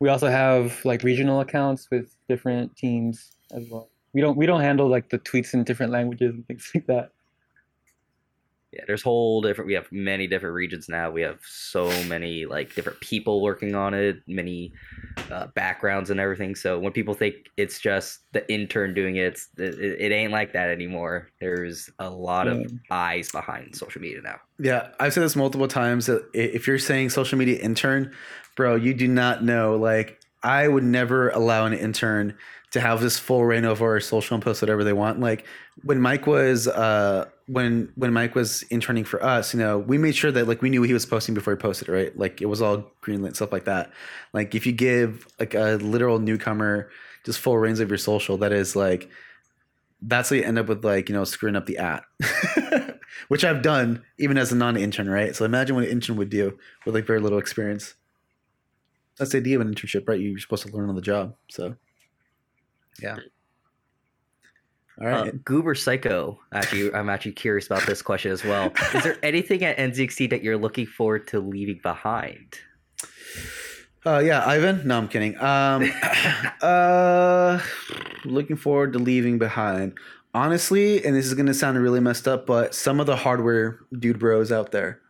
we 0.00 0.08
also 0.08 0.28
have 0.28 0.82
like 0.84 1.02
regional 1.02 1.40
accounts 1.40 1.88
with 1.90 2.16
different 2.28 2.74
teams 2.76 3.36
as 3.52 3.68
well. 3.70 3.90
We 4.12 4.20
don't 4.20 4.36
we 4.36 4.46
don't 4.46 4.62
handle 4.62 4.88
like 4.88 5.10
the 5.10 5.18
tweets 5.18 5.54
in 5.54 5.62
different 5.62 5.92
languages 5.92 6.34
and 6.34 6.46
things 6.46 6.70
like 6.74 6.86
that. 6.86 7.10
Yeah, 8.72 8.84
there's 8.86 9.02
whole 9.02 9.42
different. 9.42 9.66
We 9.66 9.74
have 9.74 9.90
many 9.90 10.28
different 10.28 10.54
regions 10.54 10.88
now. 10.88 11.10
We 11.10 11.22
have 11.22 11.40
so 11.44 11.88
many 12.04 12.46
like 12.46 12.72
different 12.74 13.00
people 13.00 13.42
working 13.42 13.74
on 13.74 13.94
it, 13.94 14.22
many 14.28 14.72
uh, 15.28 15.48
backgrounds 15.48 16.10
and 16.10 16.20
everything. 16.20 16.54
So 16.54 16.78
when 16.78 16.92
people 16.92 17.14
think 17.14 17.34
it's 17.56 17.80
just 17.80 18.20
the 18.32 18.48
intern 18.52 18.94
doing 18.94 19.16
it, 19.16 19.24
it's, 19.24 19.48
it, 19.58 19.74
it 20.00 20.12
ain't 20.12 20.30
like 20.30 20.52
that 20.52 20.68
anymore. 20.68 21.30
There's 21.40 21.90
a 21.98 22.08
lot 22.08 22.46
of 22.46 22.70
eyes 22.92 23.32
behind 23.32 23.74
social 23.74 24.00
media 24.00 24.20
now. 24.22 24.38
Yeah, 24.60 24.88
I've 25.00 25.14
said 25.14 25.24
this 25.24 25.34
multiple 25.34 25.66
times. 25.66 26.06
That 26.06 26.28
if 26.32 26.68
you're 26.68 26.78
saying 26.78 27.10
social 27.10 27.38
media 27.38 27.58
intern, 27.58 28.14
bro, 28.54 28.76
you 28.76 28.94
do 28.94 29.08
not 29.08 29.42
know. 29.42 29.74
Like, 29.74 30.20
I 30.44 30.68
would 30.68 30.84
never 30.84 31.30
allow 31.30 31.66
an 31.66 31.72
intern 31.72 32.36
to 32.70 32.80
have 32.80 33.00
this 33.00 33.18
full 33.18 33.44
reign 33.44 33.64
over 33.64 33.84
our 33.84 34.00
social 34.00 34.34
and 34.34 34.44
post 34.44 34.62
whatever 34.62 34.84
they 34.84 34.92
want. 34.92 35.20
Like 35.20 35.44
when 35.82 36.00
Mike 36.00 36.26
was 36.26 36.68
uh 36.68 37.28
when 37.50 37.90
when 37.96 38.12
Mike 38.12 38.36
was 38.36 38.62
interning 38.64 39.04
for 39.04 39.22
us, 39.24 39.52
you 39.52 39.58
know, 39.58 39.76
we 39.76 39.98
made 39.98 40.14
sure 40.14 40.30
that 40.30 40.46
like 40.46 40.62
we 40.62 40.70
knew 40.70 40.82
he 40.82 40.92
was 40.92 41.04
posting 41.04 41.34
before 41.34 41.52
he 41.52 41.58
posted, 41.58 41.88
right? 41.88 42.16
Like 42.16 42.40
it 42.40 42.46
was 42.46 42.62
all 42.62 42.92
greenlit 43.02 43.34
stuff 43.34 43.50
like 43.50 43.64
that. 43.64 43.90
Like 44.32 44.54
if 44.54 44.66
you 44.66 44.72
give 44.72 45.26
like 45.40 45.54
a 45.54 45.76
literal 45.82 46.20
newcomer 46.20 46.90
just 47.24 47.40
full 47.40 47.58
reins 47.58 47.80
of 47.80 47.88
your 47.88 47.98
social, 47.98 48.36
that 48.38 48.52
is 48.52 48.76
like 48.76 49.10
that's 50.00 50.30
how 50.30 50.36
you 50.36 50.44
end 50.44 50.60
up 50.60 50.68
with 50.68 50.84
like 50.84 51.08
you 51.08 51.14
know 51.14 51.24
screwing 51.24 51.56
up 51.56 51.66
the 51.66 51.78
at. 51.78 52.04
Which 53.28 53.44
i've 53.44 53.62
done 53.62 54.02
even 54.18 54.38
as 54.38 54.52
a 54.52 54.56
non-intern 54.56 55.10
right? 55.10 55.34
So 55.34 55.44
imagine 55.44 55.74
what 55.74 55.84
an 55.84 55.90
intern 55.90 56.16
would 56.16 56.30
do 56.30 56.56
with 56.86 56.94
like 56.94 57.04
very 57.04 57.20
little 57.20 57.38
experience. 57.38 57.94
That's 59.18 59.32
the 59.32 59.38
idea 59.38 59.56
of 59.56 59.66
an 59.66 59.74
internship 59.74 60.08
right? 60.08 60.20
You're 60.20 60.38
supposed 60.38 60.66
to 60.66 60.72
learn 60.72 60.88
on 60.88 60.94
the 60.94 61.02
job 61.02 61.34
so. 61.50 61.74
Yeah 63.02 63.18
all 65.00 65.06
Uh, 65.06 65.30
Goober 65.44 65.74
Psycho. 65.74 66.38
Actually, 66.52 66.92
I'm 66.94 67.08
actually 67.08 67.32
curious 67.32 67.66
about 67.66 67.86
this 67.86 68.02
question 68.02 68.32
as 68.32 68.44
well. 68.44 68.72
Is 68.94 69.02
there 69.02 69.18
anything 69.22 69.64
at 69.64 69.76
NZXT 69.78 70.30
that 70.30 70.42
you're 70.42 70.58
looking 70.58 70.86
forward 70.86 71.26
to 71.28 71.40
leaving 71.40 71.80
behind? 71.82 72.58
uh, 74.06 74.18
yeah 74.18 74.44
ivan 74.46 74.86
no 74.86 74.98
i'm 74.98 75.08
kidding 75.08 75.38
um 75.40 75.90
uh 76.62 77.60
looking 78.24 78.56
forward 78.56 78.92
to 78.92 78.98
leaving 78.98 79.38
behind 79.38 79.92
honestly 80.34 81.04
and 81.04 81.14
this 81.14 81.26
is 81.26 81.34
going 81.34 81.46
to 81.46 81.54
sound 81.54 81.78
really 81.78 82.00
messed 82.00 82.26
up 82.26 82.46
but 82.46 82.74
some 82.74 83.00
of 83.00 83.06
the 83.06 83.16
hardware 83.16 83.80
dude 83.98 84.18
bros 84.18 84.50
out 84.50 84.72
there 84.72 85.00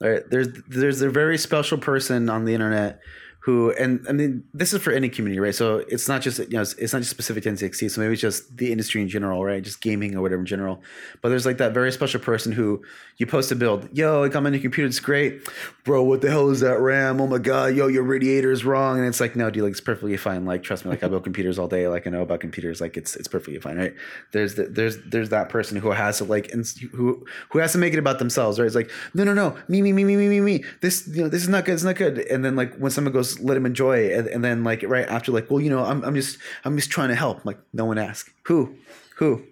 right 0.00 0.22
there's 0.30 0.48
there's 0.68 1.00
a 1.02 1.10
very 1.10 1.38
special 1.38 1.78
person 1.78 2.28
on 2.28 2.44
the 2.44 2.54
internet 2.54 3.00
who 3.46 3.70
and 3.78 4.04
I 4.08 4.12
mean 4.12 4.42
this 4.52 4.72
is 4.72 4.82
for 4.82 4.90
any 4.90 5.08
community, 5.08 5.38
right? 5.38 5.54
So 5.54 5.76
it's 5.86 6.08
not 6.08 6.20
just 6.20 6.40
you 6.40 6.48
know 6.48 6.62
it's, 6.62 6.72
it's 6.74 6.92
not 6.92 6.98
just 6.98 7.12
specific 7.12 7.44
to 7.44 7.50
NZXT, 7.50 7.92
so 7.92 8.00
maybe 8.00 8.14
it's 8.14 8.20
just 8.20 8.56
the 8.56 8.72
industry 8.72 9.00
in 9.00 9.08
general, 9.08 9.44
right? 9.44 9.62
Just 9.62 9.80
gaming 9.80 10.16
or 10.16 10.20
whatever 10.20 10.40
in 10.40 10.46
general. 10.46 10.82
But 11.22 11.28
there's 11.28 11.46
like 11.46 11.58
that 11.58 11.72
very 11.72 11.92
special 11.92 12.18
person 12.18 12.50
who 12.50 12.82
you 13.18 13.26
post 13.26 13.52
a 13.52 13.54
build, 13.54 13.88
yo, 13.96 14.24
I 14.24 14.28
got 14.30 14.42
my 14.42 14.50
new 14.50 14.58
computer, 14.58 14.88
it's 14.88 14.98
great, 14.98 15.48
bro. 15.84 16.02
What 16.02 16.22
the 16.22 16.28
hell 16.28 16.50
is 16.50 16.58
that 16.58 16.80
RAM? 16.80 17.20
Oh 17.20 17.28
my 17.28 17.38
god, 17.38 17.76
yo, 17.76 17.86
your 17.86 18.02
radiator 18.02 18.50
is 18.50 18.64
wrong, 18.64 18.98
and 18.98 19.06
it's 19.06 19.20
like 19.20 19.36
no, 19.36 19.48
dude, 19.48 19.62
like 19.62 19.70
it's 19.70 19.80
perfectly 19.80 20.16
fine. 20.16 20.44
Like 20.44 20.64
trust 20.64 20.84
me, 20.84 20.90
like 20.90 21.04
I 21.04 21.08
build 21.08 21.22
computers 21.22 21.56
all 21.56 21.68
day, 21.68 21.86
like 21.86 22.08
I 22.08 22.10
know 22.10 22.22
about 22.22 22.40
computers, 22.40 22.80
like 22.80 22.96
it's 22.96 23.14
it's 23.14 23.28
perfectly 23.28 23.60
fine, 23.60 23.78
right? 23.78 23.94
There's 24.32 24.56
the, 24.56 24.64
there's 24.64 24.98
there's 25.06 25.28
that 25.28 25.50
person 25.50 25.76
who 25.76 25.92
has 25.92 26.18
to 26.18 26.24
like 26.24 26.50
and 26.50 26.66
who 26.90 27.24
who 27.50 27.60
has 27.60 27.70
to 27.72 27.78
make 27.78 27.92
it 27.92 28.00
about 28.00 28.18
themselves, 28.18 28.58
right? 28.58 28.66
It's 28.66 28.74
like 28.74 28.90
no 29.14 29.22
no 29.22 29.34
no 29.34 29.56
me 29.68 29.82
me 29.82 29.92
me 29.92 30.02
me 30.02 30.16
me 30.16 30.28
me 30.28 30.40
me 30.40 30.64
this 30.80 31.06
you 31.06 31.22
know 31.22 31.28
this 31.28 31.42
is 31.42 31.48
not 31.48 31.64
good, 31.64 31.74
it's 31.74 31.84
not 31.84 31.94
good, 31.94 32.18
and 32.18 32.44
then 32.44 32.56
like 32.56 32.74
when 32.78 32.90
someone 32.90 33.12
goes 33.12 33.35
let 33.40 33.56
him 33.56 33.66
enjoy 33.66 33.98
it, 33.98 34.18
and, 34.18 34.28
and 34.28 34.44
then 34.44 34.64
like 34.64 34.82
right 34.86 35.08
after 35.08 35.32
like 35.32 35.50
well 35.50 35.60
you 35.60 35.70
know 35.70 35.84
I'm 35.84 36.04
I'm 36.04 36.14
just 36.14 36.38
I'm 36.64 36.76
just 36.76 36.90
trying 36.90 37.08
to 37.08 37.14
help, 37.16 37.44
like 37.44 37.58
no 37.72 37.84
one 37.84 37.98
asked 37.98 38.30
who 38.44 38.74
who 39.16 39.42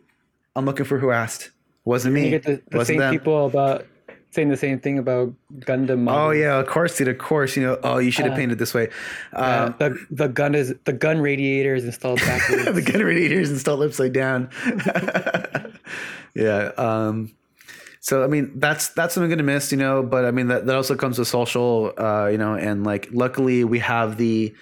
I'm 0.57 0.65
looking 0.65 0.87
for 0.87 0.99
who 0.99 1.11
asked 1.11 1.51
wasn't 1.85 2.15
me. 2.15 2.25
You 2.25 2.31
get 2.31 2.43
the, 2.45 2.63
the 2.71 2.77
wasn't 2.79 2.95
same 2.95 2.99
them. 3.01 3.15
people 3.15 3.47
about 3.47 3.87
saying 4.31 4.49
the 4.49 4.57
same 4.57 4.81
thing 4.81 4.99
about 4.99 5.33
Gundam. 5.61 6.11
Oh 6.11 6.31
yeah, 6.31 6.59
of 6.59 6.67
course, 6.67 6.97
dude. 6.97 7.09
Of 7.09 7.19
course, 7.19 7.57
you 7.57 7.63
know. 7.63 7.79
Oh, 7.85 7.99
you 7.99 8.11
should 8.11 8.25
have 8.25 8.35
Uh, 8.35 8.37
painted 8.37 8.59
this 8.59 8.75
way. 8.75 8.89
Uh, 9.33 9.69
the 9.79 9.97
the 10.11 10.29
gun 10.29 10.55
is 10.55 10.75
the 10.85 10.93
gun 10.93 11.21
radiator 11.21 11.75
is 11.75 11.85
installed 11.85 12.19
backwards. 12.27 12.65
the 12.73 12.83
gun 12.83 13.03
radiator 13.03 13.39
is 13.41 13.51
installed 13.51 13.83
upside 13.83 14.13
down. 14.13 14.51
yeah. 16.35 16.73
Um, 16.77 17.33
so 18.05 18.23
I 18.23 18.27
mean, 18.27 18.53
that's 18.57 18.89
that's 18.89 19.17
what 19.17 19.23
I'm 19.23 19.31
gonna 19.31 19.43
miss, 19.43 19.73
you 19.73 19.79
know. 19.79 20.03
But 20.03 20.27
I 20.27 20.31
mean, 20.31 20.49
that, 20.49 20.67
that 20.67 20.77
also 20.77 20.95
comes 20.95 21.19
with 21.19 21.27
social, 21.27 21.95
uh, 21.97 22.27
you 22.27 22.37
know. 22.37 22.55
And 22.55 22.85
like, 22.85 23.09
luckily, 23.13 23.65
we 23.65 23.79
have 23.79 24.19
the 24.19 24.55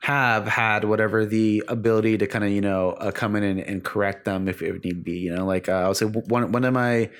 have 0.00 0.48
had 0.48 0.84
whatever 0.84 1.26
the 1.26 1.62
ability 1.68 2.16
to 2.16 2.26
kind 2.26 2.46
of 2.46 2.50
you 2.50 2.62
know 2.62 2.92
uh, 2.92 3.10
come 3.10 3.36
in 3.36 3.42
and, 3.42 3.60
and 3.60 3.84
correct 3.84 4.24
them 4.24 4.48
if 4.48 4.62
it 4.62 4.82
need 4.82 4.92
to 4.92 5.02
be. 5.02 5.18
You 5.18 5.36
know, 5.36 5.44
like 5.44 5.68
uh, 5.68 5.82
I'll 5.82 5.92
say 5.92 6.06
one 6.06 6.50
one 6.50 6.64
of 6.64 6.72
my 6.72 7.10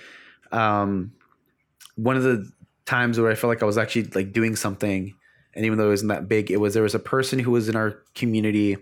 um, 0.52 1.12
one 1.96 2.16
of 2.16 2.22
the 2.22 2.50
times 2.86 3.20
where 3.20 3.30
I 3.30 3.34
felt 3.34 3.50
like 3.50 3.62
I 3.62 3.66
was 3.66 3.76
actually 3.76 4.04
like 4.14 4.32
doing 4.32 4.56
something, 4.56 5.14
and 5.54 5.66
even 5.66 5.76
though 5.76 5.88
it 5.88 5.90
wasn't 5.90 6.08
that 6.08 6.28
big, 6.28 6.50
it 6.50 6.60
was 6.60 6.72
there 6.72 6.82
was 6.82 6.94
a 6.94 6.98
person 6.98 7.38
who 7.38 7.50
was 7.50 7.68
in 7.68 7.76
our 7.76 8.02
community 8.14 8.78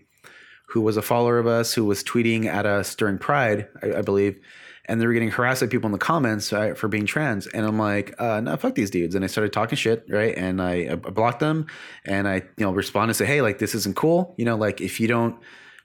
who 0.68 0.82
was 0.82 0.96
a 0.96 1.02
follower 1.02 1.40
of 1.40 1.48
us 1.48 1.74
who 1.74 1.84
was 1.84 2.04
tweeting 2.04 2.46
at 2.46 2.64
us 2.64 2.94
during 2.94 3.18
Pride, 3.18 3.66
I, 3.82 3.94
I 3.94 4.02
believe, 4.02 4.38
and 4.86 5.00
they 5.00 5.06
were 5.06 5.12
getting 5.12 5.30
harassed 5.30 5.60
by 5.60 5.66
people 5.66 5.86
in 5.86 5.92
the 5.92 5.98
comments 5.98 6.52
right, 6.52 6.76
for 6.78 6.88
being 6.88 7.06
trans. 7.06 7.46
And 7.48 7.66
I'm 7.66 7.78
like, 7.78 8.14
uh, 8.20 8.40
no, 8.40 8.56
fuck 8.56 8.74
these 8.74 8.90
dudes. 8.90 9.14
And 9.14 9.24
I 9.24 9.28
started 9.28 9.52
talking 9.52 9.76
shit, 9.76 10.06
right? 10.08 10.36
And 10.36 10.62
I, 10.62 10.88
I 10.90 10.94
blocked 10.94 11.40
them, 11.40 11.66
and 12.04 12.26
I, 12.26 12.36
you 12.56 12.64
know, 12.64 12.72
responded 12.72 13.10
and 13.10 13.16
say, 13.16 13.26
hey, 13.26 13.42
like 13.42 13.58
this 13.58 13.74
isn't 13.74 13.96
cool. 13.96 14.34
You 14.38 14.44
know, 14.44 14.56
like 14.56 14.80
if 14.80 14.98
you 15.00 15.08
don't 15.08 15.36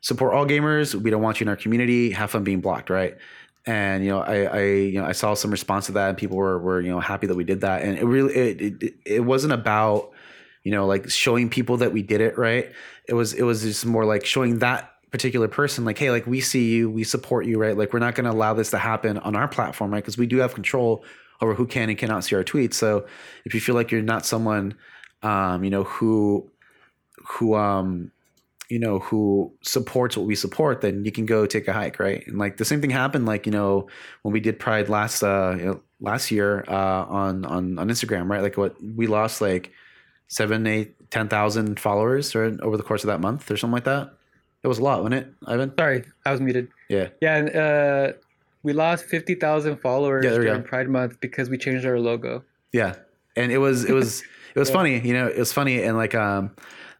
support 0.01 0.33
all 0.33 0.45
gamers, 0.45 0.95
we 0.95 1.09
don't 1.09 1.21
want 1.21 1.39
you 1.39 1.45
in 1.45 1.49
our 1.49 1.55
community. 1.55 2.11
Have 2.11 2.31
fun 2.31 2.43
being 2.43 2.61
blocked, 2.61 2.89
right? 2.89 3.17
And 3.65 4.03
you 4.03 4.09
know, 4.09 4.21
I, 4.21 4.43
I, 4.43 4.63
you 4.63 4.99
know, 4.99 5.05
I 5.05 5.11
saw 5.11 5.35
some 5.35 5.51
response 5.51 5.85
to 5.87 5.91
that, 5.91 6.09
and 6.09 6.17
people 6.17 6.37
were, 6.37 6.57
were, 6.57 6.81
you 6.81 6.89
know, 6.89 6.99
happy 6.99 7.27
that 7.27 7.35
we 7.35 7.43
did 7.43 7.61
that. 7.61 7.83
And 7.83 7.97
it 7.97 8.05
really, 8.05 8.33
it, 8.33 8.83
it, 8.83 8.93
it 9.05 9.19
wasn't 9.19 9.53
about, 9.53 10.11
you 10.63 10.71
know, 10.71 10.87
like 10.87 11.09
showing 11.09 11.49
people 11.49 11.77
that 11.77 11.93
we 11.93 12.01
did 12.01 12.21
it 12.21 12.37
right. 12.37 12.71
It 13.07 13.13
was, 13.13 13.33
it 13.33 13.43
was 13.43 13.61
just 13.61 13.85
more 13.85 14.05
like 14.05 14.25
showing 14.25 14.59
that 14.59 14.91
particular 15.11 15.47
person, 15.47 15.85
like, 15.85 15.97
hey, 15.97 16.09
like 16.09 16.25
we 16.25 16.39
see 16.39 16.69
you, 16.69 16.89
we 16.89 17.03
support 17.03 17.45
you, 17.45 17.57
right? 17.57 17.77
Like 17.77 17.93
we're 17.93 17.99
not 17.99 18.15
going 18.15 18.25
to 18.25 18.31
allow 18.31 18.53
this 18.53 18.71
to 18.71 18.77
happen 18.77 19.17
on 19.17 19.35
our 19.35 19.47
platform, 19.47 19.91
right? 19.91 20.03
Because 20.03 20.17
we 20.17 20.25
do 20.25 20.37
have 20.37 20.53
control 20.53 21.03
over 21.41 21.53
who 21.53 21.67
can 21.67 21.89
and 21.89 21.97
cannot 21.97 22.23
see 22.23 22.35
our 22.35 22.43
tweets. 22.43 22.75
So 22.75 23.05
if 23.45 23.53
you 23.53 23.59
feel 23.59 23.75
like 23.75 23.91
you're 23.91 24.01
not 24.01 24.25
someone, 24.25 24.75
um, 25.21 25.63
you 25.63 25.69
know, 25.69 25.83
who, 25.83 26.49
who, 27.27 27.55
um, 27.55 28.11
you 28.69 28.79
know, 28.79 28.99
who 28.99 29.53
supports 29.61 30.15
what 30.15 30.25
we 30.25 30.33
support, 30.33 30.79
then 30.79 31.03
you 31.03 31.11
can 31.11 31.25
go 31.25 31.45
take 31.45 31.67
a 31.67 31.73
hike, 31.73 31.99
right? 31.99 32.25
And 32.25 32.37
like 32.37 32.55
the 32.55 32.63
same 32.63 32.79
thing 32.79 32.89
happened, 32.89 33.25
like 33.25 33.45
you 33.45 33.51
know, 33.51 33.87
when 34.21 34.31
we 34.31 34.39
did 34.39 34.59
Pride 34.59 34.87
last 34.87 35.23
uh 35.23 35.55
you 35.59 35.65
know, 35.65 35.81
last 35.99 36.31
year 36.31 36.63
uh 36.69 37.03
on 37.05 37.43
on 37.43 37.77
on 37.77 37.89
Instagram, 37.89 38.29
right? 38.29 38.41
Like 38.41 38.55
what 38.55 38.81
we 38.81 39.07
lost 39.07 39.41
like 39.41 39.73
seven, 40.29 40.65
eight, 40.67 41.11
ten 41.11 41.27
thousand 41.27 41.81
followers 41.81 42.33
or 42.33 42.57
over 42.63 42.77
the 42.77 42.83
course 42.83 43.03
of 43.03 43.09
that 43.09 43.19
month 43.19 43.51
or 43.51 43.57
something 43.57 43.73
like 43.73 43.83
that. 43.83 44.13
It 44.63 44.67
was 44.67 44.77
a 44.79 44.83
lot, 44.83 45.03
wasn't 45.03 45.15
it, 45.15 45.33
Ivan? 45.47 45.73
Sorry, 45.77 46.03
I 46.25 46.31
was 46.31 46.39
muted. 46.41 46.67
Yeah. 46.87 47.07
Yeah, 47.21 47.35
and 47.37 47.55
uh, 47.55 48.13
we 48.63 48.73
lost 48.73 49.05
fifty 49.05 49.35
thousand 49.35 49.77
followers 49.77 50.23
Yeah, 50.25 50.31
during 50.35 50.61
go. 50.61 50.67
Pride 50.67 50.87
Month 50.89 51.19
because 51.19 51.49
we 51.49 51.57
changed 51.57 51.85
our 51.85 51.99
logo. 51.99 52.43
Yeah, 52.71 52.95
and 53.35 53.51
it 53.51 53.57
was 53.57 53.85
it 53.85 53.93
was 53.93 54.21
it 54.55 54.59
was 54.59 54.69
Yeah. 54.69 54.73
funny, 54.75 54.99
you 54.99 55.13
know, 55.13 55.27
it 55.27 55.37
was 55.39 55.51
funny, 55.51 55.81
and 55.81 55.97
like 55.97 56.13
um, 56.13 56.51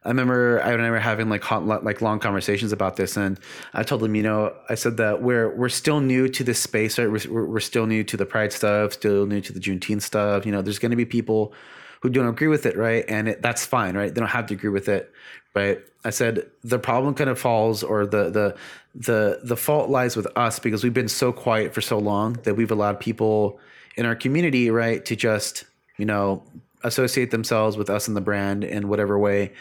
I 0.04 0.08
remember 0.08 0.60
I 0.60 0.70
remember 0.70 0.98
having 0.98 1.28
like 1.28 1.44
hot, 1.44 1.64
like 1.84 2.00
long 2.02 2.18
conversations 2.18 2.72
about 2.72 2.96
this, 2.96 3.16
and 3.16 3.38
I 3.74 3.84
told 3.84 4.00
them, 4.00 4.16
you 4.16 4.24
know, 4.24 4.52
I 4.68 4.74
said 4.74 4.96
that 4.96 5.22
we're 5.22 5.54
we're 5.54 5.68
still 5.68 6.00
new 6.00 6.28
to 6.30 6.42
this 6.42 6.58
space, 6.58 6.98
right? 6.98 7.08
We're 7.10 7.20
we're, 7.30 7.46
we're 7.46 7.60
still 7.60 7.86
new 7.86 8.02
to 8.02 8.16
the 8.16 8.26
Pride 8.26 8.52
stuff, 8.52 8.94
still 8.94 9.26
new 9.26 9.40
to 9.40 9.52
the 9.52 9.60
Juneteenth 9.60 10.02
stuff. 10.02 10.44
You 10.44 10.50
know, 10.50 10.62
there's 10.62 10.80
going 10.80 10.90
to 10.90 10.96
be 10.96 11.04
people 11.04 11.54
who 12.02 12.10
don't 12.10 12.26
agree 12.26 12.48
with 12.48 12.66
it, 12.66 12.76
right? 12.76 13.04
And 13.08 13.28
it, 13.28 13.42
that's 13.42 13.64
fine, 13.64 13.96
right? 13.96 14.12
They 14.12 14.20
don't 14.20 14.28
have 14.28 14.46
to 14.46 14.54
agree 14.54 14.70
with 14.70 14.88
it, 14.88 15.12
right? 15.54 15.80
I 16.04 16.10
said 16.10 16.46
the 16.64 16.78
problem 16.78 17.14
kind 17.14 17.30
of 17.30 17.38
falls, 17.38 17.82
or 17.82 18.06
the 18.06 18.30
the 18.30 18.56
the 18.94 19.40
the 19.42 19.56
fault 19.56 19.88
lies 19.88 20.16
with 20.16 20.26
us 20.36 20.58
because 20.58 20.82
we've 20.82 20.94
been 20.94 21.08
so 21.08 21.32
quiet 21.32 21.72
for 21.72 21.80
so 21.80 21.98
long 21.98 22.34
that 22.42 22.54
we've 22.54 22.70
allowed 22.70 23.00
people 23.00 23.60
in 23.96 24.04
our 24.04 24.16
community, 24.16 24.70
right, 24.70 25.04
to 25.04 25.16
just 25.16 25.64
you 25.96 26.04
know 26.04 26.42
associate 26.84 27.30
themselves 27.30 27.76
with 27.76 27.88
us 27.88 28.08
and 28.08 28.16
the 28.16 28.20
brand 28.20 28.64
in 28.64 28.88
whatever 28.88 29.18
way 29.18 29.52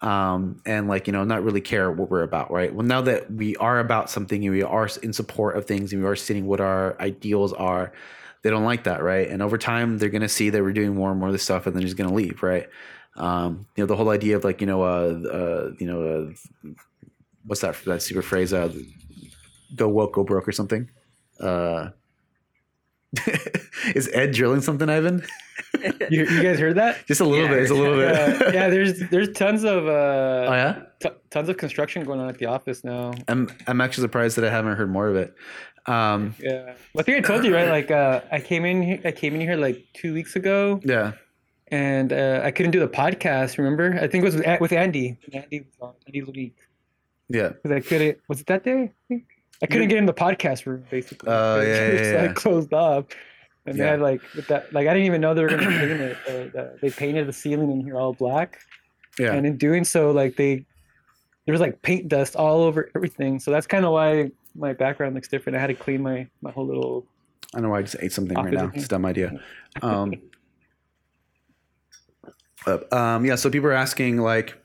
um, 0.00 0.60
and 0.64 0.88
like 0.88 1.06
you 1.06 1.12
know 1.12 1.24
not 1.24 1.42
really 1.42 1.60
care 1.60 1.90
what 1.90 2.10
we're 2.10 2.22
about 2.22 2.50
right 2.50 2.74
well 2.74 2.86
now 2.86 3.00
that 3.00 3.30
we 3.30 3.54
are 3.56 3.78
about 3.78 4.08
something 4.08 4.44
and 4.44 4.54
we 4.54 4.62
are 4.62 4.88
in 5.02 5.12
support 5.12 5.56
of 5.56 5.66
things 5.66 5.92
and 5.92 6.02
we 6.02 6.08
are 6.08 6.16
seeing 6.16 6.46
what 6.46 6.60
our 6.60 6.98
ideals 7.00 7.52
are 7.52 7.92
they 8.42 8.50
don't 8.50 8.64
like 8.64 8.84
that 8.84 9.02
right 9.02 9.28
and 9.28 9.42
over 9.42 9.58
time 9.58 9.98
they're 9.98 10.08
going 10.08 10.22
to 10.22 10.28
see 10.28 10.50
that 10.50 10.62
we're 10.62 10.72
doing 10.72 10.94
more 10.94 11.10
and 11.10 11.18
more 11.18 11.28
of 11.28 11.32
this 11.32 11.42
stuff 11.42 11.66
and 11.66 11.74
then 11.74 11.82
just 11.82 11.96
going 11.96 12.08
to 12.08 12.14
leave 12.14 12.42
right 12.42 12.68
um, 13.16 13.66
you 13.76 13.82
know 13.82 13.86
the 13.86 13.96
whole 13.96 14.08
idea 14.10 14.36
of 14.36 14.44
like 14.44 14.60
you 14.60 14.66
know 14.66 14.82
uh, 14.82 15.20
uh 15.28 15.70
you 15.78 15.86
know 15.86 16.32
uh, 16.64 16.70
what's 17.44 17.60
that 17.62 17.76
that 17.84 18.02
super 18.02 18.22
phrase? 18.22 18.52
Uh, 18.52 18.72
go 19.74 19.88
woke, 19.88 20.14
go 20.14 20.24
broke, 20.24 20.46
or 20.46 20.52
something. 20.52 20.88
Uh, 21.40 21.90
is 23.94 24.08
Ed 24.12 24.32
drilling 24.32 24.60
something, 24.60 24.88
Ivan? 24.88 25.24
You, 26.10 26.24
you 26.24 26.42
guys 26.42 26.58
heard 26.58 26.76
that? 26.76 27.04
Just 27.06 27.20
a 27.20 27.24
little 27.24 27.46
Yeah. 27.46 27.50
bit. 27.54 27.60
Just 27.60 27.72
a 27.72 27.74
little 27.74 27.96
bit. 27.96 28.14
yeah, 28.14 28.52
yeah, 28.52 28.68
there's 28.68 29.00
there's 29.10 29.30
tons 29.32 29.64
of 29.64 29.86
uh, 29.86 29.90
oh 29.90 30.52
yeah. 30.52 30.82
t- 31.00 31.16
tons 31.30 31.48
of 31.48 31.56
construction 31.56 32.04
going 32.04 32.20
on 32.20 32.28
at 32.28 32.38
the 32.38 32.46
office 32.46 32.84
now. 32.84 33.12
I'm 33.28 33.50
I'm 33.66 33.80
actually 33.80 34.02
surprised 34.02 34.36
that 34.36 34.44
I 34.44 34.50
haven't 34.50 34.76
heard 34.76 34.90
more 34.90 35.08
of 35.08 35.16
it. 35.16 35.34
Um, 35.86 36.34
Yeah, 36.40 36.74
well, 36.94 37.00
I 37.00 37.02
think 37.02 37.18
I 37.18 37.20
told 37.26 37.44
you 37.44 37.54
right. 37.54 37.68
Like, 37.68 37.90
uh, 37.90 38.20
I 38.30 38.40
came 38.40 38.64
in 38.64 38.82
here. 38.82 39.00
I 39.04 39.12
came 39.12 39.34
in 39.34 39.40
here 39.40 39.56
like 39.56 39.84
two 39.94 40.12
weeks 40.14 40.36
ago, 40.36 40.80
yeah. 40.84 41.12
and 41.68 42.12
uh, 42.12 42.40
I 42.44 42.50
couldn't 42.50 42.72
do 42.72 42.80
the 42.80 42.88
podcast. 42.88 43.58
Remember? 43.58 43.94
I 43.94 44.06
think 44.08 44.22
it 44.22 44.24
was 44.24 44.36
with, 44.36 44.60
with 44.60 44.72
Andy. 44.72 45.16
Andy 45.32 45.60
was 45.60 45.74
on. 45.80 45.94
Andy 46.06 46.22
Ludic. 46.22 46.52
Yeah. 47.28 47.48
Because 47.50 47.70
I 47.72 47.80
couldn't. 47.80 48.18
Was 48.28 48.40
it 48.40 48.46
that 48.48 48.64
day? 48.64 48.90
I. 49.10 49.22
I 49.62 49.66
couldn't 49.66 49.88
get 49.88 49.98
in 49.98 50.06
the 50.06 50.14
podcast 50.14 50.64
room 50.64 50.84
basically. 50.90 51.28
Oh, 51.30 51.60
yeah, 51.60 51.66
It 51.66 51.92
was, 51.92 52.00
yeah, 52.00 52.12
yeah. 52.14 52.22
like 52.22 52.34
closed 52.34 52.72
off. 52.72 53.04
And 53.66 53.78
they 53.78 53.84
Yeah. 53.84 53.90
had 53.90 54.00
like 54.00 54.22
with 54.34 54.46
that. 54.48 54.72
Like 54.72 54.86
I 54.88 54.94
didn't 54.94 55.04
even 55.06 55.20
know 55.20 55.34
they 55.34 55.42
were 55.42 55.48
gonna 55.48 55.66
paint 55.66 56.00
it. 56.00 56.16
Uh, 56.26 56.58
uh, 56.58 56.70
they 56.80 56.88
painted 56.90 57.26
the 57.28 57.32
ceiling 57.34 57.70
in 57.70 57.80
here 57.82 57.96
all 57.96 58.14
black. 58.14 58.58
Yeah. 59.18 59.34
and 59.34 59.44
in 59.46 59.58
doing 59.58 59.84
so 59.84 60.12
like 60.12 60.36
they 60.36 60.64
there 61.44 61.52
was 61.52 61.60
like 61.60 61.82
paint 61.82 62.08
dust 62.08 62.36
all 62.36 62.62
over 62.62 62.90
everything 62.94 63.38
so 63.38 63.50
that's 63.50 63.66
kind 63.66 63.84
of 63.84 63.92
why 63.92 64.30
my 64.54 64.72
background 64.72 65.14
looks 65.14 65.28
different 65.28 65.56
i 65.56 65.60
had 65.60 65.68
to 65.68 65.74
clean 65.74 66.02
my 66.02 66.26
my 66.42 66.50
whole 66.50 66.66
little 66.66 67.06
I 67.54 67.58
don't 67.58 67.68
know 67.68 67.74
I 67.74 67.82
just 67.82 67.96
ate 68.00 68.12
something 68.12 68.36
right 68.36 68.52
now. 68.52 68.70
It's 68.74 68.84
a 68.84 68.88
dumb 68.88 69.04
idea. 69.04 69.40
Um, 69.82 70.14
but, 72.64 72.92
um, 72.92 73.24
yeah, 73.24 73.34
so 73.34 73.50
people 73.50 73.68
are 73.68 73.74
asking 73.74 74.18
like, 74.18 74.56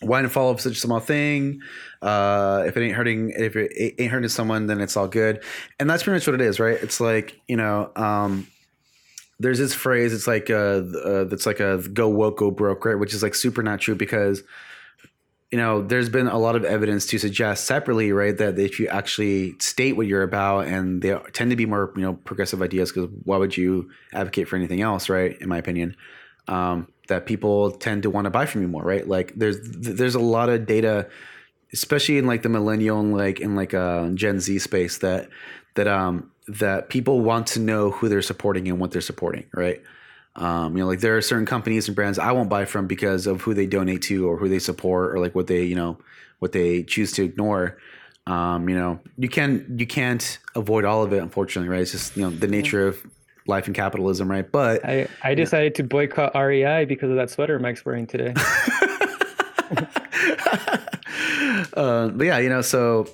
why 0.00 0.22
not 0.22 0.32
follow 0.32 0.50
up 0.50 0.60
such 0.60 0.72
a 0.72 0.80
small 0.80 0.98
thing? 0.98 1.60
Uh, 2.02 2.64
if 2.66 2.76
it 2.76 2.82
ain't 2.82 2.94
hurting, 2.94 3.30
if 3.36 3.54
it 3.54 3.94
ain't 3.98 4.10
hurting 4.10 4.28
someone, 4.30 4.66
then 4.66 4.80
it's 4.80 4.96
all 4.96 5.06
good. 5.06 5.44
And 5.78 5.88
that's 5.88 6.02
pretty 6.02 6.16
much 6.16 6.26
what 6.26 6.34
it 6.34 6.40
is, 6.40 6.58
right? 6.58 6.82
It's 6.82 7.00
like 7.00 7.38
you 7.48 7.56
know, 7.56 7.92
um, 7.96 8.48
there's 9.38 9.58
this 9.58 9.74
phrase. 9.74 10.14
It's 10.14 10.26
like 10.26 10.48
uh, 10.48 10.82
uh 11.04 11.24
that's 11.24 11.44
like 11.44 11.60
a 11.60 11.86
go 11.92 12.08
woke, 12.08 12.38
go 12.38 12.50
broke, 12.50 12.86
right? 12.86 12.94
Which 12.94 13.12
is 13.12 13.22
like 13.22 13.34
super 13.34 13.62
not 13.62 13.80
true 13.80 13.94
because 13.94 14.42
you 15.50 15.58
know, 15.58 15.82
there's 15.82 16.08
been 16.08 16.28
a 16.28 16.38
lot 16.38 16.54
of 16.54 16.64
evidence 16.64 17.06
to 17.06 17.18
suggest 17.18 17.64
separately, 17.64 18.12
right, 18.12 18.36
that 18.38 18.58
if 18.58 18.78
you 18.78 18.86
actually 18.86 19.58
state 19.58 19.96
what 19.96 20.06
you're 20.06 20.22
about, 20.22 20.66
and 20.66 21.02
they 21.02 21.16
tend 21.32 21.50
to 21.50 21.56
be 21.56 21.66
more, 21.66 21.92
you 21.96 22.02
know, 22.02 22.14
progressive 22.14 22.62
ideas, 22.62 22.92
because 22.92 23.10
why 23.24 23.36
would 23.36 23.56
you 23.56 23.90
advocate 24.12 24.46
for 24.46 24.56
anything 24.56 24.80
else, 24.80 25.08
right? 25.08 25.36
In 25.40 25.48
my 25.48 25.58
opinion, 25.58 25.96
um, 26.46 26.86
that 27.08 27.26
people 27.26 27.72
tend 27.72 28.04
to 28.04 28.10
want 28.10 28.26
to 28.26 28.30
buy 28.30 28.46
from 28.46 28.62
you 28.62 28.68
more, 28.68 28.84
right? 28.84 29.06
Like, 29.08 29.32
there's 29.34 29.58
there's 29.62 30.14
a 30.14 30.20
lot 30.20 30.48
of 30.48 30.66
data, 30.66 31.08
especially 31.72 32.18
in 32.18 32.26
like 32.26 32.42
the 32.42 32.48
millennial 32.48 33.00
and 33.00 33.16
like 33.16 33.40
in 33.40 33.56
like 33.56 33.72
a 33.72 34.12
Gen 34.14 34.38
Z 34.38 34.60
space, 34.60 34.98
that 34.98 35.28
that 35.74 35.88
um 35.88 36.30
that 36.46 36.88
people 36.90 37.20
want 37.20 37.48
to 37.48 37.60
know 37.60 37.90
who 37.90 38.08
they're 38.08 38.22
supporting 38.22 38.68
and 38.68 38.78
what 38.78 38.92
they're 38.92 39.00
supporting, 39.00 39.46
right? 39.54 39.82
Um, 40.36 40.76
you 40.76 40.82
know, 40.82 40.88
like 40.88 41.00
there 41.00 41.16
are 41.16 41.22
certain 41.22 41.46
companies 41.46 41.88
and 41.88 41.94
brands 41.94 42.18
I 42.18 42.32
won't 42.32 42.48
buy 42.48 42.64
from 42.64 42.86
because 42.86 43.26
of 43.26 43.42
who 43.42 43.54
they 43.54 43.66
donate 43.66 44.02
to 44.02 44.28
or 44.28 44.36
who 44.36 44.48
they 44.48 44.58
support 44.58 45.14
or 45.14 45.18
like 45.18 45.34
what 45.34 45.48
they, 45.48 45.64
you 45.64 45.74
know, 45.74 45.98
what 46.38 46.52
they 46.52 46.82
choose 46.82 47.12
to 47.12 47.24
ignore. 47.24 47.78
Um, 48.26 48.68
you 48.68 48.76
know, 48.76 49.00
you 49.18 49.28
can 49.28 49.74
you 49.76 49.86
can't 49.86 50.38
avoid 50.54 50.84
all 50.84 51.02
of 51.02 51.12
it, 51.12 51.18
unfortunately, 51.18 51.68
right? 51.68 51.80
It's 51.80 51.92
just 51.92 52.16
you 52.16 52.22
know 52.22 52.30
the 52.30 52.46
nature 52.46 52.86
of 52.86 52.98
life 53.46 53.66
and 53.66 53.74
capitalism, 53.74 54.30
right? 54.30 54.50
But 54.50 54.84
i 54.84 55.08
i 55.24 55.34
decided 55.34 55.74
to 55.76 55.82
boycott 55.82 56.34
rei 56.34 56.84
because 56.84 57.10
of 57.10 57.16
that 57.16 57.30
sweater 57.30 57.58
mike's 57.58 57.84
wearing 57.84 58.06
today 58.06 58.34
uh, 61.74 62.08
but 62.08 62.24
yeah, 62.24 62.38
you 62.38 62.48
know, 62.48 62.62
so 62.62 63.08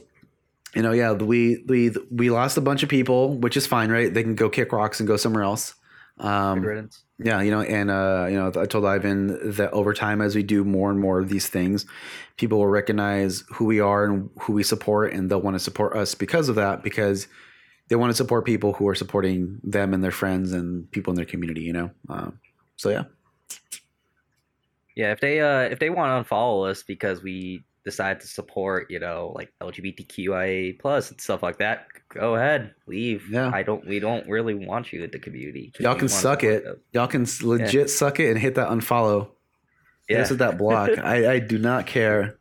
you 0.75 0.83
know, 0.83 0.93
yeah, 0.93 1.13
we 1.13 1.65
we 1.67 1.93
we 2.11 2.31
lost 2.31 2.57
a 2.57 2.61
bunch 2.61 2.83
of 2.83 2.89
people, 2.89 3.37
which 3.39 3.57
is 3.57 3.67
fine, 3.67 3.91
right? 3.91 4.13
They 4.13 4.23
can 4.23 4.35
go 4.35 4.49
kick 4.49 4.73
rocks 4.73 5.01
and 5.01 5.07
go 5.07 5.17
somewhere 5.17 5.45
else. 5.45 5.75
Um, 6.19 6.61
Good 6.61 6.69
riddance. 6.69 7.03
Yeah, 7.19 7.41
you 7.41 7.51
know, 7.51 7.63
and 7.63 7.91
uh, 7.91 8.27
you 8.29 8.37
know, 8.37 8.53
I 8.61 8.67
told 8.67 8.85
Ivan 8.85 9.53
that 9.53 9.73
over 9.73 9.95
time, 9.95 10.21
as 10.21 10.35
we 10.35 10.43
do 10.43 10.65
more 10.65 10.91
and 10.91 11.01
more 11.01 11.19
of 11.19 11.31
these 11.31 11.49
things, 11.49 11.87
people 12.37 12.59
will 12.59 12.67
recognize 12.67 13.43
who 13.55 13.65
we 13.65 13.81
are 13.81 14.05
and 14.05 14.29
who 14.41 14.53
we 14.53 14.63
support, 14.63 15.15
and 15.15 15.31
they'll 15.31 15.41
want 15.41 15.55
to 15.55 15.61
support 15.61 15.97
us 15.97 16.15
because 16.15 16.51
of 16.51 16.57
that, 16.57 16.83
because 16.83 17.27
they 17.89 17.97
want 17.97 18.11
to 18.11 18.15
support 18.17 18.45
people 18.45 18.75
who 18.75 18.87
are 18.87 18.95
supporting 18.95 19.61
them 19.63 19.95
and 19.95 20.05
their 20.05 20.11
friends 20.11 20.53
and 20.53 20.91
people 20.91 21.11
in 21.11 21.17
their 21.17 21.25
community. 21.25 21.63
You 21.63 21.73
know, 21.73 21.91
um, 22.11 22.39
so 22.77 22.91
yeah, 22.91 23.05
Yeah, 24.95 25.13
if 25.13 25.21
they 25.21 25.41
uh 25.41 25.61
if 25.61 25.79
they 25.79 25.89
want 25.91 26.27
to 26.27 26.35
unfollow 26.35 26.69
us 26.69 26.83
because 26.83 27.23
we 27.23 27.65
decide 27.87 28.21
to 28.21 28.27
support, 28.27 28.91
you 28.91 28.99
know, 28.99 29.33
like 29.35 29.51
LGBTQIA 29.63 30.79
plus 30.79 31.11
and 31.11 31.19
stuff 31.21 31.43
like 31.43 31.59
that, 31.59 31.87
go 32.09 32.35
ahead, 32.35 32.75
leave. 32.87 33.31
Yeah. 33.31 33.51
I 33.55 33.63
don't. 33.63 33.87
We 33.87 34.01
don't 34.01 34.29
really 34.29 34.55
want 34.55 34.93
you 34.93 35.05
in 35.05 35.11
the 35.11 35.19
community. 35.21 35.73
y'all 35.79 35.95
can 35.95 36.09
suck 36.09 36.43
it. 36.43 36.65
them. 36.65 36.81
Y'all 36.93 37.07
can 37.07 37.23
s- 37.23 37.43
legit 37.43 37.89
suck 37.89 38.21
it 38.21 38.29
and 38.31 38.39
hit 38.39 38.57
that 38.57 38.69
unfollow. 38.69 39.29
Yeah. 40.09 40.19
This 40.19 40.33
is 40.33 40.39
that 40.39 40.59
block. 40.59 40.91
I, 40.99 41.35
I 41.35 41.39
do 41.39 41.59
not 41.59 41.87
care. 41.87 42.39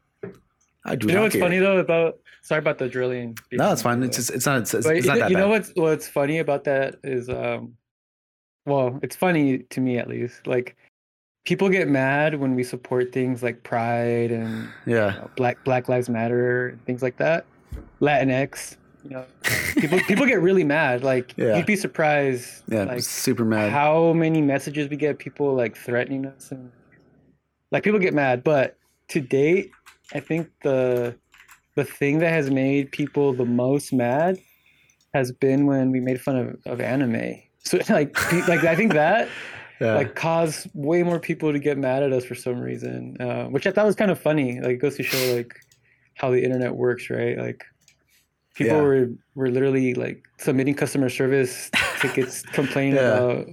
I 0.83 0.95
do 0.95 1.07
you 1.07 1.13
not 1.13 1.19
know 1.19 1.21
what's 1.23 1.35
care. 1.35 1.41
funny 1.43 1.59
though 1.59 1.77
about 1.77 2.19
sorry 2.41 2.59
about 2.59 2.77
the 2.77 2.89
drilling 2.89 3.37
No, 3.51 3.71
it's 3.71 3.81
fine. 3.81 4.03
It's 4.03 4.17
just, 4.17 4.31
it's 4.31 4.45
not 4.45 4.61
it's, 4.61 4.73
it's 4.73 4.85
But 4.85 4.95
not 4.97 5.15
you, 5.15 5.19
that 5.19 5.31
you 5.31 5.37
know 5.37 5.47
what's 5.47 5.71
what's 5.75 6.07
funny 6.07 6.39
about 6.39 6.63
that 6.65 6.95
is 7.03 7.29
um 7.29 7.75
well 8.65 8.99
it's 9.03 9.15
funny 9.15 9.59
to 9.59 9.79
me 9.79 9.97
at 9.97 10.07
least 10.07 10.45
like 10.47 10.75
people 11.45 11.69
get 11.69 11.87
mad 11.87 12.35
when 12.39 12.55
we 12.55 12.63
support 12.63 13.11
things 13.13 13.41
like 13.43 13.63
pride 13.63 14.31
and 14.31 14.63
you 14.85 14.95
Yeah, 14.95 15.11
know, 15.15 15.29
black 15.35 15.63
black 15.63 15.87
lives 15.87 16.09
matter 16.09 16.69
and 16.69 16.85
things 16.85 17.01
like 17.01 17.17
that. 17.17 17.45
Latinx 18.01 18.77
you 19.03 19.11
know 19.11 19.25
people 19.77 19.99
people 20.01 20.25
get 20.25 20.41
really 20.41 20.63
mad. 20.63 21.03
Like 21.03 21.33
Yeah. 21.37 21.57
you'd 21.57 21.65
be 21.65 21.75
surprised 21.75 22.63
yeah, 22.67 22.83
like 22.83 23.01
super 23.03 23.45
mad. 23.45 23.71
how 23.71 24.13
many 24.13 24.41
messages 24.41 24.89
we 24.89 24.97
get 24.97 25.19
people 25.19 25.53
like 25.55 25.77
threatening 25.77 26.25
us 26.25 26.51
and 26.51 26.71
like 27.71 27.83
people 27.83 27.99
get 27.99 28.13
mad. 28.13 28.43
But 28.43 28.77
to 29.09 29.21
date 29.21 29.69
i 30.13 30.19
think 30.19 30.49
the 30.63 31.15
the 31.75 31.83
thing 31.83 32.17
that 32.19 32.31
has 32.31 32.49
made 32.49 32.91
people 32.91 33.33
the 33.33 33.45
most 33.45 33.93
mad 33.93 34.39
has 35.13 35.31
been 35.31 35.67
when 35.67 35.91
we 35.91 35.99
made 35.99 36.19
fun 36.19 36.35
of, 36.35 36.57
of 36.65 36.81
anime. 36.81 37.39
So 37.63 37.77
like 37.89 38.17
like 38.47 38.63
i 38.63 38.75
think 38.75 38.93
that 38.93 39.27
yeah. 39.81 39.95
like 39.95 40.15
cause 40.15 40.67
way 40.73 41.03
more 41.03 41.19
people 41.19 41.51
to 41.51 41.59
get 41.59 41.77
mad 41.77 42.03
at 42.03 42.11
us 42.13 42.23
for 42.25 42.35
some 42.35 42.59
reason 42.59 43.15
uh, 43.21 43.45
which 43.45 43.65
i 43.67 43.71
thought 43.71 43.85
was 43.85 43.95
kind 43.95 44.11
of 44.11 44.19
funny 44.19 44.59
like 44.61 44.71
it 44.71 44.77
goes 44.77 44.95
to 44.97 45.03
show 45.03 45.35
like 45.35 45.53
how 46.15 46.29
the 46.31 46.41
internet 46.43 46.75
works 46.75 47.09
right 47.09 47.37
like 47.37 47.63
people 48.55 48.77
Yeah. 48.77 48.81
were 48.81 49.09
were 49.35 49.49
literally 49.49 49.93
like 49.93 50.23
submitting 50.37 50.75
customer 50.75 51.09
service 51.09 51.69
tickets 51.99 52.41
complaining 52.41 52.95
Yeah. 52.95 53.17
about 53.17 53.47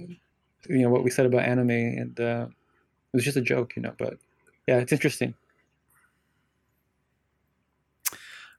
you 0.69 0.79
know 0.83 0.89
what 0.89 1.03
we 1.03 1.09
said 1.09 1.25
about 1.25 1.43
anime 1.43 1.69
and 1.71 2.19
uh, 2.19 2.47
it 2.49 3.15
was 3.17 3.23
just 3.25 3.35
a 3.37 3.41
joke 3.41 3.75
you 3.75 3.81
know 3.81 3.93
but 3.97 4.13
yeah 4.67 4.77
it's 4.77 4.93
interesting 4.93 5.33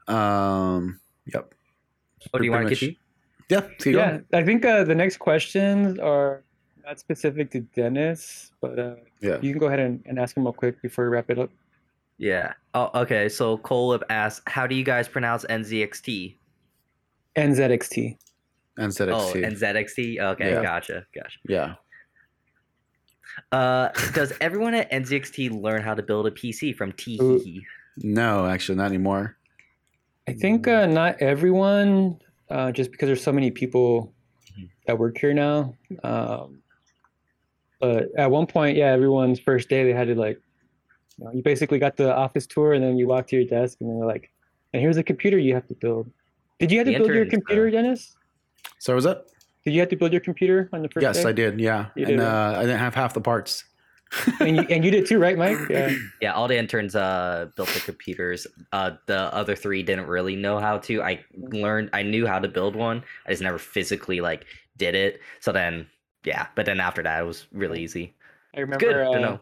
um, 0.06 1.00
yep. 1.32 1.54
Oh, 2.34 2.38
do 2.38 2.44
you 2.44 2.50
want 2.50 2.68
to 2.68 2.76
Pretty 2.76 2.98
get 3.48 3.62
much- 3.64 3.86
Yeah, 3.86 3.90
yeah 4.30 4.38
i 4.38 4.42
think 4.42 4.64
uh, 4.64 4.84
the 4.84 4.94
next 4.94 5.16
questions 5.18 5.98
are 5.98 6.42
not 6.84 6.98
specific 6.98 7.50
to 7.50 7.60
dennis 7.60 8.50
but 8.60 8.78
uh, 8.78 8.94
Yeah. 9.20 9.38
you 9.40 9.50
can 9.52 9.58
go 9.58 9.66
ahead 9.66 9.80
and, 9.80 10.02
and 10.06 10.18
ask 10.18 10.36
him 10.36 10.44
real 10.44 10.52
quick 10.52 10.80
before 10.82 11.04
we 11.04 11.10
wrap 11.16 11.30
it 11.30 11.38
up 11.38 11.50
Yeah. 12.18 12.52
Oh, 12.74 12.90
okay. 13.02 13.28
So 13.28 13.58
Coleb 13.58 14.02
asks, 14.08 14.42
how 14.46 14.66
do 14.68 14.74
you 14.76 14.84
guys 14.84 15.08
pronounce 15.08 15.44
NZXT? 15.46 16.36
nzxt 17.36 18.16
NZXT. 18.78 19.12
Oh, 19.12 19.32
NZXT. 19.34 20.20
Okay, 20.20 20.50
Yeah. 20.52 20.62
gotcha, 20.62 21.06
gotcha. 21.14 21.38
yeah. 21.48 21.74
Uh, 23.50 23.88
does 24.12 24.32
everyone 24.40 24.74
at 24.74 24.90
NZXT 24.92 25.60
learn 25.60 25.82
how 25.82 25.94
to 25.94 26.02
build 26.02 26.26
a 26.26 26.30
PC 26.30 26.74
from 26.76 26.90
Ooh. 26.90 26.92
Teehee? 26.94 27.62
No, 27.98 28.46
actually, 28.46 28.76
not 28.76 28.86
anymore. 28.86 29.36
I 30.28 30.32
think 30.32 30.66
uh, 30.68 30.86
not 30.86 31.20
everyone, 31.20 32.18
uh, 32.50 32.70
just 32.72 32.90
because 32.92 33.06
there's 33.08 33.22
so 33.22 33.32
many 33.32 33.50
people 33.50 34.12
Mhm. 34.56 34.70
that 34.86 34.98
work 34.98 35.18
here 35.18 35.34
now. 35.34 35.74
Um, 36.02 36.62
but 37.84 38.08
at 38.16 38.30
one 38.30 38.46
point, 38.46 38.76
yeah, 38.78 38.86
everyone's 38.86 39.38
first 39.38 39.68
day 39.68 39.84
they 39.84 39.92
had 39.92 40.08
to 40.08 40.14
like, 40.14 40.40
you, 41.18 41.24
know, 41.24 41.32
you 41.34 41.42
basically 41.42 41.78
got 41.78 41.96
the 41.96 42.14
office 42.14 42.46
tour 42.46 42.72
and 42.72 42.82
then 42.82 42.96
you 42.96 43.06
walk 43.06 43.26
to 43.28 43.36
your 43.36 43.44
desk 43.44 43.76
and 43.80 43.90
they're 43.90 44.06
like, 44.06 44.30
and 44.72 44.80
here's 44.80 44.96
a 44.96 45.02
computer 45.02 45.38
you 45.38 45.54
have 45.54 45.66
to 45.68 45.74
build. 45.74 46.10
Did 46.58 46.72
you 46.72 46.78
have 46.78 46.86
to 46.86 46.92
The 46.92 46.98
build 46.98 47.12
your 47.12 47.26
computer, 47.26 47.68
uh, 47.68 47.70
Dennis? 47.70 48.16
So 48.78 48.94
was 48.94 49.04
that? 49.04 49.26
Did 49.66 49.74
you 49.74 49.80
have 49.80 49.90
to 49.90 49.96
build 49.96 50.12
your 50.12 50.22
computer 50.22 50.70
on 50.72 50.80
the 50.80 50.88
first 50.88 51.02
Yes, 51.02 51.22
day? 51.22 51.28
I 51.28 51.32
did. 51.32 51.60
Yeah, 51.60 51.86
You 51.94 52.06
and 52.06 52.16
did, 52.16 52.20
uh, 52.20 52.54
I 52.56 52.62
didn't 52.62 52.78
have 52.78 52.94
half 52.94 53.12
the 53.12 53.20
parts. 53.20 53.64
And 54.40 54.56
you, 54.56 54.62
and 54.70 54.84
you 54.84 54.90
did 54.90 55.06
too, 55.06 55.18
right, 55.18 55.36
Mike? 55.36 55.58
Yeah. 55.68 55.92
Yeah, 56.20 56.32
all 56.32 56.46
the 56.46 56.56
interns 56.56 56.94
uh 56.94 57.48
built 57.56 57.68
the 57.70 57.80
computers. 57.80 58.46
Uh, 58.72 58.92
the 59.06 59.34
other 59.34 59.56
three 59.56 59.82
didn't 59.82 60.06
really 60.06 60.36
know 60.36 60.58
how 60.58 60.78
to. 60.78 61.02
I 61.02 61.24
learned, 61.36 61.90
I 61.92 62.02
knew 62.02 62.26
how 62.26 62.38
to 62.38 62.48
build 62.48 62.76
one. 62.76 63.02
I 63.26 63.30
just 63.30 63.42
never 63.42 63.58
physically 63.58 64.20
like 64.20 64.46
did 64.76 64.94
it. 64.94 65.20
So 65.40 65.52
then, 65.52 65.86
yeah. 66.24 66.46
But 66.54 66.66
then 66.66 66.80
after 66.80 67.02
that, 67.02 67.20
it 67.22 67.24
was 67.26 67.46
really 67.52 67.82
easy. 67.82 68.14
I 68.56 68.60
remember. 68.60 68.84
Good 68.86 68.94
to 68.94 69.08
uh, 69.10 69.18
know. 69.18 69.40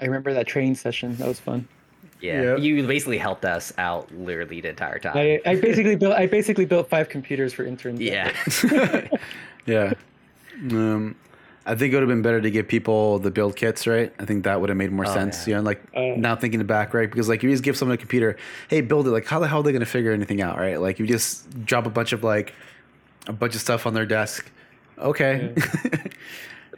I 0.00 0.04
remember 0.04 0.34
that 0.34 0.46
training 0.46 0.74
session. 0.74 1.16
That 1.16 1.28
was 1.28 1.40
fun. 1.40 1.66
Yeah, 2.20 2.42
Yeah. 2.42 2.56
you 2.56 2.86
basically 2.86 3.18
helped 3.18 3.44
us 3.44 3.72
out 3.78 4.10
literally 4.16 4.60
the 4.60 4.68
entire 4.70 4.98
time. 4.98 5.16
I, 5.16 5.40
I 5.44 5.54
basically 5.60 5.96
built 5.96 6.14
I 6.14 6.26
basically 6.26 6.64
built 6.64 6.88
five 6.88 7.08
computers 7.08 7.52
for 7.52 7.64
interns. 7.64 8.00
yeah, 8.00 8.32
yeah. 9.66 9.92
Um, 10.70 11.14
I 11.66 11.74
think 11.74 11.92
it 11.92 11.96
would 11.96 12.02
have 12.02 12.08
been 12.08 12.22
better 12.22 12.40
to 12.40 12.50
give 12.50 12.68
people 12.68 13.18
the 13.18 13.30
build 13.30 13.56
kits, 13.56 13.86
right? 13.86 14.12
I 14.20 14.24
think 14.24 14.44
that 14.44 14.60
would 14.60 14.68
have 14.70 14.78
made 14.78 14.92
more 14.92 15.06
Oh, 15.06 15.12
sense. 15.12 15.46
yeah. 15.46 15.56
You 15.56 15.62
know, 15.62 15.62
like 15.66 15.82
Uh, 15.94 16.14
now 16.16 16.36
thinking 16.36 16.64
back, 16.64 16.94
right? 16.94 17.10
Because 17.10 17.28
like 17.28 17.42
you 17.42 17.50
just 17.50 17.64
give 17.64 17.76
someone 17.76 17.94
a 17.96 17.98
computer, 17.98 18.36
hey, 18.68 18.80
build 18.82 19.06
it. 19.06 19.10
Like, 19.10 19.26
how 19.26 19.38
the 19.40 19.48
hell 19.48 19.60
are 19.60 19.62
they 19.64 19.72
going 19.72 19.80
to 19.80 19.86
figure 19.86 20.12
anything 20.12 20.40
out, 20.40 20.58
right? 20.58 20.80
Like, 20.80 20.98
you 20.98 21.06
just 21.06 21.64
drop 21.66 21.84
a 21.86 21.90
bunch 21.90 22.12
of 22.12 22.22
like 22.24 22.54
a 23.26 23.32
bunch 23.32 23.54
of 23.56 23.60
stuff 23.60 23.84
on 23.86 23.94
their 23.94 24.06
desk. 24.06 24.50
Okay. 24.98 25.52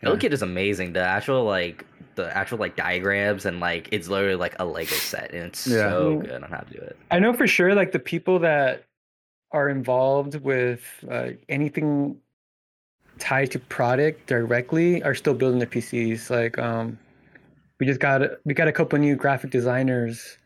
build 0.03 0.21
kit 0.21 0.33
is 0.33 0.43
amazing. 0.43 0.93
The 0.93 1.01
actual 1.01 1.45
like 1.45 1.85
the 2.17 2.37
actual 2.37 2.59
like 2.59 2.77
diagrams 2.77 3.47
and 3.47 3.61
like 3.61 3.89
it's 3.93 4.09
literally 4.09 4.37
like 4.37 4.57
a 4.59 4.65
Lego 4.65 4.93
set, 4.93 5.33
and 5.33 5.45
it's 5.45 5.61
Yeah. 5.61 5.91
so 5.91 6.19
good 6.21 6.43
on 6.43 6.51
how 6.51 6.59
to 6.59 6.75
do 6.75 6.81
it. 6.81 6.97
I 7.11 7.19
know 7.19 7.33
for 7.33 7.47
sure, 7.47 7.75
like 7.75 7.93
the 7.93 7.99
people 7.99 8.39
that 8.41 8.85
are 9.53 9.69
involved 9.69 10.37
with 10.37 10.83
uh, 11.11 11.31
anything 11.49 12.17
tied 13.19 13.51
to 13.53 13.59
product 13.59 14.27
directly 14.27 15.03
are 15.03 15.15
still 15.15 15.35
building 15.35 15.59
their 15.59 15.69
PCs. 15.69 16.31
Like, 16.31 16.59
um, 16.59 16.99
we 17.81 17.87
just 17.87 18.01
got 18.01 18.23
we 18.45 18.55
got 18.55 18.69
a 18.69 18.73
couple 18.73 18.99
new 18.99 19.17
graphic 19.17 19.51
designers, 19.51 20.39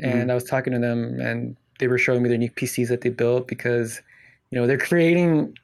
and 0.00 0.30
I 0.30 0.34
was 0.34 0.44
talking 0.44 0.72
to 0.72 0.78
them, 0.78 1.20
and 1.20 1.56
they 1.78 1.88
were 1.88 1.98
showing 1.98 2.22
me 2.22 2.28
their 2.28 2.38
new 2.38 2.50
PCs 2.50 2.88
that 2.88 3.00
they 3.02 3.10
built 3.10 3.46
because, 3.48 4.00
you 4.50 4.58
know, 4.58 4.66
they're 4.66 4.78
creating 4.78 5.56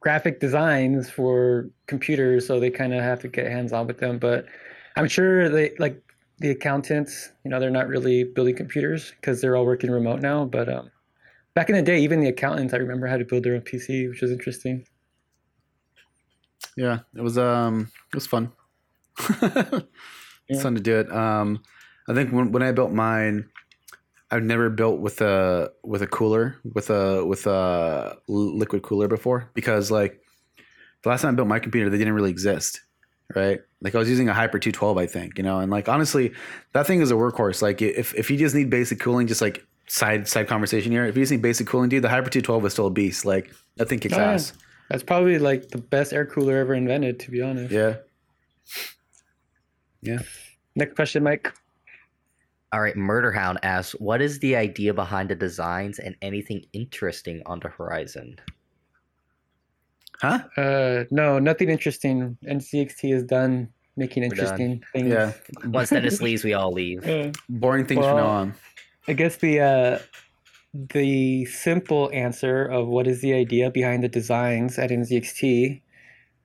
graphic 0.00 0.40
designs 0.40 1.10
for 1.10 1.70
computers, 1.86 2.46
so 2.46 2.60
they 2.60 2.70
kind 2.70 2.94
of 2.94 3.02
have 3.02 3.20
to 3.20 3.28
get 3.28 3.46
hands 3.50 3.72
on 3.72 3.86
with 3.86 3.98
them. 3.98 4.18
But 4.18 4.46
I'm 4.96 5.08
sure 5.08 5.48
they 5.48 5.72
like 5.78 6.02
the 6.38 6.50
accountants, 6.50 7.32
you 7.44 7.50
know, 7.50 7.60
they're 7.60 7.70
not 7.70 7.88
really 7.88 8.24
building 8.24 8.56
computers 8.56 9.12
because 9.20 9.40
they're 9.40 9.56
all 9.56 9.66
working 9.66 9.90
remote 9.90 10.20
now. 10.20 10.44
But 10.44 10.68
um, 10.68 10.90
back 11.54 11.70
in 11.70 11.76
the 11.76 11.82
day, 11.82 12.00
even 12.00 12.20
the 12.20 12.28
accountants, 12.28 12.74
I 12.74 12.78
remember 12.78 13.06
how 13.06 13.16
to 13.18 13.24
build 13.24 13.44
their 13.44 13.54
own 13.54 13.62
PC, 13.62 14.08
which 14.08 14.22
was 14.22 14.32
interesting. 14.32 14.86
yeah. 16.76 17.00
It 17.14 17.20
was 17.22 17.38
um 17.38 17.90
it 18.12 18.14
was 18.16 18.26
fun. 18.26 18.52
it's 19.18 19.86
Yeah. 20.48 20.62
fun 20.62 20.74
to 20.74 20.80
do 20.80 20.98
it. 20.98 21.10
Um 21.12 21.62
I 22.08 22.14
think 22.14 22.32
when 22.32 22.52
when 22.52 22.62
I 22.62 22.72
built 22.72 22.92
mine, 22.92 23.48
I've 24.30 24.42
never 24.42 24.68
built 24.70 25.00
with 25.00 25.20
a 25.20 25.72
with 25.82 26.02
a 26.02 26.06
cooler 26.06 26.56
with 26.74 26.90
a 26.90 27.24
with 27.24 27.46
a 27.46 28.16
liquid 28.28 28.82
cooler 28.82 29.08
before 29.08 29.50
because 29.54 29.90
like 29.90 30.20
the 31.02 31.08
last 31.08 31.22
time 31.22 31.32
I 31.32 31.36
built 31.36 31.48
my 31.48 31.58
computer, 31.60 31.88
they 31.88 31.96
didn't 31.98 32.12
really 32.14 32.30
exist, 32.30 32.80
right? 33.34 33.60
Like 33.80 33.94
I 33.94 33.98
was 33.98 34.08
using 34.10 34.28
a 34.28 34.34
Hyper 34.34 34.58
212, 34.58 34.98
I 34.98 35.06
think, 35.06 35.38
you 35.38 35.44
know, 35.44 35.60
and 35.60 35.70
like 35.70 35.88
honestly, 35.88 36.32
that 36.72 36.86
thing 36.86 37.00
is 37.00 37.10
a 37.10 37.14
workhorse. 37.14 37.62
Like 37.62 37.80
if 37.80 38.14
if 38.14 38.30
you 38.30 38.36
just 38.36 38.54
need 38.54 38.68
basic 38.68 38.98
cooling, 39.00 39.26
just 39.28 39.40
like 39.40 39.64
side 39.86 40.28
side 40.28 40.48
conversation 40.48 40.92
here, 40.92 41.06
if 41.06 41.16
you 41.16 41.22
just 41.22 41.32
need 41.32 41.40
basic 41.42 41.66
cooling, 41.66 41.88
dude, 41.88 42.02
the 42.04 42.08
Hyper 42.10 42.28
212 42.28 42.66
is 42.66 42.72
still 42.72 42.86
a 42.88 42.90
beast. 42.90 43.24
Like 43.24 43.50
that 43.76 43.88
thing 43.88 43.98
kicks 44.00 44.14
Oh, 44.14 44.18
yeah. 44.18 44.32
ass. 44.32 44.52
That's 44.90 45.02
probably 45.02 45.38
like 45.38 45.68
the 45.68 45.78
best 45.78 46.12
air 46.12 46.26
cooler 46.26 46.56
ever 46.58 46.74
invented, 46.74 47.20
to 47.20 47.30
be 47.30 47.40
honest. 47.42 47.72
Yeah. 47.72 47.96
Yeah. 50.02 50.18
Next 50.74 50.94
question, 50.96 51.22
Mike. 51.22 51.52
All 52.72 52.80
right, 52.80 52.96
Murder 52.96 53.32
Hound 53.32 53.58
asks, 53.62 53.92
"What 53.92 54.20
is 54.20 54.40
the 54.40 54.54
idea 54.56 54.92
behind 54.92 55.30
the 55.30 55.34
designs 55.34 55.98
and 55.98 56.14
anything 56.20 56.64
interesting 56.72 57.42
on 57.46 57.60
the 57.60 57.68
horizon?" 57.68 58.36
Huh? 60.20 60.40
Uh, 60.56 61.04
no, 61.10 61.38
nothing 61.38 61.70
interesting. 61.70 62.36
NZXT 62.44 63.14
is 63.14 63.22
done 63.22 63.68
making 63.96 64.22
We're 64.24 64.30
done. 64.30 64.38
interesting 64.38 64.82
things. 64.92 65.08
Yeah. 65.08 65.32
Once 65.66 65.90
Dennis 65.90 66.20
leaves, 66.26 66.44
we 66.44 66.54
all 66.54 66.72
leave. 66.72 67.06
Uh, 67.08 67.32
Boring 67.48 67.86
things 67.86 68.04
from 68.04 68.16
now 68.16 68.26
on. 68.26 68.54
I 69.06 69.12
guess 69.14 69.36
the 69.36 69.60
uh, 69.60 69.98
the 70.74 71.46
simple 71.46 72.10
answer 72.12 72.66
of 72.66 72.88
what 72.88 73.06
is 73.06 73.22
the 73.22 73.32
idea 73.32 73.70
behind 73.70 74.02
the 74.04 74.08
designs 74.08 74.78
at 74.78 74.90
NZXT 74.90 75.80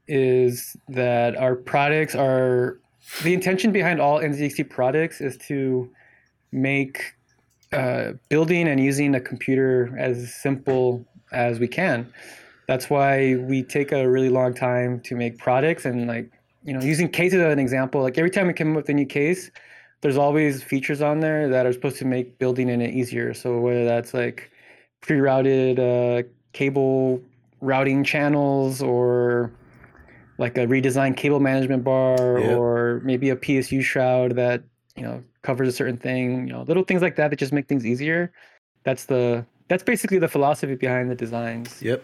is 0.08 0.78
that 0.88 1.36
our 1.36 1.56
products 1.56 2.16
are 2.16 2.80
the 3.24 3.34
intention 3.34 3.72
behind 3.72 4.00
all 4.00 4.20
NZXT 4.20 4.70
products 4.70 5.20
is 5.20 5.36
to 5.48 5.90
make 6.54 7.14
uh, 7.72 8.14
building 8.30 8.68
and 8.68 8.80
using 8.80 9.16
a 9.16 9.20
computer 9.20 9.94
as 9.98 10.34
simple 10.34 11.06
as 11.32 11.60
we 11.60 11.68
can. 11.68 12.12
That's 12.68 12.90
why 12.90 13.36
we 13.36 13.64
take 13.64 13.92
a 13.92 14.08
really 14.10 14.30
long 14.30 14.54
time 14.54 15.02
to 15.02 15.16
make 15.16 15.38
products 15.38 15.86
and 15.86 16.08
like 16.08 16.32
you 16.64 16.74
know 16.74 16.82
using 16.82 17.10
cases 17.10 17.42
as 17.42 17.52
an 17.52 17.60
example. 17.60 18.02
Like 18.02 18.18
every 18.18 18.30
time 18.30 18.48
we 18.48 18.54
come 18.54 18.72
up 18.72 18.78
with 18.78 18.90
a 18.90 18.94
new 18.94 19.06
case, 19.06 19.52
there's 20.02 20.18
always 20.18 20.64
features 20.64 21.02
on 21.02 21.20
there 21.20 21.50
that 21.50 21.66
are 21.66 21.74
supposed 21.74 21.98
to 21.98 22.06
make 22.06 22.38
building 22.40 22.70
in 22.70 22.82
it 22.82 22.94
easier. 22.94 23.34
So 23.34 23.60
whether 23.60 23.86
that's 23.86 24.14
like 24.14 24.52
pre-routed 25.02 25.80
uh, 25.80 26.24
cable 26.54 27.22
routing 27.60 28.04
channels 28.04 28.82
or 28.82 29.52
like 30.38 30.58
a 30.58 30.66
redesigned 30.68 31.18
cable 31.18 31.40
management 31.40 31.84
bar 31.84 32.40
Yep. 32.40 32.58
or 32.60 33.02
maybe 33.04 33.30
a 33.30 33.36
PSU 33.36 33.82
shroud 33.82 34.36
that 34.36 34.64
you 34.96 35.04
know 35.04 35.24
covers 35.42 35.68
a 35.68 35.72
certain 35.72 35.98
thing, 35.98 36.48
you 36.48 36.54
know, 36.54 36.64
little 36.64 36.84
things 36.84 37.02
like 37.02 37.16
that 37.16 37.30
that 37.30 37.38
just 37.40 37.54
make 37.54 37.68
things 37.68 37.86
easier. 37.86 38.32
That's 38.84 39.06
the 39.06 39.46
that's 39.68 39.84
basically 39.84 40.20
the 40.20 40.28
philosophy 40.28 40.76
behind 40.76 41.10
the 41.10 41.16
designs. 41.16 41.82
Yep. 41.82 42.04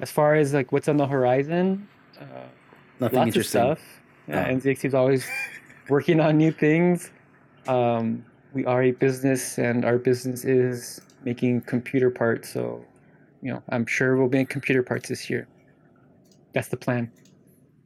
As 0.00 0.10
far 0.10 0.34
as 0.34 0.54
like 0.54 0.70
what's 0.72 0.88
on 0.88 0.96
the 0.96 1.06
horizon, 1.06 1.88
uh, 2.20 2.24
Nothing 3.00 3.00
lots 3.00 3.14
of 3.14 3.26
interesting. 3.28 3.60
stuff. 3.60 3.80
Yeah, 4.28 4.46
Oh. 4.46 4.52
NZXT 4.54 4.84
is 4.86 4.94
always 4.94 5.26
working 5.88 6.20
on 6.20 6.36
new 6.36 6.52
things. 6.52 7.10
Um, 7.66 8.24
we 8.52 8.64
are 8.66 8.82
a 8.84 8.92
business, 8.92 9.58
and 9.58 9.84
our 9.84 9.98
business 9.98 10.44
is 10.44 11.00
making 11.24 11.62
computer 11.62 12.10
parts. 12.10 12.52
So, 12.52 12.84
you 13.42 13.52
know, 13.52 13.62
I'm 13.70 13.86
sure 13.86 14.16
we'll 14.16 14.28
make 14.28 14.48
computer 14.48 14.82
parts 14.82 15.08
this 15.08 15.28
year. 15.28 15.48
That's 16.52 16.68
the 16.68 16.76
plan. 16.76 17.10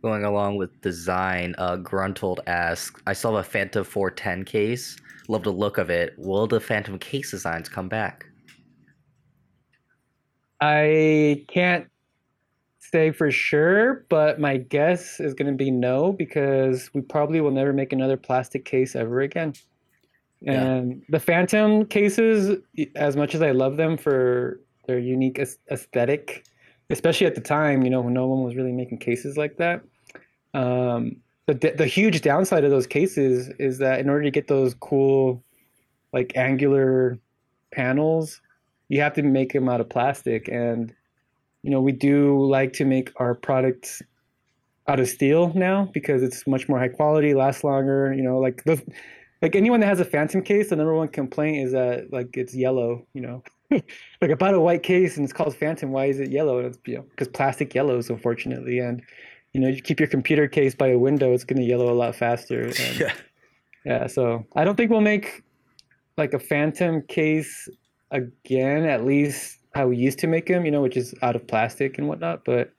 Going 0.03 0.24
along 0.24 0.57
with 0.57 0.81
design, 0.81 1.55
uh, 1.59 1.77
Gruntled 1.77 2.41
asks, 2.47 3.01
"I 3.07 3.12
saw 3.12 3.37
a 3.37 3.43
Phantom 3.43 3.85
410 3.85 4.45
case. 4.45 4.97
Love 5.29 5.45
the 5.45 5.53
look 5.53 5.79
of 5.79 5.91
it. 5.91 6.15
Will 6.19 6.47
the 6.47 6.61
Phantom 6.61 6.99
case 6.99 7.31
designs 7.31 7.69
come 7.69 7.89
back?" 7.89 8.27
I 10.61 11.45
can't 11.49 11.89
say 12.79 13.11
for 13.11 13.31
sure, 13.31 14.07
but 14.09 14.39
my 14.39 14.59
guess 14.59 15.19
is 15.19 15.35
going 15.35 15.51
to 15.51 15.57
be 15.57 15.70
no 15.70 16.12
because 16.12 16.91
we 16.95 17.01
probably 17.01 17.41
will 17.41 17.51
never 17.51 17.73
make 17.73 17.93
another 17.93 18.16
plastic 18.16 18.65
case 18.65 18.95
ever 18.95 19.20
again. 19.20 19.55
Yeah. 20.41 20.53
And 20.53 21.03
the 21.09 21.20
Phantom 21.20 21.87
cases, 21.87 22.59
as 22.97 23.16
much 23.16 23.35
as 23.35 23.43
I 23.43 23.53
love 23.53 23.77
them 23.77 23.97
for 23.97 24.61
their 24.87 24.99
unique 24.99 25.41
aesthetic, 25.70 26.45
especially 26.91 27.27
at 27.27 27.35
the 27.35 27.41
time, 27.41 27.83
you 27.83 27.91
know, 27.91 28.01
when 28.01 28.15
no 28.15 28.27
one 28.27 28.45
was 28.45 28.55
really 28.55 28.73
making 28.73 28.99
cases 28.99 29.37
like 29.37 29.57
that. 29.57 29.83
Um, 30.55 31.16
the 31.47 31.74
the 31.77 31.87
huge 31.87 32.20
downside 32.20 32.65
of 32.65 32.70
those 32.70 32.87
cases 32.87 33.49
is 33.59 33.79
that 33.79 34.01
in 34.01 34.09
order 34.09 34.23
to 34.23 34.31
get 34.31 34.49
those 34.49 34.74
cool, 34.74 35.43
like 36.12 36.37
angular 36.37 37.19
panels, 37.73 38.41
you 38.89 39.01
have 39.01 39.15
to 39.15 39.23
make 39.23 39.53
them 39.53 39.69
out 39.69 39.81
of 39.81 39.89
plastic. 39.89 40.49
And 40.49 40.95
you 41.62 41.70
know 41.70 41.81
we 41.81 41.93
do 41.93 42.45
like 42.45 42.73
to 42.74 42.85
make 42.85 43.12
our 43.16 43.35
products 43.35 44.03
out 44.89 45.01
of 45.01 45.09
steel 45.09 45.53
now 45.55 45.89
because 45.93 46.23
it's 46.23 46.47
much 46.47 46.69
more 46.69 46.79
high 46.79 46.89
quality 46.89 47.35
lasts 47.35 47.62
longer 47.62 48.12
you 48.12 48.23
know 48.23 48.39
like 48.39 48.65
the 48.65 48.83
like 49.41 49.55
anyone 49.55 49.81
that 49.81 49.87
has 49.87 50.01
a 50.01 50.05
phantom 50.05 50.43
case 50.43 50.70
the 50.70 50.77
number 50.77 50.95
one 50.95 51.09
complaint 51.09 51.65
is 51.65 51.73
that 51.73 52.12
like 52.12 52.37
it's 52.37 52.55
yellow 52.55 53.07
you 53.15 53.20
know. 53.20 53.43
Like 54.20 54.31
I 54.31 54.35
bought 54.35 54.55
a 54.55 54.61
white 54.61 54.83
case 54.83 55.16
and 55.16 55.24
it's 55.24 55.33
called 55.33 55.57
phantom. 55.57 55.91
Why 55.93 56.05
is 56.05 56.20
it 56.20 56.31
yellow? 56.31 56.59
And 56.59 56.66
it's 56.69 56.79
you 56.85 56.97
know 56.97 57.07
because 57.11 57.27
plastic 57.27 57.74
yellows 57.74 58.11
unfortunately. 58.11 58.79
And 58.79 59.03
you 59.53 59.61
know 59.61 59.69
you 59.69 59.83
keep 59.83 60.01
your 60.01 60.09
computer 60.09 60.49
case 60.49 60.74
by 60.74 60.89
a 60.89 60.99
window 60.99 61.33
it's 61.33 61.45
going 61.45 61.59
to 61.61 61.65
yellow 61.66 61.91
a 61.93 61.95
lot 61.95 62.15
faster 62.15 62.62
and, 62.66 62.99
Yeah. 62.99 63.12
yeah, 63.85 64.07
so 64.07 64.47
I 64.57 64.65
don't 64.65 64.77
think 64.77 64.91
we'll 64.91 65.01
make 65.01 65.43
like 66.16 66.35
a 66.35 66.39
phantom 66.39 67.03
case 67.03 67.69
again, 68.11 68.85
at 68.85 69.05
least 69.05 69.59
how 69.74 69.87
we 69.89 69.97
used 69.97 70.19
to 70.19 70.27
make 70.27 70.47
them, 70.47 70.65
you 70.65 70.70
know, 70.70 70.83
which 70.83 70.97
is 70.97 71.15
out 71.23 71.35
of 71.35 71.47
plastic 71.47 71.97
and 71.99 72.07
whatnot. 72.07 72.45
But 72.45 72.73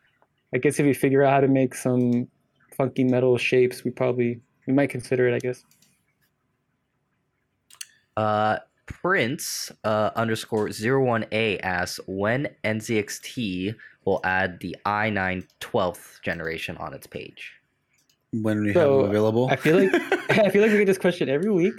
I 0.53 0.59
guess 0.59 0.79
if 0.79 0.85
we 0.85 0.93
figure 0.93 1.23
out 1.23 1.33
how 1.33 1.39
to 1.41 1.47
make 1.47 1.73
some 1.73 2.27
funky 2.77 3.03
metal 3.03 3.37
shapes, 3.37 3.83
we 3.83 3.91
probably 3.91 4.39
we 4.67 4.73
might 4.73 4.91
consider 4.91 5.27
it, 5.27 5.35
I 5.35 5.39
guess. 5.39 5.63
Uh, 8.15 8.57
Prince 8.85 9.71
uh, 9.83 10.11
underscore 10.15 10.67
01A 10.67 11.59
asks, 11.61 11.99
"When 12.05 12.47
NZXT 12.63 13.73
will 14.05 14.19
add 14.23 14.59
the 14.59 14.75
i9 14.85 15.47
12th 15.61 16.21
generation 16.21 16.77
on 16.77 16.93
its 16.93 17.07
page?" 17.07 17.53
When 18.31 18.63
we 18.63 18.73
So, 18.73 18.79
have 18.79 18.89
them 18.89 19.09
available. 19.09 19.47
I 19.49 19.55
feel 19.55 19.77
like 19.79 19.93
I 20.29 20.49
feel 20.49 20.61
like 20.61 20.71
we 20.71 20.77
get 20.79 20.85
this 20.87 20.97
question 20.97 21.29
every 21.29 21.51
week, 21.51 21.75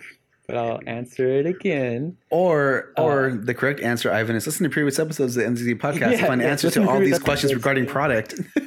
but 0.47 0.57
I'll 0.57 0.81
answer 0.87 1.27
it 1.29 1.47
again. 1.47 2.17
Or, 2.31 2.93
or 2.97 3.31
Uh, 3.31 3.37
the 3.43 3.55
correct 3.55 3.81
answer, 3.81 4.13
Ivan, 4.13 4.37
is 4.37 4.47
listen 4.47 4.65
to 4.65 4.71
previous 4.71 4.99
episodes 4.99 5.37
of 5.37 5.43
the 5.43 5.49
NZD 5.51 5.81
podcast 5.81 6.19
to 6.19 6.27
find 6.27 6.41
yeah, 6.41 6.49
answers 6.51 6.75
to 6.75 6.81
to 6.81 6.89
all 6.89 7.01
these 7.01 7.19
questions 7.19 7.55
regarding 7.55 7.87
product. 7.87 8.35
Uh, 8.35 8.61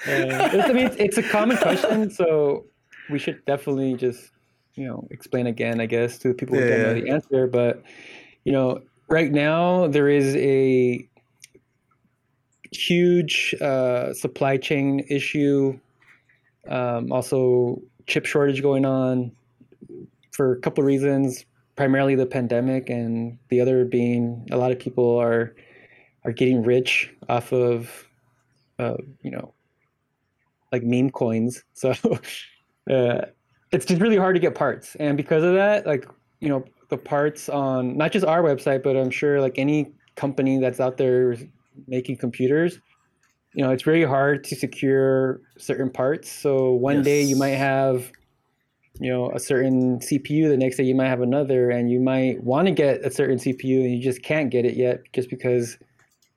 it's, 0.06 0.68
I 0.68 0.72
mean, 0.72 0.86
it's, 0.86 0.96
it's 0.96 1.18
a 1.18 1.22
common 1.22 1.56
question, 1.56 2.10
so 2.10 2.66
we 3.10 3.18
should 3.18 3.44
definitely 3.46 3.94
just 3.94 4.30
you 4.74 4.86
know 4.86 5.06
explain 5.10 5.46
again, 5.46 5.80
I 5.80 5.86
guess, 5.86 6.18
to 6.18 6.28
the 6.28 6.34
people 6.34 6.56
who 6.56 6.62
Yeah, 6.62 6.70
don't 6.70 6.82
know 6.82 6.94
the 6.94 7.10
answer. 7.10 7.46
But 7.48 7.82
you 8.44 8.52
know, 8.52 8.82
right 9.08 9.32
now 9.32 9.88
there 9.88 10.08
is 10.08 10.36
a 10.36 11.08
huge 12.72 13.54
uh, 13.60 14.12
supply 14.12 14.56
chain 14.56 15.04
issue. 15.08 15.78
Um, 16.68 17.12
also, 17.12 17.80
chip 18.06 18.26
shortage 18.26 18.62
going 18.62 18.84
on 18.84 19.32
for 20.32 20.52
a 20.52 20.60
couple 20.60 20.82
of 20.82 20.86
reasons. 20.86 21.44
Primarily 21.76 22.16
the 22.16 22.26
pandemic, 22.26 22.90
and 22.90 23.38
the 23.50 23.60
other 23.60 23.84
being 23.84 24.46
a 24.50 24.56
lot 24.56 24.72
of 24.72 24.78
people 24.78 25.16
are 25.16 25.54
are 26.24 26.32
getting 26.32 26.62
rich 26.64 27.14
off 27.28 27.52
of, 27.52 28.08
uh, 28.80 28.96
you 29.22 29.30
know, 29.30 29.54
like 30.72 30.82
meme 30.82 31.10
coins. 31.10 31.62
So 31.74 31.92
uh, 32.90 33.26
it's 33.70 33.86
just 33.86 34.00
really 34.00 34.16
hard 34.16 34.34
to 34.34 34.40
get 34.40 34.54
parts, 34.56 34.96
and 34.96 35.16
because 35.16 35.44
of 35.44 35.54
that, 35.54 35.86
like 35.86 36.08
you 36.40 36.48
know, 36.48 36.64
the 36.88 36.96
parts 36.96 37.48
on 37.48 37.96
not 37.96 38.12
just 38.12 38.26
our 38.26 38.42
website, 38.42 38.82
but 38.82 38.96
I'm 38.96 39.10
sure 39.10 39.40
like 39.40 39.58
any 39.58 39.92
company 40.16 40.58
that's 40.58 40.80
out 40.80 40.96
there 40.96 41.36
making 41.86 42.16
computers, 42.16 42.80
you 43.54 43.64
know, 43.64 43.70
it's 43.70 43.82
very 43.82 44.04
hard 44.04 44.44
to 44.44 44.56
secure 44.56 45.40
certain 45.56 45.90
parts. 45.90 46.30
So 46.30 46.72
one 46.72 47.02
day 47.02 47.22
you 47.22 47.36
might 47.36 47.56
have, 47.56 48.12
you 49.00 49.10
know, 49.10 49.30
a 49.32 49.40
certain 49.40 49.98
CPU, 50.00 50.48
the 50.48 50.56
next 50.56 50.76
day 50.76 50.84
you 50.84 50.94
might 50.94 51.08
have 51.08 51.22
another, 51.22 51.70
and 51.70 51.90
you 51.90 52.00
might 52.00 52.42
want 52.42 52.68
to 52.68 52.72
get 52.72 53.04
a 53.04 53.10
certain 53.10 53.38
CPU 53.38 53.80
and 53.80 53.92
you 53.92 54.02
just 54.02 54.22
can't 54.22 54.50
get 54.50 54.64
it 54.64 54.76
yet 54.76 55.00
just 55.12 55.30
because, 55.30 55.78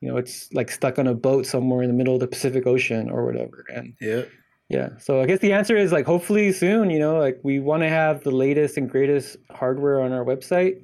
you 0.00 0.08
know, 0.08 0.16
it's 0.16 0.52
like 0.52 0.70
stuck 0.70 0.98
on 0.98 1.06
a 1.06 1.14
boat 1.14 1.46
somewhere 1.46 1.82
in 1.82 1.88
the 1.88 1.94
middle 1.94 2.14
of 2.14 2.20
the 2.20 2.26
Pacific 2.26 2.66
Ocean 2.66 3.10
or 3.10 3.24
whatever. 3.24 3.66
And 3.72 3.94
Yep. 4.00 4.28
yeah. 4.68 4.88
So 4.98 5.20
I 5.20 5.26
guess 5.26 5.40
the 5.40 5.52
answer 5.52 5.76
is 5.76 5.92
like 5.92 6.06
hopefully 6.06 6.50
soon, 6.50 6.90
you 6.90 6.98
know, 6.98 7.18
like 7.18 7.38
we 7.42 7.60
want 7.60 7.82
to 7.82 7.88
have 7.88 8.24
the 8.24 8.30
latest 8.30 8.78
and 8.78 8.90
greatest 8.90 9.36
hardware 9.50 10.00
on 10.00 10.12
our 10.12 10.24
website. 10.24 10.82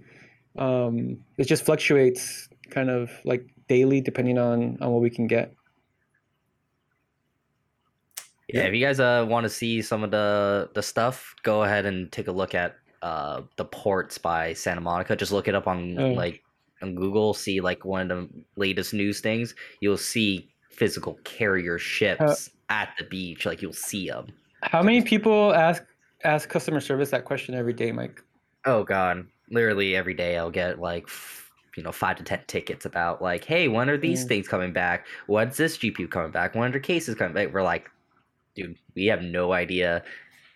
Um, 0.59 1.19
it 1.39 1.47
just 1.47 1.65
fluctuates 1.65 2.49
kind 2.71 2.91
of 2.91 3.11
like 3.25 3.47
daily 3.69 4.01
depending 4.01 4.39
on 4.39 4.79
on 4.81 4.91
what 4.93 5.01
we 5.03 5.11
can 5.11 5.27
get. 5.27 5.53
Yeah, 8.53 8.63
if 8.63 8.75
you 8.75 8.85
guys 8.85 8.99
uh 8.99 9.27
want 9.29 9.45
to 9.45 9.51
see 9.51 9.83
some 9.83 10.03
of 10.03 10.11
the 10.11 10.71
the 10.75 10.83
stuff, 10.83 11.35
go 11.43 11.65
ahead 11.65 11.85
and 11.87 12.11
take 12.11 12.29
a 12.29 12.33
look 12.33 12.55
at 12.55 12.77
uh 13.03 13.43
the 13.57 13.65
ports 13.65 14.17
by 14.19 14.55
Santa 14.55 14.81
Monica. 14.81 15.15
Just 15.17 15.33
look 15.33 15.49
it 15.49 15.55
up 15.55 15.67
on 15.67 15.99
Oh. 15.99 16.13
like 16.13 16.43
on 16.81 16.95
Google. 16.95 17.35
See 17.35 17.61
like 17.61 17.85
one 17.85 18.11
of 18.11 18.19
the 18.19 18.29
latest 18.57 18.95
news 18.95 19.21
things. 19.21 19.55
You'll 19.81 19.99
see 19.99 20.49
physical 20.71 21.19
carrier 21.25 21.79
ships 21.79 22.51
at 22.71 22.91
the 22.99 23.05
beach. 23.05 23.45
Like 23.45 23.61
you'll 23.61 23.73
see 23.73 24.09
them. 24.09 24.29
How 24.63 24.83
many 24.83 25.03
people 25.03 25.53
ask 25.55 25.85
ask 26.25 26.49
customer 26.49 26.81
service 26.81 27.11
that 27.11 27.25
question 27.27 27.55
every 27.55 27.75
day, 27.75 27.93
Mike? 27.93 28.23
Oh 28.65 28.83
god, 28.83 29.27
literally 29.51 29.95
every 29.95 30.15
day 30.15 30.39
I'll 30.39 30.51
get 30.51 30.81
like 30.81 31.07
you 31.79 31.85
know 31.85 31.93
five 31.93 32.17
to 32.17 32.25
ten 32.25 32.41
tickets 32.49 32.85
about 32.85 33.23
like, 33.23 33.45
hey, 33.45 33.69
when 33.69 33.89
are 33.89 33.97
these 33.97 34.25
Mm. 34.25 34.29
things 34.29 34.49
coming 34.49 34.73
back? 34.73 35.07
When's 35.29 35.57
this 35.57 35.79
GPU 35.79 36.11
coming 36.11 36.33
back? 36.33 36.55
When 36.57 36.69
are 36.69 36.73
the 36.73 36.81
cases 36.81 37.15
coming 37.15 37.35
back? 37.35 37.55
We're 37.55 37.63
like, 37.63 37.89
dude, 38.57 38.77
we 38.97 39.07
have 39.07 39.23
no 39.23 39.53
idea. 39.53 40.03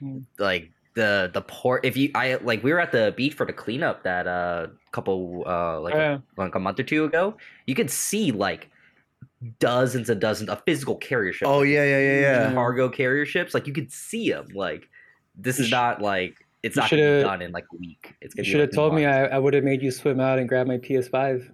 Mm. 0.03 0.25
Like 0.39 0.71
the 0.95 1.31
the 1.33 1.43
port. 1.43 1.85
If 1.85 1.97
you 1.97 2.11
I 2.15 2.35
like 2.43 2.63
we 2.65 2.73
were 2.73 2.81
at 2.81 2.91
the 2.93 3.15
beach 3.17 3.35
for 3.35 3.47
the 3.47 3.53
cleanup 3.53 4.03
that 4.03 4.27
uh 4.27 4.67
couple 4.91 5.45
uh 5.47 5.81
like 5.81 5.95
Yeah. 5.95 6.19
like 6.37 6.55
a 6.55 6.59
month 6.59 6.81
or 6.81 6.83
two 6.83 7.05
ago. 7.05 7.37
You 7.67 7.75
could 7.77 7.91
see 7.91 8.33
like 8.33 8.69
dozens 9.59 10.11
and 10.11 10.21
dozens 10.21 10.51
of 10.51 10.63
physical 10.67 10.97
carrier 10.97 11.33
ships. 11.33 11.49
Oh 11.49 11.61
like, 11.61 11.69
yeah, 11.69 11.85
yeah, 11.85 11.99
yeah, 12.01 12.21
yeah. 12.49 12.53
Cargo 12.53 12.89
carrier 12.89 13.25
ships. 13.27 13.55
Like 13.55 13.67
you 13.67 13.73
could 13.73 13.91
see 13.93 14.31
them. 14.31 14.49
Like 14.55 14.89
this 15.37 15.59
is 15.59 15.71
not 15.71 16.03
like 16.03 16.35
it's 16.63 16.77
you 16.77 16.83
not 16.83 16.91
gonna 16.91 17.03
be 17.03 17.07
shoulda- 17.07 17.23
done 17.25 17.43
in 17.43 17.53
like 17.53 17.65
a 17.73 17.77
week. 17.77 18.15
It's 18.21 18.35
gonna 18.35 18.45
be 18.45 18.51
should 18.51 18.61
have 18.61 18.69
like 18.71 18.75
told 18.77 18.95
me. 18.95 19.05
I, 19.05 19.25
I 19.27 19.39
would 19.39 19.53
have 19.55 19.65
made 19.65 19.83
you 19.83 19.91
swim 19.91 20.21
out 20.21 20.39
and 20.39 20.49
grab 20.49 20.67
my 20.67 20.79
PS5. 20.79 21.51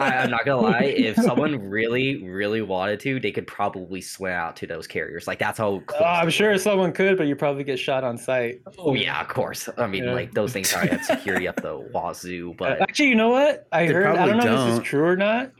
I, 0.00 0.16
I'm 0.18 0.30
not 0.30 0.44
gonna 0.44 0.62
lie. 0.62 0.80
If 0.82 1.16
someone 1.22 1.58
really, 1.68 2.24
really 2.24 2.60
wanted 2.62 2.98
to, 3.00 3.20
they 3.20 3.30
could 3.32 3.46
probably 3.46 4.00
swim 4.00 4.32
out 4.32 4.56
to 4.56 4.66
those 4.66 4.86
carriers. 4.86 5.26
Like 5.26 5.38
that's 5.38 5.58
how. 5.58 5.66
Oh, 5.68 5.80
close 5.80 6.00
Oh, 6.02 6.04
I'm 6.04 6.30
sure 6.30 6.50
were. 6.52 6.58
someone 6.58 6.92
could, 6.92 7.16
but 7.18 7.26
you 7.28 7.36
probably 7.36 7.64
get 7.64 7.78
shot 7.78 8.02
on 8.04 8.18
site. 8.18 8.62
Oh 8.78 8.94
yeah, 8.94 9.20
of 9.20 9.28
course. 9.28 9.68
I 9.78 9.86
mean, 9.86 10.04
Yeah. 10.04 10.12
like 10.14 10.32
those 10.34 10.52
things 10.52 10.72
are 10.74 10.82
at 10.82 11.04
security 11.04 11.46
up 11.46 11.56
the 11.62 11.76
wazoo. 11.92 12.54
But 12.58 12.80
actually, 12.80 13.08
you 13.10 13.14
know 13.14 13.28
what? 13.30 13.66
I 13.72 13.86
They 13.86 13.92
heard. 13.92 14.06
I 14.06 14.26
don't 14.26 14.38
probably 14.40 14.44
know 14.50 14.64
if 14.66 14.70
this 14.70 14.78
is 14.80 14.84
true 14.84 15.04
or 15.04 15.16
not. 15.16 15.52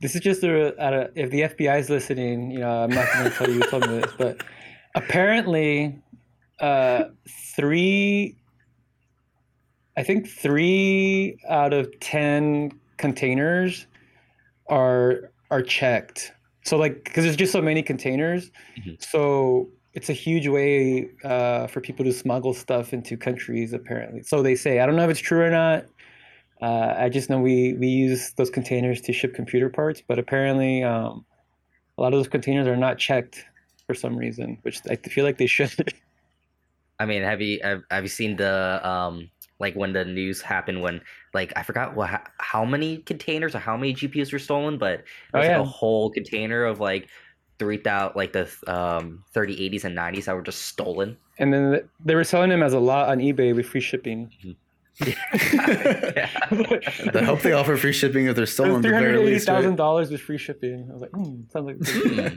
This 0.00 0.14
is 0.14 0.20
just 0.20 0.42
a, 0.42 0.74
a 0.82 1.08
if 1.14 1.30
the 1.30 1.40
FBI 1.42 1.78
is 1.80 1.88
listening. 1.90 2.50
You 2.50 2.60
know, 2.60 2.84
I'm 2.84 2.90
not 2.90 3.06
going 3.14 3.30
to 3.30 3.36
tell 3.36 3.48
you 3.48 3.60
who 3.60 3.70
told 3.70 3.88
me 3.90 4.00
this, 4.00 4.12
but 4.18 4.42
apparently, 4.94 5.98
uh, 6.60 7.04
three. 7.54 8.36
I 9.96 10.02
think 10.02 10.28
three 10.28 11.38
out 11.48 11.72
of 11.72 11.88
ten 12.00 12.72
containers 12.98 13.86
are 14.68 15.30
are 15.50 15.62
checked. 15.62 16.32
So 16.64 16.76
like, 16.76 17.04
because 17.04 17.24
there's 17.24 17.36
just 17.36 17.52
so 17.52 17.62
many 17.62 17.82
containers, 17.82 18.50
Mhm. 18.78 19.02
so 19.02 19.68
it's 19.94 20.10
a 20.10 20.12
huge 20.12 20.48
way 20.48 21.08
uh, 21.24 21.66
for 21.68 21.80
people 21.80 22.04
to 22.04 22.12
smuggle 22.12 22.52
stuff 22.52 22.92
into 22.92 23.16
countries. 23.16 23.72
Apparently, 23.72 24.22
so 24.22 24.42
they 24.42 24.54
say. 24.54 24.80
I 24.80 24.86
don't 24.86 24.96
know 24.96 25.04
if 25.04 25.10
it's 25.10 25.20
true 25.20 25.40
or 25.40 25.50
not. 25.50 25.86
Uh, 26.60 26.94
I 26.98 27.08
just 27.08 27.30
know 27.30 27.38
we 27.40 27.74
we 27.74 27.86
use 27.88 28.32
those 28.36 28.50
containers 28.50 29.00
to 29.02 29.12
ship 29.12 29.34
computer 29.34 29.68
parts, 29.70 30.02
but 30.06 30.18
apparently, 30.18 30.82
um, 30.82 31.24
a 31.96 32.02
lot 32.02 32.12
of 32.12 32.18
those 32.18 32.28
containers 32.28 32.66
are 32.66 32.76
not 32.76 32.98
checked 32.98 33.44
for 33.86 33.94
some 33.94 34.16
reason, 34.16 34.58
which 34.62 34.80
I 34.90 34.96
feel 34.96 35.24
like 35.24 35.38
they 35.38 35.46
should. 35.46 35.94
I 36.98 37.06
mean, 37.06 37.22
have 37.22 37.40
you 37.40 37.60
have, 37.62 37.82
have 37.90 38.04
you 38.04 38.08
seen 38.08 38.36
the 38.36 38.80
um 38.88 39.30
like 39.58 39.74
when 39.74 39.92
the 39.92 40.04
news 40.04 40.42
happened 40.42 40.82
when 40.82 41.00
like 41.34 41.52
I 41.56 41.62
forgot 41.62 41.94
what 41.96 42.10
ho- 42.10 42.24
how 42.38 42.64
many 42.64 42.98
containers 42.98 43.54
or 43.54 43.58
how 43.58 43.76
many 43.76 43.94
GPUs 43.94 44.32
were 44.32 44.38
stolen, 44.38 44.78
but 44.78 45.00
it 45.00 45.04
Oh, 45.34 45.38
was 45.40 45.48
like 45.48 45.56
a 45.56 45.64
whole 45.64 46.10
container 46.10 46.64
of 46.64 46.80
like 46.80 47.08
three 47.58 47.78
thousand 47.78 48.16
like 48.16 48.32
the 48.32 48.42
um 48.66 49.24
3080s 49.34 49.84
and 49.84 49.96
90s 49.96 50.24
that 50.26 50.34
were 50.34 50.42
just 50.42 50.62
stolen. 50.66 51.16
and 51.38 51.52
then 51.52 51.88
they 52.04 52.14
were 52.14 52.24
selling 52.24 52.50
them 52.50 52.62
as 52.62 52.72
a 52.74 52.78
lot 52.78 53.08
on 53.08 53.18
eBay 53.18 53.54
with 53.54 53.66
free 53.66 53.80
shipping. 53.80 54.30
yeah. 55.06 56.28
I 57.14 57.22
hope 57.24 57.40
they 57.42 57.52
offer 57.52 57.76
free 57.76 57.92
shipping 57.92 58.26
if 58.26 58.36
they're 58.36 58.46
stolen. 58.46 58.76
at 58.76 58.82
Three 58.82 58.90
the 58.90 58.96
hundred 58.96 59.12
very 59.12 59.22
eighty 59.22 59.32
least, 59.34 59.48
right? 59.48 59.76
dollars 59.76 60.10
with 60.10 60.20
free 60.22 60.38
shipping. 60.38 60.86
I 60.90 60.92
was 60.92 61.02
like, 61.02 61.10
hmm, 61.12 61.40
sounds 61.52 61.66
like. 61.66 61.76
a 61.76 61.78
good 61.78 62.16
deal." 62.16 62.28
Hmm. 62.28 62.36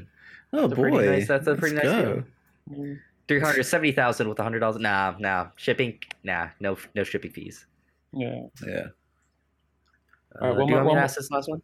Oh 0.51 0.61
That's 0.67 0.73
a 0.73 0.75
pretty 0.75 0.97
boy, 0.97 1.05
nice- 1.11 1.27
that's 1.27 1.47
a 1.47 1.55
pretty 1.55 1.75
Let's 1.75 1.85
nice 1.87 2.01
go. 2.05 2.23
deal. 2.75 2.97
Three 3.29 3.39
hundred 3.39 3.63
seventy 3.63 3.91
thousand 3.93 4.27
with 4.27 4.39
a 4.39 4.43
hundred 4.43 4.59
dollars. 4.59 4.81
Nah, 4.81 5.13
nah. 5.19 5.47
Shipping. 5.55 5.99
Nah, 6.23 6.47
no, 6.59 6.77
no 6.95 7.03
shipping 7.05 7.31
fees. 7.31 7.65
Yeah. 8.11 8.41
Yeah. 8.67 8.87
Uh, 10.35 10.45
All 10.45 10.47
right, 10.49 10.57
one 10.57 10.67
do 10.67 10.73
you 10.73 10.75
more- 10.79 10.83
want 10.83 10.87
me 10.87 10.93
to 10.95 11.03
ask 11.03 11.15
this 11.15 11.29
last 11.31 11.47
one? 11.47 11.61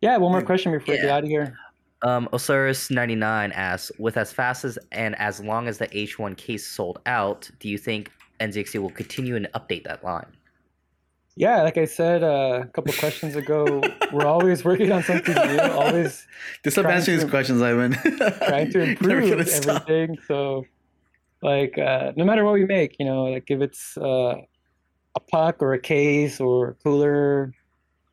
Yeah. 0.00 0.16
One 0.16 0.32
more 0.32 0.42
question 0.42 0.72
before 0.72 0.94
we 0.94 1.00
get 1.02 1.10
out 1.10 1.22
of 1.22 1.28
here. 1.28 1.56
Um, 2.02 2.28
Osiris 2.32 2.90
ninety 2.90 3.14
nine 3.14 3.52
asks, 3.52 3.92
with 3.98 4.16
as 4.16 4.32
fast 4.32 4.64
as 4.64 4.78
and 4.92 5.14
as 5.16 5.40
long 5.40 5.68
as 5.68 5.78
the 5.78 5.94
H 5.96 6.18
one 6.18 6.34
case 6.34 6.66
sold 6.66 6.98
out, 7.06 7.50
do 7.60 7.68
you 7.68 7.78
think 7.78 8.10
NZXT 8.40 8.80
will 8.80 8.90
continue 8.90 9.36
and 9.36 9.46
update 9.54 9.84
that 9.84 10.02
line? 10.04 10.26
Yeah, 11.36 11.62
like 11.62 11.76
I 11.78 11.84
said 11.84 12.22
uh, 12.22 12.60
a 12.62 12.66
couple 12.68 12.92
questions 12.94 13.36
ago, 13.36 13.82
we're 14.12 14.26
always 14.26 14.64
working 14.64 14.92
on 14.92 15.02
something 15.02 15.34
new. 15.34 15.58
Always 15.58 16.26
Just 16.62 16.76
stop 16.76 16.86
answering 16.86 17.18
these 17.18 17.28
questions, 17.28 17.60
Ivan. 17.60 17.92
trying 18.46 18.70
to 18.72 18.80
improve 18.90 19.28
gonna 19.30 19.44
stop. 19.44 19.82
everything. 19.88 20.16
So, 20.28 20.64
like, 21.44 21.76
uh, 21.78 22.12
no 22.16 22.24
matter 22.24 22.44
what 22.44 22.54
we 22.54 22.64
make, 22.64 22.96
you 22.98 23.04
know, 23.04 23.24
like 23.24 23.44
if 23.48 23.60
it's 23.60 23.98
uh, 23.98 24.36
a 25.14 25.20
puck 25.30 25.62
or 25.62 25.74
a 25.74 25.78
case 25.78 26.40
or 26.40 26.70
a 26.70 26.74
cooler, 26.74 27.52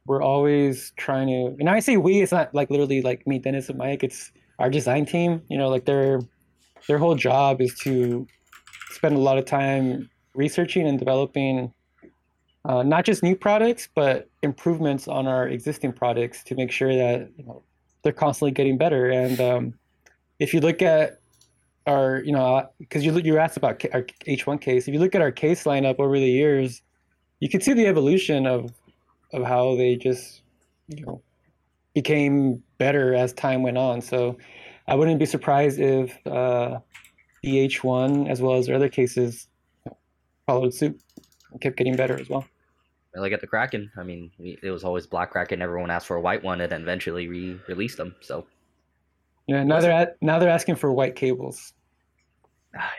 we're 0.05 0.21
always 0.21 0.91
trying 0.97 1.27
to. 1.27 1.55
And 1.59 1.69
I 1.69 1.79
say 1.79 1.95
we, 1.95 2.21
it's 2.21 2.33
not 2.33 2.53
like 2.53 2.69
literally 2.69 3.01
like 3.01 3.25
me, 3.25 3.39
Dennis, 3.39 3.69
and 3.69 3.77
Mike. 3.77 4.03
It's 4.03 4.31
our 4.59 4.69
design 4.69 5.05
team. 5.05 5.41
You 5.49 5.57
know, 5.57 5.69
like 5.69 5.85
their 5.85 6.19
their 6.87 6.97
whole 6.97 7.15
job 7.15 7.61
is 7.61 7.73
to 7.79 8.27
spend 8.89 9.15
a 9.15 9.19
lot 9.19 9.37
of 9.37 9.45
time 9.45 10.09
researching 10.35 10.85
and 10.85 10.99
developing 10.99 11.73
uh, 12.65 12.83
not 12.83 13.05
just 13.05 13.23
new 13.23 13.35
products, 13.35 13.87
but 13.95 14.29
improvements 14.43 15.07
on 15.07 15.25
our 15.25 15.47
existing 15.47 15.93
products 15.93 16.43
to 16.43 16.55
make 16.55 16.71
sure 16.71 16.93
that 16.93 17.29
you 17.37 17.45
know 17.45 17.63
they're 18.03 18.11
constantly 18.11 18.51
getting 18.51 18.77
better. 18.77 19.09
And 19.09 19.39
um, 19.39 19.73
if 20.39 20.53
you 20.53 20.59
look 20.59 20.81
at 20.81 21.20
our, 21.87 22.21
you 22.23 22.31
know, 22.31 22.69
because 22.79 23.05
you 23.05 23.17
you 23.19 23.37
asked 23.37 23.57
about 23.57 23.83
our 23.93 24.03
H1 24.27 24.61
case, 24.61 24.87
if 24.87 24.93
you 24.93 24.99
look 24.99 25.15
at 25.15 25.21
our 25.21 25.31
case 25.31 25.63
lineup 25.63 25.99
over 25.99 26.17
the 26.17 26.29
years, 26.29 26.81
you 27.39 27.49
can 27.49 27.61
see 27.61 27.73
the 27.73 27.87
evolution 27.87 28.45
of 28.45 28.71
of 29.33 29.43
how 29.43 29.75
they 29.75 29.95
just 29.95 30.41
you 30.87 31.05
know 31.05 31.21
became 31.93 32.61
better 32.77 33.13
as 33.13 33.33
time 33.33 33.63
went 33.63 33.77
on. 33.77 34.01
So 34.01 34.37
I 34.87 34.95
wouldn't 34.95 35.19
be 35.19 35.25
surprised 35.25 35.79
if 35.79 36.15
uh, 36.27 36.79
the 37.43 37.67
H1 37.67 38.29
as 38.29 38.41
well 38.41 38.57
as 38.57 38.69
other 38.69 38.89
cases 38.89 39.47
followed 40.45 40.73
suit 40.73 40.99
and 41.51 41.61
kept 41.61 41.77
getting 41.77 41.95
better 41.95 42.19
as 42.19 42.29
well. 42.29 42.45
Really 43.13 43.29
get 43.29 43.41
the 43.41 43.47
Kraken. 43.47 43.91
I 43.97 44.03
mean, 44.03 44.31
it 44.39 44.71
was 44.71 44.85
always 44.85 45.05
Black 45.05 45.31
Kraken. 45.31 45.61
Everyone 45.61 45.91
asked 45.91 46.07
for 46.07 46.15
a 46.15 46.21
white 46.21 46.41
one, 46.43 46.61
and 46.61 46.71
then 46.71 46.81
eventually 46.83 47.27
we 47.27 47.59
released 47.67 47.97
them. 47.97 48.15
So 48.21 48.47
Yeah, 49.51 49.63
now 49.65 49.81
they're 49.81 49.91
at, 49.91 50.15
now 50.21 50.39
they're 50.39 50.49
asking 50.49 50.75
for 50.75 50.93
white 50.93 51.17
cables. 51.17 51.73
ah, 52.77 52.89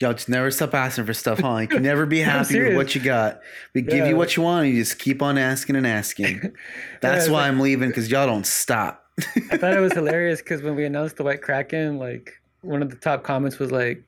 Y'all 0.00 0.12
just 0.12 0.28
never 0.28 0.50
stop 0.50 0.74
asking 0.74 1.06
for 1.06 1.14
stuff, 1.14 1.38
huh? 1.38 1.58
You 1.58 1.68
can 1.68 1.82
never 1.82 2.06
be 2.06 2.18
happy 2.34 2.60
with 2.60 2.74
what 2.74 2.94
you 2.96 3.00
got. 3.00 3.40
We 3.72 3.82
give 3.82 4.08
you 4.08 4.16
what 4.16 4.36
you 4.36 4.42
want, 4.42 4.66
and 4.66 4.74
you 4.74 4.82
just 4.82 4.98
keep 4.98 5.22
on 5.22 5.38
asking 5.38 5.76
and 5.76 5.86
asking. 5.86 6.40
That's 7.02 7.24
it's 7.26 7.30
why 7.32 7.42
like- 7.42 7.48
I'm 7.52 7.60
leaving 7.60 7.88
because 7.88 8.10
y'all 8.10 8.26
don't 8.26 8.46
stop. 8.46 9.04
I 9.50 9.56
thought 9.56 9.74
it 9.76 9.80
was 9.80 9.92
hilarious 10.00 10.40
because 10.40 10.60
when 10.62 10.74
we 10.74 10.84
announced 10.84 11.16
the 11.18 11.22
White 11.24 11.42
Kraken, 11.42 11.98
like 12.00 12.32
one 12.62 12.82
of 12.82 12.90
the 12.90 12.96
top 12.96 13.22
comments 13.22 13.60
was 13.60 13.70
like, 13.70 14.02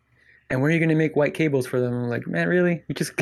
"And 0.51 0.61
when 0.63 0.73
are 0.73 0.75
you 0.75 0.81
gonna 0.81 0.97
make 0.97 1.15
white 1.15 1.35
cables 1.35 1.65
for 1.67 1.81
them?" 1.81 1.93
I'm 1.93 2.09
like, 2.09 2.27
"Man, 2.27 2.49
really? 2.49 2.83
You 2.89 2.95
just 2.97 3.13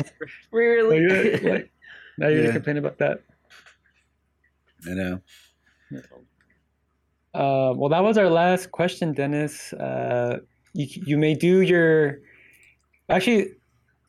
Really? 0.51 1.07
like, 1.07 1.43
like, 1.43 1.71
now 2.17 2.27
you're 2.27 2.37
Yeah. 2.39 2.41
gonna 2.47 2.53
complain 2.53 2.77
about 2.77 2.97
that?" 2.99 3.21
I 4.87 4.93
know. 4.93 5.21
Uh, 7.33 7.73
well, 7.75 7.89
that 7.89 8.03
was 8.03 8.17
our 8.17 8.29
last 8.29 8.71
question, 8.71 9.13
Dennis. 9.13 9.73
Uh, 9.73 10.39
you 10.73 10.87
you 11.05 11.17
may 11.17 11.35
do 11.35 11.61
your. 11.61 12.19
Actually, 13.09 13.53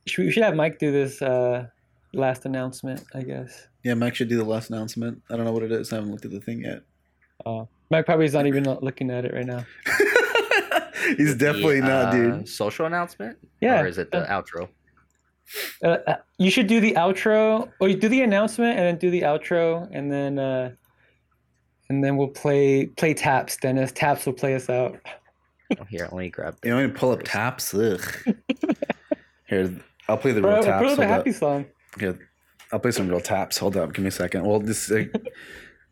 should, 0.07 0.25
we 0.27 0.31
should 0.33 0.43
have 0.43 0.55
Mike 0.55 0.79
do 0.79 0.93
this 0.93 1.21
uh, 1.23 1.67
last 2.13 2.45
announcement, 2.45 3.03
I 3.15 3.23
guess. 3.23 3.69
Yeah, 3.83 3.95
Mike 3.95 4.15
should 4.15 4.29
do 4.29 4.37
the 4.37 4.45
last 4.45 4.71
announcement. 4.71 5.23
I 5.31 5.37
don't 5.37 5.45
know 5.45 5.53
what 5.53 5.63
it 5.63 5.73
is. 5.73 5.93
I 5.93 5.97
haven't 5.97 6.11
looked 6.11 6.25
at 6.25 6.31
the 6.31 6.41
thing 6.41 6.63
yet. 6.63 6.83
Uh, 7.47 7.65
Mike 7.91 8.05
probably 8.07 8.27
is 8.27 8.35
not 8.35 8.47
even 8.47 8.65
looking 8.65 9.11
at 9.11 9.25
it 9.25 9.33
right 9.33 9.47
now. 9.47 9.65
He's 11.17 11.35
definitely 11.35 11.81
The, 11.81 11.87
not, 11.87 12.05
uh, 12.07 12.13
dude. 12.13 12.49
Social 12.49 12.87
announcement? 12.87 13.39
Yeah. 13.61 13.81
Or 13.81 13.87
is 13.87 13.99
it 13.99 14.11
the 14.11 14.21
outro? 14.23 14.69
Uh, 15.83 15.97
uh, 16.07 16.17
you 16.39 16.51
should 16.51 16.67
do 16.67 16.81
the 16.81 16.93
outro, 16.93 17.71
or 17.81 17.89
you 17.89 17.97
do 17.97 18.09
the 18.09 18.21
announcement 18.23 18.79
and 18.79 18.87
then 18.87 18.97
do 18.99 19.11
the 19.11 19.23
outro, 19.23 19.89
and 19.93 20.13
then 20.13 20.39
uh, 20.39 20.71
and 21.91 22.03
then 22.03 22.17
we'll 22.17 22.29
play 22.29 22.87
play 22.87 23.13
taps. 23.13 23.57
Dennis 23.59 23.93
taps 23.93 24.25
will 24.25 24.33
play 24.33 24.55
us 24.55 24.71
out. 24.71 24.97
Oh, 25.79 25.85
here, 25.89 26.05
let 26.11 26.15
me 26.15 26.31
grab. 26.31 26.57
You 26.65 26.73
want 26.75 26.87
me 26.87 26.93
to 26.93 26.99
pull 26.99 27.11
up 27.13 27.23
taps? 27.23 27.75
Ugh. 27.75 28.01
Here, 29.47 29.71
I'll 30.09 30.17
play 30.17 30.31
the 30.33 30.41
real 30.43 30.53
Bro, 30.53 30.63
taps. 30.63 30.83
put 30.83 30.91
up 30.93 30.97
the 30.97 31.03
Hold 31.07 31.11
up. 31.13 31.19
happy 31.19 31.33
song. 31.33 31.67
Here, 31.99 32.19
I'll 32.73 32.79
play 32.79 32.93
some 32.93 33.09
real 33.09 33.21
taps. 33.21 33.59
Hold 33.59 33.77
up. 33.77 33.93
Give 33.93 34.03
me 34.05 34.09
a 34.09 34.13
second. 34.13 34.45
Well, 34.45 34.61
this. 34.61 34.91
Uh, 34.91 34.95
let 34.95 35.13
me. 35.15 35.21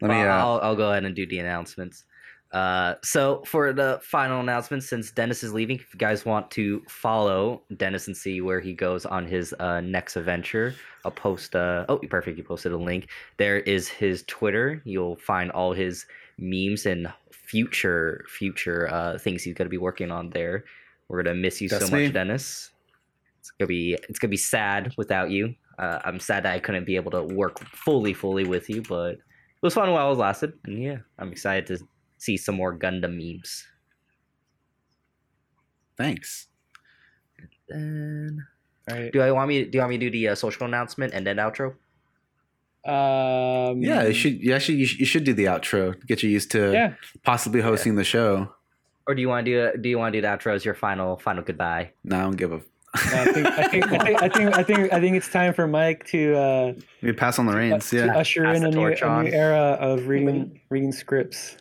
Well, 0.02 0.10
Uh, 0.12 0.24
I'll, 0.44 0.60
I'll 0.62 0.76
go 0.76 0.90
ahead 0.90 1.04
and 1.04 1.14
do 1.14 1.26
the 1.26 1.40
announcements. 1.40 2.04
Uh, 2.52 2.94
so 3.02 3.42
for 3.44 3.72
the 3.72 4.00
final 4.02 4.40
announcement, 4.40 4.82
since 4.82 5.10
Dennis 5.10 5.42
is 5.42 5.52
leaving, 5.52 5.76
if 5.76 5.92
you 5.92 5.98
guys 5.98 6.24
want 6.24 6.50
to 6.52 6.82
follow 6.88 7.62
Dennis 7.76 8.06
and 8.06 8.16
see 8.16 8.40
where 8.40 8.60
he 8.60 8.72
goes 8.72 9.04
on 9.04 9.26
his 9.26 9.54
uh, 9.58 9.80
next 9.82 10.16
adventure, 10.16 10.74
I'll 11.04 11.10
post. 11.10 11.54
Uh, 11.54 11.84
oh, 11.88 11.98
perfect! 11.98 12.38
You 12.38 12.44
posted 12.44 12.72
a 12.72 12.76
link. 12.76 13.08
There 13.36 13.58
is 13.58 13.88
his 13.88 14.24
Twitter. 14.26 14.80
You'll 14.84 15.16
find 15.16 15.50
all 15.50 15.74
his 15.74 16.06
memes 16.38 16.86
and 16.86 17.12
future 17.30 18.24
future 18.28 18.88
uh, 18.92 19.18
things 19.18 19.42
he's 19.42 19.54
gonna 19.54 19.70
be 19.70 19.78
working 19.78 20.10
on 20.10 20.30
there. 20.30 20.64
We're 21.08 21.22
gonna 21.22 21.36
miss 21.36 21.60
you 21.60 21.68
That's 21.68 21.86
so 21.86 21.96
much. 21.96 22.12
Dennis. 22.12 22.70
It's 23.40 23.50
gonna 23.50 23.68
be 23.68 23.96
it's 24.08 24.18
gonna 24.18 24.30
be 24.30 24.36
sad 24.38 24.94
without 24.96 25.30
you. 25.30 25.54
Uh, 25.78 25.98
I'm 26.04 26.18
sad 26.18 26.44
that 26.44 26.54
I 26.54 26.58
couldn't 26.58 26.86
be 26.86 26.96
able 26.96 27.10
to 27.12 27.22
work 27.22 27.60
fully 27.60 28.14
fully 28.14 28.44
with 28.44 28.70
you, 28.70 28.82
but 28.82 29.12
it 29.12 29.62
was 29.62 29.74
fun 29.74 29.90
while 29.92 30.12
it 30.12 30.16
lasted. 30.16 30.54
And 30.64 30.82
yeah, 30.82 30.98
I'm 31.18 31.30
excited 31.30 31.66
to 31.66 31.86
see 32.18 32.36
some 32.36 32.54
more 32.56 32.76
Gundam 32.76 33.16
memes. 33.16 33.66
thanks. 35.96 36.46
Then 37.68 38.46
Right. 38.88 39.12
do 39.12 39.20
I 39.20 39.30
want 39.32 39.48
me? 39.48 39.64
Do 39.64 39.76
you 39.76 39.80
want 39.80 39.90
me 39.90 39.98
to 39.98 40.06
do 40.06 40.10
the 40.10 40.28
uh, 40.28 40.34
social 40.34 40.66
announcement 40.66 41.12
and 41.12 41.26
then 41.26 41.36
outro? 41.36 41.74
Um, 42.86 43.82
Yeah, 43.82 44.04
you 44.04 44.14
should. 44.14 44.40
You 44.42 44.54
actually, 44.54 44.78
you 44.78 44.86
should, 44.86 45.00
you 45.00 45.06
should 45.06 45.24
do 45.24 45.34
the 45.34 45.44
outro. 45.44 45.98
to 46.00 46.06
Get 46.06 46.22
you 46.22 46.30
used 46.30 46.50
to 46.52 46.72
Yeah. 46.72 46.94
possibly 47.24 47.60
hosting 47.60 47.96
the 47.96 48.04
show. 48.04 48.48
Or 49.06 49.14
do 49.14 49.20
you 49.20 49.28
want 49.28 49.44
to 49.46 49.72
do? 49.72 49.78
Do 49.82 49.88
you 49.90 49.98
want 49.98 50.12
to 50.14 50.18
do 50.18 50.22
the 50.22 50.28
outro 50.28 50.54
as 50.54 50.64
your 50.64 50.74
final 50.74 51.18
final 51.18 51.42
goodbye? 51.42 51.92
No, 52.04 52.18
I 52.18 52.22
don't 52.22 52.36
give 52.36 52.52
a. 52.52 52.60
I 52.94 53.32
think 53.32 53.46
I 53.46 53.68
think 53.68 53.92
I 54.22 54.28
think 54.28 54.56
I 54.56 54.62
think 54.62 54.92
I 54.94 55.00
think 55.00 55.16
it's 55.16 55.28
time 55.30 55.52
for 55.52 55.66
Mike 55.66 56.06
to 56.06 56.34
uh, 56.36 56.72
We 57.02 57.12
pass 57.12 57.38
on 57.38 57.44
the 57.46 57.54
reins. 57.54 57.90
to 57.90 57.96
Yeah. 57.96 58.16
usher 58.16 58.44
Pass 58.44 58.56
in 58.56 58.62
the 58.62 58.68
a 58.68 58.72
new, 58.72 58.86
a 58.86 59.22
new 59.24 59.30
era 59.30 59.76
of 59.80 60.08
reading 60.08 60.58
reading 60.70 60.92
scripts. 60.92 61.58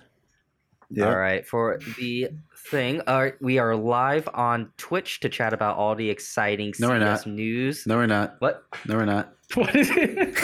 Yeah. 0.90 1.08
All 1.10 1.18
right, 1.18 1.46
for 1.46 1.80
the 1.98 2.30
thing, 2.72 3.02
uh, 3.08 3.30
we 3.42 3.58
are 3.60 3.76
live 3.76 4.30
on 4.34 4.72
Twitch 4.78 5.20
to 5.20 5.30
chat 5.30 5.54
about 5.54 5.76
all 5.76 5.96
the 5.96 6.10
exciting 6.10 6.74
No, 6.80 6.88
we're 6.90 7.00
not. 7.00 7.26
news. 7.28 7.86
No, 7.86 7.98
we're 7.98 8.06
not. 8.08 8.36
What? 8.40 8.64
No, 8.86 8.96
we're 8.96 9.06
not. 9.06 9.34
What 9.56 9.76
is 9.76 9.90
it? 9.94 10.38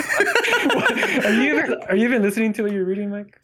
What- 0.74 1.24
Are 1.26 1.32
you 1.32 1.58
even, 1.58 1.74
are 1.88 1.96
you 1.96 2.04
even 2.06 2.22
listening 2.22 2.52
to 2.54 2.62
what 2.62 2.72
you're 2.72 2.84
reading, 2.84 3.10
Mike? 3.10 3.38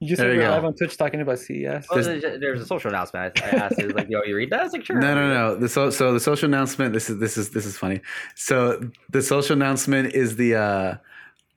You 0.00 0.08
just 0.08 0.20
There 0.20 0.30
said 0.30 0.34
you 0.36 0.40
we're 0.42 0.50
live 0.50 0.64
on 0.66 0.74
Twitch 0.74 0.96
talking 0.98 1.22
about 1.22 1.38
CES. 1.38 1.86
Well, 1.90 2.02
There's- 2.02 2.22
there's, 2.22 2.40
there's 2.40 2.60
a 2.60 2.66
social 2.66 2.90
announcement. 2.90 3.40
I, 3.42 3.46
I 3.46 3.50
asked, 3.50 3.78
it 3.78 3.86
was 3.86 3.94
like, 3.94 4.10
"Yo, 4.10 4.22
you 4.24 4.36
read 4.36 4.50
that?" 4.50 4.60
I 4.60 4.64
was 4.64 4.72
like, 4.74 4.84
"Sure." 4.84 4.98
No, 5.00 5.14
no, 5.14 5.28
no. 5.32 5.56
The 5.56 5.68
so, 5.70 5.88
so 5.88 6.12
the 6.12 6.20
social 6.20 6.46
announcement. 6.46 6.92
This 6.92 7.08
is 7.08 7.18
this 7.18 7.38
is 7.38 7.50
this 7.50 7.64
is 7.64 7.78
funny. 7.78 8.00
So 8.34 8.90
the 9.10 9.22
social 9.22 9.54
announcement 9.56 10.12
is 10.14 10.36
the 10.36 10.54
uh 10.56 10.94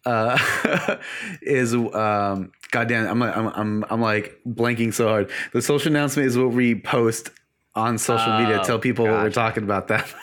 uh 0.06 0.98
is 1.42 1.74
um 1.74 2.52
goddamn 2.72 3.08
I'm 3.08 3.22
I'm 3.22 3.48
I'm 3.48 3.86
I'm 3.90 4.02
like 4.02 4.40
blanking 4.48 4.94
so 4.94 5.08
hard. 5.08 5.32
The 5.54 5.62
social 5.62 5.92
announcement 5.92 6.28
is 6.28 6.38
what 6.38 6.52
we 6.52 6.76
post 6.76 7.32
on 7.76 7.98
social 7.98 8.38
media. 8.40 8.60
Oh, 8.62 8.64
Tell 8.64 8.80
people 8.80 9.06
what 9.06 9.14
we're 9.24 9.30
talking 9.32 9.64
about 9.64 9.88
that. 9.88 10.14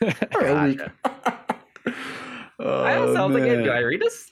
Gotcha. 0.00 0.92
oh, 2.58 2.82
I 2.84 2.94
don't 2.94 3.14
sound 3.14 3.34
like 3.34 3.44
it. 3.44 3.56
man. 3.56 3.64
Do 3.64 3.70
I 3.70 3.78
read 3.78 4.00
this? 4.00 4.30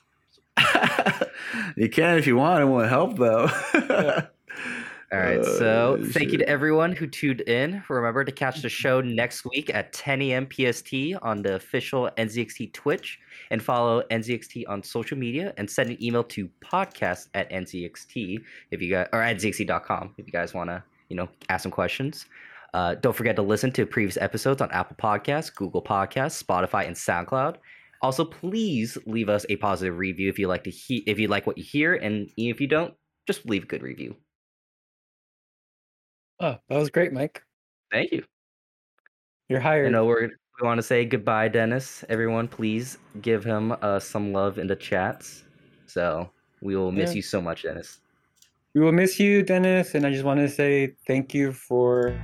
you 1.76 1.88
can 1.88 2.18
if 2.18 2.26
you 2.26 2.36
want. 2.36 2.62
It 2.62 2.66
won't 2.66 2.88
help 2.88 3.16
though. 3.16 3.48
All 5.12 5.18
right. 5.18 5.44
So 5.44 5.98
Oh, 6.00 6.04
thank 6.06 6.32
you 6.32 6.38
to 6.38 6.48
everyone 6.48 6.92
who 6.92 7.06
tuned 7.06 7.42
in. 7.42 7.82
Remember 7.90 8.24
to 8.24 8.32
catch 8.32 8.62
the 8.62 8.70
show 8.70 9.02
next 9.02 9.44
week 9.44 9.70
at 9.74 9.92
10 9.92 10.22
a.m. 10.22 10.48
PST 10.50 10.94
on 11.20 11.42
the 11.42 11.56
official 11.56 12.10
NZXT 12.16 12.72
Twitch 12.72 13.18
and 13.50 13.62
follow 13.62 14.02
NZXT 14.10 14.64
on 14.68 14.82
social 14.82 15.18
media 15.18 15.52
and 15.58 15.68
send 15.68 15.90
an 15.90 16.02
email 16.02 16.24
to 16.24 16.48
podcast 16.64 17.28
at 17.34 17.50
NZXT 17.50 18.38
if 18.70 18.80
you 18.80 18.90
guys 18.90 19.08
or 19.12 19.20
at 19.20 19.36
NZXT.com 19.36 20.14
if 20.16 20.26
you 20.26 20.32
guys 20.32 20.54
want 20.54 20.70
to, 20.70 20.82
you 21.10 21.16
know, 21.16 21.28
ask 21.50 21.62
some 21.64 21.72
questions. 21.72 22.24
Uh, 22.72 22.94
don't 22.94 23.14
forget 23.14 23.36
to 23.36 23.42
listen 23.42 23.70
to 23.72 23.84
previous 23.84 24.16
episodes 24.16 24.62
on 24.62 24.70
Apple 24.70 24.96
Podcasts, 24.96 25.54
Google 25.54 25.82
Podcasts, 25.82 26.42
Spotify, 26.42 26.86
and 26.86 26.96
SoundCloud. 26.96 27.56
Also, 28.00 28.24
please 28.24 28.96
leave 29.04 29.28
us 29.28 29.44
a 29.50 29.56
positive 29.56 29.98
review 29.98 30.30
if 30.30 30.38
you 30.38 30.48
like 30.48 30.64
to 30.64 30.70
he- 30.70 31.04
if 31.06 31.18
you 31.18 31.28
like 31.28 31.46
what 31.46 31.58
you 31.58 31.64
hear, 31.64 31.94
and 31.94 32.30
if 32.38 32.62
you 32.62 32.66
don't, 32.66 32.94
just 33.26 33.44
leave 33.46 33.64
a 33.64 33.66
good 33.66 33.82
review. 33.82 34.16
Oh, 36.42 36.58
that 36.68 36.76
was 36.76 36.90
great, 36.90 37.12
Mike. 37.12 37.40
Thank 37.92 38.10
you. 38.10 38.24
You're 39.48 39.60
hired. 39.60 39.86
You 39.86 39.92
know, 39.92 40.04
we're 40.06 40.22
we 40.60 40.66
want 40.66 40.78
to 40.78 40.82
say 40.82 41.04
goodbye, 41.04 41.46
Dennis. 41.46 42.04
Everyone, 42.08 42.48
please 42.48 42.98
give 43.20 43.44
him 43.44 43.76
uh, 43.80 44.00
some 44.00 44.32
love 44.32 44.58
in 44.58 44.66
the 44.66 44.74
chats. 44.74 45.44
So 45.86 46.28
we 46.60 46.74
will 46.74 46.90
miss 46.90 47.10
Yeah. 47.10 47.16
you 47.16 47.22
so 47.22 47.40
much, 47.40 47.62
Dennis. 47.62 48.00
We 48.74 48.80
will 48.80 48.92
miss 48.92 49.20
you, 49.20 49.42
Dennis, 49.44 49.94
and 49.94 50.04
I 50.04 50.10
just 50.10 50.24
want 50.24 50.40
to 50.40 50.48
say 50.48 50.96
thank 51.06 51.32
you 51.32 51.52
for 51.52 52.18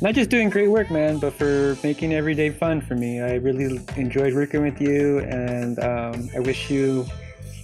not 0.00 0.14
just 0.14 0.30
doing 0.30 0.48
great 0.48 0.68
work, 0.68 0.90
man, 0.90 1.18
but 1.18 1.32
for 1.32 1.76
making 1.82 2.12
every 2.14 2.34
day 2.34 2.50
fun 2.50 2.80
for 2.80 2.94
me. 2.94 3.20
I 3.20 3.34
really 3.36 3.80
enjoyed 3.96 4.34
working 4.34 4.62
with 4.62 4.80
you, 4.80 5.20
and 5.20 5.78
um, 5.80 6.28
I 6.36 6.40
wish 6.40 6.70
you 6.70 7.06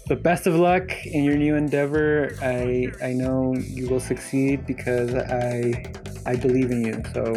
the 0.08 0.16
best 0.16 0.46
of 0.46 0.54
luck 0.54 0.90
in 1.06 1.24
your 1.24 1.36
new 1.36 1.54
endeavor. 1.56 2.34
I 2.42 2.92
I 3.02 3.12
know 3.12 3.54
you 3.56 3.88
will 3.88 4.00
succeed 4.00 4.66
because 4.66 5.14
I 5.14 5.84
I 6.26 6.36
believe 6.36 6.70
in 6.70 6.84
you. 6.84 7.02
So 7.14 7.34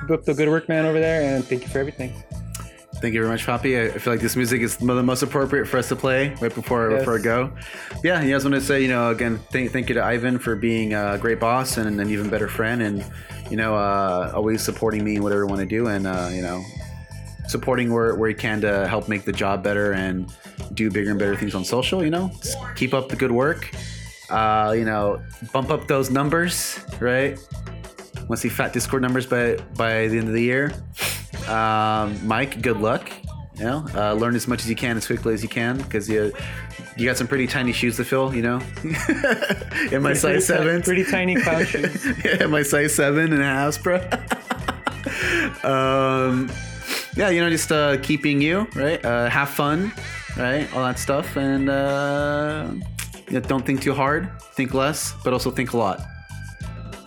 keep 0.00 0.10
up 0.10 0.24
the 0.24 0.34
good 0.34 0.48
work, 0.48 0.68
man, 0.68 0.86
over 0.86 1.00
there, 1.00 1.22
and 1.22 1.44
thank 1.44 1.62
you 1.62 1.68
for 1.68 1.78
everything. 1.78 2.12
Thank 3.00 3.12
you 3.12 3.20
very 3.20 3.30
much, 3.30 3.44
Poppy. 3.44 3.76
I 3.78 3.86
I 3.86 3.98
feel 3.98 4.12
like 4.14 4.22
this 4.22 4.36
music 4.36 4.62
is 4.62 4.76
the 4.78 5.02
most 5.02 5.22
appropriate 5.22 5.66
for 5.66 5.76
us 5.78 5.88
to 5.88 5.96
play 5.96 6.28
right 6.40 6.54
before 6.54 6.90
Yes. 6.90 7.00
before 7.00 7.18
I 7.18 7.22
go. 7.22 7.52
Yeah, 8.02 8.22
you 8.22 8.32
guys 8.32 8.44
want 8.44 8.54
to 8.54 8.60
say, 8.62 8.80
you 8.80 8.88
know, 8.88 9.10
again, 9.10 9.38
thank, 9.50 9.72
thank 9.72 9.88
you 9.88 9.94
to 9.96 10.02
Ivan 10.02 10.38
for 10.38 10.56
being 10.56 10.94
a 10.94 11.18
great 11.18 11.38
boss 11.40 11.76
and 11.76 12.00
an 12.00 12.08
even 12.08 12.30
better 12.30 12.48
friend, 12.48 12.80
and 12.80 13.04
you 13.50 13.56
know, 13.58 13.74
uh, 13.74 14.32
always 14.34 14.62
supporting 14.62 15.04
me 15.04 15.16
in 15.16 15.22
whatever 15.22 15.44
I 15.46 15.48
want 15.48 15.60
to 15.60 15.66
do, 15.66 15.88
and 15.88 16.06
uh, 16.06 16.30
you 16.32 16.40
know, 16.40 16.62
supporting 17.48 17.92
where 17.92 18.14
where 18.14 18.28
he 18.28 18.34
can 18.34 18.60
to 18.62 18.86
help 18.88 19.08
make 19.08 19.24
the 19.24 19.32
job 19.32 19.62
better 19.62 19.92
and 19.92 20.32
do 20.74 20.90
bigger 20.90 21.10
and 21.10 21.18
better 21.18 21.36
things 21.36 21.54
on 21.54 21.64
social. 21.64 22.02
You 22.04 22.10
know, 22.10 22.30
Just 22.42 22.56
keep 22.76 22.94
up 22.94 23.08
the 23.08 23.16
good 23.16 23.32
work. 23.32 23.70
Uh, 24.30 24.74
you 24.76 24.84
know, 24.84 25.22
bump 25.52 25.70
up 25.70 25.86
those 25.86 26.10
numbers, 26.10 26.78
right? 27.00 27.38
Want 28.16 28.30
to 28.30 28.36
see 28.38 28.48
fat 28.48 28.72
Discord 28.72 29.02
numbers 29.02 29.26
by 29.26 29.56
by 29.76 30.08
the 30.08 30.18
end 30.18 30.28
of 30.28 30.34
the 30.34 30.42
year. 30.42 30.72
Um, 31.48 32.26
Mike, 32.26 32.62
good 32.62 32.78
luck. 32.78 33.10
You 33.56 33.64
know, 33.64 33.86
uh, 33.94 34.14
learn 34.14 34.34
as 34.34 34.48
much 34.48 34.62
as 34.62 34.68
you 34.70 34.74
can 34.74 34.96
as 34.96 35.06
quickly 35.06 35.32
as 35.34 35.42
you 35.42 35.48
can 35.48 35.76
because 35.76 36.08
you 36.08 36.32
you 36.96 37.06
got 37.06 37.16
some 37.16 37.26
pretty 37.28 37.46
tiny 37.46 37.72
shoes 37.72 37.96
to 37.98 38.04
fill. 38.04 38.34
You 38.34 38.42
know, 38.42 38.60
in 38.82 40.02
my 40.02 40.10
Pretty- 40.14 40.14
size 40.18 40.46
seven, 40.46 40.82
pretty 40.82 41.04
tiny 41.04 41.34
clown 41.42 41.64
shoes. 41.66 42.04
yeah, 42.24 42.46
my 42.46 42.62
size 42.62 42.94
seven 42.94 43.32
and 43.32 43.42
a 43.42 43.44
half, 43.44 43.80
bro. 43.82 43.96
um, 45.62 46.50
yeah, 47.16 47.30
you 47.30 47.40
know, 47.40 47.50
just 47.50 47.70
uh, 47.70 47.96
keeping 47.98 48.40
you 48.40 48.66
right. 48.74 49.04
Uh, 49.04 49.28
have 49.28 49.50
fun, 49.50 49.92
right? 50.36 50.68
All 50.74 50.82
that 50.84 50.98
stuff, 50.98 51.36
and 51.36 51.68
uh, 51.68 52.70
yeah, 53.30 53.40
don't 53.40 53.64
think 53.64 53.82
too 53.82 53.94
hard. 53.94 54.30
Think 54.54 54.74
less, 54.74 55.14
but 55.22 55.32
also 55.32 55.50
think 55.50 55.72
a 55.72 55.76
lot. 55.76 56.00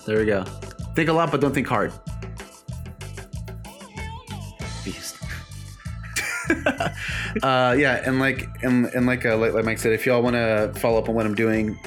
There 0.06 0.20
we 0.20 0.26
go. 0.26 0.44
Think 0.96 1.10
a 1.10 1.14
lot, 1.14 1.32
but 1.32 1.42
don't 1.42 1.54
think 1.54 1.68
hard. 1.68 1.92
Beast. 4.86 5.18
uh, 7.44 7.76
yeah, 7.78 8.02
and 8.06 8.20
like 8.20 8.48
and, 8.64 8.86
and 8.88 9.06
like, 9.06 9.26
uh, 9.26 9.36
like 9.38 9.54
like 9.54 9.66
Mike 9.66 9.80
said, 9.80 9.92
if 9.92 10.06
y'all 10.06 10.22
want 10.22 10.36
to 10.36 10.72
follow 10.80 10.98
up 10.98 11.10
on 11.10 11.16
what 11.16 11.26
I'm 11.26 11.36
doing, 11.36 11.78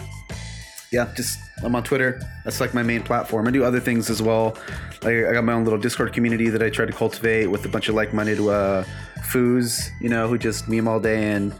yeah, 0.92 1.10
just 1.16 1.38
I'm 1.62 1.74
on 1.74 1.82
Twitter. 1.82 2.20
That's 2.44 2.60
like 2.60 2.74
my 2.74 2.82
main 2.82 3.02
platform. 3.02 3.46
I 3.46 3.50
do 3.50 3.64
other 3.64 3.80
things 3.80 4.08
as 4.10 4.22
well. 4.22 4.56
Like 5.02 5.24
I 5.24 5.32
got 5.32 5.44
my 5.44 5.52
own 5.52 5.64
little 5.64 5.78
Discord 5.78 6.12
community 6.12 6.48
that 6.48 6.62
I 6.62 6.70
try 6.70 6.86
to 6.86 6.92
cultivate 6.92 7.46
with 7.48 7.64
a 7.64 7.68
bunch 7.68 7.88
of 7.88 7.94
like-minded 7.94 8.40
uh, 8.40 8.84
foos, 9.24 9.88
you 10.00 10.08
know, 10.08 10.28
who 10.28 10.38
just 10.38 10.68
meme 10.68 10.88
all 10.88 11.00
day 11.00 11.32
and 11.32 11.54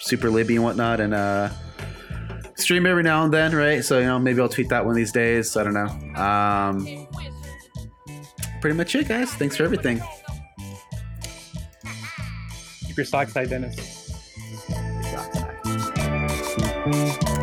super 0.00 0.30
libby 0.30 0.56
and 0.56 0.64
whatnot, 0.64 1.00
and 1.00 1.14
uh, 1.14 1.50
stream 2.56 2.86
every 2.86 3.02
now 3.02 3.24
and 3.24 3.32
then, 3.32 3.54
right? 3.54 3.84
So 3.84 3.98
you 3.98 4.06
know, 4.06 4.18
maybe 4.18 4.40
I'll 4.40 4.48
tweet 4.48 4.68
that 4.68 4.84
one 4.84 4.94
these 4.94 5.12
days. 5.12 5.56
I 5.56 5.64
don't 5.64 5.74
know. 5.74 5.88
Um, 6.20 7.08
pretty 8.60 8.76
much 8.76 8.94
it, 8.94 9.08
guys. 9.08 9.32
Thanks 9.34 9.56
for 9.56 9.64
everything. 9.64 10.00
Keep 12.86 12.96
your 12.96 13.06
socks 13.06 13.32
tight, 13.32 13.50
Dennis. 13.50 14.10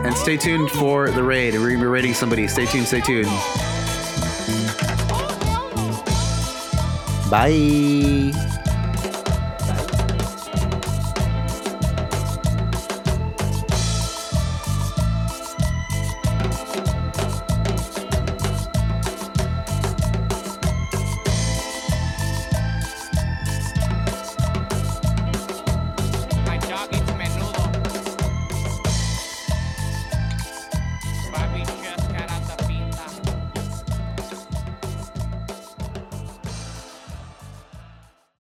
And 0.07 0.15
stay 0.15 0.37
tuned 0.37 0.71
for 0.71 1.11
the 1.11 1.21
raid. 1.21 1.53
We're 1.55 1.67
gonna 1.71 1.81
be 1.81 1.85
raiding 1.85 2.13
somebody. 2.13 2.47
Stay 2.47 2.65
tuned. 2.65 2.87
Stay 2.87 3.01
tuned. 3.01 3.27
Bye. 7.29 8.46